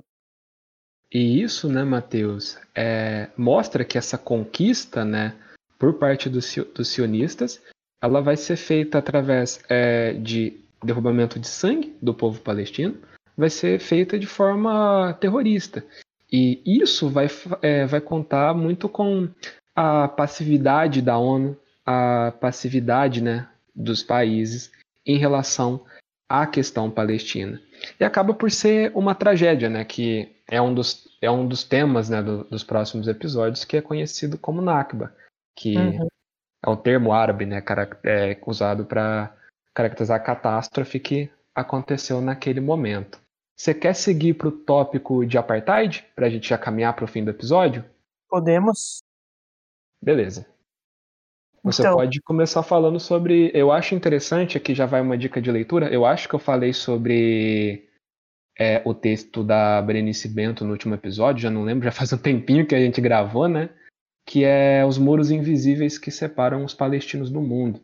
E 1.12 1.42
isso, 1.42 1.68
né, 1.68 1.84
Matheus, 1.84 2.58
é, 2.74 3.28
mostra 3.36 3.84
que 3.84 3.96
essa 3.96 4.18
conquista, 4.18 5.04
né, 5.04 5.34
por 5.78 5.94
parte 5.94 6.28
dos, 6.28 6.54
dos 6.74 6.88
sionistas, 6.88 7.62
ela 8.02 8.20
vai 8.20 8.36
ser 8.36 8.56
feita 8.56 8.98
através 8.98 9.62
é, 9.68 10.12
de 10.14 10.60
derrubamento 10.82 11.38
de 11.38 11.46
sangue 11.46 11.96
do 12.02 12.12
povo 12.12 12.40
palestino, 12.40 12.98
vai 13.36 13.50
ser 13.50 13.78
feita 13.78 14.18
de 14.18 14.26
forma 14.26 15.16
terrorista. 15.20 15.84
E 16.32 16.60
isso 16.64 17.08
vai, 17.08 17.28
é, 17.62 17.86
vai 17.86 18.00
contar 18.00 18.54
muito 18.54 18.88
com 18.88 19.28
a 19.74 20.08
passividade 20.08 21.00
da 21.00 21.16
ONU, 21.16 21.56
a 21.86 22.32
passividade 22.40 23.22
né, 23.22 23.48
dos 23.74 24.02
países 24.02 24.72
em 25.06 25.18
relação 25.18 25.84
à 26.28 26.46
questão 26.46 26.90
palestina. 26.90 27.60
E 28.00 28.04
acaba 28.04 28.32
por 28.32 28.50
ser 28.50 28.90
uma 28.94 29.14
tragédia, 29.14 29.68
né, 29.68 29.84
que 29.84 30.34
é 30.48 30.60
um 30.60 30.74
dos, 30.74 31.08
é 31.20 31.30
um 31.30 31.46
dos 31.46 31.64
temas 31.64 32.08
né, 32.08 32.22
do, 32.22 32.44
dos 32.44 32.64
próximos 32.64 33.06
episódios, 33.06 33.64
que 33.64 33.76
é 33.76 33.82
conhecido 33.82 34.38
como 34.38 34.62
Nakba, 34.62 35.14
que 35.56 35.76
uhum. 35.76 36.08
é 36.64 36.70
um 36.70 36.76
termo 36.76 37.12
árabe 37.12 37.46
né, 37.46 37.62
é, 38.04 38.36
usado 38.46 38.84
para 38.84 39.36
caracterizar 39.74 40.16
a 40.16 40.24
catástrofe 40.24 40.98
que 41.00 41.30
aconteceu 41.54 42.20
naquele 42.20 42.60
momento. 42.60 43.23
Você 43.56 43.72
quer 43.72 43.94
seguir 43.94 44.34
para 44.34 44.48
o 44.48 44.52
tópico 44.52 45.24
de 45.24 45.38
apartheid, 45.38 46.04
para 46.14 46.26
a 46.26 46.30
gente 46.30 46.48
já 46.48 46.58
caminhar 46.58 46.94
para 46.94 47.04
o 47.04 47.08
fim 47.08 47.24
do 47.24 47.30
episódio? 47.30 47.84
Podemos. 48.28 49.02
Beleza. 50.02 50.46
Você 51.62 51.82
então... 51.82 51.94
pode 51.94 52.20
começar 52.20 52.62
falando 52.62 53.00
sobre. 53.00 53.50
Eu 53.54 53.72
acho 53.72 53.94
interessante, 53.94 54.58
aqui 54.58 54.74
já 54.74 54.84
vai 54.84 55.00
uma 55.00 55.16
dica 55.16 55.40
de 55.40 55.50
leitura. 55.50 55.88
Eu 55.88 56.04
acho 56.04 56.28
que 56.28 56.34
eu 56.34 56.38
falei 56.38 56.74
sobre 56.74 57.88
é, 58.58 58.82
o 58.84 58.92
texto 58.92 59.42
da 59.42 59.80
Berenice 59.80 60.28
Bento 60.28 60.64
no 60.64 60.72
último 60.72 60.94
episódio, 60.94 61.42
já 61.42 61.50
não 61.50 61.64
lembro, 61.64 61.84
já 61.88 61.92
faz 61.92 62.12
um 62.12 62.18
tempinho 62.18 62.66
que 62.66 62.74
a 62.74 62.80
gente 62.80 63.00
gravou, 63.00 63.48
né? 63.48 63.70
Que 64.26 64.44
é 64.44 64.84
Os 64.84 64.98
Muros 64.98 65.30
Invisíveis 65.30 65.96
que 65.96 66.10
Separam 66.10 66.64
os 66.64 66.74
Palestinos 66.74 67.30
do 67.30 67.40
Mundo. 67.40 67.80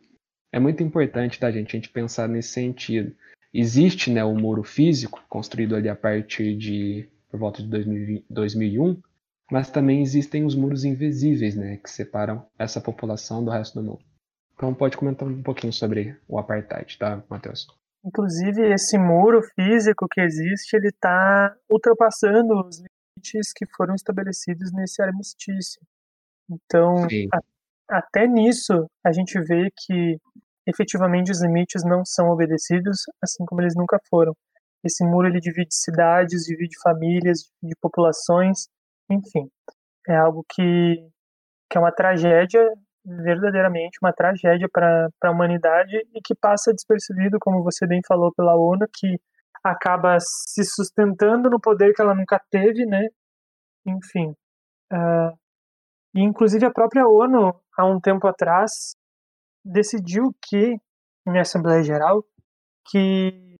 É 0.51 0.59
muito 0.59 0.83
importante 0.83 1.39
da 1.39 1.49
gente, 1.51 1.69
a 1.69 1.79
gente 1.79 1.89
pensar 1.89 2.27
nesse 2.27 2.49
sentido. 2.49 3.15
Existe 3.53 4.09
né, 4.09 4.23
o 4.23 4.33
muro 4.33 4.63
físico, 4.63 5.23
construído 5.27 5.75
ali 5.75 5.89
a 5.89 5.95
partir 5.95 6.55
de 6.55 7.09
por 7.29 7.39
volta 7.39 7.61
de 7.61 7.69
2020, 7.69 8.25
2001, 8.29 9.01
mas 9.51 9.69
também 9.69 10.01
existem 10.01 10.45
os 10.45 10.55
muros 10.55 10.85
invisíveis, 10.85 11.55
né, 11.55 11.77
que 11.77 11.89
separam 11.89 12.45
essa 12.57 12.79
população 12.79 13.43
do 13.43 13.51
resto 13.51 13.79
do 13.79 13.85
mundo. 13.85 14.01
Então 14.53 14.73
pode 14.73 14.95
comentar 14.95 15.27
um 15.27 15.41
pouquinho 15.41 15.73
sobre 15.73 16.17
o 16.27 16.37
apartheid, 16.37 16.97
tá, 16.97 17.23
Matheus? 17.29 17.67
Inclusive 18.03 18.73
esse 18.73 18.97
muro 18.97 19.41
físico 19.55 20.07
que 20.09 20.21
existe, 20.21 20.75
ele 20.75 20.87
está 20.87 21.55
ultrapassando 21.69 22.67
os 22.67 22.77
limites 22.77 23.51
que 23.53 23.65
foram 23.75 23.95
estabelecidos 23.95 24.71
nesse 24.71 25.01
armistício. 25.01 25.81
Então, 26.49 27.07
a, 27.33 27.97
até 27.97 28.27
nisso 28.27 28.87
a 29.03 29.11
gente 29.11 29.39
vê 29.41 29.69
que 29.75 30.17
efetivamente 30.67 31.31
os 31.31 31.41
limites 31.41 31.83
não 31.83 32.03
são 32.05 32.29
obedecidos, 32.29 33.03
assim 33.21 33.45
como 33.45 33.61
eles 33.61 33.75
nunca 33.75 33.99
foram. 34.09 34.35
Esse 34.83 35.03
muro 35.03 35.27
ele 35.27 35.39
divide 35.39 35.73
cidades, 35.73 36.43
divide 36.45 36.75
famílias, 36.81 37.39
divide 37.61 37.77
populações, 37.79 38.67
enfim, 39.09 39.49
é 40.07 40.15
algo 40.15 40.45
que, 40.49 41.07
que 41.69 41.77
é 41.77 41.81
uma 41.81 41.91
tragédia, 41.91 42.67
verdadeiramente 43.05 43.97
uma 44.01 44.13
tragédia 44.13 44.67
para 44.71 45.09
a 45.23 45.31
humanidade 45.31 45.95
e 46.13 46.21
que 46.23 46.35
passa 46.35 46.73
despercebido, 46.73 47.37
como 47.39 47.63
você 47.63 47.85
bem 47.87 48.01
falou, 48.07 48.33
pela 48.33 48.55
ONU, 48.55 48.87
que 48.93 49.19
acaba 49.63 50.17
se 50.19 50.63
sustentando 50.63 51.49
no 51.49 51.59
poder 51.59 51.93
que 51.93 52.01
ela 52.01 52.15
nunca 52.15 52.41
teve, 52.49 52.85
né? 52.85 53.07
Enfim. 53.85 54.31
Uh, 54.91 55.37
e 56.15 56.21
inclusive 56.21 56.65
a 56.65 56.71
própria 56.71 57.07
ONU, 57.07 57.53
há 57.77 57.85
um 57.85 57.99
tempo 57.99 58.27
atrás, 58.27 58.95
decidiu 59.63 60.35
que, 60.43 60.75
em 61.27 61.39
Assembleia 61.39 61.83
Geral, 61.83 62.23
que 62.89 63.55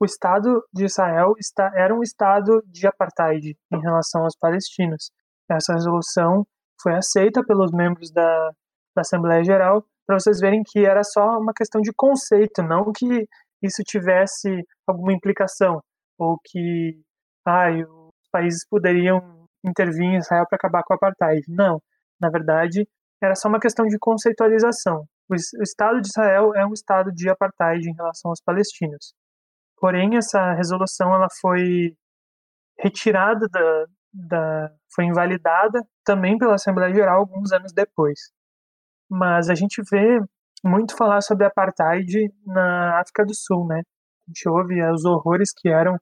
o 0.00 0.04
Estado 0.04 0.62
de 0.72 0.84
Israel 0.84 1.34
está, 1.38 1.70
era 1.74 1.94
um 1.94 2.02
Estado 2.02 2.62
de 2.66 2.86
apartheid 2.86 3.56
em 3.72 3.80
relação 3.80 4.22
aos 4.22 4.36
palestinos. 4.36 5.10
Essa 5.50 5.74
resolução 5.74 6.46
foi 6.80 6.94
aceita 6.94 7.44
pelos 7.44 7.70
membros 7.72 8.10
da, 8.10 8.50
da 8.94 9.02
Assembleia 9.02 9.44
Geral, 9.44 9.84
para 10.06 10.18
vocês 10.18 10.40
verem 10.40 10.62
que 10.64 10.84
era 10.84 11.04
só 11.04 11.38
uma 11.38 11.52
questão 11.52 11.80
de 11.80 11.92
conceito, 11.92 12.62
não 12.62 12.92
que 12.92 13.28
isso 13.62 13.82
tivesse 13.84 14.64
alguma 14.86 15.12
implicação, 15.12 15.80
ou 16.18 16.38
que 16.44 17.00
ah, 17.46 17.70
os 17.70 18.28
países 18.32 18.66
poderiam 18.68 19.46
intervir 19.64 20.04
em 20.04 20.16
Israel 20.16 20.46
para 20.48 20.56
acabar 20.56 20.82
com 20.82 20.94
o 20.94 20.96
apartheid. 20.96 21.44
Não. 21.48 21.80
Na 22.20 22.30
verdade, 22.30 22.88
era 23.22 23.34
só 23.34 23.48
uma 23.48 23.60
questão 23.60 23.86
de 23.86 23.98
conceitualização. 23.98 25.04
O 25.30 25.62
Estado 25.62 26.00
de 26.00 26.08
Israel 26.08 26.52
é 26.56 26.66
um 26.66 26.72
Estado 26.72 27.12
de 27.12 27.30
apartheid 27.30 27.88
em 27.88 27.94
relação 27.94 28.32
aos 28.32 28.40
palestinos. 28.40 29.14
Porém, 29.78 30.16
essa 30.16 30.52
resolução 30.54 31.14
ela 31.14 31.28
foi 31.40 31.94
retirada 32.76 33.46
da, 33.48 33.86
da, 34.12 34.72
foi 34.92 35.04
invalidada 35.04 35.80
também 36.04 36.36
pela 36.36 36.54
Assembleia 36.54 36.92
Geral 36.92 37.20
alguns 37.20 37.52
anos 37.52 37.72
depois. 37.72 38.18
Mas 39.08 39.48
a 39.48 39.54
gente 39.54 39.80
vê 39.88 40.18
muito 40.64 40.96
falar 40.96 41.20
sobre 41.20 41.46
apartheid 41.46 42.32
na 42.44 43.00
África 43.00 43.24
do 43.24 43.34
Sul, 43.34 43.66
né? 43.68 43.82
A 44.22 44.24
gente 44.30 44.48
ouve 44.48 44.82
os 44.90 45.04
horrores 45.04 45.52
que 45.56 45.68
eram 45.68 45.96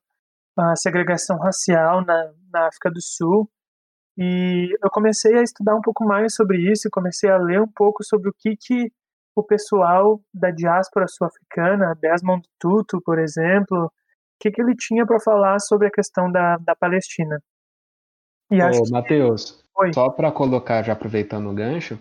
a 0.57 0.75
segregação 0.75 1.39
racial 1.39 2.05
na, 2.05 2.33
na 2.51 2.67
África 2.67 2.91
do 2.91 3.01
Sul. 3.03 3.49
E 4.17 4.75
eu 4.83 4.91
comecei 4.91 5.37
a 5.37 5.43
estudar 5.43 5.77
um 5.77 5.83
pouco 5.83 6.05
mais 6.05 6.35
sobre 6.35 6.59
isso, 6.73 6.89
comecei 6.91 7.31
a 7.31 7.37
ler 7.37 7.61
um 7.61 7.71
pouco 7.71 8.03
sobre 8.03 8.31
o 8.31 8.35
que, 8.37 8.57
que 8.57 8.91
o 9.39 9.43
pessoal 9.45 10.21
da 10.35 10.51
diáspora 10.51 11.07
sul-africana, 11.07 11.97
Desmond 12.01 12.43
Tutu, 12.59 13.01
por 13.05 13.19
exemplo, 13.19 13.87
o 13.87 13.91
que, 14.41 14.51
que 14.51 14.61
ele 14.61 14.75
tinha 14.75 15.07
para 15.07 15.21
falar 15.21 15.61
sobre 15.61 15.87
a 15.87 15.91
questão 15.91 16.31
da, 16.31 16.57
da 16.57 16.75
Palestina. 16.75 17.41
E 18.51 18.61
Ô, 18.61 18.91
Matheus, 18.91 19.65
só 19.95 20.11
para 20.11 20.33
colocar, 20.33 20.83
já 20.83 20.93
aproveitando 20.93 21.49
o 21.49 21.55
gancho, 21.55 21.99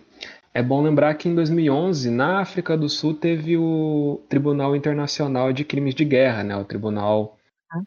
é 0.52 0.62
bom 0.62 0.82
lembrar 0.82 1.14
que 1.14 1.28
em 1.28 1.34
2011, 1.34 2.10
na 2.10 2.40
África 2.40 2.76
do 2.76 2.88
Sul, 2.88 3.14
teve 3.14 3.56
o 3.56 4.20
Tribunal 4.28 4.74
Internacional 4.74 5.52
de 5.52 5.64
Crimes 5.64 5.94
de 5.94 6.04
Guerra, 6.04 6.42
né, 6.42 6.56
o 6.56 6.64
Tribunal 6.64 7.36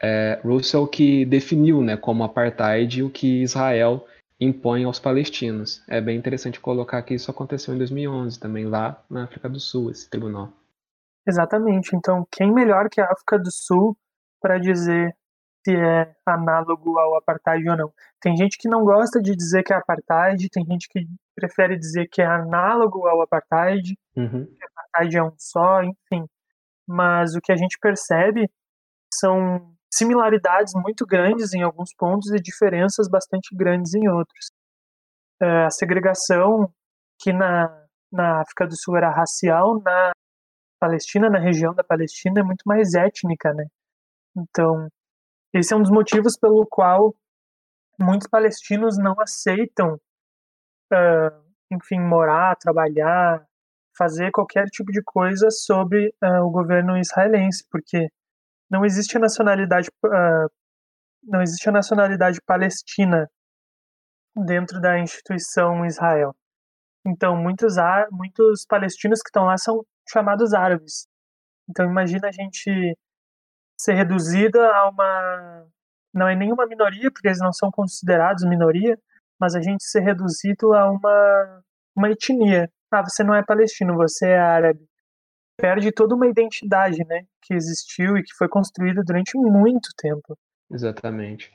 é, 0.02 0.40
Russell, 0.44 0.88
que 0.88 1.26
definiu 1.26 1.82
né, 1.82 1.98
como 1.98 2.24
apartheid 2.24 3.04
o 3.04 3.10
que 3.10 3.42
Israel 3.42 4.06
impõe 4.42 4.84
aos 4.84 5.00
palestinos. 5.00 5.84
É 5.88 6.02
bem 6.02 6.18
interessante 6.18 6.60
colocar 6.60 7.04
que 7.04 7.14
isso 7.14 7.30
aconteceu 7.30 7.76
em 7.76 7.78
2011 7.78 8.40
também 8.40 8.66
lá 8.66 9.00
na 9.08 9.26
África 9.26 9.48
do 9.48 9.60
Sul, 9.60 9.92
esse 9.92 10.10
tribunal. 10.10 10.52
Exatamente. 11.28 11.96
Então, 11.96 12.26
quem 12.32 12.52
melhor 12.52 12.90
que 12.90 13.00
a 13.00 13.06
África 13.06 13.38
do 13.38 13.52
Sul 13.52 13.96
para 14.42 14.58
dizer 14.58 15.16
se 15.64 15.76
é 15.76 16.12
análogo 16.26 16.98
ao 16.98 17.16
apartheid 17.16 17.70
ou 17.70 17.78
não? 17.78 17.94
Tem 18.20 18.36
gente 18.36 18.58
que 18.58 18.68
não 18.68 18.84
gosta 18.84 19.22
de 19.22 19.36
dizer 19.36 19.62
que 19.62 19.72
é 19.72 19.76
apartheid, 19.76 20.50
tem 20.50 20.66
gente 20.66 20.90
que 20.90 21.06
prefere 21.36 21.78
dizer 21.78 22.08
que 22.12 22.20
é 22.20 22.26
análogo 22.26 23.06
ao 23.06 23.22
apartheid, 23.22 23.96
uhum. 24.18 24.46
que 24.46 24.66
apartheid 24.66 25.18
é 25.18 25.24
um 25.24 25.34
só, 25.38 25.84
enfim. 25.84 26.26
Mas 26.88 27.36
o 27.36 27.42
que 27.42 27.52
a 27.52 27.56
gente 27.56 27.78
percebe 27.80 28.50
são 29.14 29.72
similaridades 29.94 30.74
muito 30.74 31.06
grandes 31.06 31.54
em 31.54 31.62
alguns 31.62 31.94
pontos 31.94 32.32
e 32.32 32.40
diferenças 32.40 33.10
bastante 33.10 33.56
grandes 33.56 33.94
em 33.94 34.08
outros. 34.08 34.52
É, 35.42 35.66
a 35.66 35.70
segregação, 35.70 36.72
que 37.20 37.34
na, 37.34 37.86
na 38.12 38.42
África 38.42 38.66
do 38.68 38.76
Sul 38.76 38.96
era 38.96 39.12
racial, 39.12 39.82
na 39.82 40.12
Palestina, 40.80 41.30
na 41.30 41.40
região 41.40 41.74
da 41.74 41.84
Palestina, 41.84 42.42
é 42.42 42.44
muito 42.44 42.64
mais 42.66 42.94
étnica, 42.94 43.54
né? 43.54 43.66
Então, 44.36 44.88
esse 45.54 45.74
é 45.74 45.78
um 45.78 45.82
dos 45.82 45.92
motivos 45.92 46.38
pelo 46.38 46.66
qual 46.66 47.14
muitos 48.00 48.28
palestinos 48.28 48.98
não 48.98 49.20
aceitam, 49.20 49.96
uh, 50.94 51.54
enfim, 51.70 52.00
morar, 52.00 52.56
trabalhar, 52.56 53.46
fazer 53.98 54.32
qualquer 54.32 54.66
tipo 54.68 54.92
de 54.92 55.02
coisa 55.04 55.50
sobre 55.52 56.14
uh, 56.24 56.46
o 56.46 56.50
governo 56.50 56.98
israelense, 56.98 57.66
porque 57.70 58.10
não 58.72 58.86
existe 58.86 59.18
a 59.18 59.20
nacionalidade 59.20 59.90
uh, 60.06 60.50
não 61.24 61.42
existe 61.42 61.68
a 61.68 61.74
nacionalidade 61.74 62.40
palestina 62.46 63.30
dentro 64.46 64.80
da 64.80 64.98
instituição 64.98 65.86
Israel. 65.86 66.34
Então 67.06 67.36
muitos 67.36 67.76
muitos 68.12 68.66
palestinos 68.66 69.22
que 69.22 69.30
estão 69.30 69.46
lá 69.46 69.58
são 69.58 69.86
chamados 70.10 70.54
árabes. 70.54 71.06
Então 71.70 71.86
imagina 71.86 72.30
a 72.30 72.32
gente 72.32 72.98
ser 73.78 73.94
reduzida 73.94 74.66
a 74.74 74.90
uma 74.90 75.68
não 76.14 76.28
é 76.28 76.36
nenhuma 76.36 76.66
minoria 76.66 77.12
porque 77.12 77.28
eles 77.28 77.40
não 77.40 77.54
são 77.54 77.70
considerados 77.72 78.46
minoria, 78.46 78.98
mas 79.40 79.56
a 79.56 79.62
gente 79.62 79.84
ser 79.84 80.02
reduzido 80.02 80.74
a 80.74 80.90
uma 80.90 81.64
uma 81.96 82.10
etnia. 82.10 82.72
Ah, 82.92 83.04
você 83.04 83.24
não 83.24 83.36
é 83.36 83.44
palestino, 83.44 83.96
você 83.96 84.30
é 84.30 84.40
árabe 84.40 84.91
perde 85.58 85.92
toda 85.92 86.16
uma 86.16 86.28
identidade, 86.28 87.04
né, 87.06 87.24
que 87.42 87.54
existiu 87.54 88.18
e 88.18 88.24
que 88.24 88.34
foi 88.38 88.48
construída 88.48 89.02
durante 89.06 89.38
muito 89.38 89.90
tempo. 89.98 90.38
Exatamente. 90.72 91.52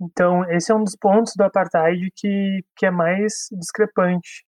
Então, 0.00 0.44
esse 0.50 0.72
é 0.72 0.74
um 0.74 0.82
dos 0.82 0.96
pontos 0.96 1.34
do 1.36 1.44
apartheid 1.44 2.10
que, 2.16 2.64
que 2.76 2.86
é 2.86 2.90
mais 2.90 3.32
discrepante. 3.52 4.44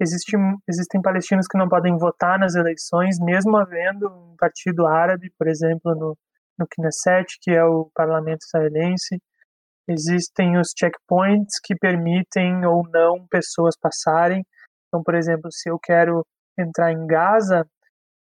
Existe, 0.00 0.36
existem 0.68 1.00
palestinos 1.00 1.46
que 1.46 1.56
não 1.56 1.68
podem 1.68 1.96
votar 1.96 2.38
nas 2.38 2.54
eleições, 2.54 3.18
mesmo 3.20 3.56
havendo 3.56 4.08
um 4.08 4.36
partido 4.36 4.86
árabe, 4.86 5.32
por 5.38 5.46
exemplo, 5.48 5.94
no, 5.94 6.18
no 6.58 6.66
Knesset, 6.66 7.38
que 7.40 7.50
é 7.50 7.64
o 7.64 7.90
parlamento 7.94 8.42
israelense. 8.44 9.20
Existem 9.88 10.58
os 10.58 10.72
checkpoints 10.76 11.60
que 11.62 11.76
permitem 11.76 12.66
ou 12.66 12.82
não 12.90 13.26
pessoas 13.28 13.76
passarem. 13.80 14.44
Então, 14.88 15.02
por 15.02 15.14
exemplo, 15.14 15.50
se 15.52 15.70
eu 15.70 15.78
quero 15.78 16.26
entrar 16.58 16.92
em 16.92 17.06
Gaza, 17.06 17.64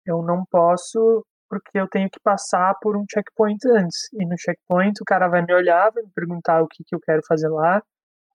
eu 0.07 0.23
não 0.23 0.45
posso 0.51 1.25
porque 1.53 1.79
eu 1.79 1.87
tenho 1.87 2.09
que 2.09 2.19
passar 2.21 2.75
por 2.81 2.97
um 2.97 3.05
checkpoint 3.13 3.59
antes. 3.77 4.09
E 4.15 4.25
no 4.25 4.35
checkpoint 4.39 4.99
o 5.03 5.05
cara 5.05 5.29
vai 5.29 5.43
me 5.45 5.53
olhar, 5.53 5.91
vai 5.93 6.03
me 6.03 6.11
perguntar 6.15 6.63
o 6.63 6.67
que, 6.67 6.83
que 6.83 6.95
eu 6.95 7.01
quero 7.01 7.21
fazer 7.29 7.49
lá. 7.49 7.83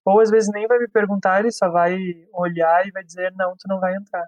Ou 0.04 0.20
às 0.20 0.30
vezes 0.30 0.48
nem 0.54 0.68
vai 0.68 0.78
me 0.78 0.88
perguntar, 0.88 1.40
ele 1.40 1.50
só 1.50 1.68
vai 1.68 1.96
olhar 2.32 2.86
e 2.86 2.92
vai 2.92 3.02
dizer, 3.02 3.32
não, 3.36 3.54
tu 3.58 3.66
não 3.68 3.80
vai 3.80 3.96
entrar. 3.96 4.24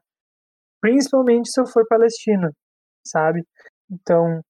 Principalmente 0.81 1.51
se 1.53 1.61
eu 1.61 1.67
for 1.69 1.87
palestino, 1.89 2.51
sabe? 3.07 3.45
Então, 3.89 4.43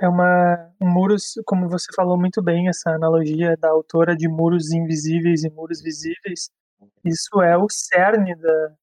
é 0.00 0.08
uma 0.08 0.72
um 0.80 0.88
muros, 0.90 1.34
como 1.46 1.68
você 1.68 1.86
falou 1.94 2.18
muito 2.18 2.42
bem, 2.42 2.68
essa 2.68 2.90
analogia 2.90 3.56
da 3.58 3.68
autora 3.70 4.16
de 4.16 4.28
muros 4.28 4.72
invisíveis 4.72 5.44
e 5.44 5.50
muros 5.50 5.82
visíveis. 5.82 6.50
Isso 7.04 7.42
é 7.42 7.56
o 7.58 7.66
cerne 7.68 8.34
da, 8.36 8.74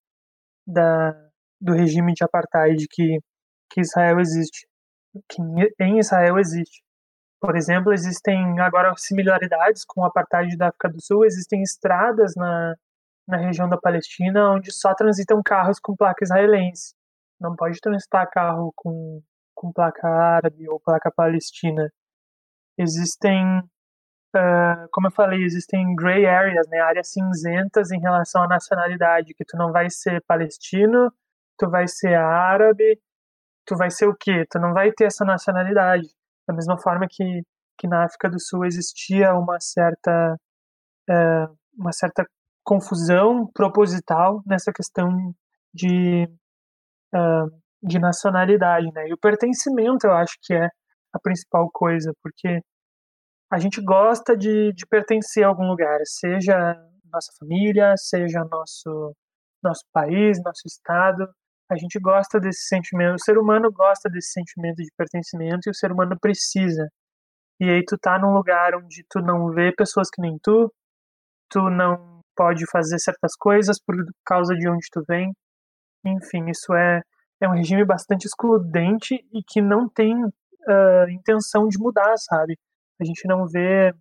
da, 0.68 1.30
do 1.60 1.73
regime 1.73 2.14
de 2.14 2.23
apartheid 2.23 2.88
que 2.90 3.19
que 3.72 3.81
Israel 3.81 4.19
existe, 4.19 4.68
que 5.30 5.41
em 5.80 5.99
Israel 5.99 6.38
existe. 6.38 6.84
Por 7.39 7.56
exemplo, 7.56 7.91
existem 7.91 8.60
agora 8.60 8.93
similaridades 8.98 9.84
com 9.85 10.02
o 10.02 10.06
apartheid 10.06 10.56
da 10.56 10.68
África 10.68 10.89
do 10.89 11.02
Sul, 11.02 11.26
existem 11.26 11.64
estradas 11.64 12.35
na, 12.35 12.76
na 13.27 13.38
região 13.38 13.68
da 13.68 13.77
Palestina 13.77 14.52
onde 14.52 14.72
só 14.72 14.93
transitam 14.93 15.41
carros 15.43 15.80
com 15.80 15.95
placa 15.95 16.23
israelense. 16.23 16.93
Não 17.39 17.56
pode 17.56 17.80
transitar 17.80 18.30
carro 18.30 18.72
com, 18.76 19.23
com 19.56 19.72
placa 19.73 20.07
árabe 20.07 20.69
ou 20.69 20.80
placa 20.80 21.11
palestina. 21.11 21.91
Existem 22.77 23.64
uh, 24.35 24.88
como 24.91 25.07
eu 25.07 25.11
falei, 25.11 25.43
existem 25.43 25.95
gray 25.95 26.26
areas, 26.26 26.68
né, 26.68 26.80
áreas 26.80 27.10
cinzentas 27.10 27.91
em 27.91 27.99
relação 27.99 28.43
à 28.43 28.48
nacionalidade, 28.48 29.34
que 29.34 29.45
tu 29.45 29.57
não 29.57 29.72
vai 29.72 29.89
ser 29.89 30.22
palestino, 30.26 31.11
tu 31.57 31.69
vai 31.69 31.88
ser 31.88 32.15
árabe, 32.15 32.99
tu 33.65 33.75
vai 33.75 33.89
ser 33.89 34.07
o 34.07 34.15
quê? 34.15 34.45
Tu 34.49 34.59
não 34.59 34.73
vai 34.73 34.91
ter 34.91 35.05
essa 35.05 35.25
nacionalidade. 35.25 36.07
Da 36.47 36.53
mesma 36.53 36.77
forma 36.79 37.07
que, 37.09 37.43
que 37.77 37.88
na 37.88 38.05
África 38.05 38.29
do 38.29 38.39
Sul 38.39 38.65
existia 38.65 39.33
uma 39.33 39.59
certa, 39.59 40.35
uh, 41.09 41.57
uma 41.77 41.91
certa 41.91 42.25
confusão 42.63 43.47
proposital 43.53 44.41
nessa 44.45 44.71
questão 44.71 45.33
de, 45.73 46.27
uh, 47.13 47.61
de 47.81 47.99
nacionalidade, 47.99 48.88
né? 48.93 49.07
E 49.07 49.13
o 49.13 49.17
pertencimento, 49.17 50.07
eu 50.07 50.13
acho 50.13 50.38
que 50.41 50.53
é 50.53 50.69
a 51.13 51.19
principal 51.19 51.69
coisa, 51.71 52.13
porque 52.23 52.61
a 53.51 53.59
gente 53.59 53.81
gosta 53.81 54.35
de, 54.35 54.71
de 54.73 54.85
pertencer 54.88 55.43
a 55.43 55.47
algum 55.47 55.67
lugar, 55.67 55.99
seja 56.05 56.75
nossa 57.11 57.31
família, 57.39 57.95
seja 57.97 58.45
nosso 58.49 59.13
nosso 59.63 59.83
país, 59.93 60.41
nosso 60.43 60.63
estado. 60.65 61.29
A 61.72 61.77
gente 61.77 61.98
gosta 61.99 62.38
desse 62.38 62.68
sentimento, 62.68 63.15
o 63.15 63.23
ser 63.23 63.38
humano 63.38 63.72
gosta 63.72 64.10
desse 64.10 64.34
sentimento 64.34 64.84
de 64.84 64.91
pertencimento 64.98 65.68
e 65.68 65.72
o 65.72 65.73
ser 65.73 65.89
humano 65.89 66.18
precisa. 66.19 66.89
E 67.61 67.69
aí 67.69 67.81
tu 67.85 67.98
tá 67.98 68.19
num 68.19 68.34
lugar 68.34 68.76
onde 68.76 69.06
tu 69.10 69.19
não 69.22 69.52
vê 69.52 69.72
pessoas 69.73 70.10
que 70.14 70.22
nem 70.22 70.38
tu, 70.43 70.69
tu 71.49 71.69
não 71.69 72.19
pode 72.35 72.65
fazer 72.69 72.99
certas 72.99 73.38
coisas 73.38 73.80
por 73.81 73.95
causa 74.26 74.53
de 74.53 74.68
onde 74.68 74.85
tu 74.91 75.02
vem. 75.07 75.31
Enfim, 76.06 76.49
isso 76.49 76.73
é, 76.73 77.02
é 77.39 77.48
um 77.48 77.53
regime 77.53 77.85
bastante 77.85 78.26
excludente 78.26 79.15
e 79.31 79.41
que 79.41 79.61
não 79.61 79.88
tem 79.88 80.14
uh, 80.26 81.10
intenção 81.10 81.69
de 81.69 81.77
mudar, 81.80 82.18
sabe? 82.18 82.57
A 82.99 83.06
gente 83.06 83.26
não 83.27 83.48
vê 83.48 83.93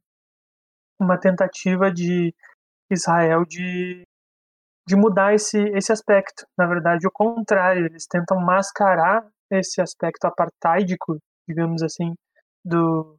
uma 0.99 1.17
tentativa 1.17 1.89
de 1.89 2.35
Israel 2.91 3.45
de, 3.45 4.03
de 4.91 4.97
mudar 4.97 5.33
esse, 5.33 5.57
esse 5.77 5.93
aspecto. 5.93 6.45
Na 6.59 6.67
verdade, 6.67 7.07
o 7.07 7.13
contrário, 7.13 7.87
eles 7.87 8.09
tentam 8.09 8.41
mascarar 8.41 9.25
esse 9.49 9.81
aspecto 9.81 10.25
apartheidico, 10.25 11.17
digamos 11.49 11.81
assim, 11.81 12.13
do, 12.65 13.17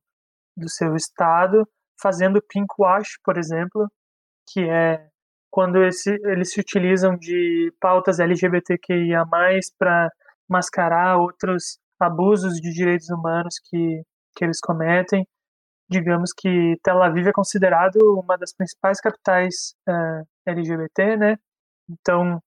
do 0.58 0.70
seu 0.70 0.98
Estado, 0.98 1.66
fazendo 2.02 2.44
pinkwash, 2.46 3.18
por 3.24 3.38
exemplo, 3.38 3.88
que 4.52 4.70
é 4.70 5.08
quando 5.50 5.82
esse, 5.86 6.14
eles 6.26 6.52
se 6.52 6.60
utilizam 6.60 7.16
de 7.18 7.74
pautas 7.80 8.20
LGBTQIA+, 8.20 9.24
para 9.80 10.10
mascarar 10.50 11.20
outros 11.20 11.80
abusos 11.98 12.56
de 12.56 12.74
direitos 12.74 13.10
humanos 13.10 13.56
que, 13.70 14.04
que 14.36 14.44
eles 14.44 14.60
cometem. 14.60 15.26
Digamos 15.90 16.34
que 16.34 16.76
Tel 16.84 17.02
Aviv 17.02 17.28
é 17.30 17.32
considerado 17.32 17.98
uma 18.20 18.38
das 18.38 18.54
principais 18.54 19.00
capitais 19.00 19.74
uh, 19.88 20.22
eh, 20.46 20.52
LGBT, 20.52 21.16
né? 21.16 21.38
Então, 21.92 22.42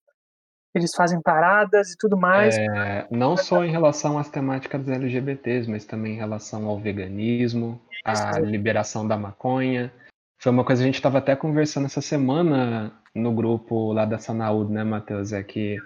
eles 0.75 0.95
fazem 0.95 1.21
paradas 1.21 1.93
e 1.93 1.97
tudo 1.97 2.17
mais. 2.17 2.57
É, 2.57 3.07
não 3.11 3.37
só 3.37 3.65
em 3.65 3.71
relação 3.71 4.19
às 4.19 4.29
temáticas 4.29 4.89
LGBTs, 4.89 5.71
mas 5.71 5.85
também 5.85 6.15
em 6.15 6.19
relação 6.19 6.67
ao 6.67 6.79
veganismo, 6.79 7.81
à 8.05 8.39
liberação 8.41 9.07
da 9.07 9.17
maconha. 9.17 9.93
Foi 10.41 10.51
uma 10.51 10.65
coisa 10.65 10.83
que 10.83 10.85
a 10.85 10.89
gente 10.89 10.97
estava 10.97 11.19
até 11.19 11.37
conversando 11.37 11.87
essa 11.87 12.01
semana 12.01 12.93
no 13.15 13.33
grupo 13.33 13.93
lá 13.93 14.05
da 14.05 14.19
Sanaúd, 14.19 14.73
né, 14.73 14.83
Matheus? 14.83 15.33
É 15.33 15.43
que 15.43 15.79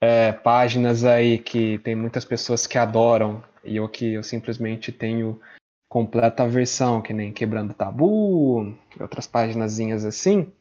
é, 0.00 0.32
páginas 0.32 1.04
aí 1.04 1.38
que 1.38 1.78
tem 1.78 1.94
muitas 1.94 2.24
pessoas 2.24 2.66
que 2.66 2.76
adoram 2.76 3.42
e 3.64 3.76
eu 3.76 3.88
que 3.88 4.14
eu 4.14 4.22
simplesmente 4.22 4.92
tenho 4.92 5.40
completa 5.88 6.42
aversão, 6.42 7.00
que 7.00 7.12
nem 7.12 7.32
Quebrando 7.32 7.74
Tabu, 7.74 8.76
outras 9.00 9.26
páginas 9.26 9.78
assim, 10.04 10.52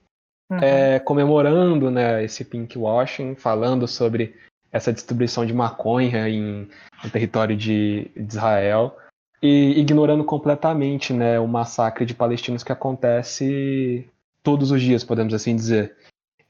uhum. 0.52 0.60
é, 0.60 1.00
comemorando 1.00 1.90
né, 1.90 2.24
esse 2.24 2.44
pinkwashing, 2.44 3.36
falando 3.36 3.88
sobre 3.88 4.36
essa 4.72 4.92
distribuição 4.92 5.46
de 5.46 5.54
maconha 5.54 6.28
em, 6.30 6.68
no 7.04 7.10
território 7.10 7.56
de, 7.56 8.12
de 8.16 8.36
Israel 8.36 8.96
e 9.42 9.80
ignorando 9.80 10.24
completamente 10.24 11.14
né, 11.14 11.40
o 11.40 11.48
massacre 11.48 12.06
de 12.06 12.14
palestinos 12.14 12.64
que 12.64 12.72
acontece 12.72 14.08
todos 14.44 14.72
os 14.72 14.82
dias, 14.82 15.04
podemos 15.04 15.34
assim 15.34 15.56
dizer. 15.56 15.96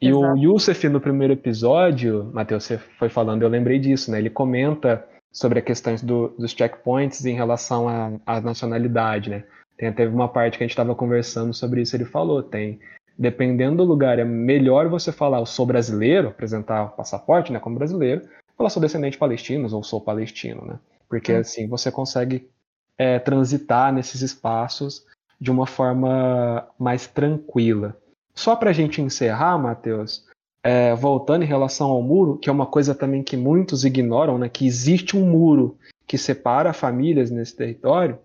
E 0.01 0.09
Exato. 0.09 0.33
o 0.33 0.37
Youssef, 0.37 0.89
no 0.89 0.99
primeiro 0.99 1.33
episódio, 1.33 2.29
Matheus, 2.33 2.63
você 2.63 2.77
foi 2.77 3.07
falando, 3.07 3.43
eu 3.43 3.49
lembrei 3.49 3.77
disso, 3.79 4.09
né? 4.11 4.17
Ele 4.17 4.31
comenta 4.31 5.05
sobre 5.31 5.59
a 5.59 5.61
questão 5.61 5.95
do, 6.03 6.29
dos 6.29 6.51
checkpoints 6.51 7.23
em 7.23 7.35
relação 7.35 7.87
à 8.25 8.41
nacionalidade, 8.41 9.29
né? 9.29 9.43
Tem, 9.77 9.93
teve 9.93 10.13
uma 10.13 10.27
parte 10.27 10.57
que 10.57 10.63
a 10.63 10.67
gente 10.67 10.73
estava 10.73 10.95
conversando 10.95 11.53
sobre 11.53 11.81
isso, 11.81 11.95
ele 11.95 12.05
falou, 12.05 12.41
tem, 12.41 12.79
dependendo 13.17 13.77
do 13.77 13.83
lugar, 13.83 14.19
é 14.19 14.25
melhor 14.25 14.87
você 14.87 15.11
falar, 15.11 15.39
eu 15.39 15.45
sou 15.45 15.65
brasileiro, 15.65 16.29
apresentar 16.29 16.83
o 16.83 16.89
passaporte, 16.89 17.51
né, 17.51 17.59
como 17.59 17.77
brasileiro, 17.77 18.27
falar 18.57 18.69
sou 18.69 18.81
descendente 18.81 19.13
de 19.13 19.17
palestinos 19.17 19.73
ou 19.73 19.83
sou 19.83 20.01
palestino, 20.01 20.65
né? 20.65 20.79
Porque 21.09 21.33
hum. 21.33 21.39
assim 21.39 21.67
você 21.67 21.91
consegue 21.91 22.49
é, 22.97 23.19
transitar 23.19 23.93
nesses 23.93 24.21
espaços 24.21 25.05
de 25.39 25.49
uma 25.51 25.65
forma 25.65 26.67
mais 26.77 27.07
tranquila. 27.07 27.97
Só 28.33 28.55
para 28.55 28.69
a 28.69 28.73
gente 28.73 29.01
encerrar, 29.01 29.57
Matheus, 29.57 30.25
é, 30.63 30.93
voltando 30.93 31.43
em 31.43 31.47
relação 31.47 31.89
ao 31.89 32.01
muro, 32.01 32.37
que 32.37 32.49
é 32.49 32.51
uma 32.51 32.65
coisa 32.65 32.93
também 32.93 33.23
que 33.23 33.35
muitos 33.35 33.83
ignoram, 33.83 34.37
né, 34.37 34.47
que 34.47 34.65
existe 34.65 35.17
um 35.17 35.25
muro 35.25 35.77
que 36.07 36.17
separa 36.17 36.73
famílias 36.73 37.31
nesse 37.31 37.55
território, 37.55 38.19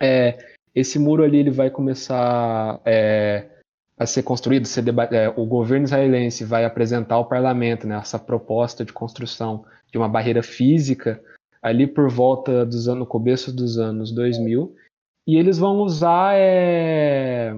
é, 0.00 0.38
esse 0.74 0.98
muro 0.98 1.24
ali 1.24 1.38
ele 1.38 1.50
vai 1.50 1.70
começar 1.70 2.80
é, 2.84 3.46
a 3.98 4.06
ser 4.06 4.22
construído, 4.22 4.66
ser 4.66 4.84
é, 5.10 5.28
o 5.30 5.44
governo 5.44 5.84
israelense 5.84 6.44
vai 6.44 6.64
apresentar 6.64 7.16
ao 7.16 7.28
parlamento 7.28 7.86
né, 7.86 7.96
essa 7.96 8.18
proposta 8.18 8.84
de 8.84 8.92
construção 8.92 9.64
de 9.90 9.98
uma 9.98 10.08
barreira 10.08 10.42
física 10.42 11.20
ali 11.60 11.86
por 11.86 12.08
volta 12.08 12.64
dos 12.64 12.86
anos, 12.88 13.00
no 13.00 13.06
começo 13.06 13.54
dos 13.54 13.78
anos 13.78 14.12
2000, 14.12 14.74
e 15.26 15.36
eles 15.36 15.58
vão 15.58 15.80
usar 15.80 16.34
é, 16.36 17.54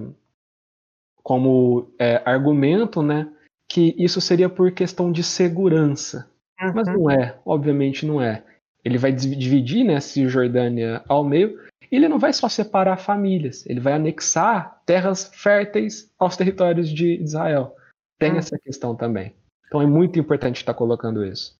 como 1.21 1.91
é, 1.99 2.21
argumento, 2.25 3.03
né, 3.03 3.31
que 3.69 3.95
isso 3.97 4.19
seria 4.19 4.49
por 4.49 4.71
questão 4.71 5.11
de 5.11 5.23
segurança. 5.23 6.27
Uhum. 6.59 6.71
Mas 6.73 6.87
não 6.87 7.11
é, 7.11 7.37
obviamente 7.45 8.05
não 8.05 8.19
é. 8.19 8.43
Ele 8.83 8.97
vai 8.97 9.11
dividir 9.11 9.83
né, 9.83 9.99
Cisjordânia 9.99 11.03
ao 11.07 11.23
meio 11.23 11.59
ele 11.95 12.07
não 12.07 12.17
vai 12.17 12.31
só 12.31 12.47
separar 12.47 12.97
famílias, 12.97 13.65
ele 13.65 13.79
vai 13.79 13.93
anexar 13.93 14.81
terras 14.85 15.29
férteis 15.33 16.11
aos 16.17 16.37
territórios 16.37 16.89
de 16.89 17.21
Israel. 17.21 17.75
Tem 18.17 18.31
uhum. 18.31 18.37
essa 18.37 18.57
questão 18.57 18.95
também. 18.95 19.35
Então 19.67 19.81
é 19.81 19.85
muito 19.85 20.19
importante 20.19 20.57
estar 20.57 20.73
colocando 20.73 21.25
isso. 21.25 21.59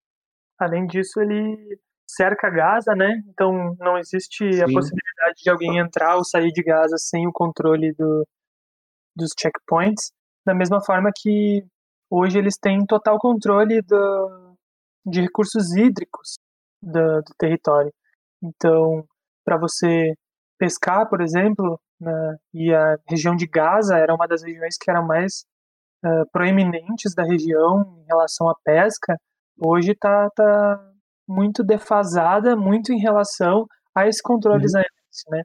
Além 0.59 0.85
disso, 0.85 1.19
ele 1.19 1.79
cerca 2.07 2.49
Gaza, 2.49 2.93
né? 2.95 3.21
Então 3.29 3.75
não 3.79 3.97
existe 3.97 4.53
Sim. 4.53 4.61
a 4.61 4.65
possibilidade 4.65 5.41
de 5.43 5.49
alguém 5.49 5.77
entrar 5.77 6.15
ou 6.17 6.23
sair 6.23 6.51
de 6.51 6.61
Gaza 6.61 6.97
sem 6.97 7.27
o 7.27 7.31
controle 7.31 7.93
do, 7.93 8.27
dos 9.15 9.31
checkpoints, 9.39 10.11
da 10.45 10.53
mesma 10.53 10.83
forma 10.83 11.09
que 11.15 11.63
hoje 12.09 12.37
eles 12.37 12.57
têm 12.57 12.85
total 12.85 13.17
controle 13.17 13.81
do, 13.81 14.55
de 15.05 15.21
recursos 15.21 15.75
hídricos 15.75 16.37
do, 16.81 17.21
do 17.21 17.33
território. 17.37 17.93
Então, 18.43 19.05
para 19.51 19.57
você 19.57 20.13
pescar, 20.57 21.09
por 21.09 21.19
exemplo, 21.19 21.77
né, 21.99 22.37
e 22.53 22.73
a 22.73 22.97
região 23.09 23.35
de 23.35 23.45
Gaza 23.45 23.97
era 23.97 24.15
uma 24.15 24.25
das 24.25 24.43
regiões 24.43 24.77
que 24.79 24.89
era 24.89 25.01
mais 25.01 25.43
uh, 26.05 26.25
proeminentes 26.31 27.13
da 27.13 27.23
região 27.23 27.81
em 27.99 28.05
relação 28.05 28.47
à 28.47 28.55
pesca, 28.63 29.17
hoje 29.59 29.91
está 29.91 30.29
tá 30.29 30.91
muito 31.27 31.65
defasada, 31.65 32.55
muito 32.55 32.93
em 32.93 32.99
relação 32.99 33.67
a 33.93 34.07
esse 34.07 34.23
controle 34.23 34.59
uhum. 34.59 34.65
israelense, 34.65 35.29
né? 35.29 35.43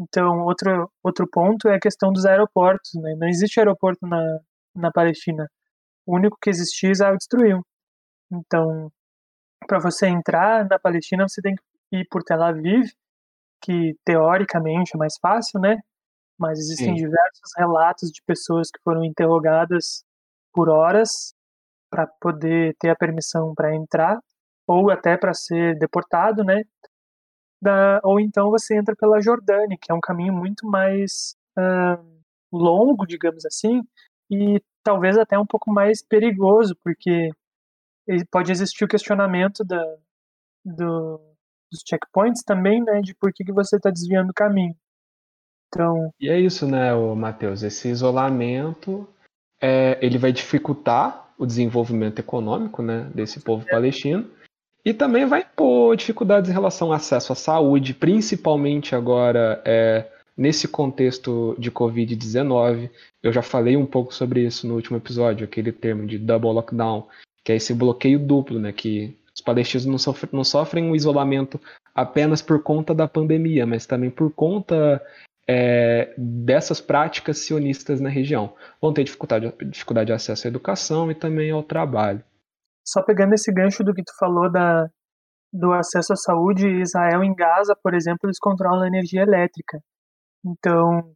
Então, 0.00 0.44
outro, 0.44 0.88
outro 1.02 1.28
ponto 1.28 1.68
é 1.68 1.74
a 1.74 1.80
questão 1.80 2.12
dos 2.12 2.24
aeroportos. 2.24 2.90
Né? 2.94 3.14
Não 3.16 3.28
existe 3.28 3.60
aeroporto 3.60 4.06
na, 4.06 4.38
na 4.74 4.90
Palestina. 4.90 5.48
O 6.06 6.16
único 6.16 6.36
que 6.40 6.50
existia, 6.50 6.90
Israel 6.90 7.16
destruiu. 7.16 7.60
Então, 8.32 8.90
para 9.66 9.78
você 9.78 10.06
entrar 10.08 10.66
na 10.68 10.78
Palestina, 10.78 11.28
você 11.28 11.40
tem 11.42 11.54
que 11.54 11.62
ir 11.98 12.06
por 12.10 12.22
Tel 12.22 12.42
Aviv, 12.42 12.90
que 13.62 13.94
teoricamente 14.04 14.92
é 14.94 14.98
mais 14.98 15.14
fácil, 15.20 15.60
né? 15.60 15.78
Mas 16.38 16.58
existem 16.58 16.96
Sim. 16.96 17.04
diversos 17.04 17.50
relatos 17.56 18.10
de 18.10 18.20
pessoas 18.26 18.68
que 18.70 18.80
foram 18.82 19.04
interrogadas 19.04 20.04
por 20.52 20.68
horas 20.68 21.34
para 21.90 22.06
poder 22.20 22.74
ter 22.78 22.90
a 22.90 22.96
permissão 22.96 23.54
para 23.54 23.74
entrar 23.74 24.18
ou 24.66 24.90
até 24.90 25.16
para 25.16 25.34
ser 25.34 25.78
deportado, 25.78 26.42
né? 26.42 26.62
da, 27.62 28.00
ou 28.02 28.18
então 28.18 28.50
você 28.50 28.76
entra 28.76 28.96
pela 28.96 29.20
Jordânia, 29.20 29.78
que 29.80 29.92
é 29.92 29.94
um 29.94 30.00
caminho 30.00 30.34
muito 30.34 30.66
mais 30.66 31.36
uh, 31.56 32.04
longo, 32.52 33.06
digamos 33.06 33.46
assim, 33.46 33.82
e 34.28 34.60
talvez 34.82 35.16
até 35.16 35.38
um 35.38 35.46
pouco 35.46 35.70
mais 35.70 36.04
perigoso, 36.04 36.76
porque 36.82 37.30
pode 38.32 38.50
existir 38.50 38.84
o 38.84 38.88
questionamento 38.88 39.64
da, 39.64 39.80
do, 40.64 41.20
dos 41.72 41.82
checkpoints 41.88 42.42
também, 42.44 42.82
né, 42.84 43.00
de 43.00 43.14
por 43.14 43.32
que, 43.32 43.42
que 43.42 43.52
você 43.52 43.76
está 43.76 43.90
desviando 43.90 44.30
o 44.30 44.34
caminho. 44.34 44.76
Então. 45.68 46.12
E 46.20 46.28
é 46.28 46.38
isso, 46.38 46.66
né, 46.66 46.94
Matheus? 47.16 47.62
Esse 47.62 47.88
isolamento 47.88 49.08
é, 49.60 49.98
ele 50.02 50.18
vai 50.18 50.30
dificultar 50.30 51.32
o 51.38 51.46
desenvolvimento 51.46 52.18
econômico 52.18 52.82
né, 52.82 53.10
desse 53.14 53.40
povo 53.40 53.64
é. 53.66 53.70
palestino 53.70 54.28
e 54.84 54.92
também 54.92 55.24
vai 55.24 55.44
pôr 55.44 55.96
dificuldades 55.96 56.50
em 56.50 56.52
relação 56.52 56.88
ao 56.88 56.94
acesso 56.94 57.32
à 57.32 57.36
saúde, 57.36 57.94
principalmente 57.94 58.94
agora 58.94 59.62
é, 59.64 60.06
nesse 60.36 60.68
contexto 60.68 61.56
de 61.58 61.70
Covid-19. 61.70 62.90
Eu 63.22 63.32
já 63.32 63.42
falei 63.42 63.76
um 63.76 63.86
pouco 63.86 64.12
sobre 64.12 64.44
isso 64.44 64.66
no 64.66 64.74
último 64.74 64.98
episódio, 64.98 65.44
aquele 65.44 65.72
termo 65.72 66.06
de 66.06 66.18
double 66.18 66.52
lockdown, 66.52 67.06
que 67.44 67.52
é 67.52 67.56
esse 67.56 67.72
bloqueio 67.72 68.18
duplo, 68.18 68.58
né, 68.58 68.72
que 68.72 69.16
os 69.34 69.42
palestinos 69.42 69.86
não 69.86 69.98
sofrem, 69.98 70.30
não 70.32 70.44
sofrem 70.44 70.84
um 70.84 70.94
isolamento 70.94 71.60
apenas 71.94 72.42
por 72.42 72.62
conta 72.62 72.94
da 72.94 73.08
pandemia, 73.08 73.66
mas 73.66 73.86
também 73.86 74.10
por 74.10 74.32
conta 74.32 75.02
é, 75.48 76.14
dessas 76.16 76.80
práticas 76.80 77.38
sionistas 77.38 78.00
na 78.00 78.08
região. 78.08 78.54
Vão 78.80 78.92
ter 78.92 79.04
dificuldade, 79.04 79.52
dificuldade 79.70 80.06
de 80.06 80.12
acesso 80.12 80.46
à 80.46 80.48
educação 80.48 81.10
e 81.10 81.14
também 81.14 81.50
ao 81.50 81.62
trabalho. 81.62 82.22
Só 82.86 83.02
pegando 83.02 83.34
esse 83.34 83.52
gancho 83.52 83.82
do 83.84 83.94
que 83.94 84.02
tu 84.02 84.12
falou 84.18 84.50
da, 84.50 84.86
do 85.52 85.72
acesso 85.72 86.12
à 86.12 86.16
saúde, 86.16 86.66
Israel 86.80 87.22
em 87.22 87.34
Gaza, 87.34 87.76
por 87.82 87.94
exemplo, 87.94 88.20
eles 88.24 88.38
controlam 88.38 88.82
a 88.82 88.88
energia 88.88 89.22
elétrica. 89.22 89.80
Então, 90.44 91.14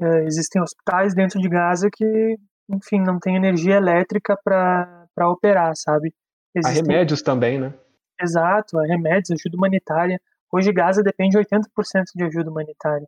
é, 0.00 0.24
existem 0.24 0.60
hospitais 0.60 1.14
dentro 1.14 1.40
de 1.40 1.48
Gaza 1.48 1.88
que, 1.92 2.36
enfim, 2.70 3.00
não 3.00 3.18
tem 3.18 3.36
energia 3.36 3.76
elétrica 3.76 4.36
para 4.42 5.28
operar, 5.28 5.72
sabe? 5.76 6.12
Existem... 6.56 6.82
Há 6.82 6.86
remédios 6.86 7.22
também, 7.22 7.60
né? 7.60 7.74
Exato, 8.20 8.78
há 8.78 8.86
remédios, 8.86 9.30
ajuda 9.30 9.56
humanitária. 9.56 10.20
Hoje 10.50 10.72
Gaza 10.72 11.02
depende 11.02 11.36
80% 11.36 11.66
de 12.14 12.24
ajuda 12.24 12.50
humanitária. 12.50 13.06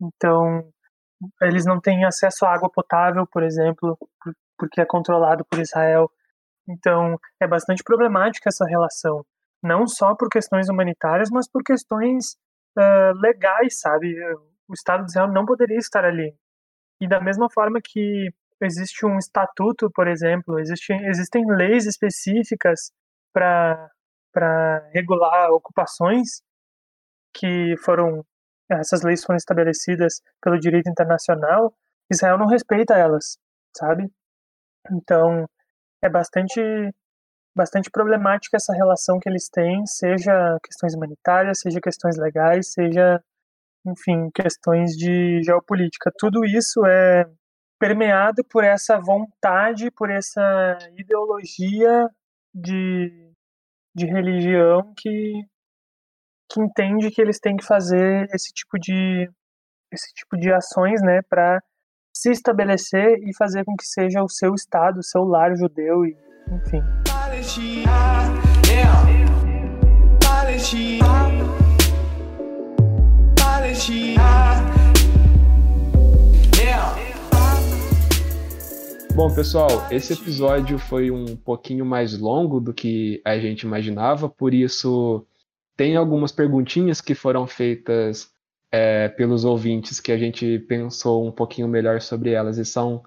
Então, 0.00 0.68
eles 1.40 1.64
não 1.64 1.80
têm 1.80 2.04
acesso 2.04 2.44
à 2.44 2.52
água 2.52 2.68
potável, 2.68 3.24
por 3.26 3.44
exemplo, 3.44 3.96
porque 4.58 4.80
é 4.80 4.84
controlado 4.84 5.44
por 5.44 5.60
Israel. 5.60 6.10
Então, 6.68 7.18
é 7.40 7.46
bastante 7.46 7.84
problemática 7.84 8.48
essa 8.48 8.64
relação, 8.64 9.24
não 9.62 9.86
só 9.86 10.14
por 10.14 10.28
questões 10.28 10.68
humanitárias, 10.68 11.28
mas 11.30 11.48
por 11.48 11.62
questões 11.62 12.36
uh, 12.76 13.16
legais, 13.20 13.78
sabe? 13.78 14.14
O 14.68 14.74
Estado 14.74 15.04
de 15.04 15.10
Israel 15.10 15.28
não 15.28 15.44
poderia 15.44 15.78
estar 15.78 16.04
ali. 16.04 16.34
E 17.00 17.08
da 17.08 17.20
mesma 17.20 17.48
forma 17.50 17.80
que 17.82 18.32
existe 18.64 19.06
um 19.06 19.18
estatuto, 19.18 19.90
por 19.90 20.08
exemplo, 20.08 20.58
existe, 20.58 20.92
existem 20.92 21.44
leis 21.46 21.86
específicas 21.86 22.90
para 23.32 23.90
regular 24.92 25.50
ocupações 25.50 26.42
que 27.34 27.74
foram 27.78 28.24
essas 28.70 29.02
leis 29.02 29.22
foram 29.24 29.36
estabelecidas 29.36 30.22
pelo 30.40 30.58
direito 30.58 30.88
internacional, 30.88 31.74
Israel 32.10 32.38
não 32.38 32.46
respeita 32.46 32.94
elas, 32.94 33.36
sabe? 33.76 34.10
Então, 34.90 35.46
é 36.02 36.08
bastante 36.08 36.60
bastante 37.54 37.90
problemática 37.90 38.56
essa 38.56 38.72
relação 38.72 39.18
que 39.20 39.28
eles 39.28 39.48
têm, 39.50 39.84
seja 39.86 40.58
questões 40.64 40.94
humanitárias, 40.94 41.60
seja 41.60 41.80
questões 41.82 42.16
legais, 42.16 42.72
seja, 42.72 43.22
enfim, 43.86 44.30
questões 44.34 44.92
de 44.92 45.42
geopolítica. 45.42 46.10
Tudo 46.18 46.46
isso 46.46 46.84
é 46.86 47.26
permeado 47.82 48.44
por 48.44 48.62
essa 48.62 48.96
vontade, 48.96 49.90
por 49.90 50.08
essa 50.08 50.78
ideologia 50.96 52.08
de, 52.54 53.32
de 53.92 54.06
religião 54.06 54.94
que 54.96 55.44
que 56.48 56.60
entende 56.60 57.10
que 57.10 57.20
eles 57.20 57.40
têm 57.40 57.56
que 57.56 57.64
fazer 57.64 58.28
esse 58.32 58.52
tipo 58.52 58.78
de 58.78 59.28
esse 59.92 60.14
tipo 60.14 60.36
de 60.36 60.52
ações, 60.52 61.02
né, 61.02 61.22
para 61.28 61.60
se 62.14 62.30
estabelecer 62.30 63.18
e 63.24 63.34
fazer 63.36 63.64
com 63.64 63.74
que 63.74 63.84
seja 63.84 64.22
o 64.22 64.28
seu 64.28 64.54
estado, 64.54 64.98
o 64.98 65.02
seu 65.02 65.24
lar 65.24 65.52
judeu 65.56 66.06
e 66.06 66.16
enfim. 66.52 67.01
Bom, 79.14 79.32
pessoal, 79.34 79.68
esse 79.90 80.14
episódio 80.14 80.78
foi 80.78 81.10
um 81.10 81.36
pouquinho 81.36 81.84
mais 81.84 82.18
longo 82.18 82.58
do 82.58 82.72
que 82.72 83.20
a 83.24 83.38
gente 83.38 83.62
imaginava, 83.62 84.26
por 84.26 84.54
isso 84.54 85.26
tem 85.76 85.96
algumas 85.96 86.32
perguntinhas 86.32 87.00
que 87.02 87.14
foram 87.14 87.46
feitas 87.46 88.30
é, 88.70 89.08
pelos 89.10 89.44
ouvintes 89.44 90.00
que 90.00 90.12
a 90.12 90.16
gente 90.16 90.58
pensou 90.60 91.26
um 91.26 91.30
pouquinho 91.30 91.68
melhor 91.68 92.00
sobre 92.00 92.30
elas 92.30 92.56
e 92.56 92.64
são 92.64 93.02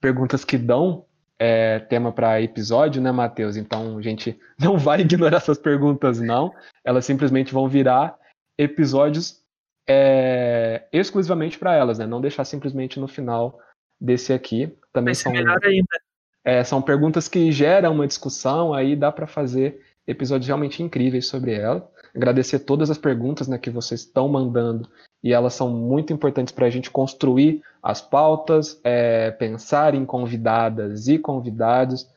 perguntas 0.00 0.46
que 0.46 0.56
dão 0.56 1.04
é, 1.38 1.78
tema 1.78 2.10
para 2.10 2.40
episódio, 2.40 3.02
né, 3.02 3.12
Matheus? 3.12 3.56
Então 3.56 3.98
a 3.98 4.02
gente 4.02 4.38
não 4.58 4.78
vai 4.78 5.02
ignorar 5.02 5.36
essas 5.36 5.58
perguntas, 5.58 6.20
não. 6.20 6.54
Elas 6.82 7.04
simplesmente 7.04 7.52
vão 7.52 7.68
virar 7.68 8.16
episódios 8.56 9.40
é, 9.86 10.86
exclusivamente 10.90 11.58
para 11.58 11.74
elas, 11.74 11.98
né? 11.98 12.06
Não 12.06 12.20
deixar 12.20 12.44
simplesmente 12.44 12.98
no 12.98 13.06
final 13.06 13.58
desse 14.00 14.32
aqui. 14.32 14.72
Também 14.92 15.14
são, 15.14 15.32
melhor 15.32 15.58
ainda. 15.62 16.00
É, 16.44 16.64
são 16.64 16.80
perguntas 16.80 17.28
que 17.28 17.52
geram 17.52 17.94
uma 17.94 18.06
discussão, 18.06 18.72
aí 18.72 18.96
dá 18.96 19.12
para 19.12 19.26
fazer 19.26 19.80
episódios 20.06 20.46
realmente 20.46 20.82
incríveis 20.82 21.26
sobre 21.26 21.52
ela 21.52 21.88
agradecer 22.14 22.60
todas 22.60 22.90
as 22.90 22.98
perguntas 22.98 23.48
né, 23.48 23.58
que 23.58 23.70
vocês 23.70 24.00
estão 24.00 24.28
mandando 24.28 24.88
e 25.22 25.32
elas 25.32 25.54
são 25.54 25.70
muito 25.70 26.12
importantes 26.12 26.52
para 26.52 26.66
a 26.66 26.70
gente 26.70 26.90
construir 26.90 27.62
as 27.82 28.00
pautas, 28.00 28.80
é, 28.82 29.30
pensar 29.30 29.94
em 29.94 30.04
convidadas 30.04 31.08
e 31.08 31.18
convidados. 31.18 32.08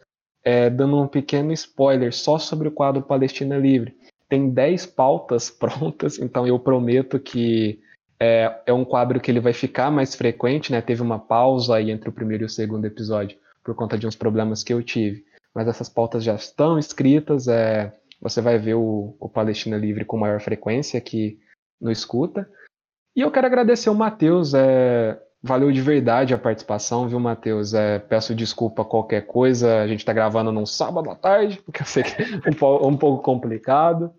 É, 0.45 0.69
dando 0.69 1.01
um 1.01 1.07
pequeno 1.07 1.53
spoiler 1.53 2.13
só 2.13 2.37
sobre 2.37 2.67
o 2.67 2.71
quadro 2.71 3.01
Palestina 3.01 3.57
Livre. 3.57 3.95
Tem 4.27 4.49
10 4.49 4.87
pautas 4.87 5.49
prontas, 5.51 6.19
então 6.19 6.45
eu 6.45 6.59
prometo 6.59 7.17
que 7.17 7.79
é, 8.23 8.61
é, 8.67 8.73
um 8.73 8.85
quadro 8.85 9.19
que 9.19 9.29
ele 9.29 9.41
vai 9.41 9.51
ficar 9.51 9.91
mais 9.91 10.15
frequente, 10.15 10.71
né? 10.71 10.81
Teve 10.81 11.01
uma 11.01 11.19
pausa 11.19 11.75
aí 11.75 11.91
entre 11.91 12.07
o 12.07 12.13
primeiro 12.13 12.43
e 12.43 12.45
o 12.45 12.49
segundo 12.49 12.85
episódio 12.85 13.37
por 13.61 13.75
conta 13.75 13.97
de 13.97 14.07
uns 14.07 14.15
problemas 14.15 14.63
que 14.63 14.73
eu 14.73 14.81
tive. 14.81 15.25
Mas 15.53 15.67
essas 15.67 15.89
pautas 15.89 16.23
já 16.23 16.33
estão 16.33 16.79
escritas, 16.79 17.47
é, 17.47 17.93
você 18.21 18.41
vai 18.41 18.57
ver 18.57 18.75
o, 18.75 19.15
o 19.19 19.27
Palestina 19.27 19.77
Livre 19.77 20.05
com 20.05 20.17
maior 20.17 20.39
frequência 20.39 20.97
aqui 20.97 21.37
no 21.79 21.91
Escuta. 21.91 22.49
E 23.15 23.21
eu 23.21 23.29
quero 23.29 23.47
agradecer 23.47 23.89
o 23.89 23.95
Matheus, 23.95 24.53
é, 24.53 25.21
valeu 25.41 25.71
de 25.71 25.81
verdade 25.81 26.33
a 26.33 26.37
participação, 26.37 27.07
viu, 27.07 27.19
Matheus? 27.19 27.73
É, 27.73 27.99
peço 27.99 28.33
desculpa 28.33 28.85
qualquer 28.85 29.27
coisa, 29.27 29.81
a 29.81 29.87
gente 29.87 29.99
está 29.99 30.13
gravando 30.13 30.51
num 30.51 30.65
sábado 30.65 31.09
à 31.09 31.15
tarde, 31.15 31.61
porque 31.65 31.81
eu 31.81 31.85
sei 31.85 32.03
que 32.03 32.21
é 32.21 32.25
um, 32.49 32.87
um 32.87 32.97
pouco 32.97 33.21
complicado. 33.21 34.13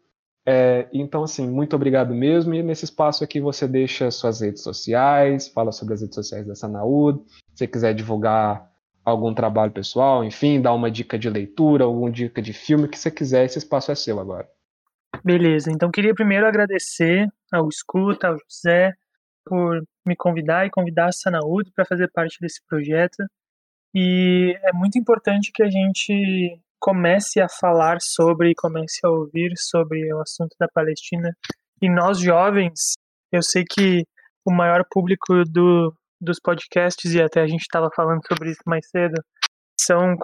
É, 0.46 0.88
então, 0.92 1.22
assim, 1.24 1.48
muito 1.48 1.74
obrigado 1.74 2.14
mesmo. 2.14 2.54
E 2.54 2.62
nesse 2.62 2.84
espaço 2.84 3.24
aqui 3.24 3.40
você 3.40 3.66
deixa 3.66 4.10
suas 4.10 4.40
redes 4.40 4.62
sociais, 4.62 5.48
fala 5.48 5.72
sobre 5.72 5.94
as 5.94 6.02
redes 6.02 6.14
sociais 6.14 6.46
da 6.46 6.54
Sanaúd. 6.54 7.22
Se 7.28 7.58
você 7.58 7.66
quiser 7.66 7.94
divulgar 7.94 8.70
algum 9.04 9.34
trabalho 9.34 9.72
pessoal, 9.72 10.24
enfim, 10.24 10.60
dar 10.60 10.72
uma 10.72 10.90
dica 10.90 11.18
de 11.18 11.28
leitura, 11.28 11.84
alguma 11.84 12.10
dica 12.10 12.40
de 12.40 12.52
filme 12.52 12.88
que 12.88 12.98
você 12.98 13.10
quiser, 13.10 13.44
esse 13.44 13.58
espaço 13.58 13.92
é 13.92 13.94
seu 13.94 14.18
agora. 14.18 14.48
Beleza, 15.22 15.70
então 15.70 15.90
queria 15.90 16.14
primeiro 16.14 16.46
agradecer 16.46 17.28
ao 17.52 17.68
Escuta, 17.68 18.28
ao 18.28 18.38
José, 18.38 18.92
por 19.44 19.82
me 20.04 20.16
convidar 20.16 20.66
e 20.66 20.70
convidar 20.70 21.06
a 21.06 21.12
Sanaúde 21.12 21.70
para 21.74 21.84
fazer 21.84 22.10
parte 22.12 22.38
desse 22.40 22.60
projeto. 22.66 23.24
E 23.94 24.58
é 24.62 24.72
muito 24.72 24.98
importante 24.98 25.52
que 25.52 25.62
a 25.62 25.70
gente 25.70 26.58
comece 26.84 27.40
a 27.40 27.48
falar 27.48 27.96
sobre, 27.98 28.52
comece 28.54 29.00
a 29.06 29.08
ouvir 29.08 29.54
sobre 29.56 30.12
o 30.12 30.20
assunto 30.20 30.54
da 30.60 30.68
Palestina. 30.68 31.30
E 31.80 31.88
nós 31.88 32.18
jovens, 32.18 32.92
eu 33.32 33.42
sei 33.42 33.64
que 33.64 34.02
o 34.46 34.52
maior 34.52 34.84
público 34.90 35.44
do, 35.46 35.96
dos 36.20 36.38
podcasts, 36.38 37.14
e 37.14 37.22
até 37.22 37.40
a 37.40 37.46
gente 37.46 37.62
estava 37.62 37.88
falando 37.96 38.20
sobre 38.28 38.50
isso 38.50 38.60
mais 38.66 38.86
cedo, 38.90 39.14
são 39.80 40.14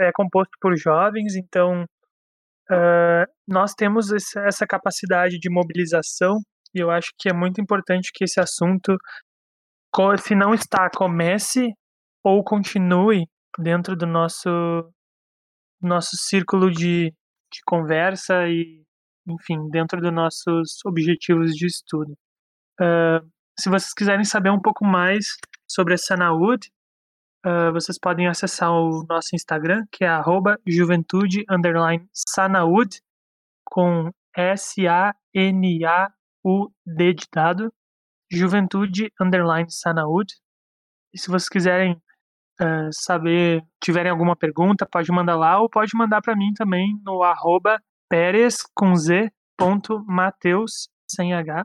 é 0.00 0.10
composto 0.12 0.50
por 0.60 0.76
jovens, 0.76 1.36
então 1.36 1.84
uh, 1.84 3.24
nós 3.46 3.72
temos 3.74 4.08
essa 4.36 4.66
capacidade 4.66 5.38
de 5.38 5.48
mobilização 5.48 6.38
e 6.74 6.80
eu 6.80 6.90
acho 6.90 7.10
que 7.20 7.28
é 7.28 7.32
muito 7.32 7.60
importante 7.60 8.10
que 8.12 8.24
esse 8.24 8.40
assunto, 8.40 8.96
se 10.18 10.34
não 10.34 10.54
está, 10.54 10.90
comece 10.90 11.72
ou 12.24 12.42
continue 12.42 13.26
dentro 13.60 13.94
do 13.94 14.06
nosso 14.06 14.50
nosso 15.86 16.16
círculo 16.16 16.70
de, 16.70 17.10
de 17.52 17.60
conversa 17.66 18.48
e, 18.48 18.82
enfim, 19.28 19.68
dentro 19.70 20.00
dos 20.00 20.12
nossos 20.12 20.84
objetivos 20.84 21.54
de 21.54 21.66
estudo. 21.66 22.12
Uh, 22.80 23.20
se 23.58 23.68
vocês 23.68 23.92
quiserem 23.92 24.24
saber 24.24 24.50
um 24.50 24.60
pouco 24.60 24.84
mais 24.84 25.36
sobre 25.68 25.94
a 25.94 25.98
Sanaúd, 25.98 26.70
uh, 27.46 27.72
vocês 27.72 27.98
podem 27.98 28.26
acessar 28.26 28.70
o 28.70 29.04
nosso 29.08 29.34
Instagram, 29.34 29.84
que 29.92 30.04
é 30.04 30.08
juventude 30.66 31.44
sanaúd, 32.12 33.00
com 33.64 34.10
S-A-N-A-U-D 34.36 35.14
de 37.14 37.26
dado. 37.32 37.72
Juventude 38.32 39.12
Underline. 39.20 39.66
E 41.12 41.18
se 41.18 41.26
vocês 41.28 41.48
quiserem 41.48 42.00
uh, 42.60 42.90
saber, 42.92 43.62
tiverem 43.82 44.10
alguma 44.10 44.36
pergunta, 44.36 44.86
pode 44.86 45.10
mandar 45.10 45.36
lá 45.36 45.60
ou 45.60 45.68
pode 45.68 45.96
mandar 45.96 46.20
para 46.20 46.36
mim 46.36 46.52
também 46.54 47.00
no 47.04 47.22
arroba 47.22 47.80
Pérez 48.08 48.58
com 48.74 48.94
Z 48.94 49.30
ponto 49.56 50.02
Mateus 50.06 50.88
sem 51.08 51.34
H, 51.34 51.64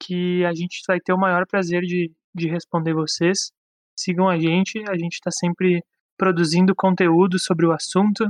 que 0.00 0.44
a 0.44 0.52
gente 0.52 0.82
vai 0.86 1.00
ter 1.00 1.12
o 1.12 1.18
maior 1.18 1.46
prazer 1.46 1.82
de, 1.82 2.12
de 2.34 2.48
responder 2.48 2.92
vocês. 2.92 3.50
Sigam 3.96 4.28
a 4.28 4.38
gente, 4.38 4.82
a 4.88 4.94
gente 4.94 5.14
está 5.14 5.30
sempre 5.30 5.82
produzindo 6.18 6.74
conteúdo 6.74 7.38
sobre 7.38 7.66
o 7.66 7.72
assunto. 7.72 8.28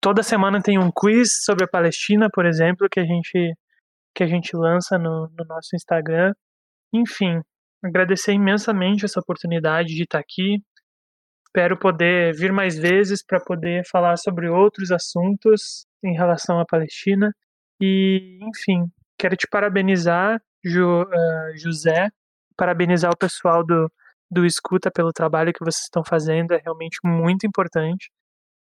Toda 0.00 0.22
semana 0.22 0.62
tem 0.62 0.78
um 0.78 0.90
quiz 0.90 1.42
sobre 1.44 1.64
a 1.64 1.68
Palestina, 1.68 2.28
por 2.32 2.46
exemplo, 2.46 2.88
que 2.90 3.00
a 3.00 3.04
gente 3.04 3.54
que 4.14 4.24
a 4.24 4.26
gente 4.26 4.56
lança 4.56 4.98
no, 4.98 5.28
no 5.36 5.44
nosso 5.44 5.76
Instagram. 5.76 6.32
Enfim, 6.92 7.40
agradecer 7.82 8.32
imensamente 8.32 9.04
essa 9.04 9.20
oportunidade 9.20 9.94
de 9.94 10.02
estar 10.02 10.18
aqui. 10.18 10.62
Espero 11.48 11.78
poder 11.78 12.34
vir 12.34 12.52
mais 12.52 12.78
vezes 12.78 13.24
para 13.24 13.40
poder 13.40 13.82
falar 13.90 14.16
sobre 14.18 14.48
outros 14.48 14.90
assuntos 14.92 15.86
em 16.04 16.14
relação 16.14 16.60
à 16.60 16.66
Palestina. 16.66 17.32
E, 17.80 18.38
enfim, 18.42 18.84
quero 19.18 19.36
te 19.36 19.46
parabenizar, 19.48 20.40
Ju, 20.64 21.02
uh, 21.02 21.56
José, 21.56 22.08
parabenizar 22.56 23.10
o 23.10 23.16
pessoal 23.16 23.64
do, 23.64 23.90
do 24.30 24.44
Escuta 24.44 24.90
pelo 24.90 25.12
trabalho 25.12 25.52
que 25.52 25.64
vocês 25.64 25.84
estão 25.84 26.04
fazendo, 26.04 26.52
é 26.52 26.58
realmente 26.62 26.98
muito 27.04 27.46
importante. 27.46 28.10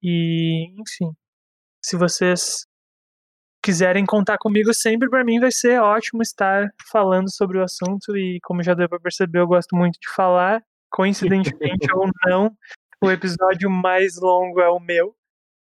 E, 0.03 0.69
enfim, 0.79 1.11
se 1.83 1.97
vocês 1.97 2.65
quiserem 3.63 4.05
contar 4.05 4.37
comigo 4.37 4.73
sempre, 4.73 5.09
para 5.09 5.23
mim 5.23 5.39
vai 5.39 5.51
ser 5.51 5.81
ótimo 5.81 6.21
estar 6.21 6.69
falando 6.91 7.29
sobre 7.33 7.57
o 7.57 7.63
assunto 7.63 8.15
e 8.17 8.39
como 8.43 8.63
já 8.63 8.73
deu 8.73 8.87
para 8.87 8.99
perceber, 8.99 9.39
eu 9.39 9.47
gosto 9.47 9.75
muito 9.75 9.99
de 9.99 10.09
falar, 10.13 10.61
coincidentemente 10.89 11.87
ou 11.93 12.09
não, 12.25 12.55
o 13.01 13.09
episódio 13.09 13.69
mais 13.69 14.19
longo 14.19 14.59
é 14.59 14.69
o 14.69 14.79
meu, 14.79 15.15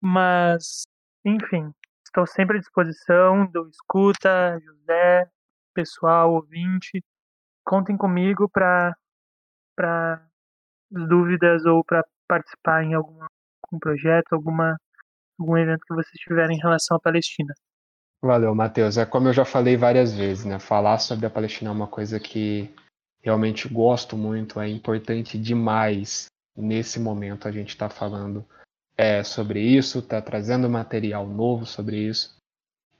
mas 0.01 0.83
enfim, 1.23 1.71
estou 2.05 2.25
sempre 2.25 2.57
à 2.57 2.59
disposição 2.59 3.45
do 3.45 3.67
escuta, 3.69 4.59
José, 4.59 5.29
pessoal, 5.73 6.33
ouvinte, 6.33 7.03
contem 7.63 7.95
comigo 7.95 8.49
para 8.49 8.95
dúvidas 10.89 11.65
ou 11.65 11.83
para 11.83 12.03
participar 12.27 12.83
em 12.83 12.93
algum, 12.93 13.19
algum 13.63 13.79
projeto, 13.79 14.33
alguma 14.33 14.77
algum 15.39 15.57
evento 15.57 15.85
que 15.88 15.95
vocês 15.95 16.19
tiverem 16.19 16.57
em 16.57 16.61
relação 16.61 16.97
à 16.97 16.99
Palestina. 16.99 17.53
Valeu, 18.21 18.53
Matheus. 18.53 18.97
É 18.97 19.05
como 19.05 19.27
eu 19.27 19.33
já 19.33 19.43
falei 19.43 19.75
várias 19.75 20.13
vezes, 20.13 20.45
né? 20.45 20.59
Falar 20.59 20.99
sobre 20.99 21.25
a 21.25 21.29
Palestina 21.29 21.71
é 21.71 21.73
uma 21.73 21.88
coisa 21.88 22.19
que 22.19 22.73
realmente 23.22 23.68
gosto 23.68 24.18
muito, 24.18 24.60
é 24.60 24.69
importante 24.69 25.38
demais 25.38 26.26
nesse 26.56 26.99
momento 26.99 27.48
a 27.48 27.52
gente 27.52 27.69
está 27.69 27.89
falando 27.89 28.45
é, 28.98 29.23
sobre 29.23 29.61
isso, 29.61 29.99
está 29.99 30.22
trazendo 30.22 30.69
material 30.69 31.27
novo 31.27 31.65
sobre 31.65 31.98
isso 31.98 32.35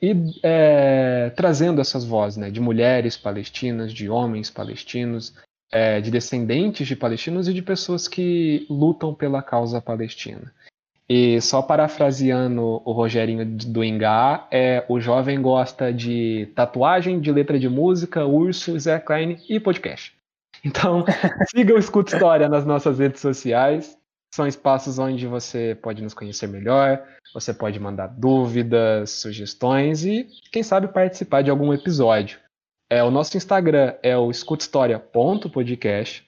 e 0.02 0.15
é, 0.41 1.30
trazendo 1.31 1.80
essas 1.80 2.03
vozes 2.03 2.38
né, 2.38 2.49
de 2.49 2.60
mulheres 2.60 3.15
palestinas, 3.15 3.93
de 3.93 4.10
homens 4.10 4.49
palestinos, 4.49 5.35
é, 5.72 6.02
de 6.02 6.10
descendentes 6.10 6.88
de 6.88 6.95
palestinos 6.95 7.48
e 7.48 7.53
de 7.53 7.61
pessoas 7.61 8.07
que 8.07 8.65
lutam 8.69 9.14
pela 9.14 9.43
causa 9.43 9.80
palestina. 9.80 10.52
E 11.13 11.41
só 11.41 11.61
parafraseando 11.61 12.81
o 12.85 12.93
Rogerinho 12.93 13.45
do 13.45 13.83
Ingá, 13.83 14.47
é, 14.49 14.85
o 14.88 14.97
jovem 14.97 15.41
gosta 15.41 15.91
de 15.91 16.49
tatuagem, 16.55 17.19
de 17.19 17.29
letra 17.33 17.59
de 17.59 17.67
música, 17.67 18.25
urso, 18.25 18.79
Zé 18.79 18.97
Klein 18.97 19.38
e 19.49 19.59
podcast. 19.59 20.15
Então, 20.63 21.03
siga 21.53 21.73
o 21.73 21.77
Escuta 21.77 22.13
História 22.13 22.47
nas 22.47 22.65
nossas 22.65 22.99
redes 22.99 23.19
sociais. 23.19 23.97
São 24.33 24.47
espaços 24.47 24.99
onde 24.99 25.27
você 25.27 25.75
pode 25.81 26.03
nos 26.03 26.13
conhecer 26.13 26.47
melhor, 26.47 27.03
você 27.33 27.51
pode 27.51 27.77
mandar 27.79 28.07
dúvidas, 28.07 29.09
sugestões 29.09 30.05
e, 30.05 30.27
quem 30.51 30.63
sabe, 30.63 30.88
participar 30.88 31.41
de 31.41 31.49
algum 31.49 31.73
episódio. 31.73 32.39
É, 32.89 33.03
o 33.03 33.11
nosso 33.11 33.35
Instagram 33.35 33.95
é 34.01 34.15
o 34.15 34.31
escutahistoria.podcast. 34.31 36.25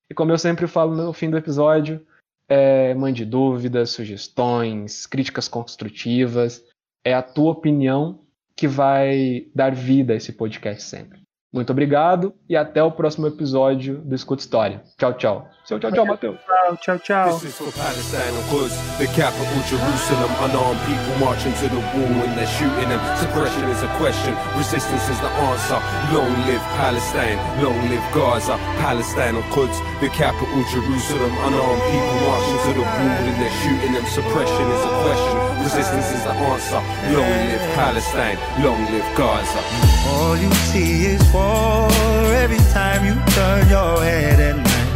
E 0.09 0.15
como 0.15 0.31
eu 0.31 0.39
sempre 0.39 0.67
falo 0.67 0.95
no 0.95 1.13
fim 1.13 1.29
do 1.31 1.39
episódio, 1.39 2.01
é, 2.49 2.95
mande 2.95 3.25
dúvidas, 3.25 3.91
sugestões, 3.91 5.07
críticas 5.07 5.49
construtivas. 5.49 6.65
É 7.05 7.13
a 7.15 7.23
tua 7.23 7.51
opinião 7.53 8.21
que 8.55 8.69
vai 8.69 9.47
dar 9.55 9.75
vida 9.75 10.13
a 10.13 10.17
esse 10.17 10.33
podcast 10.33 10.83
sempre. 10.83 11.21
Muito 11.53 11.73
obrigado 11.73 12.33
e 12.49 12.57
até 12.57 12.81
o 12.81 12.93
próximo 12.93 13.27
episódio 13.27 13.99
do 13.99 14.15
Escuta 14.15 14.41
História. 14.41 14.85
Tchau, 14.97 15.15
tchau. 15.15 15.49
Seu 15.65 15.81
tchau, 15.81 15.91
tchau, 15.91 16.07
Matheus. 16.07 16.39
Tchau, 16.39 16.77
tchau, 16.79 16.99
tchau. 16.99 17.27
This 17.35 17.51
is 17.51 17.59
for 17.59 17.73
Palestine 17.75 18.31
and 18.31 18.47
Quds, 18.55 18.71
the 19.03 19.07
capital 19.19 19.59
Jerusalem. 19.67 20.31
Unarmed 20.47 20.79
people 20.87 21.15
marching 21.19 21.51
to 21.59 21.67
the 21.67 21.83
wall 21.91 22.23
and 22.23 22.39
they're 22.39 22.47
shooting 22.55 22.87
them. 22.87 23.03
Suppression 23.19 23.67
is 23.67 23.83
a 23.83 23.91
question, 23.99 24.31
resistance 24.55 25.03
is 25.11 25.19
the 25.19 25.31
answer. 25.51 25.79
Long 26.15 26.31
live 26.47 26.63
Palestine, 26.79 27.39
long 27.59 27.79
live 27.91 28.07
Gaza. 28.15 28.55
Palestine 28.79 29.35
and 29.35 29.51
the 29.99 30.09
capital 30.15 30.63
Jerusalem. 30.71 31.35
Unarmed 31.51 31.83
people 31.91 32.19
marching 32.31 32.61
to 32.63 32.73
the 32.79 32.87
wall 32.87 33.27
and 33.27 33.37
they're 33.43 33.59
shooting 33.59 33.93
them. 33.99 34.07
Suppression 34.07 34.67
is 34.71 34.83
a 34.87 34.93
question, 35.03 35.39
resistance 35.63 36.11
is 36.13 36.25
the 36.25 36.33
answer. 36.33 36.81
Long 37.17 37.37
live 37.51 37.67
Palestine, 37.75 38.39
long 38.65 38.83
live 38.93 39.09
Gaza. 39.17 39.61
All 40.09 40.37
you 40.37 40.53
see 40.71 41.07
is 41.07 41.23
war 41.33 41.89
every 42.45 42.63
time 42.73 43.05
you 43.05 43.15
turn 43.35 43.69
your 43.69 44.03
head. 44.03 44.39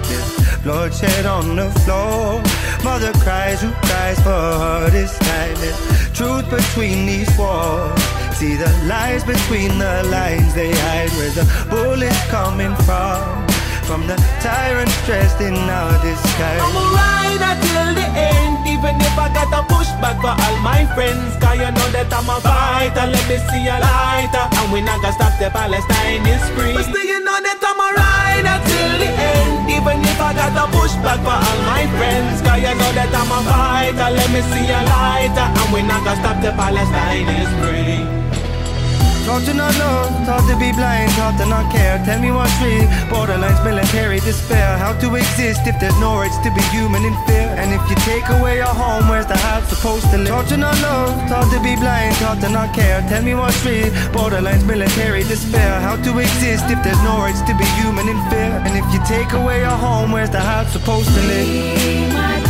There's 0.09 0.59
bloodshed 0.62 1.27
on 1.27 1.57
the 1.57 1.70
floor. 1.82 2.43
Mother 2.82 3.12
cries, 3.24 3.61
who 3.62 3.70
cries 3.89 4.19
for 4.20 4.31
her 4.31 4.91
this 4.91 5.19
time? 5.19 5.55
There's 5.62 5.81
truth 6.12 6.49
between 6.51 7.07
these 7.07 7.31
walls. 7.39 8.03
See 8.39 8.57
the 8.57 8.70
lies 8.86 9.24
between 9.24 9.78
the 9.78 10.03
lines 10.11 10.55
they 10.55 10.73
hide. 10.73 11.11
Where 11.19 11.31
the 11.31 11.47
bullets 11.70 12.23
coming 12.28 12.74
from? 12.86 13.54
From 13.85 14.06
the 14.09 14.16
tyrants 14.40 14.97
dressed 15.05 15.44
in 15.44 15.52
our 15.55 15.93
disguise. 16.01 16.62
I'ma 16.65 16.85
ride 16.97 17.43
until 17.52 17.93
the 17.93 18.09
end, 18.16 18.65
even 18.65 18.97
if 18.97 19.12
I 19.12 19.28
gotta 19.28 19.61
push 19.69 19.86
back 20.01 20.16
for 20.24 20.32
all 20.32 20.56
my 20.65 20.89
friends. 20.97 21.36
Cause 21.36 21.61
you 21.61 21.69
know 21.69 21.89
that 21.93 22.09
I'm 22.09 22.24
a 22.24 22.40
fighter, 22.40 23.05
let 23.05 23.24
me 23.28 23.36
see 23.52 23.69
a 23.69 23.77
lighter. 23.77 24.44
And 24.56 24.73
we 24.73 24.81
not 24.81 25.05
gonna 25.05 25.12
stop 25.12 25.36
the 25.36 25.52
Palestine 25.52 26.24
is 26.24 26.40
free. 26.56 26.73
But 26.73 26.89
still 26.89 27.05
you 27.05 27.20
know 27.20 27.36
that 27.44 27.61
I'm 27.61 27.77
a 27.77 27.89
ride 27.93 28.47
until 28.56 28.93
the 29.05 29.11
end, 29.12 29.69
even 29.69 30.01
if 30.01 30.16
I 30.16 30.32
gotta 30.32 30.65
push 30.73 30.97
back 31.05 31.20
for 31.20 31.36
all 31.36 31.61
my 31.69 31.85
friends. 32.01 32.40
Cause 32.40 32.65
you 32.65 32.73
know 32.73 32.90
that 32.97 33.12
I'm 33.12 33.31
a 33.36 33.40
fighter, 33.44 34.09
let 34.16 34.28
me 34.32 34.40
see 34.48 34.65
a 34.65 34.81
lighter. 34.81 35.47
And 35.61 35.69
we 35.77 35.85
not 35.85 36.01
gonna 36.09 36.24
stop 36.24 36.40
the 36.40 36.56
Palestine 36.56 37.28
is 37.36 37.52
free. 37.61 38.24
Taught 39.25 39.47
to 39.47 39.55
not 39.55 39.73
love, 39.79 40.27
taught 40.27 40.45
to 40.51 40.57
be 40.61 40.71
blind, 40.73 41.11
taught 41.13 41.39
to 41.41 41.47
not 41.47 41.73
care. 41.73 41.97
Tell 42.05 42.21
me 42.21 42.31
what's 42.31 42.53
real. 42.61 42.85
Borderlines, 43.09 43.65
military 43.65 44.21
despair. 44.21 44.77
How 44.77 44.93
to 45.01 45.15
exist 45.17 45.63
if 45.65 45.81
there's 45.81 45.99
no 45.99 46.19
rights 46.21 46.37
to 46.45 46.51
be 46.53 46.61
human 46.69 47.03
in 47.03 47.17
fear? 47.25 47.49
And 47.57 47.73
if 47.73 47.81
you 47.89 47.97
take 48.05 48.29
away 48.29 48.57
your 48.57 48.75
home, 48.83 49.09
where's 49.09 49.25
the 49.25 49.39
heart 49.39 49.65
supposed 49.65 50.11
to 50.11 50.19
live? 50.19 50.29
Taught 50.29 50.49
to 50.49 50.57
not 50.59 50.77
love, 50.83 51.17
taught 51.31 51.51
to 51.55 51.59
be 51.65 51.75
blind, 51.75 52.15
taught 52.17 52.41
to 52.43 52.51
not 52.51 52.75
care. 52.75 53.01
Tell 53.09 53.23
me 53.23 53.35
what's 53.35 53.65
real. 53.65 53.89
Borderlines, 54.13 54.67
military 54.67 55.25
despair. 55.25 55.81
How 55.81 55.97
to 55.97 56.19
exist 56.19 56.69
if 56.69 56.85
there's 56.85 57.03
no 57.03 57.17
rights 57.17 57.41
to 57.49 57.57
be 57.57 57.65
human 57.81 58.07
in 58.07 58.21
fear? 58.29 58.53
And 58.69 58.77
if 58.77 58.85
you 58.93 59.01
take 59.09 59.33
away 59.33 59.61
your 59.61 59.79
home, 59.87 60.13
where's 60.13 60.29
the 60.29 60.41
heart 60.41 60.69
supposed 60.69 61.09
to 61.09 61.23
live? 61.33 62.44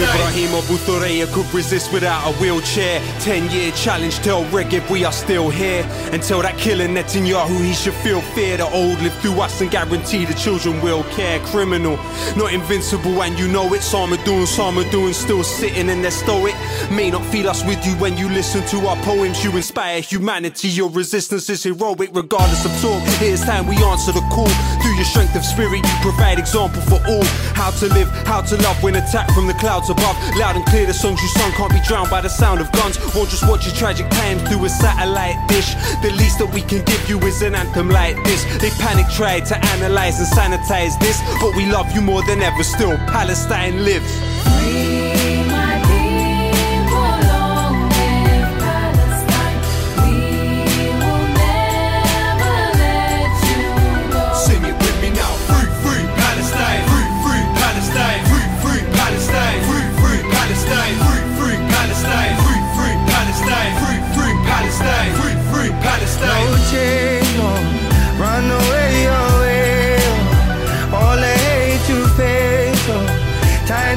Abu 0.00 0.76
Thuraim 0.78 1.12
player 1.12 1.26
could 1.34 1.52
resist 1.54 1.92
without 1.92 2.26
a 2.26 2.32
wheelchair. 2.38 3.00
Ten 3.20 3.50
year 3.50 3.70
challenge, 3.72 4.18
tell 4.20 4.44
Reg 4.46 4.72
we 4.90 5.04
are 5.04 5.12
still 5.12 5.50
here. 5.50 5.86
Until 6.12 6.40
that 6.42 6.56
killer 6.58 6.86
Netanyahu, 6.86 7.62
he 7.62 7.74
should 7.74 7.94
feel 7.94 8.20
fear. 8.34 8.56
The 8.56 8.64
old 8.64 9.00
live 9.02 9.14
through 9.20 9.40
us 9.40 9.60
and 9.60 9.70
guarantee 9.70 10.24
the 10.24 10.34
children 10.34 10.80
will 10.80 11.04
care. 11.14 11.38
Criminal, 11.40 11.96
not 12.36 12.52
invincible, 12.52 13.22
and 13.22 13.38
you 13.38 13.48
know 13.48 13.72
it's 13.74 13.92
Armadoon, 13.92 14.46
Sarmadoon 14.46 15.12
still 15.12 15.44
sitting 15.44 15.88
in 15.88 16.02
their 16.02 16.10
stoic. 16.10 16.54
May 16.90 17.10
not 17.10 17.24
feel 17.26 17.48
us 17.48 17.64
with 17.64 17.84
you 17.86 17.92
when 17.96 18.16
you 18.16 18.28
listen 18.28 18.62
to 18.68 18.86
our 18.86 18.96
poems. 19.04 19.44
You 19.44 19.50
inspire 19.56 20.00
humanity, 20.00 20.68
your 20.68 20.90
resistance 20.90 21.50
is 21.50 21.62
heroic, 21.62 22.10
regardless 22.14 22.64
of 22.64 22.72
talk. 22.80 23.02
Here's 23.18 23.42
time 23.44 23.66
we 23.66 23.76
answer 23.84 24.12
the 24.12 24.24
call. 24.32 24.52
Through 24.80 24.96
your 24.96 25.04
strength 25.04 25.36
of 25.36 25.44
spirit, 25.44 25.84
you 25.84 25.96
provide 26.00 26.38
example 26.38 26.80
for 26.82 27.00
all. 27.06 27.24
How 27.54 27.70
to 27.80 27.86
live, 27.88 28.08
how 28.26 28.40
to 28.42 28.56
love 28.62 28.82
when 28.82 28.96
attacked 28.96 29.32
from 29.32 29.46
the 29.46 29.54
clouds 29.54 29.81
above. 29.88 30.16
Loud 30.36 30.56
and 30.56 30.66
clear, 30.66 30.86
the 30.86 30.94
songs 30.94 31.20
you 31.22 31.28
sung 31.28 31.52
can't 31.52 31.72
be 31.72 31.80
drowned 31.86 32.10
by 32.10 32.20
the 32.20 32.28
sound 32.28 32.60
of 32.60 32.70
guns. 32.72 32.98
Won't 33.14 33.30
just 33.30 33.46
watch 33.48 33.66
your 33.66 33.74
tragic 33.74 34.08
times 34.10 34.42
through 34.48 34.64
a 34.64 34.68
satellite 34.68 35.36
dish. 35.48 35.74
The 36.02 36.10
least 36.10 36.38
that 36.38 36.52
we 36.52 36.62
can 36.62 36.84
give 36.84 37.08
you 37.08 37.18
is 37.20 37.42
an 37.42 37.54
anthem 37.54 37.88
like 37.88 38.16
this. 38.24 38.44
They 38.60 38.70
panic 38.82 39.06
tried 39.10 39.46
to 39.46 39.56
analyze 39.74 40.18
and 40.18 40.28
sanitize 40.28 40.98
this, 41.00 41.20
but 41.40 41.54
we 41.56 41.66
love 41.66 41.92
you 41.92 42.00
more 42.00 42.22
than 42.24 42.42
ever. 42.42 42.62
Still, 42.62 42.96
Palestine 43.08 43.84
lives. 43.84 45.11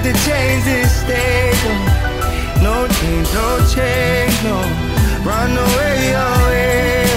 To 0.05 0.13
change 0.21 0.63
this 0.65 1.01
state. 1.01 1.61
Oh. 1.65 2.61
No 2.61 2.87
change, 2.87 3.27
no 3.33 3.49
change, 3.73 4.37
no. 4.43 4.57
Run 5.25 5.49
away, 5.49 6.13
away. 6.13 7.09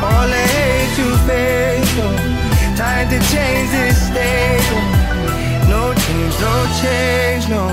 All 0.00 0.28
I 0.42 0.44
hate 0.56 0.92
to 0.96 1.06
face. 1.28 1.92
Oh. 2.00 2.16
Time 2.80 3.06
to 3.12 3.18
change 3.28 3.68
this 3.76 3.98
state. 4.08 4.68
Oh. 4.72 5.68
No 5.74 5.82
change, 6.04 6.34
no 6.46 6.54
change, 6.80 7.44
no. 7.56 7.64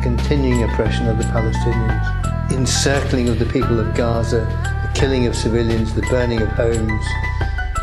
Continuing 0.00 0.62
oppression 0.62 1.06
of 1.08 1.18
the 1.18 1.24
Palestinians, 1.24 2.52
encircling 2.52 3.28
of 3.28 3.38
the 3.38 3.46
people 3.46 3.78
of 3.78 3.94
Gaza, 3.94 4.46
the 4.64 4.71
killing 5.02 5.26
of 5.26 5.34
civilians, 5.34 5.92
the 5.94 6.02
burning 6.02 6.40
of 6.40 6.48
homes, 6.50 7.04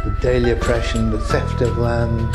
the 0.05 0.17
daily 0.21 0.51
oppression, 0.51 1.09
the 1.11 1.19
theft 1.19 1.59
of 1.59 1.77
land, 1.77 2.33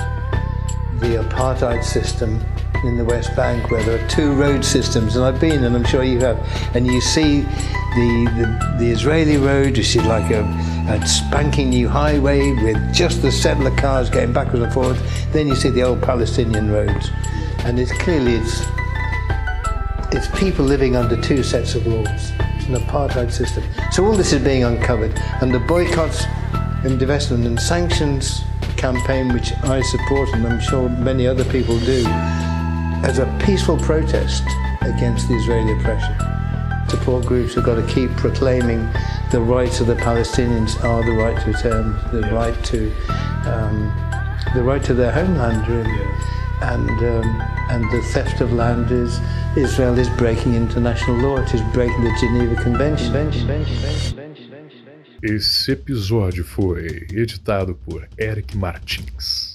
the 1.00 1.24
apartheid 1.24 1.82
system, 1.82 2.38
in 2.84 2.98
the 2.98 3.04
West 3.06 3.34
Bank 3.34 3.70
where 3.70 3.82
there 3.82 4.04
are 4.04 4.08
two 4.10 4.34
road 4.34 4.62
systems, 4.62 5.16
and 5.16 5.24
I've 5.24 5.40
been, 5.40 5.64
and 5.64 5.74
I'm 5.74 5.86
sure 5.86 6.04
you 6.04 6.18
have, 6.18 6.36
and 6.76 6.86
you 6.86 7.00
see 7.00 7.40
the, 7.40 8.30
the, 8.36 8.76
the 8.78 8.90
Israeli 8.90 9.38
road, 9.38 9.78
you 9.78 9.82
see 9.82 10.00
like 10.00 10.30
a, 10.30 10.42
a, 10.90 11.06
spanking 11.06 11.70
new 11.70 11.88
highway 11.88 12.52
with 12.52 12.92
just 12.92 13.22
the 13.22 13.32
settler 13.32 13.74
cars 13.76 14.10
going 14.10 14.34
backwards 14.34 14.64
and 14.64 14.72
forwards. 14.74 15.00
Then 15.32 15.48
you 15.48 15.54
see 15.54 15.70
the 15.70 15.80
old 15.80 16.02
Palestinian 16.02 16.70
roads, 16.70 17.08
and 17.60 17.80
it's 17.80 17.92
clearly 18.02 18.34
it's 18.34 18.62
it's 20.12 20.28
people 20.38 20.66
living 20.66 20.94
under 20.94 21.18
two 21.22 21.42
sets 21.42 21.74
of 21.74 21.86
laws. 21.86 22.32
It's 22.66 22.74
an 22.74 22.88
apartheid 22.88 23.30
system. 23.30 23.62
So 23.92 24.06
all 24.06 24.14
this 24.14 24.32
is 24.32 24.42
being 24.42 24.64
uncovered, 24.64 25.12
and 25.42 25.52
the 25.52 25.58
boycotts 25.58 26.24
and 26.84 26.98
divestment 26.98 27.44
and 27.44 27.60
sanctions 27.60 28.42
campaign, 28.78 29.34
which 29.34 29.52
I 29.64 29.82
support, 29.82 30.30
and 30.32 30.46
I'm 30.46 30.60
sure 30.60 30.88
many 30.88 31.26
other 31.26 31.44
people 31.44 31.78
do, 31.80 32.04
as 33.04 33.18
a 33.18 33.26
peaceful 33.44 33.76
protest 33.76 34.44
against 34.80 35.28
the 35.28 35.34
Israeli 35.34 35.78
oppression. 35.78 36.16
Support 36.88 37.26
groups 37.26 37.54
have 37.56 37.64
got 37.64 37.74
to 37.74 37.86
keep 37.86 38.10
proclaiming 38.12 38.88
the 39.30 39.42
rights 39.42 39.80
of 39.80 39.86
the 39.86 39.96
Palestinians 39.96 40.82
are 40.82 41.04
the 41.04 41.12
right 41.12 41.38
to 41.42 41.50
return, 41.50 41.92
the 42.12 42.30
right 42.32 42.64
to 42.64 42.90
um, 43.44 43.92
the 44.54 44.62
right 44.62 44.82
to 44.84 44.94
their 44.94 45.12
homeland, 45.12 45.68
really. 45.68 46.00
And 46.62 46.88
um, 46.90 47.53
and 47.70 47.84
the 47.90 48.00
theft 48.12 48.40
of 48.40 48.52
land 48.52 48.90
is 48.90 49.20
Israel 49.56 49.98
is 49.98 50.08
breaking 50.10 50.54
international 50.54 51.16
law. 51.16 51.36
It 51.38 51.54
is 51.54 51.62
breaking 51.72 52.02
the 52.02 52.12
Geneva 52.20 52.56
Convention. 52.62 53.12
Esse 55.22 55.72
episódio 55.72 56.44
foi 56.44 57.06
editado 57.12 57.74
por 57.74 58.06
Eric 58.18 58.56
Martins. 58.56 59.53